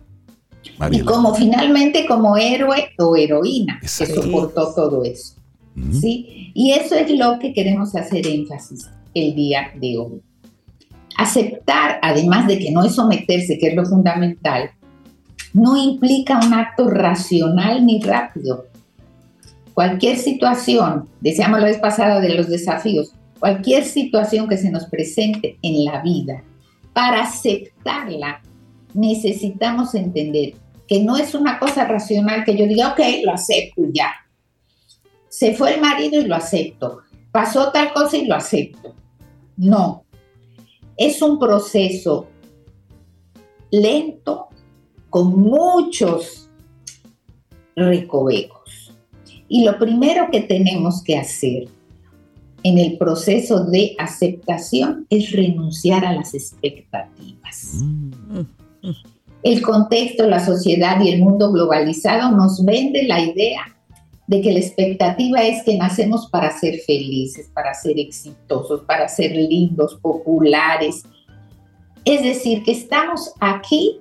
Y 0.63 0.77
Mariela. 0.77 1.05
como 1.11 1.33
finalmente 1.35 2.05
como 2.07 2.35
héroe 2.37 2.89
o 2.97 3.15
heroína 3.15 3.77
que 3.79 3.85
Exacto. 3.85 4.23
soportó 4.23 4.73
todo 4.73 5.03
eso. 5.03 5.35
¿Sí? 5.75 6.51
Y 6.53 6.71
eso 6.71 6.95
es 6.95 7.11
lo 7.11 7.39
que 7.39 7.53
queremos 7.53 7.95
hacer 7.95 8.25
énfasis 8.25 8.89
el 9.13 9.35
día 9.35 9.71
de 9.79 9.97
hoy. 9.97 10.21
Aceptar, 11.17 11.99
además 12.01 12.47
de 12.47 12.59
que 12.59 12.71
no 12.71 12.83
es 12.83 12.95
someterse, 12.95 13.57
que 13.57 13.67
es 13.67 13.75
lo 13.75 13.85
fundamental, 13.85 14.71
no 15.53 15.77
implica 15.77 16.39
un 16.45 16.53
acto 16.53 16.89
racional 16.89 17.85
ni 17.85 18.01
rápido. 18.01 18.65
Cualquier 19.73 20.17
situación, 20.17 21.07
decíamos 21.19 21.59
la 21.59 21.67
vez 21.67 21.77
pasada 21.77 22.19
de 22.19 22.33
los 22.33 22.47
desafíos, 22.47 23.13
cualquier 23.39 23.83
situación 23.83 24.47
que 24.47 24.57
se 24.57 24.71
nos 24.71 24.85
presente 24.85 25.57
en 25.61 25.85
la 25.85 26.01
vida, 26.01 26.43
para 26.93 27.23
aceptarla 27.23 28.41
necesitamos 28.93 29.95
entender 29.95 30.53
que 30.87 31.03
no 31.03 31.17
es 31.17 31.33
una 31.33 31.57
cosa 31.57 31.85
racional 31.85 32.43
que 32.43 32.57
yo 32.57 32.65
diga, 32.65 32.89
ok, 32.89 32.99
lo 33.23 33.31
acepto 33.31 33.83
ya. 33.93 34.11
Se 35.31 35.55
fue 35.55 35.75
el 35.75 35.81
marido 35.81 36.19
y 36.19 36.25
lo 36.25 36.35
acepto. 36.35 36.99
Pasó 37.31 37.71
tal 37.71 37.93
cosa 37.93 38.17
y 38.17 38.25
lo 38.25 38.35
acepto. 38.35 38.93
No. 39.55 40.03
es 40.97 41.21
un 41.21 41.39
proceso 41.39 42.27
lento 43.71 44.49
con 45.09 45.39
muchos 45.39 46.49
recovecos. 47.75 48.93
Y 49.47 49.63
lo 49.63 49.79
primero 49.79 50.27
que 50.31 50.41
tenemos 50.41 51.01
que 51.01 51.17
hacer 51.17 51.69
en 52.63 52.77
el 52.77 52.97
proceso 52.97 53.63
de 53.65 53.95
aceptación 53.97 55.07
es 55.09 55.31
renunciar 55.31 56.05
a 56.05 56.13
las 56.13 56.33
expectativas. 56.33 57.77
El 59.43 59.61
contexto, 59.61 60.27
la 60.27 60.45
sociedad 60.45 61.01
y 61.01 61.09
el 61.09 61.21
mundo 61.21 61.51
globalizado 61.51 62.35
nos 62.35 62.63
vende 62.65 63.03
la 63.03 63.21
idea 63.21 63.77
de 64.31 64.39
que 64.39 64.53
la 64.53 64.59
expectativa 64.59 65.43
es 65.43 65.61
que 65.63 65.75
nacemos 65.75 66.29
para 66.29 66.57
ser 66.57 66.79
felices, 66.87 67.51
para 67.53 67.73
ser 67.73 67.99
exitosos, 67.99 68.79
para 68.85 69.09
ser 69.09 69.35
lindos, 69.35 69.95
populares. 69.95 71.03
Es 72.05 72.23
decir, 72.23 72.63
que 72.63 72.71
estamos 72.71 73.33
aquí 73.41 73.99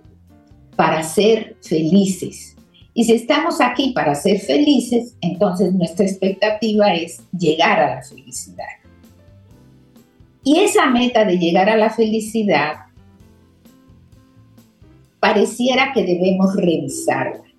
para 0.76 1.02
ser 1.02 1.56
felices. 1.60 2.56
Y 2.94 3.02
si 3.02 3.14
estamos 3.14 3.60
aquí 3.60 3.90
para 3.92 4.14
ser 4.14 4.38
felices, 4.38 5.16
entonces 5.20 5.72
nuestra 5.72 6.06
expectativa 6.06 6.94
es 6.94 7.20
llegar 7.36 7.80
a 7.80 7.96
la 7.96 8.02
felicidad. 8.04 8.78
Y 10.44 10.60
esa 10.60 10.86
meta 10.86 11.24
de 11.24 11.38
llegar 11.38 11.68
a 11.68 11.76
la 11.76 11.90
felicidad 11.90 12.74
pareciera 15.18 15.92
que 15.92 16.04
debemos 16.04 16.54
revisarla 16.54 17.49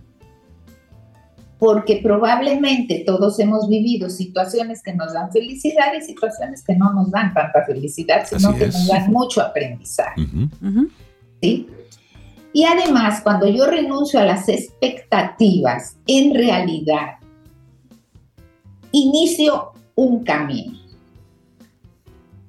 porque 1.62 2.00
probablemente 2.02 3.04
todos 3.06 3.40
hemos 3.40 3.70
vivido 3.70 4.10
situaciones 4.10 4.82
que 4.82 4.96
nos 4.96 5.14
dan 5.14 5.32
felicidad 5.32 5.94
y 5.96 6.02
situaciones 6.02 6.64
que 6.64 6.76
no 6.76 6.92
nos 6.92 7.12
dan 7.12 7.36
tanta 7.36 7.64
felicidad, 7.66 8.26
sino 8.28 8.58
que 8.58 8.66
nos 8.66 8.88
dan 8.88 9.12
mucho 9.12 9.44
aprendizaje. 9.44 10.24
¿Sí? 11.40 11.68
Y 12.52 12.64
además, 12.64 13.22
cuando 13.22 13.48
yo 13.48 13.68
renuncio 13.68 14.20
a 14.20 14.26
las 14.26 14.50
expectativas, 14.50 15.98
en 16.08 16.34
realidad 16.34 17.18
inicio 18.92 19.74
un 19.94 20.24
camino. 20.24 20.80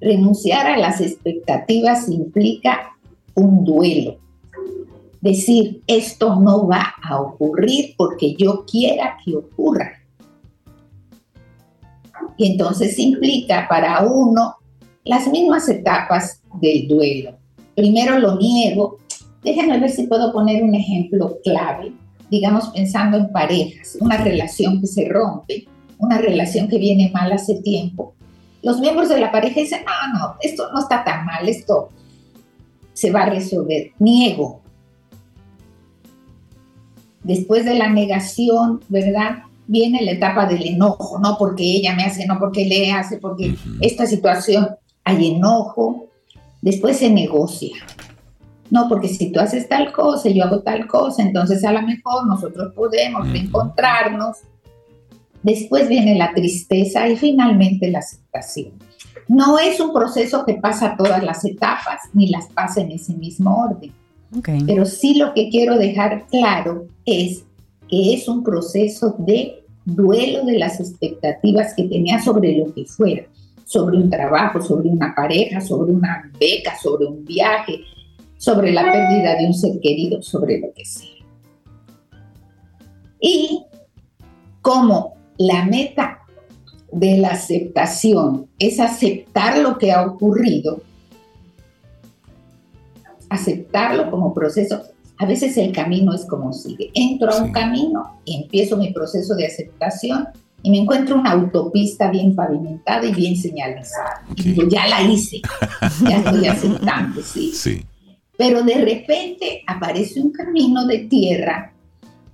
Renunciar 0.01 0.65
a 0.65 0.77
las 0.77 1.01
expectativas 1.01 2.09
implica 2.09 2.97
un 3.35 3.63
duelo, 3.63 4.17
decir, 5.23 5.81
esto 5.87 6.35
no 6.35 6.67
va 6.67 6.95
a 7.01 7.21
ocurrir 7.21 7.95
porque 7.97 8.35
yo 8.35 8.65
quiera 8.69 9.17
que 9.23 9.37
ocurra. 9.37 9.93
Y 12.35 12.51
entonces 12.51 12.99
implica 12.99 13.67
para 13.69 14.03
uno 14.03 14.57
las 15.05 15.27
mismas 15.27 15.69
etapas 15.69 16.41
del 16.59 16.89
duelo. 16.89 17.37
Primero 17.73 18.19
lo 18.19 18.35
niego. 18.35 18.97
Déjenme 19.41 19.79
ver 19.79 19.91
si 19.91 20.07
puedo 20.07 20.33
poner 20.33 20.61
un 20.61 20.75
ejemplo 20.75 21.37
clave. 21.41 21.93
Digamos, 22.29 22.67
pensando 22.69 23.17
en 23.17 23.31
parejas, 23.31 23.97
una 24.01 24.17
relación 24.17 24.81
que 24.81 24.87
se 24.87 25.07
rompe, 25.07 25.67
una 25.99 26.17
relación 26.17 26.67
que 26.67 26.79
viene 26.79 27.11
mal 27.13 27.31
hace 27.31 27.61
tiempo. 27.61 28.13
Los 28.61 28.79
miembros 28.81 29.07
de 29.07 29.19
la 29.19 29.31
pareja 29.31 29.61
dicen, 29.61 29.83
no, 29.85 30.19
no, 30.19 30.35
esto 30.41 30.69
no 30.73 30.79
está 30.79 31.03
tan 31.05 31.25
mal, 31.25 31.47
esto 31.47 31.89
se 32.93 33.11
va 33.11 33.23
a 33.23 33.29
resolver. 33.29 33.91
Niego, 33.99 34.62
después 37.23 37.65
de 37.65 37.75
la 37.75 37.89
negación, 37.89 38.81
¿verdad? 38.89 39.43
Viene 39.67 40.03
la 40.03 40.11
etapa 40.11 40.45
del 40.45 40.65
enojo, 40.65 41.19
no 41.19 41.37
porque 41.37 41.63
ella 41.63 41.95
me 41.95 42.03
hace, 42.03 42.25
no 42.25 42.37
porque 42.37 42.65
le 42.65 42.91
hace, 42.91 43.17
porque 43.17 43.55
esta 43.81 44.05
situación 44.05 44.69
hay 45.03 45.35
enojo. 45.35 46.07
Después 46.61 46.97
se 46.97 47.09
negocia. 47.09 47.75
No, 48.69 48.87
porque 48.89 49.07
si 49.07 49.31
tú 49.31 49.39
haces 49.39 49.69
tal 49.69 49.91
cosa, 49.91 50.29
yo 50.29 50.43
hago 50.43 50.61
tal 50.61 50.87
cosa, 50.87 51.21
entonces 51.21 51.63
a 51.63 51.71
lo 51.71 51.81
mejor 51.81 52.25
nosotros 52.25 52.73
podemos 52.73 53.29
reencontrarnos. 53.29 54.37
Después 55.43 55.89
viene 55.89 56.15
la 56.15 56.33
tristeza 56.33 57.07
y 57.07 57.15
finalmente 57.15 57.91
la 57.91 57.99
aceptación. 57.99 58.71
No 59.27 59.59
es 59.59 59.79
un 59.79 59.93
proceso 59.93 60.45
que 60.45 60.55
pasa 60.55 60.95
todas 60.97 61.23
las 61.23 61.45
etapas 61.45 62.01
ni 62.13 62.29
las 62.29 62.47
pasa 62.47 62.81
en 62.81 62.91
ese 62.91 63.13
mismo 63.13 63.55
orden 63.55 63.91
pero 64.41 64.85
sí 64.85 65.15
lo 65.15 65.33
que 65.33 65.49
quiero 65.49 65.77
dejar 65.77 66.25
claro 66.27 66.87
es 67.05 67.43
que 67.89 68.13
es 68.13 68.27
un 68.27 68.43
proceso 68.43 69.15
de 69.19 69.63
duelo 69.85 70.45
de 70.45 70.57
las 70.57 70.79
expectativas 70.79 71.73
que 71.75 71.83
tenía 71.83 72.21
sobre 72.21 72.57
lo 72.57 72.73
que 72.73 72.85
fuera, 72.85 73.25
sobre 73.65 73.97
un 73.97 74.09
trabajo, 74.09 74.61
sobre 74.61 74.89
una 74.89 75.13
pareja, 75.13 75.61
sobre 75.61 75.91
una 75.91 76.31
beca, 76.39 76.77
sobre 76.81 77.05
un 77.05 77.25
viaje, 77.25 77.81
sobre 78.37 78.71
la 78.71 78.83
pérdida 78.83 79.35
de 79.37 79.45
un 79.45 79.53
ser 79.53 79.79
querido, 79.79 80.21
sobre 80.21 80.59
lo 80.59 80.73
que 80.73 80.85
sea. 80.85 81.09
Y 83.19 83.63
como 84.61 85.15
la 85.37 85.65
meta 85.65 86.19
de 86.91 87.17
la 87.17 87.29
aceptación 87.29 88.47
es 88.59 88.79
aceptar 88.79 89.59
lo 89.59 89.77
que 89.77 89.91
ha 89.91 90.05
ocurrido, 90.05 90.81
aceptarlo 93.33 94.09
como 94.09 94.33
proceso. 94.33 94.81
A 95.17 95.25
veces 95.25 95.57
el 95.57 95.71
camino 95.71 96.13
es 96.13 96.25
como 96.25 96.53
sigue. 96.53 96.91
Entro 96.93 97.31
a 97.31 97.43
un 97.43 97.51
camino 97.51 98.19
y 98.25 98.43
empiezo 98.43 98.77
mi 98.77 98.91
proceso 98.91 99.35
de 99.35 99.45
aceptación 99.45 100.27
y 100.61 100.71
me 100.71 100.77
encuentro 100.77 101.19
una 101.19 101.31
autopista 101.31 102.09
bien 102.09 102.35
pavimentada 102.35 103.05
y 103.05 103.13
bien 103.13 103.35
señalizada. 103.35 104.23
Y 104.35 104.43
digo, 104.43 104.67
ya 104.67 104.87
la 104.87 105.01
hice, 105.01 105.41
ya 106.07 106.17
estoy 106.17 106.47
aceptando, 106.47 107.21
¿sí? 107.21 107.51
Sí. 107.53 107.85
Pero 108.35 108.63
de 108.63 108.83
repente 108.83 109.63
aparece 109.67 110.19
un 110.19 110.31
camino 110.31 110.87
de 110.87 110.99
tierra 110.99 111.71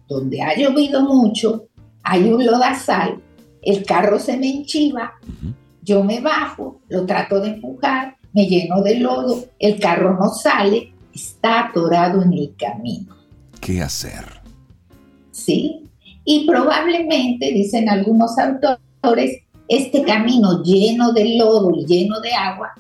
donde 0.08 0.42
ha 0.42 0.56
llovido 0.56 1.02
mucho, 1.02 1.66
hay 2.04 2.32
un 2.32 2.46
lodazal, 2.46 3.22
el 3.62 3.84
carro 3.84 4.18
se 4.18 4.38
me 4.38 4.50
enchiva, 4.50 5.14
yo 5.84 6.04
me 6.04 6.22
bajo, 6.22 6.82
lo 6.88 7.06
trato 7.06 7.42
de 7.42 7.50
empujar, 7.50 8.16
me 8.34 8.48
lleno 8.48 8.82
de 8.82 9.00
lodo, 9.00 9.46
el 9.60 9.80
carro 9.80 10.18
no 10.20 10.30
sale, 10.30 10.94
está 11.14 11.68
atorado 11.68 12.22
en 12.22 12.34
el 12.34 12.54
camino. 12.58 13.16
¿Qué 13.60 13.82
hacer? 13.82 14.26
Sí, 15.32 15.90
y 16.26 16.46
probablemente, 16.46 17.52
dicen 17.52 17.90
algunos 17.90 18.38
autores, 18.38 19.44
este 19.68 20.04
camino 20.04 20.64
lleno 20.64 21.12
de 21.12 21.38
lodo 21.38 21.72
y 21.76 21.86
lleno 21.86 22.20
de 22.20 22.34
agua 22.34 22.74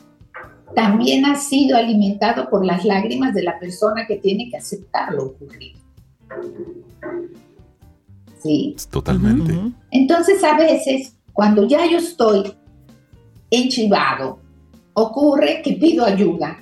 también 0.75 1.25
ha 1.25 1.35
sido 1.35 1.77
alimentado 1.77 2.49
por 2.49 2.65
las 2.65 2.85
lágrimas 2.85 3.33
de 3.33 3.43
la 3.43 3.59
persona 3.59 4.05
que 4.07 4.17
tiene 4.17 4.49
que 4.49 4.57
aceptar 4.57 5.13
lo 5.13 5.25
ocurrido. 5.25 5.79
¿Sí? 8.41 8.75
Totalmente. 8.89 9.53
Entonces, 9.91 10.43
a 10.43 10.55
veces, 10.57 11.15
cuando 11.33 11.67
ya 11.67 11.85
yo 11.85 11.97
estoy 11.97 12.53
enchivado, 13.49 14.39
ocurre 15.01 15.61
que 15.63 15.73
pido 15.73 16.05
ayuda. 16.05 16.59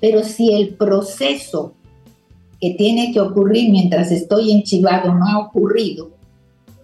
Pero 0.00 0.22
si 0.22 0.52
el 0.52 0.74
proceso 0.74 1.74
que 2.60 2.74
tiene 2.74 3.12
que 3.12 3.20
ocurrir 3.20 3.70
mientras 3.70 4.10
estoy 4.10 4.52
enchivado 4.52 5.14
no 5.14 5.26
ha 5.26 5.38
ocurrido, 5.38 6.10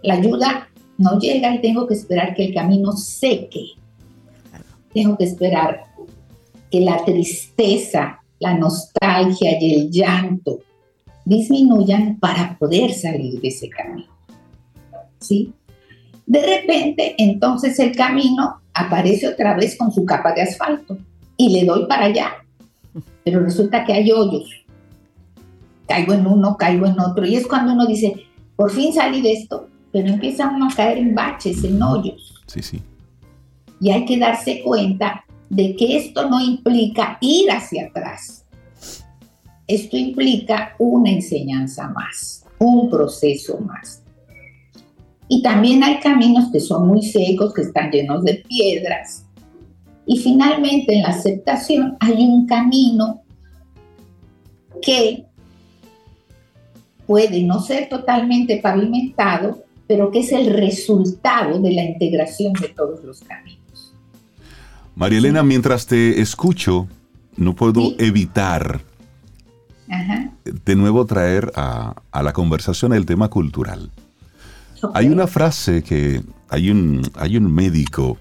la 0.03 0.15
ayuda 0.15 0.69
no 0.99 1.19
llega 1.19 1.55
y 1.55 1.61
tengo 1.61 1.87
que 1.87 1.95
esperar 1.95 2.35
que 2.35 2.47
el 2.47 2.55
camino 2.55 2.93
seque. 2.93 3.71
Tengo 4.93 5.17
que 5.17 5.25
esperar 5.25 5.85
que 6.71 6.81
la 6.81 7.05
tristeza, 7.05 8.21
la 8.39 8.57
nostalgia 8.57 9.61
y 9.61 9.75
el 9.75 9.91
llanto 9.91 10.61
disminuyan 11.25 12.19
para 12.19 12.57
poder 12.59 12.93
salir 12.93 13.41
de 13.41 13.49
ese 13.49 13.69
camino. 13.69 14.09
¿Sí? 15.21 15.53
De 16.27 16.43
repente, 16.43 17.15
entonces 17.19 17.79
el 17.79 17.95
camino 17.97 18.61
aparece 18.75 19.29
otra 19.29 19.55
vez 19.55 19.77
con 19.79 19.93
su 19.93 20.05
capa 20.05 20.33
de 20.33 20.43
asfalto 20.43 20.99
y 21.37 21.51
le 21.51 21.65
doy 21.65 21.87
para 21.87 22.07
allá. 22.07 22.33
Pero 23.25 23.41
resulta 23.41 23.85
que 23.85 23.93
hay 23.93 24.11
hoyos. 24.11 24.51
Caigo 25.87 26.13
en 26.13 26.27
uno, 26.27 26.57
caigo 26.57 26.87
en 26.87 26.99
otro. 26.99 27.25
Y 27.25 27.37
es 27.37 27.47
cuando 27.47 27.73
uno 27.73 27.87
dice, 27.87 28.27
por 28.57 28.71
fin 28.71 28.93
salí 28.93 29.23
de 29.23 29.33
esto, 29.33 29.69
pero 29.93 30.09
empieza 30.09 30.49
uno 30.49 30.69
a 30.69 30.75
caer 30.75 30.99
en 30.99 31.15
baches, 31.15 31.63
en 31.65 31.83
hoyos. 31.83 32.43
Sí, 32.47 32.63
sí. 32.63 32.83
Y 33.81 33.91
hay 33.91 34.05
que 34.05 34.19
darse 34.19 34.63
cuenta 34.63 35.25
de 35.49 35.77
que 35.77 35.97
esto 35.97 36.29
no 36.29 36.41
implica 36.41 37.19
ir 37.21 37.51
hacia 37.51 37.87
atrás. 37.87 38.45
Esto 39.67 39.97
implica 39.97 40.75
una 40.79 41.11
enseñanza 41.11 41.89
más, 41.89 42.45
un 42.59 42.91
proceso 42.91 43.59
más. 43.61 44.04
Y 45.35 45.43
también 45.43 45.83
hay 45.83 45.99
caminos 45.99 46.53
que 46.53 46.61
son 46.61 46.87
muy 46.87 47.03
secos, 47.03 47.53
que 47.53 47.63
están 47.63 47.91
llenos 47.91 48.23
de 48.23 48.45
piedras. 48.47 49.25
Y 50.07 50.19
finalmente 50.19 50.95
en 50.95 51.03
la 51.03 51.09
aceptación 51.09 51.97
hay 51.99 52.25
un 52.25 52.47
camino 52.47 53.21
que 54.81 55.25
puede 57.05 57.43
no 57.43 57.61
ser 57.61 57.89
totalmente 57.89 58.61
pavimentado, 58.63 59.65
pero 59.89 60.13
que 60.13 60.21
es 60.21 60.31
el 60.31 60.55
resultado 60.55 61.59
de 61.59 61.73
la 61.73 61.83
integración 61.83 62.53
de 62.53 62.69
todos 62.69 63.03
los 63.03 63.19
caminos. 63.23 63.93
María 64.95 65.19
Elena, 65.19 65.43
mientras 65.43 65.85
te 65.89 66.21
escucho, 66.21 66.87
no 67.37 67.57
puedo 67.57 67.93
evitar 67.99 68.83
Ajá. 69.89 70.31
de 70.45 70.77
nuevo 70.77 71.05
traer 71.07 71.51
a, 71.57 71.97
a 72.13 72.23
la 72.23 72.33
conversación 72.33 72.93
el 72.93 73.05
tema 73.05 73.31
cultural. 73.31 73.91
Hay 74.93 75.09
una 75.09 75.27
frase 75.27 75.83
que 75.83 76.23
hay 76.49 76.71
un, 76.71 77.03
hay 77.15 77.37
un 77.37 77.53
médico 77.53 78.19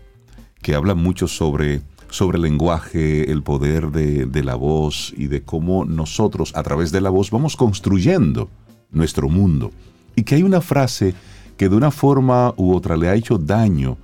que 0.61 0.75
habla 0.75 0.95
mucho 0.95 1.27
sobre, 1.27 1.81
sobre 2.09 2.37
el 2.37 2.43
lenguaje, 2.43 3.31
el 3.31 3.43
poder 3.43 3.91
de, 3.91 4.25
de 4.25 4.43
la 4.43 4.55
voz 4.55 5.13
y 5.17 5.27
de 5.27 5.43
cómo 5.43 5.85
nosotros 5.85 6.53
a 6.55 6.63
través 6.63 6.91
de 6.91 7.01
la 7.01 7.09
voz 7.09 7.31
vamos 7.31 7.55
construyendo 7.55 8.49
nuestro 8.91 9.29
mundo. 9.29 9.71
Y 10.15 10.23
que 10.23 10.35
hay 10.35 10.43
una 10.43 10.61
frase 10.61 11.13
que 11.57 11.69
de 11.69 11.75
una 11.75 11.91
forma 11.91 12.53
u 12.57 12.73
otra 12.73 12.95
le 12.95 13.09
ha 13.09 13.15
hecho 13.15 13.37
daño 13.37 13.97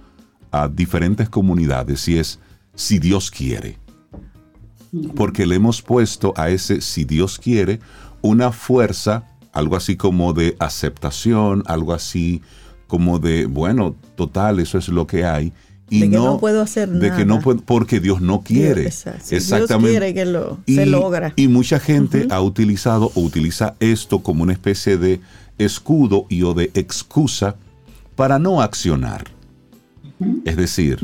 a 0.51 0.67
diferentes 0.67 1.29
comunidades 1.29 2.07
y 2.07 2.17
es 2.17 2.39
si 2.75 2.99
Dios 2.99 3.31
quiere. 3.31 3.77
Porque 5.15 5.45
le 5.45 5.55
hemos 5.55 5.81
puesto 5.81 6.33
a 6.35 6.49
ese 6.49 6.81
si 6.81 7.05
Dios 7.05 7.37
quiere 7.37 7.79
una 8.21 8.51
fuerza, 8.51 9.23
algo 9.53 9.75
así 9.75 9.95
como 9.95 10.33
de 10.33 10.55
aceptación, 10.59 11.63
algo 11.67 11.93
así 11.93 12.41
como 12.87 13.19
de, 13.19 13.45
bueno, 13.45 13.95
total, 14.15 14.59
eso 14.59 14.77
es 14.77 14.89
lo 14.89 15.05
que 15.07 15.25
hay. 15.25 15.53
Y 15.91 16.01
De 16.01 16.09
que 16.11 16.17
no 16.17 16.39
puedo 16.39 16.61
hacer 16.61 16.87
de 16.89 17.07
que 17.11 17.25
nada. 17.25 17.25
no 17.25 17.39
puedo, 17.41 17.61
porque 17.61 17.99
Dios 17.99 18.21
no 18.21 18.41
quiere. 18.41 18.83
Exacto. 18.83 19.23
Si 19.25 19.39
Dios 19.39 19.71
quiere 19.79 20.13
que 20.13 20.25
lo- 20.25 20.59
se 20.67 20.85
logra. 20.85 21.33
Y 21.35 21.47
mucha 21.47 21.79
gente 21.79 22.27
ha 22.29 22.41
utilizado 22.41 23.11
o 23.15 23.21
utiliza 23.21 23.75
esto 23.79 24.19
como 24.19 24.43
una 24.43 24.53
especie 24.53 24.97
de 24.97 25.19
escudo 25.57 26.25
y 26.29 26.43
o 26.43 26.53
de 26.53 26.69
excusa 26.75 27.55
para 28.15 28.37
no 28.37 28.61
accionar. 28.61 29.25
Es 30.45 30.57
decir, 30.57 30.99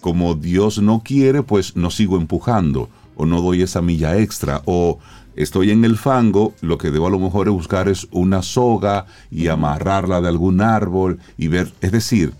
como 0.00 0.34
Dios 0.34 0.80
no 0.80 1.02
quiere, 1.04 1.42
pues 1.42 1.76
no 1.76 1.90
sigo 1.90 2.16
empujando 2.16 2.88
o 3.14 3.26
no 3.26 3.40
doy 3.42 3.62
esa 3.62 3.82
milla 3.82 4.16
extra 4.18 4.62
o 4.64 4.98
estoy 5.36 5.70
en 5.70 5.84
el 5.84 5.96
fango, 5.96 6.54
lo 6.60 6.78
que 6.78 6.90
debo 6.90 7.06
a 7.06 7.10
lo 7.10 7.18
mejor 7.18 7.48
es 7.48 7.52
buscar 7.52 7.88
es 7.88 8.06
una 8.10 8.42
soga 8.42 9.06
y 9.30 9.48
amarrarla 9.48 10.20
de 10.20 10.28
algún 10.28 10.60
árbol 10.60 11.18
y 11.36 11.48
ver, 11.48 11.72
es 11.80 11.92
decir, 11.92 12.32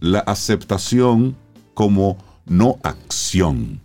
la 0.00 0.20
aceptación 0.20 1.36
como 1.74 2.18
no 2.46 2.78
acción. 2.82 3.80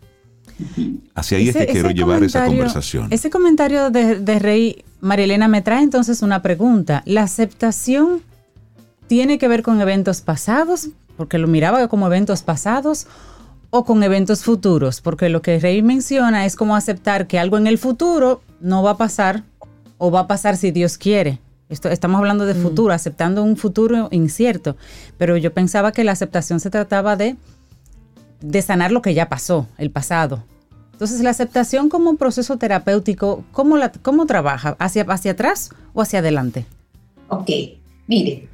Hacia 1.13 1.37
ahí 1.37 1.49
es 1.49 1.55
que 1.55 1.67
quiero 1.67 1.91
llevar 1.91 2.23
esa 2.23 2.45
conversación. 2.45 3.07
Ese 3.11 3.29
comentario 3.29 3.91
de, 3.91 4.19
de 4.19 4.39
Rey 4.39 4.83
Marielena 5.01 5.47
me 5.47 5.61
trae 5.61 5.83
entonces 5.83 6.23
una 6.23 6.41
pregunta. 6.41 7.03
¿La 7.05 7.23
aceptación 7.23 8.21
tiene 9.07 9.37
que 9.37 9.47
ver 9.47 9.61
con 9.61 9.79
eventos 9.81 10.21
pasados? 10.21 10.89
Porque 11.15 11.37
lo 11.37 11.47
miraba 11.47 11.87
como 11.87 12.07
eventos 12.07 12.41
pasados 12.41 13.07
o 13.69 13.83
con 13.85 14.03
eventos 14.03 14.43
futuros, 14.43 15.01
porque 15.01 15.29
lo 15.29 15.41
que 15.41 15.59
Rey 15.59 15.81
menciona 15.81 16.45
es 16.45 16.55
como 16.55 16.75
aceptar 16.75 17.27
que 17.27 17.39
algo 17.39 17.57
en 17.57 17.67
el 17.67 17.77
futuro 17.77 18.41
no 18.59 18.83
va 18.83 18.91
a 18.91 18.97
pasar 18.97 19.43
o 19.97 20.11
va 20.11 20.21
a 20.21 20.27
pasar 20.27 20.57
si 20.57 20.71
Dios 20.71 20.97
quiere. 20.97 21.39
Esto, 21.69 21.89
estamos 21.89 22.19
hablando 22.19 22.45
de 22.45 22.53
futuro, 22.53 22.93
aceptando 22.93 23.43
un 23.43 23.57
futuro 23.57 24.07
incierto, 24.11 24.77
pero 25.17 25.35
yo 25.35 25.53
pensaba 25.53 25.91
que 25.91 26.05
la 26.05 26.13
aceptación 26.13 26.61
se 26.61 26.69
trataba 26.69 27.17
de, 27.17 27.35
de 28.39 28.61
sanar 28.61 28.91
lo 28.91 29.01
que 29.01 29.13
ya 29.13 29.27
pasó, 29.27 29.67
el 29.77 29.91
pasado. 29.91 30.43
Entonces, 30.93 31.21
la 31.21 31.29
aceptación 31.29 31.89
como 31.89 32.09
un 32.09 32.17
proceso 32.17 32.57
terapéutico, 32.57 33.43
¿cómo, 33.51 33.77
la, 33.77 33.91
cómo 33.91 34.25
trabaja? 34.25 34.77
¿Hacia, 34.79 35.03
¿Hacia 35.03 35.33
atrás 35.33 35.71
o 35.93 36.01
hacia 36.01 36.19
adelante? 36.19 36.65
Ok, 37.27 37.49
mire, 38.07 38.47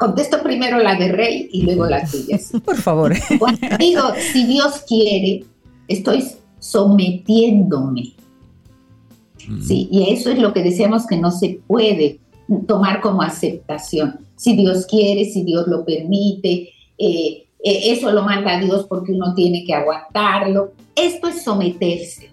contesto 0.00 0.42
primero 0.42 0.78
la 0.78 0.96
de 0.96 1.12
Rey 1.12 1.48
y 1.52 1.62
luego 1.62 1.86
la 1.86 2.04
tuya. 2.06 2.40
Por 2.64 2.76
favor. 2.76 3.14
Cuando 3.38 3.60
digo, 3.78 4.00
si 4.32 4.46
Dios 4.46 4.82
quiere, 4.88 5.44
estoy 5.86 6.24
sometiéndome. 6.58 8.14
Sí, 9.62 9.88
y 9.90 10.12
eso 10.12 10.30
es 10.30 10.38
lo 10.38 10.52
que 10.52 10.62
decíamos 10.62 11.06
que 11.06 11.16
no 11.16 11.30
se 11.30 11.60
puede 11.66 12.20
tomar 12.66 13.00
como 13.00 13.22
aceptación. 13.22 14.20
Si 14.36 14.54
Dios 14.54 14.86
quiere, 14.86 15.24
si 15.24 15.44
Dios 15.44 15.66
lo 15.66 15.84
permite, 15.84 16.70
eh, 16.98 17.46
eh, 17.62 17.80
eso 17.92 18.12
lo 18.12 18.22
manda 18.22 18.60
Dios 18.60 18.86
porque 18.88 19.12
uno 19.12 19.34
tiene 19.34 19.64
que 19.64 19.74
aguantarlo. 19.74 20.72
Esto 20.94 21.28
es 21.28 21.42
someterse. 21.42 22.30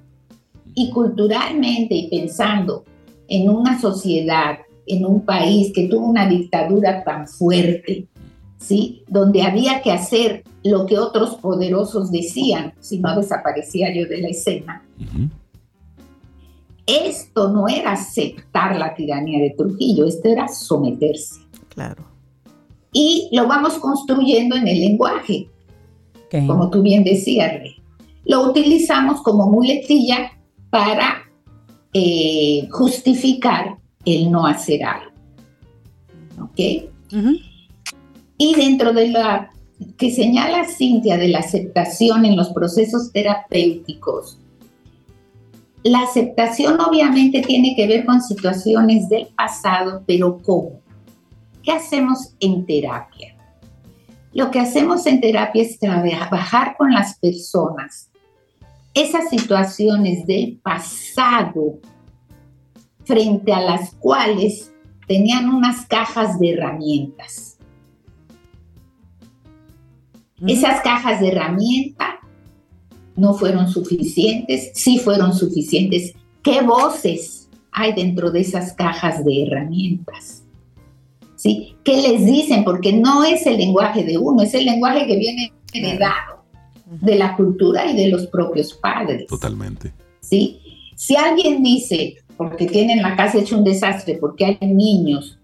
Y 0.76 0.92
culturalmente 0.92 1.96
y 1.96 2.08
pensando 2.10 2.84
en 3.28 3.50
una 3.50 3.80
sociedad, 3.82 4.60
en 4.88 5.06
un 5.06 5.22
país 5.22 5.72
que 5.74 5.88
tuvo 5.88 6.08
una 6.08 6.28
dictadura 6.28 7.04
tan 7.04 7.28
fuerte, 7.28 8.08
¿sí? 8.58 9.04
Donde 9.08 9.44
había 9.44 9.82
que 9.82 9.92
hacer 9.92 10.44
lo 10.64 10.86
que 10.86 10.98
otros 10.98 11.36
poderosos 11.36 12.12
decían, 12.12 12.74
si 12.80 13.00
no 13.00 13.16
desaparecía 13.16 13.94
yo 13.94 14.08
de 14.08 14.22
la 14.22 14.30
escena. 14.30 14.84
Esto 16.86 17.50
no 17.50 17.68
era 17.68 17.92
aceptar 17.92 18.78
la 18.78 18.96
tiranía 18.96 19.44
de 19.44 19.52
Trujillo, 19.52 20.06
esto 20.06 20.30
era 20.30 20.48
someterse. 20.48 21.42
Claro. 21.70 22.04
Y 22.94 23.30
lo 23.34 23.48
vamos 23.48 23.74
construyendo 23.74 24.56
en 24.56 24.68
el 24.68 24.80
lenguaje, 24.80 25.50
como 26.48 26.70
tú 26.70 26.82
bien 26.82 27.04
decías, 27.04 27.60
Rey. 27.60 27.76
Lo 28.26 28.50
utilizamos 28.50 29.22
como 29.22 29.52
muletilla 29.52 30.32
para 30.70 31.24
eh, 31.94 32.68
justificar 32.72 33.78
el 34.08 34.32
no 34.32 34.46
hacer 34.46 34.84
algo. 34.84 35.12
¿Ok? 36.42 36.60
Y 38.38 38.56
dentro 38.56 38.94
de 38.94 39.10
la 39.10 39.52
que 39.98 40.12
señala 40.12 40.66
Cintia 40.66 41.18
de 41.18 41.30
la 41.30 41.40
aceptación 41.40 42.26
en 42.26 42.36
los 42.36 42.50
procesos 42.50 43.12
terapéuticos, 43.12 44.40
la 45.84 46.02
aceptación 46.02 46.80
obviamente 46.80 47.42
tiene 47.42 47.76
que 47.76 47.88
ver 47.88 48.06
con 48.06 48.22
situaciones 48.22 49.10
del 49.10 49.28
pasado, 49.28 50.04
pero 50.06 50.40
¿cómo? 50.44 50.82
¿Qué 51.64 51.72
hacemos 51.72 52.34
en 52.40 52.66
terapia? 52.66 53.36
Lo 54.34 54.52
que 54.52 54.60
hacemos 54.60 55.06
en 55.06 55.22
terapia 55.22 55.64
es 55.64 55.80
trabajar 55.80 56.76
con 56.78 56.92
las 56.92 57.18
personas 57.20 58.10
esas 58.98 59.30
situaciones 59.30 60.26
del 60.26 60.60
pasado 60.64 61.80
frente 63.08 63.54
a 63.54 63.62
las 63.62 63.92
cuales 63.96 64.72
tenían 65.08 65.50
unas 65.50 65.86
cajas 65.86 66.40
de 66.40 66.52
herramientas. 66.52 67.58
Esas 70.46 70.82
cajas 70.82 71.20
de 71.20 71.30
herramientas 71.30 72.16
no 73.16 73.34
fueron 73.34 73.70
suficientes, 73.70 74.72
sí 74.76 75.00
fueron 75.00 75.34
suficientes. 75.34 76.14
¿Qué 76.44 76.62
voces 76.62 77.50
hay 77.72 77.94
dentro 77.94 78.30
de 78.30 78.42
esas 78.42 78.74
cajas 78.74 79.26
de 79.26 79.44
herramientas? 79.44 80.44
¿Sí? 81.36 81.76
¿Qué 81.84 82.02
les 82.02 82.26
dicen? 82.26 82.64
Porque 82.64 82.94
no 82.94 83.24
es 83.24 83.48
el 83.48 83.58
lenguaje 83.58 84.04
de 84.04 84.18
uno, 84.18 84.44
es 84.44 84.54
el 84.54 84.66
lenguaje 84.66 85.08
que 85.08 85.18
viene 85.18 85.54
heredado 85.74 86.44
de 86.86 87.16
la 87.16 87.36
cultura 87.36 87.90
y 87.90 87.96
de 87.96 88.10
los 88.10 88.28
propios 88.28 88.74
padres. 88.74 89.28
Totalmente. 89.28 89.94
¿sí? 90.22 90.60
Si 90.96 91.16
alguien 91.16 91.64
dice, 91.64 92.18
porque 92.38 92.68
tienen 92.68 93.02
la 93.02 93.16
casa 93.16 93.40
hecho 93.40 93.58
un 93.58 93.64
desastre, 93.64 94.18
porque 94.20 94.46
hay 94.46 94.58
niños, 94.62 95.38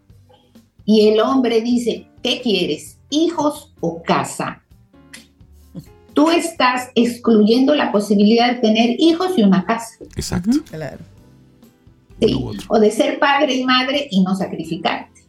y 0.86 1.08
el 1.08 1.20
hombre 1.20 1.62
dice, 1.62 2.08
¿qué 2.22 2.42
quieres? 2.42 3.00
¿Hijos 3.10 3.74
o 3.80 4.02
casa? 4.04 4.62
Tú 6.14 6.30
estás 6.30 6.90
excluyendo 6.94 7.74
la 7.74 7.92
posibilidad 7.92 8.54
de 8.54 8.60
tener 8.60 8.96
hijos 9.00 9.32
y 9.38 9.44
una 9.44 9.66
casa. 9.66 9.96
Exacto. 10.16 10.52
Claro. 10.70 11.00
Sí, 12.20 12.40
O 12.68 12.80
de 12.80 12.92
ser 12.92 13.20
padre 13.20 13.56
y 13.56 13.64
madre 13.64 14.08
y 14.12 14.22
no 14.22 14.36
sacrificarte. 14.36 15.22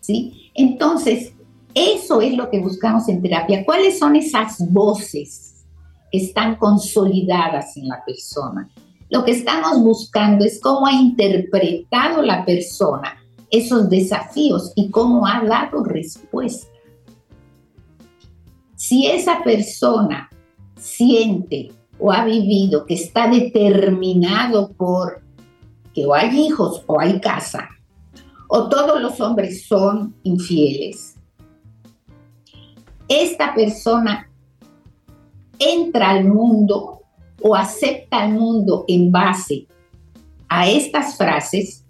¿Sí? 0.00 0.50
Entonces, 0.54 1.32
eso 1.74 2.20
es 2.20 2.34
lo 2.34 2.50
que 2.50 2.58
buscamos 2.58 3.08
en 3.08 3.22
terapia. 3.22 3.64
¿Cuáles 3.64 3.98
son 3.98 4.16
esas 4.16 4.58
voces 4.70 5.64
que 6.10 6.18
están 6.18 6.56
consolidadas 6.56 7.76
en 7.76 7.88
la 7.88 8.04
persona? 8.04 8.68
Lo 9.12 9.26
que 9.26 9.32
estamos 9.32 9.78
buscando 9.82 10.42
es 10.42 10.58
cómo 10.58 10.86
ha 10.86 10.92
interpretado 10.94 12.22
la 12.22 12.46
persona 12.46 13.22
esos 13.50 13.90
desafíos 13.90 14.72
y 14.74 14.90
cómo 14.90 15.26
ha 15.26 15.44
dado 15.44 15.84
respuesta. 15.84 16.66
Si 18.74 19.06
esa 19.06 19.42
persona 19.42 20.30
siente 20.78 21.72
o 21.98 22.10
ha 22.10 22.24
vivido 22.24 22.86
que 22.86 22.94
está 22.94 23.28
determinado 23.28 24.72
por 24.72 25.20
que 25.92 26.06
o 26.06 26.14
hay 26.14 26.46
hijos 26.46 26.82
o 26.86 26.98
hay 26.98 27.20
casa, 27.20 27.68
o 28.48 28.70
todos 28.70 28.98
los 28.98 29.20
hombres 29.20 29.66
son 29.66 30.14
infieles, 30.22 31.16
esta 33.08 33.54
persona 33.54 34.30
entra 35.58 36.12
al 36.12 36.24
mundo 36.24 37.01
o 37.42 37.54
acepta 37.54 38.22
al 38.22 38.32
mundo 38.32 38.84
en 38.88 39.10
base 39.10 39.66
a 40.48 40.68
estas 40.68 41.16
frases, 41.16 41.84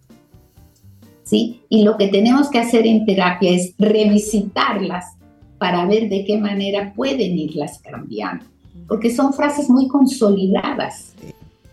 ¿sí? 1.25 1.61
Y 1.69 1.83
lo 1.83 1.97
que 1.97 2.09
tenemos 2.09 2.49
que 2.49 2.59
hacer 2.59 2.87
en 2.87 3.05
terapia 3.05 3.51
es 3.51 3.75
revisitarlas 3.79 5.17
para 5.59 5.85
ver 5.87 6.09
de 6.09 6.25
qué 6.25 6.39
manera 6.39 6.93
pueden 6.95 7.39
irlas 7.39 7.79
cambiando, 7.81 8.45
porque 8.89 9.15
son 9.15 9.33
frases 9.33 9.69
muy 9.69 9.89
consolidadas, 9.89 11.15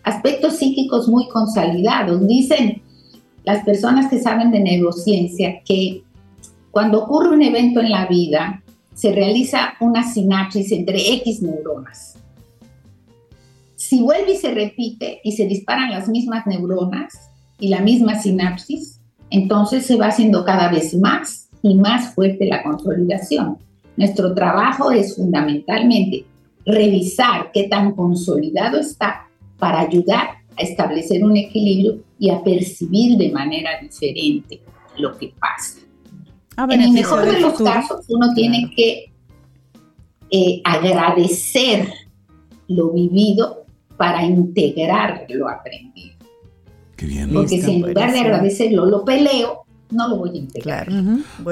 aspectos 0.03 0.57
psíquicos 0.57 1.07
muy 1.07 1.27
consolidados. 1.29 2.27
Dicen 2.27 2.81
las 3.43 3.63
personas 3.63 4.09
que 4.09 4.19
saben 4.19 4.51
de 4.51 4.59
neurociencia 4.59 5.61
que 5.63 6.03
cuando 6.71 7.03
ocurre 7.03 7.29
un 7.29 7.41
evento 7.41 7.79
en 7.79 7.89
la 7.89 8.05
vida, 8.05 8.61
se 8.93 9.11
realiza 9.11 9.73
una 9.79 10.03
sinapsis 10.03 10.71
entre 10.71 11.13
X 11.15 11.41
neuronas. 11.41 12.15
Si 13.89 14.03
vuelve 14.03 14.33
y 14.33 14.37
se 14.37 14.53
repite 14.53 15.19
y 15.23 15.31
se 15.31 15.47
disparan 15.47 15.89
las 15.89 16.07
mismas 16.07 16.45
neuronas 16.45 17.31
y 17.59 17.69
la 17.69 17.81
misma 17.81 18.21
sinapsis, 18.21 19.01
entonces 19.31 19.83
se 19.83 19.95
va 19.95 20.09
haciendo 20.09 20.45
cada 20.45 20.69
vez 20.69 20.93
más 20.93 21.49
y 21.63 21.73
más 21.73 22.13
fuerte 22.13 22.45
la 22.45 22.61
consolidación. 22.61 23.57
Nuestro 23.97 24.35
trabajo 24.35 24.91
es 24.91 25.15
fundamentalmente 25.15 26.23
revisar 26.67 27.49
qué 27.51 27.63
tan 27.63 27.95
consolidado 27.95 28.79
está 28.79 29.27
para 29.57 29.79
ayudar 29.79 30.37
a 30.55 30.61
establecer 30.61 31.23
un 31.23 31.35
equilibrio 31.35 32.03
y 32.19 32.29
a 32.29 32.43
percibir 32.43 33.17
de 33.17 33.31
manera 33.31 33.71
diferente 33.81 34.61
lo 34.99 35.17
que 35.17 35.33
pasa. 35.39 35.79
en 36.71 36.81
el 36.81 36.91
mejor 36.91 37.25
de 37.25 37.39
los 37.39 37.59
casos, 37.59 38.05
uno 38.07 38.35
tiene 38.35 38.71
que 38.75 39.11
eh, 40.29 40.61
agradecer 40.63 41.91
lo 42.67 42.91
vivido 42.91 43.65
para 43.99 44.23
integrar 44.23 45.25
lo 45.27 45.49
aprendido. 45.49 46.15
Qué 46.95 47.05
bien. 47.05 47.31
Porque 47.33 47.61
si 47.61 47.69
en 47.69 47.81
lugar 47.81 48.13
de 48.13 48.19
agradecerlo 48.21 48.85
lo 48.85 49.03
peleo, 49.03 49.65
no 49.91 50.07
lo 50.07 50.15
voy 50.15 50.29
a 50.29 50.37
integrar. 50.37 50.87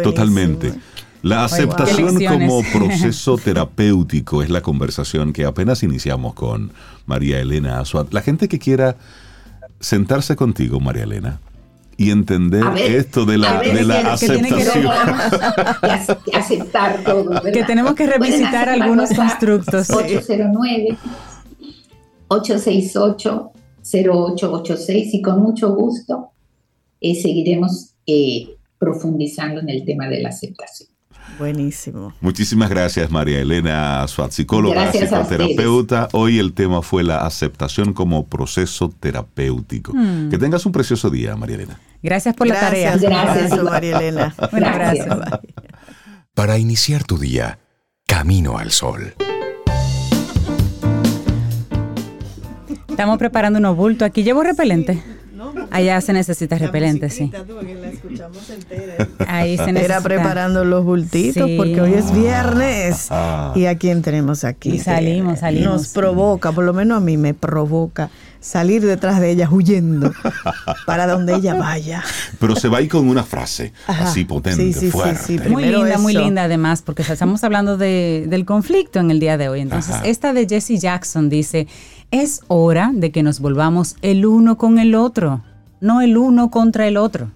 Totalmente. 0.02 0.72
La 1.24 1.44
aceptación 1.44 2.24
como 2.24 2.62
proceso 2.74 3.38
terapéutico 3.38 4.44
es 4.44 4.50
la 4.50 4.62
conversación 4.62 5.34
que 5.34 5.44
apenas 5.44 5.84
iniciamos 5.84 6.36
con 6.36 6.72
María 7.06 7.42
Elena 7.42 7.82
Azuat. 7.82 8.14
La 8.14 8.22
gente 8.22 8.48
que 8.48 8.60
quiera 8.60 8.96
sentarse 9.82 10.38
contigo, 10.38 10.80
María 10.80 11.04
Elena, 11.04 11.42
y 11.98 12.12
entender 12.12 12.64
esto 12.78 13.26
de 13.26 13.40
la, 13.40 13.60
de 13.60 13.84
la 13.84 14.14
aceptación. 14.14 14.88
Que, 16.24 16.38
aceptar 16.38 17.04
todo. 17.04 17.42
Que 17.42 17.66
tenemos 17.66 17.94
que 17.94 18.08
revisitar 18.08 18.70
algunos 18.70 19.10
constructos. 19.12 19.90
809 19.90 20.98
868 22.28 23.52
0886 23.84 25.14
y 25.14 25.22
con 25.22 25.42
mucho 25.42 25.74
gusto 25.74 26.32
eh, 27.00 27.16
seguiremos 27.16 27.94
eh, 28.06 28.58
profundizando 28.78 29.62
en 29.62 29.70
el 29.70 29.86
tema 29.86 30.08
de 30.08 30.22
la 30.22 30.30
aceptación. 30.30 30.90
Buenísimo. 31.38 32.14
Muchísimas 32.22 32.70
gracias, 32.70 33.12
María 33.12 33.40
Elena 33.40 34.08
Suat, 34.08 34.32
psicóloga, 34.32 34.92
psicoterapeuta. 34.92 36.08
Hoy 36.14 36.40
el 36.40 36.54
tema 36.54 36.82
fue 36.82 37.04
la 37.04 37.26
aceptación 37.26 37.94
como 37.94 38.26
proceso 38.26 38.90
terapéutico. 38.90 39.94
Hmm. 39.94 40.30
Que 40.30 40.38
tengas 40.38 40.66
un 40.66 40.72
precioso 40.72 41.10
día, 41.10 41.36
María 41.36 41.58
Elena. 41.58 41.80
Gracias 42.02 42.34
por 42.34 42.48
la 42.48 42.60
tarea. 42.60 42.98
Gracias, 42.98 43.64
María 43.64 44.00
Elena. 44.00 44.36
Un 44.52 44.64
abrazo. 44.64 45.22
Para 46.34 46.58
iniciar 46.58 47.04
tu 47.04 47.18
día, 47.18 47.60
camino 48.06 48.58
al 48.58 48.72
sol. 48.72 49.14
Estamos 52.98 53.20
preparando 53.20 53.60
unos 53.60 53.78
bultos. 53.78 54.08
Aquí 54.08 54.24
llevo 54.24 54.42
repelente. 54.42 55.04
Allá 55.70 56.02
se 56.02 56.14
necesita 56.14 56.58
repelente, 56.58 57.12
sí. 57.12 57.32
Ahí 59.28 59.56
se 59.56 59.72
necesita. 59.72 59.98
Era 59.98 60.02
preparando 60.02 60.66
los 60.66 60.84
bultitos 60.84 61.48
porque 61.58 61.80
hoy 61.80 61.94
es 61.94 62.12
viernes. 62.12 63.10
¿Y 63.54 63.66
a 63.68 63.78
quién 63.78 64.02
tenemos 64.02 64.44
aquí? 64.44 64.72
Y 64.72 64.80
salimos, 64.80 65.42
salimos. 65.42 65.74
Nos 65.74 65.88
provoca, 65.90 66.52
por 66.52 66.66
lo 66.66 66.74
menos 66.74 66.98
a 66.98 67.00
mí 67.00 67.18
me 67.18 67.36
provoca 67.36 68.10
salir 68.40 68.84
detrás 68.84 69.20
de 69.20 69.32
ella 69.32 69.48
huyendo 69.52 70.12
para 70.88 71.06
donde 71.06 71.36
ella 71.36 71.54
vaya. 71.54 72.04
Pero 72.40 72.56
se 72.56 72.68
va 72.68 72.80
ahí 72.80 72.88
con 72.88 73.08
una 73.08 73.24
frase 73.24 73.74
así 73.86 74.26
potente, 74.26 74.74
fuerte. 74.90 75.50
muy 75.50 75.66
linda, 75.66 75.98
muy 76.00 76.14
linda 76.14 76.44
además, 76.44 76.82
porque 76.82 77.04
estamos 77.04 77.44
hablando 77.44 77.78
de, 77.78 78.26
del 78.28 78.46
conflicto 78.46 79.00
en 79.00 79.12
el 79.12 79.20
día 79.20 79.38
de 79.38 79.50
hoy. 79.50 79.62
Entonces, 79.62 79.98
esta 80.04 80.34
de 80.34 80.48
Jesse 80.48 80.80
Jackson 80.80 81.30
dice, 81.30 81.68
es 82.12 82.42
hora 82.48 82.92
de 82.94 83.12
que 83.12 83.24
nos 83.24 83.40
volvamos 83.40 83.96
el 84.02 84.26
uno 84.26 84.58
con 84.58 84.80
el 84.80 84.96
otro, 84.96 85.44
no 85.82 86.02
el 86.02 86.18
uno 86.18 86.50
contra 86.50 86.88
el 86.88 86.98
otro. 86.98 87.32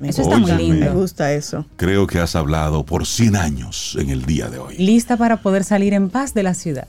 eso 0.00 0.22
está 0.22 0.38
muy 0.38 0.52
lindo. 0.52 0.86
Me 0.86 0.90
gusta 0.90 1.32
eso. 1.32 1.66
Creo 1.76 2.06
que 2.06 2.18
has 2.18 2.36
hablado 2.36 2.84
por 2.84 3.06
100 3.06 3.36
años 3.36 3.96
en 3.98 4.10
el 4.10 4.24
día 4.24 4.48
de 4.48 4.58
hoy. 4.58 4.76
Lista 4.76 5.16
para 5.16 5.38
poder 5.38 5.64
salir 5.64 5.92
en 5.94 6.10
paz 6.10 6.34
de 6.34 6.42
la 6.42 6.54
ciudad. 6.54 6.88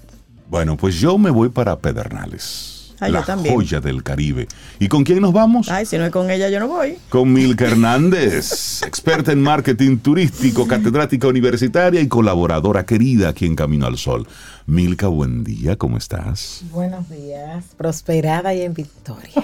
Bueno, 0.50 0.78
pues 0.78 0.96
yo 0.96 1.18
me 1.18 1.32
voy 1.32 1.50
para 1.50 1.78
Pedernales. 1.80 2.75
Ah, 3.00 3.10
la 3.10 3.24
joya 3.24 3.82
del 3.82 4.04
Caribe. 4.04 4.48
¿Y 4.80 4.88
con 4.88 5.04
quién 5.04 5.22
nos 5.22 5.34
vamos? 5.34 5.70
Ay, 5.70 5.86
si 5.86 5.98
no 5.98 6.06
es 6.06 6.12
con 6.12 6.30
ella, 6.30 6.50
yo 6.50 6.60
no 6.60 6.68
voy. 6.68 6.98
Con 7.10 7.34
Milka 7.34 7.66
Hernández, 7.66 8.82
experta 8.88 9.32
en 9.32 9.42
marketing 9.42 9.98
turístico, 9.98 10.68
catedrática 10.68 11.28
universitaria 11.28 12.02
y 12.02 12.08
colaboradora 12.08 12.86
querida 12.86 13.30
aquí 13.30 13.46
en 13.46 13.56
Camino 13.56 13.86
al 13.86 13.98
Sol. 13.98 14.28
Milka, 14.66 15.08
buen 15.08 15.44
día, 15.44 15.76
¿cómo 15.76 15.98
estás? 15.98 16.64
Buenos 16.72 17.10
días, 17.10 17.66
prosperada 17.78 18.54
y 18.54 18.62
en 18.62 18.74
victoria. 18.74 19.44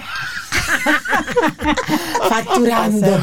facturando. 2.28 3.06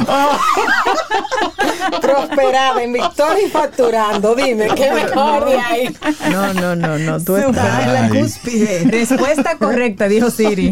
prosperada 2.02 2.84
en 2.84 2.94
victoria 2.94 3.46
y 3.46 3.50
facturando. 3.50 4.36
Dime, 4.36 4.68
¿qué 4.76 4.92
mejor 4.92 5.50
de 5.50 5.58
ahí? 5.58 5.98
No, 6.32 6.54
no, 6.54 6.76
no, 6.76 6.98
no. 6.98 7.22
Tú 7.22 7.38
estás 7.38 7.88
en 7.88 7.94
la 7.94 8.10
cúspide. 8.10 8.84
Respuesta 8.86 9.58
correcta, 9.58 10.08
dijo 10.08 10.30
Siri. 10.30 10.72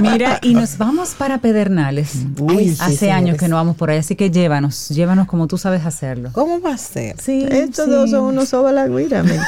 Mira, 0.00 0.38
y 0.42 0.54
nos 0.54 0.78
vamos 0.78 1.10
para 1.10 1.38
Pedernales. 1.38 2.12
Uy, 2.38 2.76
Hace 2.80 3.10
años 3.10 3.36
que 3.36 3.48
no 3.48 3.56
vamos 3.56 3.76
por 3.76 3.90
ahí, 3.90 3.98
así 3.98 4.16
que 4.16 4.30
llévanos, 4.30 4.88
llévanos 4.88 5.26
como 5.26 5.46
tú 5.46 5.58
sabes 5.58 5.84
hacerlo. 5.84 6.30
¿Cómo 6.32 6.60
va 6.60 6.74
a 6.74 6.78
ser? 6.78 7.20
Sí, 7.20 7.46
Estos 7.48 7.88
dos 7.88 8.10
son 8.10 8.24
unos 8.24 8.48
soba 8.48 8.72
la 8.72 8.88
guira, 8.88 9.22
me 9.22 9.38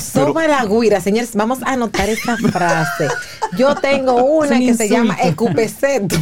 Soba 0.00 0.46
la 0.46 0.64
guira, 0.64 1.00
señores, 1.00 1.30
vamos 1.34 1.58
a 1.62 1.72
anotar 1.72 2.08
esta 2.08 2.36
frase. 2.36 3.08
Yo 3.56 3.74
tengo 3.76 4.24
una 4.24 4.58
que 4.58 4.74
se 4.74 4.88
llama 4.88 5.14
Ecupeseto. 5.34 6.16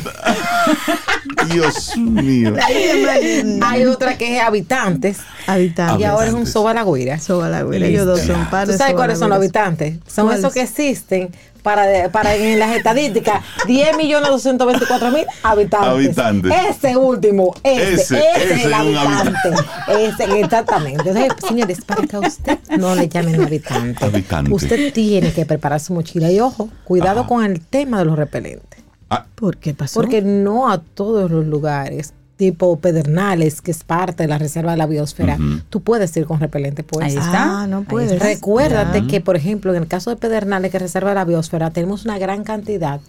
Dios 1.52 1.96
mío. 1.96 2.54
Hay 3.62 3.84
otra 3.84 4.16
que 4.18 4.36
es 4.36 4.42
habitantes. 4.42 5.18
Habitantes. 5.46 6.00
Y 6.00 6.04
ahora 6.04 6.28
es 6.28 6.34
un 6.34 6.46
soba 6.46 6.74
la 6.74 6.84
guira. 6.84 7.18
Soba 7.18 7.48
la 7.48 7.62
guira. 7.62 7.86
Ellos 7.86 8.06
dos 8.06 8.20
son 8.20 8.48
padres. 8.50 8.76
¿Tú 8.76 8.78
sabes 8.78 8.94
cuáles 8.94 9.18
son 9.18 9.28
los 9.30 9.36
habitantes? 9.36 9.98
Son 10.06 10.32
esos 10.32 10.52
que 10.52 10.62
existen 10.62 11.30
para, 11.62 12.10
para 12.10 12.34
en 12.34 12.58
las 12.58 12.76
estadísticas 12.76 13.42
10 13.66 13.96
millones 13.96 14.28
224 14.30 15.10
mil 15.10 15.24
habitantes. 15.42 15.88
habitantes. 15.88 16.52
Ese 16.70 16.96
último, 16.96 17.54
ese, 17.62 17.94
ese, 17.94 18.54
es 18.54 18.64
el 18.64 18.74
habitante. 18.74 19.48
Ese, 19.88 20.40
exactamente. 20.40 21.08
Entonces, 21.08 21.32
señores, 21.46 21.84
para 21.84 22.02
que 22.02 22.16
a 22.16 22.20
usted 22.20 22.58
no 22.78 22.94
le 22.94 23.08
llamen 23.08 23.40
habitante, 23.40 24.04
habitante. 24.04 24.52
usted 24.52 24.92
tiene 24.92 25.32
que 25.32 25.46
preparar 25.46 25.80
su 25.80 25.94
mochila 25.94 26.30
y 26.30 26.40
ojo, 26.40 26.68
cuidado 26.84 27.26
con 27.26 27.44
el 27.44 27.60
tema 27.60 28.00
de 28.00 28.04
los 28.06 28.16
repelentes. 28.16 28.71
Ah. 29.12 29.26
¿Por 29.34 29.58
qué 29.58 29.74
pasó? 29.74 30.00
Porque 30.00 30.22
no 30.22 30.70
a 30.70 30.78
todos 30.78 31.30
los 31.30 31.46
lugares 31.46 32.14
tipo 32.36 32.76
Pedernales, 32.76 33.60
que 33.60 33.70
es 33.70 33.84
parte 33.84 34.24
de 34.24 34.28
la 34.28 34.38
reserva 34.38 34.72
de 34.72 34.78
la 34.78 34.86
biosfera, 34.86 35.38
tú 35.68 35.80
puedes 35.80 36.16
ir 36.16 36.26
con 36.26 36.40
repelente 36.40 36.82
puesto. 36.82 37.04
Ahí 37.04 37.16
está. 37.16 37.62
Ah, 37.62 37.66
no 37.68 37.84
puedes. 37.84 38.18
Recuérdate 38.18 39.06
que, 39.06 39.20
por 39.20 39.36
ejemplo, 39.36 39.72
en 39.72 39.82
el 39.82 39.88
caso 39.88 40.10
de 40.10 40.16
Pedernales, 40.16 40.72
que 40.72 40.78
reserva 40.78 41.10
de 41.10 41.14
la 41.16 41.24
biosfera, 41.24 41.70
tenemos 41.70 42.04
una 42.04 42.18
gran 42.18 42.42
cantidad 42.42 43.00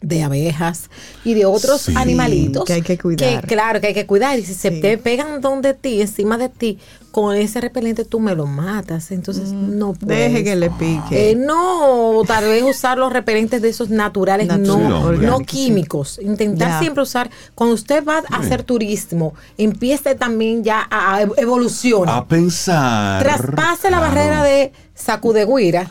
de 0.00 0.22
abejas 0.22 0.88
y 1.24 1.34
de 1.34 1.44
otros 1.44 1.88
animalitos 1.94 2.64
que 2.64 2.72
hay 2.74 2.82
que 2.82 2.96
cuidar. 2.98 3.46
claro, 3.46 3.80
que 3.80 3.88
hay 3.88 3.94
que 3.94 4.06
cuidar. 4.06 4.38
Y 4.38 4.44
si 4.44 4.54
se 4.54 4.70
te 4.70 4.96
pegan 4.98 5.40
donde 5.40 5.74
ti, 5.74 6.00
encima 6.00 6.38
de 6.38 6.48
ti, 6.48 6.78
con 7.10 7.36
ese 7.36 7.60
repelente 7.60 8.04
tú 8.04 8.20
me 8.20 8.34
lo 8.34 8.46
matas. 8.46 9.10
Entonces 9.10 9.52
mm, 9.52 9.78
no 9.78 9.92
puedes. 9.92 10.32
Deje 10.32 10.44
que 10.44 10.56
le 10.56 10.70
pique. 10.70 11.30
Eh, 11.30 11.36
no, 11.36 12.22
tal 12.26 12.44
vez 12.44 12.62
usar 12.62 12.98
los 12.98 13.12
repelentes 13.12 13.60
de 13.60 13.68
esos 13.68 13.90
naturales, 13.90 14.46
no, 14.58 15.12
no 15.12 15.38
químicos. 15.40 16.18
Intentar 16.22 16.78
siempre 16.80 17.02
usar, 17.02 17.30
cuando 17.54 17.74
usted 17.74 18.04
va 18.04 18.22
a 18.30 18.36
hacer 18.36 18.62
turismo, 18.62 19.34
empiece 19.58 20.14
también 20.14 20.64
ya 20.64 20.86
a, 20.90 21.22
evolucionar. 21.36 22.18
A 22.18 22.24
pensar. 22.26 23.22
Traspase 23.22 23.90
la 23.90 24.00
barrera 24.00 24.42
de 24.42 24.72
sacudeguira 24.94 25.90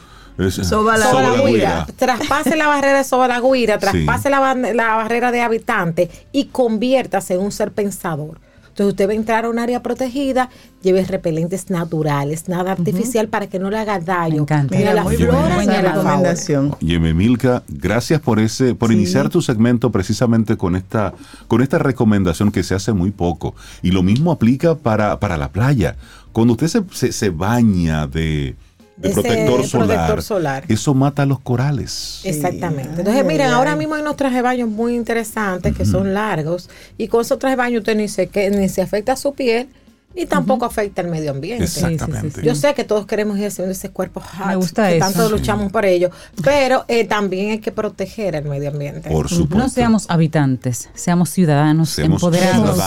Soba 0.50 0.98
la, 0.98 1.42
guira. 1.46 1.88
Traspase 1.96 2.56
la 2.56 2.68
barrera 2.68 3.00
de 3.00 3.04
soba 3.04 3.28
la 3.28 3.42
guira, 3.42 3.78
traspase 3.78 4.30
la, 4.30 4.40
barrera 4.40 5.32
de 5.32 5.42
habitante 5.42 6.10
y 6.32 6.46
conviértase 6.46 7.34
en 7.34 7.42
un 7.42 7.52
ser 7.52 7.72
pensador. 7.72 8.40
Entonces 8.70 8.94
usted 8.94 9.10
va 9.10 9.12
a 9.12 9.16
entrar 9.16 9.44
a 9.44 9.50
un 9.50 9.60
área 9.60 9.84
protegida, 9.84 10.50
lleve 10.82 11.04
repelentes 11.04 11.70
naturales, 11.70 12.48
nada 12.48 12.72
artificial 12.72 13.28
para 13.28 13.48
que 13.48 13.60
no 13.60 13.70
le 13.70 13.78
haga 13.78 14.00
daño 14.00 14.46
ni 14.72 14.84
a 14.84 14.94
la 14.94 15.04
flora 15.04 15.66
ni 15.66 15.74
a 15.74 15.82
la 15.82 15.92
recomendación. 15.92 16.76
Yeme 16.80 17.14
Milka, 17.14 17.64
gracias 17.68 18.22
por 18.22 18.40
ese, 18.40 18.76
por 18.76 18.94
iniciar 18.94 19.28
tu 19.28 19.42
segmento 19.42 19.92
precisamente 19.92 20.56
con 20.56 20.78
esta, 20.78 21.14
con 21.50 21.62
esta 21.62 21.78
recomendación 21.78 22.54
que 22.54 22.64
se 22.64 22.74
hace 22.74 22.94
muy 22.94 23.12
poco. 23.12 23.54
Y 23.82 23.92
lo 23.92 24.02
mismo 24.02 24.32
aplica 24.32 24.76
para, 24.76 25.20
para 25.20 25.38
la 25.38 25.50
playa. 25.50 25.98
Cuando 26.32 26.54
usted 26.54 26.68
se, 26.94 27.12
se, 27.12 27.30
baña 27.32 28.08
de, 28.08 28.56
protector, 29.02 30.22
solar, 30.22 30.66
eso 30.68 30.94
mata 30.94 31.24
a 31.24 31.26
los 31.26 31.40
corales. 31.40 32.22
Exactamente. 32.24 33.00
Entonces, 33.00 33.26
miren, 33.26 33.48
ahora 33.48 33.76
mismo 33.76 33.96
hay 33.96 34.02
unos 34.02 34.16
trajes 34.16 34.38
de 34.38 34.42
baño 34.42 34.68
muy 34.68 34.96
interesantes 34.96 35.76
que 35.76 35.86
son 35.86 36.14
largos 36.14 36.70
y 36.98 37.08
con 37.08 37.22
esos 37.22 37.40
trajes 37.40 37.58
de 37.58 37.64
baño 37.64 37.80
usted 37.80 37.96
ni 37.96 38.08
se, 38.08 38.28
que, 38.28 38.50
ni 38.50 38.70
se 38.70 38.82
afecta 38.82 39.14
a 39.14 39.16
su 39.16 39.34
piel 39.34 39.70
y 40.16 40.26
tampoco 40.26 40.66
afecta 40.66 41.02
al 41.02 41.08
medio 41.08 41.32
ambiente. 41.32 41.66
Exactamente. 41.66 42.42
Yo 42.44 42.56
sé 42.56 42.74
que 42.74 42.84
todos 42.84 43.06
queremos 43.06 43.38
ir 43.38 43.48
haciendo 43.48 43.72
ese 43.72 43.90
cuerpo 43.90 44.22
Me 44.48 44.56
gusta 44.56 44.90
que 44.90 45.00
tanto 45.00 45.30
luchamos 45.30 45.72
por 45.72 45.86
ello, 45.86 46.10
pero 46.44 46.84
eh, 46.88 47.06
también 47.06 47.52
hay 47.52 47.60
que 47.60 47.72
proteger 47.72 48.36
el 48.36 48.46
medio 48.46 48.70
ambiente. 48.70 49.10
Por 49.10 49.30
supuesto. 49.30 49.58
No 49.58 49.70
seamos 49.70 50.06
habitantes, 50.10 50.90
seamos 50.94 51.30
ciudadanos 51.30 51.98
empoderados. 52.00 52.80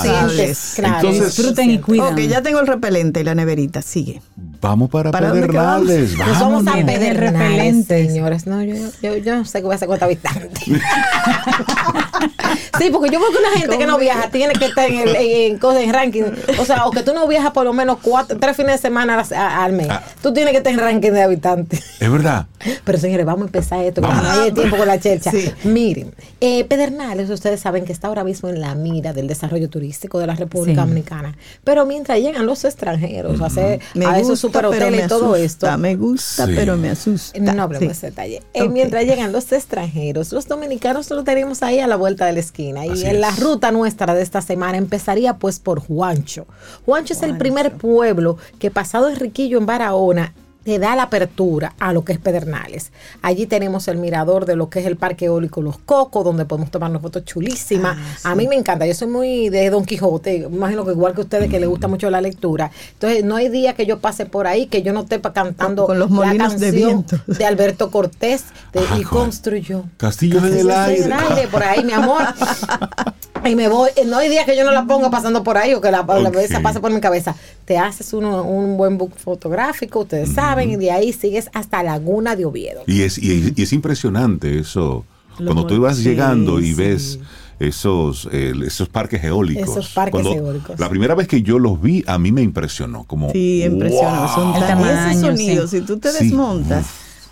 Claro. 0.75 1.11
disfruten 1.11 1.71
y 1.71 1.79
cuiden. 1.79 2.13
Ok, 2.13 2.21
ya 2.21 2.43
tengo 2.43 2.61
el 2.61 2.67
repelente 2.67 3.21
y 3.21 3.25
la 3.25 3.35
neverita, 3.35 3.83
sigue. 3.83 4.21
Vamos 4.61 4.91
para, 4.91 5.11
para 5.11 5.33
Pedernales. 5.33 6.17
Vamos. 6.17 6.33
Nos 6.33 6.41
vamos 6.41 6.67
a 6.67 6.87
Pedernales, 6.87 7.87
señores. 7.87 8.47
No, 8.47 8.63
yo, 8.63 8.75
yo, 9.03 9.17
yo, 9.17 9.37
no 9.37 9.45
sé 9.45 9.59
qué 9.59 9.65
voy 9.65 9.73
a 9.73 9.77
hacer 9.77 9.89
con 9.89 9.95
esta 9.95 10.07
habitante. 10.07 10.61
sí, 12.79 12.91
porque 12.91 13.11
yo 13.11 13.21
veo 13.21 13.31
que 13.31 13.39
una 13.39 13.51
gente 13.59 13.79
que 13.79 13.87
no 13.87 13.99
viaja 13.99 14.31
tiene 14.31 14.55
que 14.55 14.67
estar 14.67 14.89
en 14.89 15.09
el 15.09 15.17
en, 15.17 15.61
en 15.63 15.93
ranking. 15.93 16.25
O 16.59 16.65
sea, 16.65 16.87
o 16.87 16.91
que 16.91 17.03
tú 17.03 17.13
no 17.15 17.27
viajas 17.27 17.53
por 17.53 17.65
lo 17.65 17.73
menos 17.73 17.99
cuatro, 18.03 18.39
tres 18.39 18.57
fines 18.57 18.73
de 18.73 18.79
semana 18.79 19.21
al 19.21 19.73
mes, 19.73 19.89
ah. 19.91 20.03
tú 20.23 20.33
tienes 20.33 20.53
que 20.53 20.59
estar 20.59 20.73
en 20.73 20.79
ranking 20.79 21.13
de 21.13 21.23
habitantes. 21.23 21.83
Es 22.01 22.11
verdad. 22.11 22.47
Pero 22.85 22.99
señores, 22.99 23.27
vamos 23.27 23.43
a 23.43 23.47
empezar 23.47 23.85
esto, 23.85 24.01
no 24.01 24.09
hay 24.09 24.53
tiempo 24.53 24.77
con 24.77 24.87
la 24.87 25.01
chercha. 25.01 25.31
Miren, 25.65 26.15
eh, 26.41 26.65
Pedernales, 26.65 27.31
ustedes 27.31 27.61
saben 27.61 27.85
que 27.85 27.93
está 27.93 28.09
ahora 28.09 28.25
mismo 28.25 28.49
en 28.49 28.61
la 28.61 28.75
mira 28.75 29.13
del 29.13 29.27
desarrollo 29.27 29.69
turístico 29.69 30.19
de 30.19 30.27
la 30.27 30.35
República 30.35 30.83
Dominicana. 30.83 31.37
Pero 31.65 31.87
mientras 31.87 32.19
llegan 32.19 32.47
los 32.47 32.65
extranjeros 32.65 33.41
a 33.41 33.47
hacer 33.47 33.81
a 34.07 34.19
esos 34.19 34.39
superhoteles 34.41 35.07
y 35.07 35.09
todo 35.09 35.37
esto. 35.37 35.79
Me 35.79 35.97
gusta, 35.97 36.47
pero 36.47 36.77
me 36.77 36.91
asusta. 36.91 37.39
No 37.39 37.63
hablemos 37.63 37.89
de 37.89 37.93
ese 37.93 38.07
detalle. 38.09 38.43
Eh, 38.55 38.69
mientras 38.69 39.05
llegan 39.05 39.33
los 39.33 39.51
extranjeros, 39.53 40.33
los 40.33 40.47
dominicanos 40.47 41.11
lo 41.11 41.25
tenemos 41.25 41.63
ahí 41.63 41.81
a 41.81 41.87
la 41.87 41.97
vuelta 41.97 42.12
de 42.15 42.33
la 42.33 42.41
esquina. 42.41 42.87
Y 42.87 43.05
en 43.05 43.21
la 43.21 43.31
ruta 43.31 43.71
nuestra 43.73 44.15
de 44.15 44.23
esta 44.23 44.41
semana 44.41 44.79
empezaría 44.79 45.39
pues 45.39 45.59
por 45.59 45.81
Juancho. 45.81 46.47
Juancho 46.85 47.15
es 47.15 47.23
el 47.23 47.37
primer 47.39 47.73
pueblo 47.73 48.39
que 48.59 48.71
pasado 48.71 49.09
Enriquillo 49.09 49.59
en 49.59 49.67
Barahona 49.67 50.35
te 50.65 50.79
da 50.79 50.95
la 50.97 51.05
apertura 51.05 51.75
a 51.79 51.93
lo 51.93 52.05
que 52.05 52.13
es 52.13 52.19
Pedernales. 52.19 52.93
Allí 53.21 53.47
tenemos 53.47 53.89
el 53.89 53.99
mirador 53.99 54.47
de 54.47 54.57
lo 54.57 54.71
que 54.71 54.81
es 54.81 54.87
el 54.87 54.97
Parque 54.97 55.27
Eólico 55.27 55.63
Los 55.63 55.79
Cocos, 55.79 56.25
donde 56.25 56.45
podemos 56.45 56.71
tomarnos 56.71 57.03
fotos 57.03 57.25
chulísimas. 57.25 57.97
Ah, 58.25 58.33
a 58.33 58.35
mí 58.35 58.47
me 58.49 58.55
encanta, 58.55 58.87
yo 58.87 58.95
soy 58.95 59.09
muy 59.09 59.49
de 59.49 59.71
Don 59.71 59.85
Quijote, 59.85 60.37
imagino 60.37 60.85
que 60.85 60.93
igual 60.93 61.15
que 61.15 61.23
ustedes 61.23 61.51
que 61.51 61.59
les 61.59 61.69
gusta 61.69 61.89
mucho 61.89 62.11
la 62.11 62.21
lectura. 62.21 62.71
Entonces, 62.93 63.25
no 63.25 63.37
hay 63.37 63.49
día 63.49 63.75
que 63.75 63.87
yo 63.87 63.99
pase 63.99 64.27
por 64.27 64.47
ahí 64.47 64.67
que 64.67 64.83
yo 64.83 64.93
no 64.93 65.01
esté 65.01 65.21
cantando 65.21 65.87
con 65.87 65.99
los 65.99 66.11
molinos 66.11 66.59
de 66.59 66.71
viento 66.71 67.19
de 67.27 67.45
Alberto 67.45 67.91
Cortés 67.91 68.45
de, 68.73 68.83
y 68.99 69.03
construyó 69.03 69.85
Castillo, 69.97 70.41
del 70.41 70.71
aire. 70.71 71.13
aire 71.13 71.49
por 71.49 71.63
ahí, 71.63 71.85
mi 71.85 71.93
amor. 71.93 72.23
y 73.45 73.55
me 73.55 73.69
voy, 73.69 73.91
no 74.07 74.19
hay 74.19 74.29
día 74.29 74.45
que 74.45 74.57
yo 74.57 74.65
no 74.65 74.73
la 74.73 74.85
ponga 74.85 75.11
pasando 75.11 75.43
por 75.43 75.57
ahí 75.57 75.75
o 75.75 75.81
que 75.81 75.91
la, 75.91 76.07
cabeza 76.07 76.61
pase 76.61 76.81
por 76.81 76.91
mi 76.91 77.01
cabeza. 77.01 77.35
Te 77.65 77.79
haces 77.79 78.13
uno, 78.13 78.43
un 78.43 78.77
buen 78.77 78.99
book 78.99 79.15
fotográfico, 79.17 80.01
ustedes 80.01 80.33
saben, 80.33 80.52
y 80.61 80.77
de 80.77 80.91
ahí 80.91 81.13
sigues 81.13 81.49
hasta 81.53 81.83
Laguna 81.83 82.37
de 82.37 82.45
Oviedo. 82.45 82.83
Y 82.87 83.03
es, 83.03 83.19
y, 83.19 83.55
es 83.57 83.73
impresionante 83.73 84.59
eso, 84.59 85.05
cuando 85.37 85.67
tú 85.67 85.75
ibas 85.75 85.99
llegando 86.03 86.61
y 86.61 86.75
ves 86.75 87.19
esos, 87.59 88.29
esos 88.33 88.89
parques 88.89 89.23
eólicos. 89.25 89.71
Esos 89.71 89.89
parques 89.91 90.25
eólicos. 90.25 90.79
La 90.79 90.89
primera 90.89 91.15
vez 91.15 91.29
que 91.29 91.43
yo 91.43 91.59
los 91.59 91.81
vi, 91.81 92.05
a 92.07 92.19
mí 92.19 92.33
me 92.33 92.43
impresionó. 92.43 93.05
Como, 93.05 93.31
sí, 93.33 93.63
impresionó. 93.65 94.29
Son 94.29 94.55
ese 94.85 95.21
sonido, 95.21 95.67
si 95.67 95.81
tú 95.81 95.99
te 95.99 96.13
desmontas. 96.13 96.87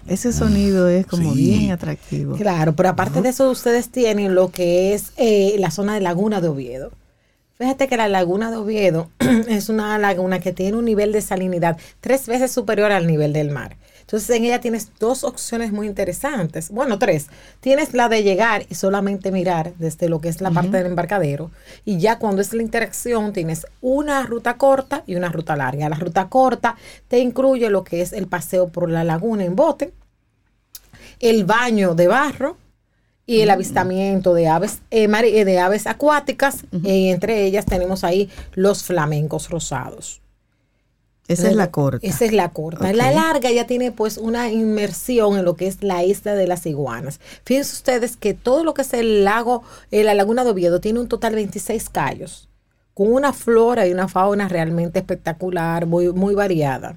Ese 0.06 0.32
sonido 0.32 0.88
es 0.88 1.06
como 1.06 1.34
bien 1.34 1.70
atractivo. 1.72 2.34
Claro, 2.36 2.74
pero 2.74 2.88
aparte 2.88 3.20
de 3.22 3.28
eso, 3.28 3.50
ustedes 3.50 3.90
tienen 3.90 4.34
lo 4.34 4.50
que 4.50 4.94
es 4.94 5.12
eh, 5.16 5.54
la 5.58 5.70
zona 5.70 5.94
de 5.94 6.00
Laguna 6.00 6.40
de 6.40 6.48
Oviedo. 6.48 6.90
Fíjate 7.60 7.88
que 7.88 7.98
la 7.98 8.08
laguna 8.08 8.50
de 8.50 8.56
Oviedo 8.56 9.10
es 9.18 9.68
una 9.68 9.98
laguna 9.98 10.40
que 10.40 10.54
tiene 10.54 10.78
un 10.78 10.86
nivel 10.86 11.12
de 11.12 11.20
salinidad 11.20 11.76
tres 12.00 12.26
veces 12.26 12.50
superior 12.50 12.90
al 12.90 13.06
nivel 13.06 13.34
del 13.34 13.50
mar. 13.50 13.76
Entonces 14.00 14.30
en 14.34 14.46
ella 14.46 14.62
tienes 14.62 14.90
dos 14.98 15.24
opciones 15.24 15.70
muy 15.70 15.86
interesantes. 15.86 16.70
Bueno, 16.70 16.98
tres. 16.98 17.26
Tienes 17.60 17.92
la 17.92 18.08
de 18.08 18.22
llegar 18.22 18.64
y 18.70 18.76
solamente 18.76 19.30
mirar 19.30 19.74
desde 19.78 20.08
lo 20.08 20.22
que 20.22 20.30
es 20.30 20.40
la 20.40 20.50
parte 20.50 20.78
del 20.78 20.86
embarcadero. 20.86 21.50
Y 21.84 21.98
ya 21.98 22.18
cuando 22.18 22.40
es 22.40 22.54
la 22.54 22.62
interacción 22.62 23.34
tienes 23.34 23.66
una 23.82 24.24
ruta 24.24 24.56
corta 24.56 25.04
y 25.06 25.16
una 25.16 25.28
ruta 25.28 25.54
larga. 25.54 25.90
La 25.90 25.96
ruta 25.96 26.30
corta 26.30 26.76
te 27.08 27.18
incluye 27.18 27.68
lo 27.68 27.84
que 27.84 28.00
es 28.00 28.14
el 28.14 28.26
paseo 28.26 28.68
por 28.68 28.88
la 28.88 29.04
laguna 29.04 29.44
en 29.44 29.54
bote, 29.54 29.92
el 31.20 31.44
baño 31.44 31.94
de 31.94 32.06
barro, 32.06 32.56
y 33.30 33.42
el 33.42 33.50
avistamiento 33.50 34.34
de 34.34 34.48
aves, 34.48 34.80
eh, 34.90 35.04
eh, 35.04 35.44
de 35.44 35.58
aves 35.60 35.86
acuáticas. 35.86 36.64
y 36.82 37.10
entre 37.10 37.44
ellas 37.44 37.64
tenemos 37.64 38.02
ahí 38.02 38.28
los 38.54 38.82
flamencos 38.82 39.50
rosados. 39.50 40.20
Esa 41.28 41.48
es 41.48 41.54
la 41.54 41.70
corta. 41.70 42.04
Esa 42.04 42.24
es 42.24 42.32
la 42.32 42.48
corta. 42.48 42.92
La 42.92 43.12
larga 43.12 43.52
ya 43.52 43.68
tiene 43.68 43.92
pues 43.92 44.18
una 44.18 44.50
inmersión 44.50 45.38
en 45.38 45.44
lo 45.44 45.54
que 45.54 45.68
es 45.68 45.80
la 45.80 46.02
isla 46.02 46.34
de 46.34 46.48
las 46.48 46.66
iguanas. 46.66 47.20
Fíjense 47.44 47.74
ustedes 47.74 48.16
que 48.16 48.34
todo 48.34 48.64
lo 48.64 48.74
que 48.74 48.82
es 48.82 48.92
el 48.94 49.22
lago, 49.22 49.62
eh, 49.92 50.02
la 50.02 50.14
laguna 50.14 50.42
de 50.42 50.50
Oviedo 50.50 50.80
tiene 50.80 50.98
un 50.98 51.06
total 51.06 51.30
de 51.30 51.36
26 51.36 51.88
callos, 51.88 52.48
con 52.94 53.12
una 53.12 53.32
flora 53.32 53.86
y 53.86 53.92
una 53.92 54.08
fauna 54.08 54.48
realmente 54.48 54.98
espectacular, 54.98 55.86
muy, 55.86 56.12
muy 56.12 56.34
variada 56.34 56.96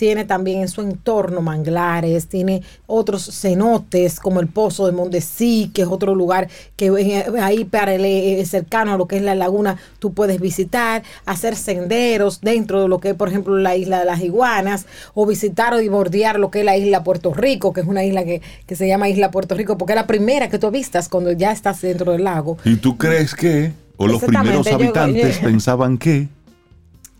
tiene 0.00 0.24
también 0.24 0.62
en 0.62 0.68
su 0.68 0.80
entorno 0.80 1.42
manglares, 1.42 2.26
tiene 2.26 2.62
otros 2.86 3.38
cenotes 3.38 4.18
como 4.18 4.40
el 4.40 4.46
Pozo 4.46 4.86
de 4.86 4.92
Mondesí, 4.92 5.70
que 5.74 5.82
es 5.82 5.88
otro 5.88 6.14
lugar 6.14 6.48
que 6.76 6.86
eh, 6.86 7.26
ahí 7.42 7.66
para 7.66 7.92
el, 7.92 8.06
eh, 8.06 8.42
cercano 8.46 8.94
a 8.94 8.96
lo 8.96 9.06
que 9.06 9.18
es 9.18 9.22
la 9.22 9.34
laguna 9.34 9.76
tú 9.98 10.14
puedes 10.14 10.40
visitar, 10.40 11.02
hacer 11.26 11.54
senderos 11.54 12.40
dentro 12.40 12.80
de 12.80 12.88
lo 12.88 12.98
que 12.98 13.10
es, 13.10 13.14
por 13.14 13.28
ejemplo, 13.28 13.58
la 13.58 13.76
isla 13.76 13.98
de 13.98 14.06
las 14.06 14.22
iguanas, 14.22 14.86
o 15.12 15.26
visitar 15.26 15.74
o 15.74 15.90
bordear 15.90 16.40
lo 16.40 16.50
que 16.50 16.60
es 16.60 16.64
la 16.64 16.78
isla 16.78 17.04
Puerto 17.04 17.34
Rico, 17.34 17.74
que 17.74 17.82
es 17.82 17.86
una 17.86 18.02
isla 18.02 18.24
que, 18.24 18.40
que 18.64 18.76
se 18.76 18.88
llama 18.88 19.10
Isla 19.10 19.30
Puerto 19.30 19.54
Rico, 19.54 19.76
porque 19.76 19.92
es 19.92 19.96
la 19.96 20.06
primera 20.06 20.48
que 20.48 20.58
tú 20.58 20.70
vistas 20.70 21.10
cuando 21.10 21.30
ya 21.32 21.52
estás 21.52 21.82
dentro 21.82 22.12
del 22.12 22.24
lago. 22.24 22.56
¿Y 22.64 22.76
tú 22.76 22.96
crees 22.96 23.34
que, 23.34 23.72
o 23.98 24.06
los 24.06 24.24
primeros 24.24 24.66
habitantes 24.66 25.40
pensaban 25.40 25.98
que... 25.98 26.28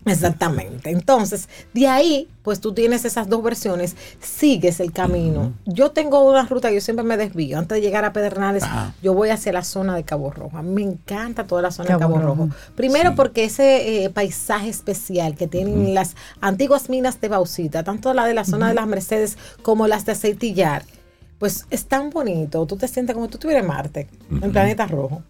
Exactamente. 0.05 0.89
Entonces, 0.89 1.47
de 1.73 1.87
ahí, 1.87 2.27
pues 2.41 2.59
tú 2.59 2.73
tienes 2.73 3.05
esas 3.05 3.29
dos 3.29 3.43
versiones, 3.43 3.95
sigues 4.19 4.79
el 4.79 4.91
camino. 4.91 5.53
Yo 5.65 5.91
tengo 5.91 6.27
una 6.27 6.45
ruta, 6.45 6.71
yo 6.71 6.81
siempre 6.81 7.05
me 7.05 7.17
desvío. 7.17 7.59
Antes 7.59 7.75
de 7.75 7.81
llegar 7.81 8.03
a 8.03 8.11
Pedernales, 8.11 8.63
yo 9.03 9.13
voy 9.13 9.29
hacia 9.29 9.53
la 9.53 9.63
zona 9.63 9.95
de 9.95 10.03
Cabo 10.03 10.31
Rojo. 10.31 10.57
A 10.57 10.63
mí 10.63 10.73
me 10.73 10.81
encanta 10.81 11.45
toda 11.45 11.61
la 11.61 11.71
zona 11.71 11.93
de 11.93 11.99
Cabo 11.99 12.17
Rojo. 12.17 12.49
Primero 12.75 13.15
porque 13.15 13.45
ese 13.45 14.03
eh, 14.03 14.09
paisaje 14.09 14.69
especial 14.69 15.35
que 15.35 15.47
tienen 15.47 15.93
las 15.93 16.15
antiguas 16.39 16.89
minas 16.89 17.21
de 17.21 17.27
bauxita, 17.27 17.83
tanto 17.83 18.13
la 18.13 18.25
de 18.25 18.33
la 18.33 18.43
zona 18.43 18.69
de 18.69 18.73
las 18.73 18.87
Mercedes 18.87 19.37
como 19.61 19.87
las 19.87 20.05
de 20.05 20.13
Aceitillar, 20.13 20.83
pues 21.37 21.65
es 21.69 21.85
tan 21.85 22.09
bonito. 22.09 22.65
Tú 22.65 22.75
te 22.75 22.87
sientes 22.87 23.13
como 23.13 23.27
tú 23.27 23.35
estuvieras 23.37 23.63
en 23.63 23.67
Marte, 23.67 24.07
en 24.29 24.51
planeta 24.51 24.87
rojo. 24.87 25.21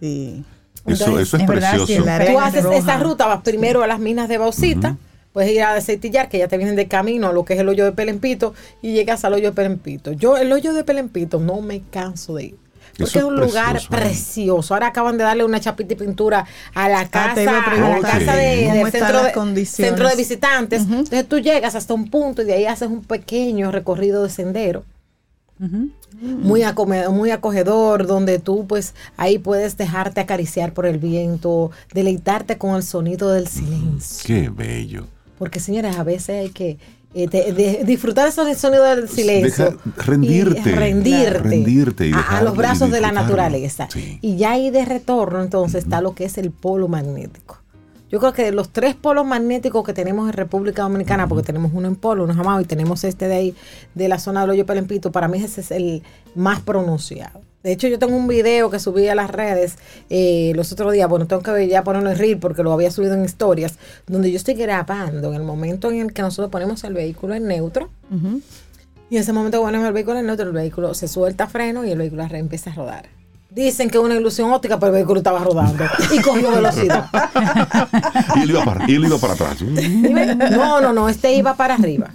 Sí. 0.00 0.44
Eso, 0.86 1.18
eso 1.18 1.36
es, 1.36 1.42
precioso. 1.44 2.04
Tú 2.26 2.38
haces 2.38 2.64
esa 2.64 2.98
ruta, 2.98 3.26
vas 3.26 3.42
primero 3.42 3.82
a 3.82 3.86
las 3.86 3.98
minas 3.98 4.28
de 4.28 4.38
bauxita, 4.38 4.96
puedes 5.32 5.50
ir 5.50 5.62
a 5.62 5.74
Aceitillar, 5.74 6.28
que 6.28 6.38
ya 6.38 6.48
te 6.48 6.58
vienen 6.58 6.76
de 6.76 6.88
camino 6.88 7.28
a 7.28 7.32
lo 7.32 7.44
que 7.44 7.54
es 7.54 7.60
el 7.60 7.68
hoyo 7.68 7.84
de 7.84 7.92
Pelempito, 7.92 8.54
y 8.82 8.92
llegas 8.92 9.24
al 9.24 9.34
hoyo 9.34 9.50
de 9.50 9.52
Pelempito. 9.52 10.12
Yo, 10.12 10.36
el 10.36 10.52
hoyo 10.52 10.74
de 10.74 10.84
Pelempito, 10.84 11.40
no 11.40 11.60
me 11.60 11.80
canso 11.90 12.34
de 12.34 12.44
ir. 12.44 12.56
Porque 12.98 13.18
es 13.18 13.24
un 13.24 13.34
lugar 13.34 13.80
precioso. 13.90 14.72
Ahora 14.72 14.88
acaban 14.88 15.18
de 15.18 15.24
darle 15.24 15.44
una 15.44 15.58
chapita 15.58 15.94
y 15.94 15.96
pintura 15.96 16.46
a 16.74 16.88
la 16.88 17.00
ah, 17.00 17.08
casa, 17.08 17.40
a, 17.40 17.88
la 17.90 18.00
casa 18.00 18.36
de, 18.36 18.90
centro, 19.66 20.08
de, 20.08 20.14
visitantes. 20.16 20.82
Entonces 20.82 21.28
tú 21.28 21.40
llegas 21.40 21.74
hasta 21.74 21.92
un 21.92 22.08
punto 22.08 22.42
y 22.42 22.44
de 22.44 22.54
ahí 22.54 22.66
haces 22.66 22.88
un 22.88 23.02
pequeño 23.02 23.72
recorrido 23.72 24.22
de 24.22 24.30
sendero 24.30 24.84
muy, 25.58 26.62
muy 27.10 27.30
acogedor, 27.30 28.06
donde 28.06 28.38
tú 28.38 28.66
pues 28.66 28.94
ahí 29.16 29.38
puedes 29.38 29.76
dejarte 29.76 30.20
acariciar 30.20 30.72
por 30.72 30.86
el 30.86 30.98
viento, 30.98 31.70
deleitarte 31.92 32.58
con 32.58 32.76
el 32.76 32.82
sonido 32.82 33.30
del 33.30 33.46
silencio. 33.46 34.24
Qué 34.26 34.48
bello. 34.48 35.06
Porque 35.38 35.60
señores, 35.60 35.96
a 35.96 36.04
veces 36.04 36.40
hay 36.40 36.50
que 36.50 36.78
eh, 37.16 37.82
disfrutar 37.86 38.28
ese 38.28 38.54
sonido 38.56 38.84
del 38.84 39.08
silencio. 39.08 39.78
rendirte. 39.96 40.72
rendirte. 40.72 42.10
a, 42.12 42.42
los 42.42 42.56
brazos 42.56 42.90
de 42.90 43.00
la 43.00 43.12
naturaleza. 43.12 43.88
Y 44.20 44.36
ya 44.36 44.52
ahí 44.52 44.70
de 44.70 44.84
retorno 44.84 45.42
entonces 45.42 45.84
está 45.84 46.00
lo 46.00 46.14
que 46.14 46.24
es 46.24 46.38
el 46.38 46.50
polo 46.50 46.88
magnético. 46.88 47.63
Yo 48.14 48.20
creo 48.20 48.32
que 48.32 48.44
de 48.44 48.52
los 48.52 48.68
tres 48.68 48.94
polos 48.94 49.26
magnéticos 49.26 49.82
que 49.84 49.92
tenemos 49.92 50.28
en 50.28 50.34
República 50.34 50.82
Dominicana, 50.82 51.26
porque 51.26 51.42
tenemos 51.42 51.72
uno 51.74 51.88
en 51.88 51.96
Polo, 51.96 52.22
uno 52.22 52.32
en 52.32 52.38
Jamao 52.38 52.60
y 52.60 52.64
tenemos 52.64 53.02
este 53.02 53.26
de 53.26 53.34
ahí, 53.34 53.54
de 53.96 54.06
la 54.06 54.20
zona 54.20 54.42
del 54.42 54.50
hoyo 54.50 54.64
Pelempito, 54.64 55.10
para 55.10 55.26
mí 55.26 55.42
ese 55.42 55.62
es 55.62 55.72
el 55.72 56.04
más 56.36 56.60
pronunciado. 56.60 57.40
De 57.64 57.72
hecho, 57.72 57.88
yo 57.88 57.98
tengo 57.98 58.14
un 58.14 58.28
video 58.28 58.70
que 58.70 58.78
subí 58.78 59.08
a 59.08 59.16
las 59.16 59.30
redes 59.30 59.78
eh, 60.10 60.52
los 60.54 60.70
otros 60.70 60.92
días, 60.92 61.08
bueno, 61.08 61.26
tengo 61.26 61.42
que 61.42 61.66
ya 61.66 61.82
ponerlo 61.82 62.08
en 62.08 62.16
reel 62.16 62.38
porque 62.38 62.62
lo 62.62 62.72
había 62.72 62.92
subido 62.92 63.14
en 63.14 63.24
historias, 63.24 63.80
donde 64.06 64.30
yo 64.30 64.36
estoy 64.36 64.54
grabando 64.54 65.30
en 65.30 65.34
el 65.34 65.42
momento 65.42 65.90
en 65.90 65.98
el 65.98 66.12
que 66.12 66.22
nosotros 66.22 66.52
ponemos 66.52 66.84
el 66.84 66.94
vehículo 66.94 67.34
en 67.34 67.48
neutro. 67.48 67.90
Y 69.10 69.16
en 69.16 69.22
ese 69.22 69.32
momento 69.32 69.58
que 69.58 69.64
ponemos 69.64 69.88
el 69.88 69.92
vehículo 69.92 70.20
en 70.20 70.26
neutro, 70.26 70.46
el 70.46 70.52
vehículo 70.52 70.94
se 70.94 71.08
suelta 71.08 71.48
freno 71.48 71.84
y 71.84 71.90
el 71.90 71.98
vehículo 71.98 72.22
empieza 72.30 72.70
a 72.70 72.74
rodar. 72.74 73.23
Dicen 73.54 73.88
que 73.88 74.00
una 74.00 74.16
ilusión 74.16 74.52
óptica, 74.52 74.80
pero 74.80 74.88
el 74.88 74.94
vehículo 74.94 75.18
estaba 75.18 75.38
rodando 75.38 75.84
y 76.12 76.20
cogió 76.20 76.50
velocidad. 76.50 77.06
y, 78.34 78.40
él 78.40 78.50
iba 78.50 78.64
para, 78.64 78.90
y 78.90 78.96
él 78.96 79.04
iba 79.04 79.16
para 79.18 79.34
atrás. 79.34 79.58
No, 80.50 80.80
no, 80.80 80.92
no, 80.92 81.08
este 81.08 81.32
iba 81.34 81.54
para 81.54 81.74
arriba. 81.74 82.10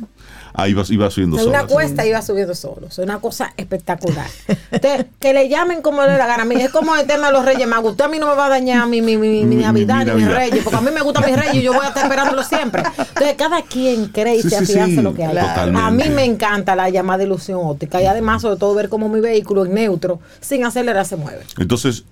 Ah, 0.61 0.67
iba, 0.67 0.83
iba 0.89 1.09
subiendo 1.09 1.37
solo. 1.37 1.49
una 1.49 1.67
cuesta 1.67 2.05
iba 2.05 2.21
subiendo 2.21 2.53
solo. 2.55 2.87
Es 2.87 2.97
una 2.97 3.19
cosa 3.19 3.53
espectacular. 3.55 4.27
Usted, 4.71 5.07
que 5.19 5.33
le 5.33 5.47
llamen 5.47 5.81
como 5.81 6.03
le 6.03 6.17
la 6.17 6.27
gana. 6.27 6.53
Es 6.55 6.69
como 6.71 6.95
el 6.95 7.07
tema 7.07 7.27
de 7.27 7.33
los 7.33 7.45
Reyes 7.45 7.67
Magos. 7.67 7.91
Usted 7.91 8.05
a 8.05 8.07
mí 8.07 8.19
no 8.19 8.27
me 8.27 8.35
va 8.35 8.47
a 8.47 8.49
dañar 8.49 8.87
mi, 8.87 9.01
mi, 9.01 9.17
mi, 9.17 9.43
mi 9.45 9.55
Navidad 9.55 10.05
ni 10.05 10.11
mis 10.13 10.27
Reyes, 10.27 10.63
porque 10.63 10.77
a 10.77 10.81
mí 10.81 10.91
me 10.93 11.01
gustan 11.01 11.25
mis 11.25 11.37
Reyes 11.37 11.55
y 11.55 11.61
yo 11.61 11.73
voy 11.73 11.85
a 11.85 11.89
estar 11.89 12.03
esperándolo 12.03 12.43
siempre. 12.43 12.83
Entonces, 12.97 13.35
cada 13.37 13.61
quien 13.61 14.07
cree 14.07 14.37
y 14.37 14.41
se 14.41 14.57
afianza 14.57 15.01
lo 15.01 15.13
que 15.13 15.25
hay. 15.25 15.37
A 15.37 15.91
mí 15.91 16.09
me 16.09 16.25
encanta 16.25 16.75
la 16.75 16.89
llamada 16.89 17.23
ilusión 17.23 17.59
óptica 17.63 18.01
y 18.01 18.05
además, 18.05 18.41
sobre 18.41 18.57
todo, 18.57 18.73
ver 18.73 18.89
cómo 18.89 19.09
mi 19.09 19.19
vehículo 19.19 19.65
en 19.65 19.73
neutro, 19.73 20.19
sin 20.41 20.65
acelerar, 20.65 21.05
se 21.05 21.15
mueve. 21.15 21.43
Entonces, 21.57 22.03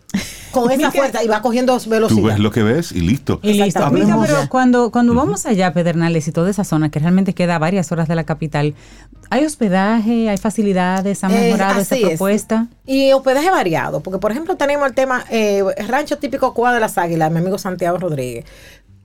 con 0.52 0.72
esa 0.72 0.92
fuerza 0.92 1.24
y 1.24 1.28
va 1.28 1.42
cogiendo 1.42 1.78
velocidad. 1.88 2.22
Tú 2.22 2.28
ves 2.28 2.40
lo 2.40 2.52
que 2.52 2.64
ves 2.64 2.92
y 2.92 3.02
listo. 3.02 3.40
Y 3.44 3.54
listo. 3.54 3.82
pero 3.92 4.50
cuando, 4.50 4.92
cuando 4.92 5.14
vamos 5.14 5.46
allá, 5.46 5.74
Pedernales 5.74 6.28
y 6.28 6.32
toda 6.32 6.50
esa 6.50 6.64
zona 6.64 6.90
que 6.90 7.00
realmente 7.00 7.34
queda 7.34 7.60
varias 7.60 7.92
horas 7.92 8.08
de 8.08 8.16
la 8.16 8.24
capital, 8.24 8.37
¿hay 9.30 9.46
hospedaje, 9.46 10.30
hay 10.30 10.38
facilidades, 10.38 11.24
ha 11.24 11.28
eh, 11.28 11.42
mejorado 11.52 11.80
esa 11.82 11.96
propuesta? 11.98 12.68
Y 12.86 13.12
hospedaje 13.12 13.50
variado, 13.50 14.02
porque 14.02 14.20
por 14.20 14.32
ejemplo 14.32 14.56
tenemos 14.56 14.88
el 14.88 14.94
tema 14.94 15.26
eh, 15.30 15.64
rancho 15.88 16.18
típico 16.18 16.54
Cuba 16.54 16.74
de 16.74 16.80
las 16.80 16.98
Águilas, 16.98 17.32
mi 17.32 17.40
amigo 17.40 17.58
Santiago 17.58 17.98
Rodríguez. 17.98 18.46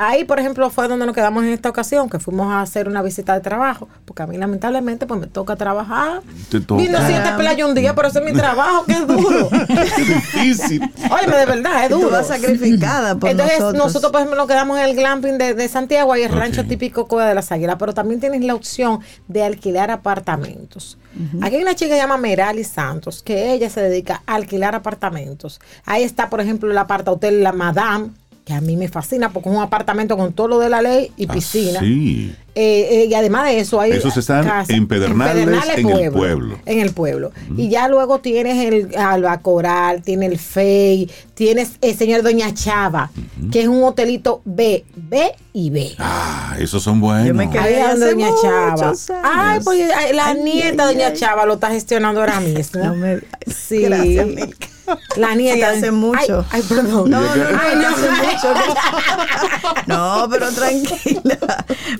Ahí, 0.08 0.24
por 0.24 0.40
ejemplo, 0.40 0.68
fue 0.70 0.88
donde 0.88 1.06
nos 1.06 1.14
quedamos 1.14 1.44
en 1.44 1.50
esta 1.50 1.68
ocasión, 1.68 2.10
que 2.10 2.18
fuimos 2.18 2.52
a 2.52 2.60
hacer 2.60 2.88
una 2.88 3.02
visita 3.02 3.34
de 3.34 3.40
trabajo, 3.40 3.88
porque 4.04 4.22
a 4.22 4.26
mí 4.26 4.36
lamentablemente 4.36 5.06
pues 5.06 5.20
me 5.20 5.26
toca 5.26 5.56
trabajar. 5.56 6.22
Te 6.50 6.60
toca. 6.60 6.82
Vino 6.82 6.98
siete 7.06 7.30
playas 7.36 7.68
un 7.68 7.74
día, 7.74 7.94
pero 7.94 8.08
ese 8.08 8.18
es 8.18 8.24
mi 8.24 8.32
trabajo, 8.32 8.84
que 8.84 8.92
es 8.92 9.06
duro. 9.06 9.48
Qué 9.96 10.04
difícil. 10.04 10.82
Oye, 11.10 11.38
de 11.38 11.46
verdad, 11.46 11.84
es 11.84 11.90
duro. 11.90 12.08
Tú 12.08 12.12
vas 12.12 12.26
sacrificada 12.26 13.14
por 13.16 13.30
Entonces, 13.30 13.60
nosotros. 13.74 14.10
por 14.10 14.20
ejemplo, 14.20 14.36
nos 14.36 14.48
quedamos 14.48 14.78
en 14.78 14.84
el 14.86 14.96
glamping 14.96 15.38
de, 15.38 15.68
Santiago 15.68 16.16
y 16.16 16.22
el 16.22 16.32
rancho 16.32 16.64
típico 16.64 17.06
Cueva 17.06 17.28
de 17.28 17.34
las 17.34 17.52
Águilas, 17.52 17.76
pero 17.78 17.94
también 17.94 18.20
tienes 18.20 18.42
la 18.42 18.54
opción 18.54 19.00
de 19.28 19.44
alquilar 19.44 19.90
apartamentos. 19.90 20.98
Aquí 21.42 21.56
hay 21.56 21.62
una 21.62 21.74
chica 21.74 21.90
que 21.90 21.94
se 21.96 22.00
llama 22.00 22.16
Merali 22.16 22.64
Santos, 22.64 23.22
que 23.22 23.52
ella 23.52 23.68
se 23.68 23.82
dedica 23.82 24.22
a 24.26 24.34
alquilar 24.34 24.74
apartamentos. 24.74 25.60
Ahí 25.84 26.02
está, 26.02 26.30
por 26.30 26.40
ejemplo, 26.40 26.70
el 26.70 26.78
aparta 26.78 27.12
hotel 27.12 27.42
La 27.42 27.52
Madame, 27.52 28.10
que 28.44 28.52
a 28.52 28.60
mí 28.60 28.76
me 28.76 28.88
fascina 28.88 29.30
porque 29.30 29.48
es 29.48 29.54
un 29.54 29.62
apartamento 29.62 30.16
con 30.16 30.32
todo 30.32 30.48
lo 30.48 30.58
de 30.58 30.68
la 30.68 30.82
ley 30.82 31.12
y 31.16 31.26
ah, 31.28 31.32
piscina. 31.32 31.80
sí. 31.80 32.34
Eh, 32.54 33.04
eh, 33.04 33.06
y 33.08 33.14
además 33.14 33.46
de 33.46 33.60
eso, 33.60 33.80
hay 33.80 33.92
Esos 33.92 34.14
están 34.14 34.46
en 34.68 34.86
Pedernales, 34.86 35.48
en, 35.78 35.88
el 35.88 36.12
pueblo. 36.12 36.58
En 36.66 36.80
el 36.80 36.92
pueblo. 36.92 37.32
Y 37.56 37.70
ya 37.70 37.88
luego 37.88 38.18
tienes 38.18 38.66
el 38.66 38.94
Alba 38.94 39.38
Coral, 39.38 40.02
tiene 40.02 40.26
el 40.26 40.38
Fey, 40.38 41.10
tienes 41.32 41.78
el 41.80 41.96
señor 41.96 42.22
Doña 42.22 42.52
Chava, 42.52 43.10
que 43.50 43.62
es 43.62 43.68
un 43.68 43.82
hotelito 43.82 44.42
B, 44.44 44.84
B 44.94 45.32
y 45.54 45.70
B. 45.70 45.94
Ah, 45.98 46.56
esos 46.58 46.82
son 46.82 47.00
buenos. 47.00 47.26
Yo 47.26 47.32
me 47.32 47.48
quedé 47.48 47.96
Doña 47.96 48.28
Chava. 48.42 48.92
Ay, 49.22 49.60
pues 49.64 49.88
la 50.12 50.34
nieta 50.34 50.84
Doña 50.84 51.14
Chava 51.14 51.46
lo 51.46 51.54
está 51.54 51.70
gestionando 51.70 52.20
ahora 52.20 52.38
mismo. 52.40 52.84
No 52.84 52.94
me, 52.94 53.20
sí. 53.46 53.80
Gracias, 53.80 54.26
La 55.16 55.34
nieta. 55.34 55.70
hace 55.70 55.90
mucho. 55.90 56.44
Ay, 56.50 56.62
perdón. 56.62 57.10
No, 57.10 57.20
no, 57.20 57.36
no, 57.36 57.58
ay, 57.60 57.76
no, 57.76 57.88
hace 57.88 58.10
mucho. 58.10 58.54
no, 59.86 60.28
pero 60.30 60.50
tranquila. 60.52 61.38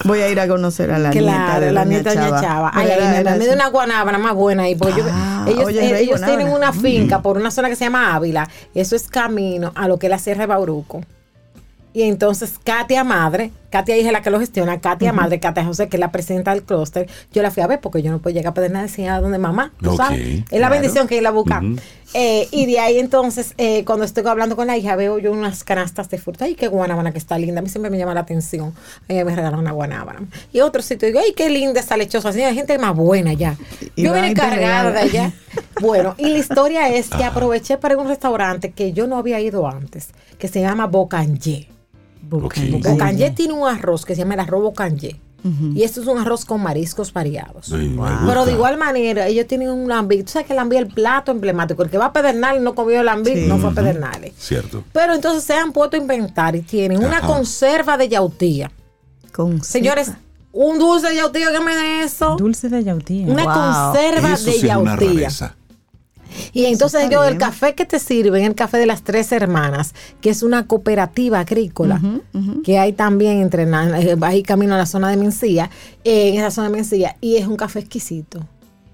Voy 0.05 0.21
a 0.21 0.29
ir 0.29 0.41
a 0.41 0.49
conocer 0.49 0.91
a 0.91 0.99
la 0.99 1.11
nieta 1.11 1.61
de 1.61 1.73
la 1.73 1.85
nieta 1.85 2.15
Chava. 2.15 2.41
Chava. 2.41 2.71
Ay, 2.75 2.91
ay, 2.91 3.25
me, 3.25 3.39
de 3.39 3.55
una 3.55 3.69
guanábana 3.69 4.19
más 4.19 4.35
buena 4.35 4.65
ahí. 4.65 4.75
Porque 4.75 5.03
ah, 5.05 5.47
ellos, 5.49 5.71
ellos 5.71 6.21
tienen 6.23 6.49
una 6.49 6.73
finca 6.73 7.23
por 7.23 7.37
una 7.37 7.51
zona 7.51 7.69
que 7.69 7.77
se 7.77 7.85
llama 7.85 8.15
Ávila. 8.15 8.49
Eso 8.75 8.97
es 8.97 9.09
camino 9.09 9.73
a 9.75 9.89
lo 9.89 9.99
que 9.99 10.07
es 10.07 10.11
la 10.11 10.19
Sierra 10.19 10.43
de 10.43 10.47
Bauruco. 10.47 11.03
Y 11.95 12.03
entonces 12.03 12.55
Katia 12.63 13.05
Madre, 13.05 13.53
Katia 13.69 13.99
hija 13.99 14.13
la 14.13 14.23
que 14.23 14.31
lo 14.31 14.41
gestiona, 14.41 14.81
Katia 14.81 15.13
Madre, 15.13 15.41
Katia 15.41 15.65
José, 15.65 15.89
que 15.89 15.99
es 15.99 16.01
la 16.01 16.11
presidenta 16.11 16.53
del 16.53 16.63
clúster, 16.63 17.07
yo 17.33 17.43
la 17.43 17.51
fui 17.51 17.63
a 17.63 17.67
ver 17.67 17.81
porque 17.81 18.03
yo 18.03 18.11
no 18.11 18.19
puedo 18.19 18.35
llegar 18.35 18.53
a 18.53 18.55
pedir 18.55 18.71
nada 18.71 18.87
a 19.15 19.21
donde 19.21 19.39
mamá, 19.39 19.73
¿tú 19.81 19.97
sabes? 19.97 20.45
Es 20.51 20.61
la 20.61 20.71
bendición 20.71 21.07
que 21.07 21.19
ir 21.19 21.27
a 21.27 21.31
buscar. 21.31 21.63
Eh, 22.15 22.49
y 22.51 22.67
de 22.67 22.79
ahí 22.79 22.99
entonces, 22.99 23.55
eh, 23.57 23.85
cuando 23.85 24.05
estoy 24.05 24.27
hablando 24.27 24.57
con 24.57 24.67
la 24.67 24.77
hija, 24.77 24.97
veo 24.97 25.19
yo 25.19 25.33
unas 25.33 25.65
canastas 25.65 26.11
de 26.11 26.19
fruta. 26.19 26.45
Ay, 26.45 26.55
qué 26.55 26.69
guanábana 26.69 27.13
que 27.13 27.19
está 27.19 27.39
linda. 27.39 27.61
A 27.61 27.63
mí 27.63 27.69
siempre 27.69 27.91
me 27.91 27.99
llama 27.99 28.15
la 28.15 28.21
atención. 28.21 28.75
Ella 29.09 29.25
me 29.25 29.35
regaló 29.35 29.59
una 29.59 29.73
guanábana. 29.73 30.21
Y 30.53 30.61
otro 30.61 30.83
sitio, 30.83 31.09
digo, 31.09 31.21
ay, 31.21 31.33
qué 31.35 31.49
linda 31.49 31.81
esta 31.81 31.97
lechosa. 31.97 32.29
Así 32.29 32.43
hay 32.43 32.55
gente 32.55 32.79
más 32.79 32.95
buena 32.95 33.33
ya. 33.33 33.57
yo 33.97 34.13
vine 34.13 34.35
cargada 34.35 34.93
de 34.93 34.99
allá. 34.99 35.33
bueno, 35.81 36.15
y 36.19 36.29
la 36.29 36.39
historia 36.39 36.89
es 36.89 37.09
que 37.09 37.25
aproveché 37.25 37.79
para 37.79 37.95
ir 37.95 38.01
a 38.01 38.03
un 38.03 38.09
restaurante 38.09 38.73
que 38.73 38.93
yo 38.93 39.07
no 39.07 39.17
había 39.17 39.41
ido 39.41 39.67
antes, 39.67 40.11
que 40.39 40.49
se 40.49 40.61
llama 40.61 40.87
Bocanje. 40.87 41.69
Bocanje 42.23 43.31
tiene 43.31 43.55
un 43.55 43.69
arroz 43.69 44.05
que 44.05 44.15
se 44.15 44.21
llama 44.21 44.35
el 44.35 44.41
arroz 44.41 44.63
Bocanje. 44.63 45.21
Y 45.75 45.83
esto 45.83 46.01
es 46.01 46.07
un 46.07 46.19
arroz 46.19 46.45
con 46.45 46.63
mariscos 46.63 47.13
variados. 47.13 47.73
Pero 48.27 48.45
de 48.45 48.53
igual 48.53 48.79
manera, 48.79 49.27
ellos 49.27 49.47
tienen 49.47 49.71
un 49.71 49.89
lambí. 49.89 50.23
Tú 50.23 50.33
sabes 50.33 50.47
que 50.47 50.53
el 50.53 50.57
lambí 50.57 50.77
es 50.77 50.83
el 50.83 50.89
plato 50.89 51.33
emblemático. 51.33 51.83
El 51.83 51.91
que 51.91 51.99
va 51.99 52.07
a 52.07 52.13
Pedernales 52.13 52.61
y 52.61 52.65
no 52.65 52.75
comió 52.75 53.01
el 53.01 53.07
lambí, 53.07 53.35
no 53.47 53.59
fue 53.59 53.71
a 53.71 53.73
Pedernales. 53.73 54.35
Cierto. 54.39 54.85
Pero 54.93 55.15
entonces 55.15 55.43
se 55.45 55.55
han 55.55 55.73
puesto 55.73 55.97
a 55.97 56.01
inventar 56.01 56.55
y 56.57 56.63
tienen 56.63 57.05
una 57.05 57.21
conserva 57.21 57.97
de 57.97 58.09
yautía. 58.09 58.71
Señores, 59.63 60.13
un 60.53 60.79
dulce 60.79 61.09
de 61.09 61.17
yautía, 61.17 61.51
¿qué 61.51 61.61
me 61.61 61.75
da 61.75 62.03
eso? 62.03 62.37
Dulce 62.37 62.69
de 62.69 62.85
yautía. 62.85 63.27
Una 63.27 63.45
conserva 63.45 64.37
de 64.37 64.61
yautía. 64.61 65.29
Y 66.53 66.67
entonces 66.67 67.09
yo, 67.11 67.25
el 67.25 67.39
café 67.39 67.75
que 67.75 67.85
te 67.85 67.99
sirven, 67.99 68.45
el 68.45 68.55
café 68.55 68.79
de 68.79 68.87
las 68.87 69.03
tres 69.03 69.33
hermanas, 69.33 69.95
que 70.21 70.31
es 70.31 70.43
una 70.43 70.67
cooperativa 70.67 71.41
agrícola, 71.41 72.01
que 72.65 72.79
hay 72.79 72.93
también 72.93 73.41
entre, 73.41 73.65
eh, 73.65 74.17
ahí 74.23 74.43
camino 74.43 74.75
a 74.75 74.79
la 74.79 74.87
zona 74.87 75.11
de 75.11 75.17
Mencía, 75.17 75.71
eh, 76.05 76.31
en 76.31 76.37
esa 76.37 76.51
zona 76.51 76.69
de 76.69 76.77
Mencía, 76.77 77.17
y 77.21 77.37
es 77.37 77.47
un 77.47 77.57
café 77.57 77.81
exquisito. 77.81 78.47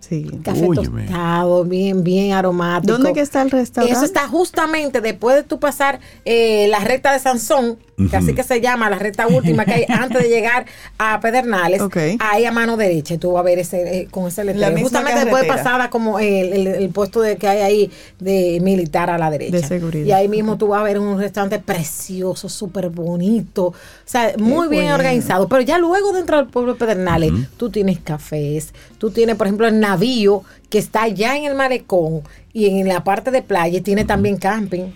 Sí. 0.08 0.26
Café 0.42 0.66
tostado, 0.74 1.64
bien, 1.64 2.02
bien 2.02 2.32
aromático. 2.32 2.94
¿Dónde 2.94 3.12
que 3.12 3.20
está 3.20 3.42
el 3.42 3.50
restaurante? 3.50 3.94
Eso 3.94 4.06
está 4.06 4.26
justamente 4.26 5.00
después 5.00 5.36
de 5.36 5.42
tú 5.42 5.60
pasar 5.60 6.00
eh, 6.24 6.66
la 6.68 6.78
recta 6.78 7.12
de 7.12 7.18
Sansón, 7.18 7.78
que 8.10 8.16
así 8.16 8.32
que 8.32 8.42
se 8.42 8.60
llama 8.60 8.88
la 8.88 8.98
recta 8.98 9.26
última 9.26 9.64
que 9.64 9.74
hay 9.74 9.84
antes 9.88 10.22
de 10.22 10.28
llegar 10.28 10.66
a 10.98 11.20
Pedernales. 11.20 11.82
Ahí 12.20 12.46
a 12.46 12.52
mano 12.52 12.76
derecha 12.76 13.18
tú 13.18 13.32
vas 13.32 13.40
a 13.40 13.44
ver 13.44 13.58
ese, 13.58 14.00
eh, 14.00 14.08
con 14.10 14.28
ese 14.28 14.44
letrero. 14.44 14.78
Justamente 14.78 15.20
después 15.20 15.42
de 15.42 15.48
pasada 15.48 15.90
como 15.90 16.18
el, 16.18 16.90
puesto 16.94 17.20
de 17.20 17.36
que 17.36 17.48
hay 17.48 17.60
ahí 17.60 17.90
de 18.18 18.60
militar 18.62 19.10
a 19.10 19.18
la 19.18 19.30
derecha. 19.30 19.56
De 19.56 19.62
seguridad. 19.62 20.06
Y 20.06 20.12
ahí 20.12 20.28
mismo 20.28 20.56
tú 20.56 20.68
vas 20.68 20.80
a 20.80 20.84
ver 20.84 20.98
un 20.98 21.18
restaurante 21.18 21.58
precioso, 21.58 22.48
súper 22.48 22.88
bonito. 22.88 23.66
O 23.66 23.74
sea, 24.04 24.32
muy 24.38 24.68
bien 24.68 24.92
organizado. 24.92 25.48
Pero 25.48 25.62
ya 25.62 25.78
luego 25.78 26.12
dentro 26.12 26.36
del 26.36 26.46
pueblo 26.46 26.74
de 26.74 26.78
Pedernales, 26.78 27.32
tú 27.56 27.70
tienes 27.70 27.98
cafés, 27.98 28.72
tú 28.98 29.10
tienes, 29.10 29.36
por 29.36 29.46
ejemplo, 29.46 29.66
el 29.66 29.80
que 30.70 30.78
está 30.78 31.02
allá 31.02 31.36
en 31.36 31.44
el 31.44 31.54
malecón 31.54 32.22
y 32.52 32.66
en 32.66 32.88
la 32.88 33.04
parte 33.04 33.30
de 33.30 33.42
playa 33.42 33.82
tiene 33.82 34.04
también 34.04 34.36
camping. 34.36 34.92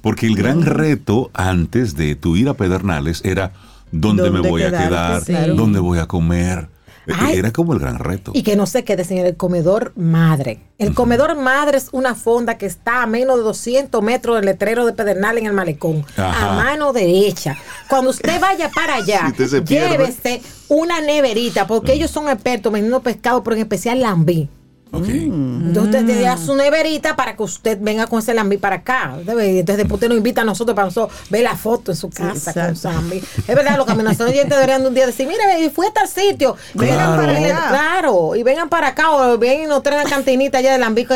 Porque 0.00 0.26
el 0.26 0.36
gran 0.36 0.62
reto 0.62 1.30
antes 1.34 1.96
de 1.96 2.14
tu 2.14 2.36
ir 2.36 2.48
a 2.48 2.54
Pedernales 2.54 3.24
era 3.24 3.52
dónde, 3.90 4.30
me 4.30 4.40
voy 4.40 4.62
a 4.62 4.70
quedar, 4.70 5.22
dónde 5.54 5.80
voy 5.80 5.98
a 5.98 6.06
comer. 6.06 6.68
Era 7.06 7.52
como 7.52 7.72
el 7.72 7.78
gran 7.78 7.98
reto. 7.98 8.32
Y 8.34 8.42
que 8.42 8.56
no 8.56 8.66
se 8.66 8.84
quede, 8.84 9.04
señor, 9.04 9.26
el 9.26 9.36
comedor 9.36 9.92
madre. 9.96 10.60
El 10.78 10.94
comedor 10.94 11.36
madre 11.36 11.78
es 11.78 11.88
una 11.92 12.14
fonda 12.14 12.58
que 12.58 12.66
está 12.66 13.02
a 13.02 13.06
menos 13.06 13.36
de 13.36 13.42
200 13.42 14.02
metros 14.02 14.36
del 14.36 14.46
letrero 14.46 14.84
de 14.84 14.92
Pedernal 14.92 15.38
en 15.38 15.46
el 15.46 15.52
malecón, 15.52 16.04
a 16.16 16.54
mano 16.54 16.92
derecha. 16.92 17.56
Cuando 17.88 18.10
usted 18.10 18.40
vaya 18.40 18.70
para 18.70 18.94
allá, 18.96 19.32
llévese 19.64 20.42
una 20.68 21.00
neverita, 21.00 21.66
porque 21.66 21.92
ellos 21.92 22.10
son 22.10 22.28
expertos 22.28 22.72
vendiendo 22.72 23.00
pescado, 23.00 23.42
pero 23.42 23.56
en 23.56 23.62
especial 23.62 24.00
lambí. 24.00 24.48
Mm. 24.92 25.68
Entonces 25.68 26.02
usted 26.02 26.06
te 26.06 26.38
su 26.38 26.54
neverita 26.54 27.16
para 27.16 27.36
que 27.36 27.42
usted 27.42 27.78
venga 27.80 28.06
con 28.06 28.20
ese 28.20 28.34
lambí 28.34 28.56
para 28.56 28.76
acá. 28.76 29.14
Entonces 29.18 29.76
después 29.76 29.94
usted 29.94 30.08
nos 30.08 30.18
invita 30.18 30.42
a 30.42 30.44
nosotros 30.44 30.74
para 30.74 30.86
nosotros 30.86 31.18
ver 31.28 31.42
la 31.42 31.56
foto 31.56 31.92
en 31.92 31.96
su 31.96 32.08
casa 32.10 32.52
con 32.52 32.76
su 32.76 32.88
lambí. 32.88 33.18
Es 33.18 33.54
verdad, 33.54 33.76
los 33.76 33.86
caminaciones 33.86 34.34
oyentes 34.34 34.56
deberían 34.56 34.82
de 34.82 34.88
un 34.88 34.94
día 34.94 35.06
decir, 35.06 35.26
mire, 35.26 35.70
fui 35.70 35.86
a 35.86 35.92
tal 35.92 36.08
sitio. 36.08 36.56
Vengan 36.74 37.16
para 37.16 37.36
allá. 37.36 37.68
Claro, 37.68 38.36
y 38.36 38.42
vengan 38.42 38.68
para 38.68 38.88
acá 38.88 39.10
o 39.10 39.38
ven 39.38 39.64
y 39.64 39.66
nos 39.66 39.82
traen 39.82 40.04
la 40.04 40.10
cantinita 40.10 40.58
allá 40.58 40.72
de 40.72 40.78
lambí 40.78 41.06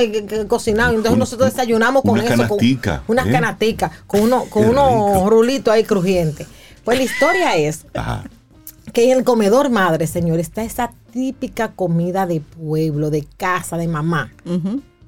cocinado. 0.48 0.94
Entonces 0.94 1.18
nosotros 1.18 1.50
desayunamos 1.50 2.02
con 2.02 2.12
una 2.12 2.24
eso. 2.24 2.36
Canatica, 2.36 3.02
con 3.06 3.18
unas 3.18 3.26
¿eh? 3.26 3.76
con, 4.06 4.20
uno, 4.20 4.44
con 4.50 4.68
unos 4.68 5.28
rulitos 5.28 5.72
ahí 5.72 5.84
crujientes. 5.84 6.46
Pues 6.84 6.98
la 6.98 7.04
historia 7.04 7.56
es 7.56 7.84
que 8.92 9.10
en 9.10 9.18
el 9.18 9.24
comedor 9.24 9.70
madre, 9.70 10.06
señor, 10.06 10.38
está 10.38 10.62
esa 10.62 10.92
típica 11.12 11.72
comida 11.72 12.26
de 12.26 12.40
pueblo, 12.40 13.10
de 13.10 13.26
casa, 13.36 13.76
de 13.76 13.88
mamá. 13.88 14.32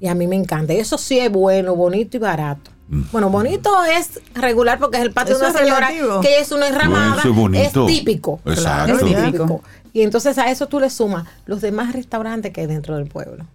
Y 0.01 0.09
a 0.09 0.15
mí 0.15 0.27
me 0.27 0.37
encanta. 0.37 0.73
Eso 0.73 0.99
sí 0.99 1.19
es 1.19 1.31
bueno, 1.31 1.77
bonito 1.77 2.17
y 2.17 2.21
barato. 2.21 2.71
Bueno, 3.11 3.31
bonito 3.31 3.71
es 3.85 4.21
regular 4.35 4.79
porque 4.79 4.99
es 4.99 5.03
el 5.03 5.13
patio 5.13 5.39
de 5.39 5.47
una 5.47 5.59
señora 5.59 5.89
que 6.21 6.41
es 6.41 6.53
una 6.53 6.69
enramada. 6.69 7.23
es, 7.55 7.73
típico. 7.87 8.41
Exacto. 8.45 9.07
Es 9.07 9.15
típico. 9.33 9.63
Y 9.95 10.03
entonces 10.03 10.37
a 10.39 10.51
eso 10.51 10.67
tú 10.67 10.81
le 10.81 10.91
sumas 10.91 11.27
los 11.47 11.61
demás 11.61 11.93
restaurantes 11.93 12.53
que 12.53 12.63
hay 12.63 12.67
dentro 12.67 12.97
del 12.97 13.07
pueblo 13.07 13.47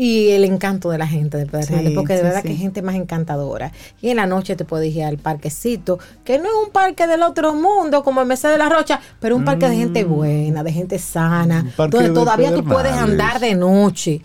y 0.00 0.30
el 0.30 0.44
encanto 0.44 0.88
de 0.88 0.96
la 0.96 1.06
gente 1.06 1.36
de 1.36 1.44
Pedernales, 1.44 1.92
porque 1.92 2.14
de 2.14 2.22
verdad 2.22 2.42
que 2.42 2.48
hay 2.48 2.56
gente 2.56 2.80
más 2.80 2.94
encantadora. 2.94 3.70
Y 4.00 4.08
en 4.08 4.16
la 4.16 4.24
noche 4.24 4.56
te 4.56 4.64
puedes 4.64 4.96
ir 4.96 5.04
al 5.04 5.18
parquecito, 5.18 5.98
que 6.24 6.38
no 6.38 6.44
es 6.46 6.66
un 6.66 6.72
parque 6.72 7.06
del 7.06 7.22
otro 7.22 7.54
mundo 7.54 8.02
como 8.02 8.22
el 8.22 8.26
Mercedes 8.26 8.54
de 8.54 8.58
la 8.60 8.70
Rocha, 8.70 8.98
pero 9.20 9.36
un 9.36 9.44
parque 9.44 9.68
de 9.68 9.76
gente 9.76 10.06
mm. 10.06 10.08
buena, 10.08 10.62
de 10.62 10.72
gente 10.72 10.98
sana, 10.98 11.66
donde 11.76 12.08
todavía 12.08 12.54
tú 12.54 12.64
puedes 12.64 12.94
andar 12.94 13.40
de 13.40 13.54
noche. 13.54 14.22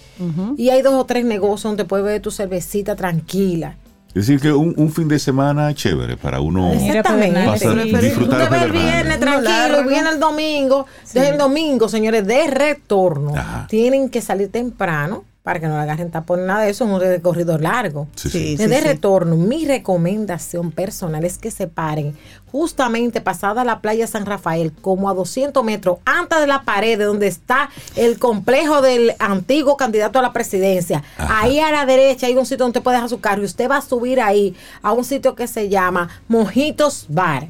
Y 0.55 0.69
hay 0.69 0.81
dos 0.81 0.93
o 0.93 1.05
tres 1.05 1.25
negocios 1.25 1.63
donde 1.63 1.83
puedes 1.83 2.05
ver 2.05 2.21
tu 2.21 2.31
cervecita 2.31 2.95
tranquila. 2.95 3.75
Es 4.07 4.27
decir, 4.27 4.39
que 4.39 4.53
un, 4.53 4.89
fin 4.93 5.09
de 5.09 5.19
semana 5.19 5.75
chévere 5.75 6.15
para 6.15 6.39
uno 6.39 6.71
Exactamente. 6.71 7.43
Pasar, 7.43 7.83
disfrutar 7.83 8.43
Usted 8.43 8.63
el 8.63 8.71
viernes 8.71 9.19
tranquilo 9.19 9.81
y 9.83 9.87
viene 9.89 10.09
el 10.09 10.21
domingo. 10.21 10.85
Desde 11.03 11.31
el 11.31 11.37
domingo, 11.37 11.89
señores, 11.89 12.25
de 12.25 12.47
retorno, 12.47 13.33
tienen 13.67 14.09
que 14.09 14.21
salir 14.21 14.49
temprano 14.49 15.25
para 15.45 15.59
que 15.59 15.67
no 15.67 15.75
le 15.75 15.83
agarren 15.83 16.09
tapón, 16.09 16.47
nada 16.47 16.63
de 16.63 16.71
eso, 16.71 16.85
es 16.85 16.89
un 16.89 16.99
recorrido 16.99 17.59
largo. 17.59 18.07
Sí, 18.15 18.55
de 18.55 18.81
retorno, 18.81 19.37
mi 19.37 19.63
recomendación 19.67 20.71
personal 20.71 21.23
es 21.23 21.37
que 21.37 21.51
se 21.51 21.67
paren 21.67 22.17
justamente 22.51 23.21
pasada 23.21 23.63
la 23.63 23.79
playa 23.79 24.07
San 24.07 24.25
Rafael, 24.25 24.73
como 24.81 25.07
a 25.07 25.13
200 25.13 25.63
metros 25.63 25.99
antes 26.03 26.39
de 26.39 26.47
la 26.47 26.63
pared 26.63 26.97
de 26.97 27.05
donde 27.05 27.27
está 27.27 27.69
el 27.95 28.17
complejo 28.17 28.81
del 28.81 29.13
antiguo 29.19 29.77
candidato 29.77 30.17
a 30.17 30.23
la 30.23 30.33
presidencia. 30.33 31.03
Ahí 31.19 31.59
a 31.59 31.71
la 31.71 31.85
derecha 31.85 32.25
hay 32.25 32.35
un 32.35 32.47
sitio 32.47 32.65
donde 32.65 32.81
puede 32.81 32.97
dejar 32.97 33.11
su 33.11 33.19
carro 33.19 33.43
y 33.43 33.45
usted 33.45 33.69
va 33.69 33.77
a 33.77 33.81
subir 33.81 34.21
ahí 34.21 34.55
a 34.81 34.93
un 34.93 35.05
sitio 35.05 35.35
que 35.35 35.45
se 35.45 35.69
llama 35.69 36.09
Mojitos 36.27 37.05
Bar. 37.07 37.49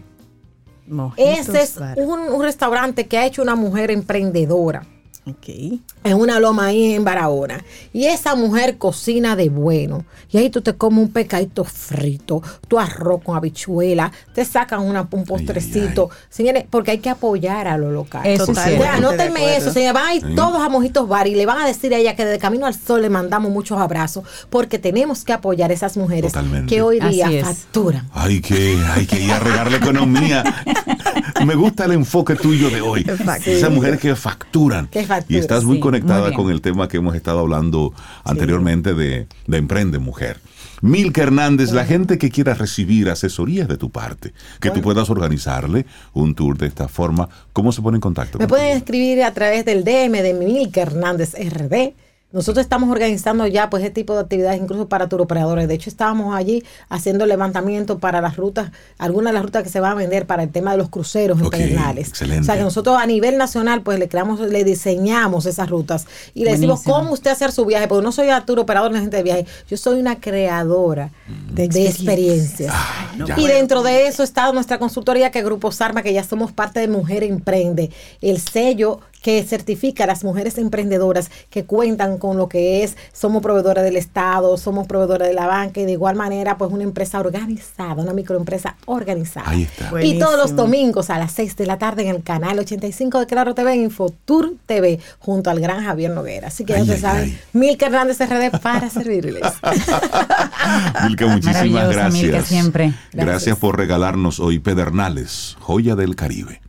Ese 1.15 1.61
es 1.61 1.77
un 1.95 2.43
restaurante 2.43 3.07
que 3.07 3.17
ha 3.17 3.25
hecho 3.25 3.41
una 3.41 3.55
mujer 3.55 3.89
emprendedora 3.89 4.85
Okay. 5.27 5.81
En 6.03 6.17
una 6.17 6.39
loma 6.39 6.67
ahí 6.67 6.93
en 6.93 7.03
Barahona. 7.03 7.63
Y 7.91 8.05
esa 8.05 8.35
mujer 8.35 8.77
cocina 8.77 9.35
de 9.35 9.49
bueno. 9.49 10.05
Y 10.29 10.37
ahí 10.37 10.51
tú 10.51 10.61
te 10.61 10.73
comes 10.73 11.03
un 11.03 11.11
pecadito 11.11 11.63
frito, 11.63 12.43
tu 12.67 12.77
arroz 12.77 13.23
con 13.23 13.35
habichuela, 13.35 14.11
te 14.35 14.45
sacan 14.45 14.81
una, 14.81 15.07
un 15.09 15.23
postrecito. 15.23 16.11
Señores, 16.29 16.65
porque 16.69 16.91
hay 16.91 16.99
que 16.99 17.09
apoyar 17.09 17.67
a 17.67 17.75
lo 17.77 17.91
local. 17.91 18.21
Eso 18.25 18.53
anótenme 18.87 19.57
eso. 19.57 19.71
Señores, 19.73 19.93
van 19.93 20.07
a 20.07 20.15
ir 20.15 20.35
todos 20.35 20.61
a 20.61 20.69
Mojitos 20.69 21.07
Bar 21.07 21.27
y 21.27 21.33
le 21.33 21.47
van 21.47 21.59
a 21.59 21.65
decir 21.65 21.95
a 21.95 21.97
ella 21.97 22.15
que 22.15 22.23
de 22.23 22.37
Camino 22.37 22.67
al 22.67 22.75
Sol 22.75 23.01
le 23.01 23.09
mandamos 23.09 23.51
muchos 23.51 23.79
abrazos 23.79 24.25
porque 24.51 24.77
tenemos 24.77 25.23
que 25.23 25.33
apoyar 25.33 25.71
a 25.71 25.73
esas 25.73 25.97
mujeres 25.97 26.33
que 26.67 26.83
hoy 26.83 26.99
día 26.99 27.29
facturan. 27.43 28.07
Hay 28.13 28.41
que, 28.41 28.77
hay 28.93 29.07
que 29.07 29.21
ir 29.21 29.31
a 29.31 29.39
regar 29.39 29.71
la 29.71 29.77
economía. 29.77 30.43
Me 31.45 31.55
gusta 31.55 31.85
el 31.85 31.93
enfoque 31.93 32.35
tuyo 32.35 32.69
de 32.69 32.81
hoy. 32.81 33.05
Esas 33.45 33.71
mujeres 33.71 33.99
que 33.99 34.15
facturan. 34.15 34.87
Y 35.27 35.37
estás 35.37 35.63
muy 35.63 35.79
conectada 35.79 36.33
con 36.33 36.51
el 36.51 36.61
tema 36.61 36.87
que 36.87 36.97
hemos 36.97 37.15
estado 37.15 37.39
hablando 37.39 37.93
anteriormente 38.23 38.93
de, 38.93 39.27
Emprende 39.47 39.99
Mujer. 39.99 40.39
Milka 40.81 41.23
Hernández, 41.23 41.71
la 41.71 41.85
gente 41.85 42.17
que 42.17 42.29
quiera 42.29 42.53
recibir 42.53 43.09
asesorías 43.09 43.67
de 43.67 43.77
tu 43.77 43.89
parte, 43.89 44.33
que 44.59 44.71
tú 44.71 44.81
puedas 44.81 45.09
organizarle 45.09 45.85
un 46.13 46.35
tour 46.35 46.57
de 46.57 46.67
esta 46.67 46.87
forma, 46.87 47.29
¿cómo 47.53 47.71
se 47.71 47.81
pone 47.81 47.97
en 47.97 48.01
contacto? 48.01 48.37
Me 48.37 48.47
pueden 48.47 48.77
escribir 48.77 49.23
a 49.23 49.33
través 49.33 49.65
del 49.65 49.83
DM 49.83 50.21
de 50.21 50.33
Milka 50.33 50.81
Hernández 50.81 51.33
RD 51.33 51.93
nosotros 52.35 52.65
estamos 52.65 52.89
organizando 52.89 53.47
ya 53.47 53.69
pues 53.69 53.81
este 53.81 53.93
tipo 53.93 54.13
de 54.13 54.19
actividades 54.19 54.61
incluso 54.61 54.89
para 54.89 55.07
turoperadores. 55.07 55.69
De 55.69 55.73
hecho, 55.73 55.89
estábamos 55.89 56.35
allí 56.35 56.65
haciendo 56.89 57.25
levantamiento 57.25 57.97
para 57.99 58.19
las 58.19 58.35
rutas, 58.35 58.71
algunas 58.97 59.31
de 59.31 59.35
las 59.35 59.43
rutas 59.45 59.63
que 59.63 59.69
se 59.69 59.79
van 59.79 59.93
a 59.93 59.95
vender 59.95 60.27
para 60.27 60.43
el 60.43 60.49
tema 60.49 60.73
de 60.73 60.77
los 60.77 60.89
cruceros 60.89 61.39
internacionales. 61.39 62.11
O 62.11 62.43
sea 62.43 62.57
que 62.57 62.63
nosotros 62.63 62.97
a 62.99 63.05
nivel 63.05 63.37
nacional 63.37 63.83
pues 63.83 63.99
le 63.99 64.09
creamos, 64.09 64.41
le 64.41 64.65
diseñamos 64.65 65.45
esas 65.45 65.69
rutas 65.69 66.07
y 66.33 66.43
le 66.43 66.51
decimos 66.51 66.81
cómo 66.83 67.13
usted 67.13 67.31
hacer 67.31 67.53
su 67.53 67.65
viaje, 67.65 67.87
porque 67.87 68.03
no 68.03 68.11
soy 68.11 68.27
turoperador 68.45 68.91
ni 68.91 68.99
gente 68.99 69.15
de 69.15 69.23
viaje, 69.23 69.45
yo 69.69 69.77
soy 69.77 69.97
una 69.97 70.19
creadora 70.19 71.11
de, 71.53 71.63
experiencias. 71.87 72.73
Ah, 72.75 73.15
y 73.37 73.47
dentro 73.47 73.81
de 73.81 74.07
eso 74.07 74.23
está 74.23 74.51
nuestra 74.51 74.77
consultoría 74.77 75.31
que 75.31 75.41
Grupo 75.41 75.71
Sarma, 75.71 76.03
que 76.03 76.11
ya 76.11 76.25
somos 76.25 76.51
parte 76.51 76.81
de 76.81 76.89
Mujer 76.89 77.23
Emprende, 77.23 77.91
el 78.21 78.41
sello 78.41 78.99
que 79.25 79.41
certifica 79.41 80.03
a 80.03 80.07
las 80.07 80.23
mujeres 80.23 80.59
emprendedoras 80.59 81.31
que 81.49 81.65
cuentan 81.65 82.19
con 82.19 82.37
lo 82.37 82.47
que 82.47 82.83
es, 82.83 82.95
somos 83.11 83.41
proveedores 83.41 83.83
del 83.83 83.97
Estado, 83.97 84.55
somos 84.55 84.85
proveedores 84.85 85.27
de 85.27 85.33
la 85.33 85.47
banca 85.47 85.79
y 85.81 85.85
de 85.85 85.93
igual 85.93 86.15
manera 86.15 86.59
pues 86.59 86.71
una 86.71 86.83
empresa 86.83 87.19
organizada, 87.21 88.03
una 88.03 88.13
microempresa 88.13 88.75
organizada. 88.85 89.49
Ahí 89.49 89.63
está. 89.63 89.89
Y 90.03 90.19
todos 90.19 90.37
los 90.37 90.55
domingos 90.55 91.09
a 91.09 91.17
las 91.17 91.31
6 91.31 91.55
de 91.55 91.65
la 91.65 91.79
tarde 91.79 92.03
en 92.03 92.09
el 92.09 92.21
canal 92.21 92.59
85 92.59 93.21
de 93.21 93.25
Claro 93.25 93.55
TV, 93.55 93.77
Infotour 93.77 94.53
TV, 94.67 94.99
junto 95.17 95.49
al 95.49 95.59
gran 95.59 95.83
Javier 95.83 96.11
Noguera. 96.11 96.49
Así 96.49 96.63
que 96.63 96.73
ya 96.73 96.81
ustedes 96.81 97.01
saben, 97.01 97.35
Milka 97.51 97.87
Hernández 97.87 98.19
RD 98.19 98.59
para 98.61 98.91
servirles. 98.91 99.41
Milka, 101.03 101.25
muchísimas 101.25 101.89
gracias. 101.89 102.13
Milka, 102.13 102.43
siempre. 102.43 102.93
Gracias. 103.11 103.25
gracias 103.25 103.57
por 103.57 103.75
regalarnos 103.75 104.39
hoy 104.39 104.59
Pedernales, 104.59 105.57
joya 105.61 105.95
del 105.95 106.15
Caribe. 106.15 106.61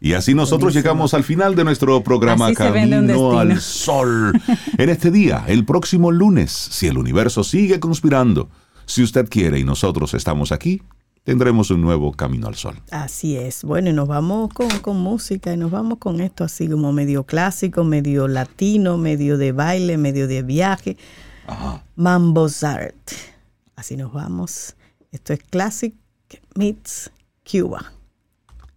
Y 0.00 0.12
así 0.12 0.34
nosotros 0.34 0.74
llegamos 0.74 1.14
al 1.14 1.24
final 1.24 1.54
de 1.54 1.64
nuestro 1.64 2.02
programa 2.02 2.52
Camino 2.52 3.38
al 3.38 3.60
Sol. 3.60 4.32
en 4.78 4.88
este 4.88 5.10
día, 5.10 5.44
el 5.48 5.64
próximo 5.64 6.10
lunes, 6.10 6.50
si 6.50 6.86
el 6.86 6.98
universo 6.98 7.44
sigue 7.44 7.80
conspirando, 7.80 8.48
si 8.86 9.02
usted 9.02 9.28
quiere 9.28 9.58
y 9.58 9.64
nosotros 9.64 10.14
estamos 10.14 10.52
aquí, 10.52 10.82
tendremos 11.24 11.70
un 11.70 11.82
nuevo 11.82 12.12
Camino 12.12 12.48
al 12.48 12.54
Sol. 12.54 12.80
Así 12.90 13.36
es. 13.36 13.62
Bueno, 13.64 13.90
y 13.90 13.92
nos 13.92 14.08
vamos 14.08 14.50
con, 14.54 14.96
música 14.96 15.52
y 15.52 15.56
nos 15.56 15.70
vamos 15.70 15.98
con 15.98 16.20
esto 16.20 16.44
así 16.44 16.68
como 16.68 16.92
medio 16.92 17.24
clásico, 17.24 17.84
medio 17.84 18.28
latino, 18.28 18.96
medio 18.96 19.36
de 19.36 19.52
baile, 19.52 19.98
medio 19.98 20.26
de 20.26 20.42
viaje. 20.42 20.96
Art. 21.46 23.12
Así 23.76 23.96
nos 23.96 24.12
vamos. 24.12 24.74
Esto 25.12 25.32
es 25.32 25.40
Classic 25.50 25.94
Meets 26.54 27.10
Cuba. 27.44 27.92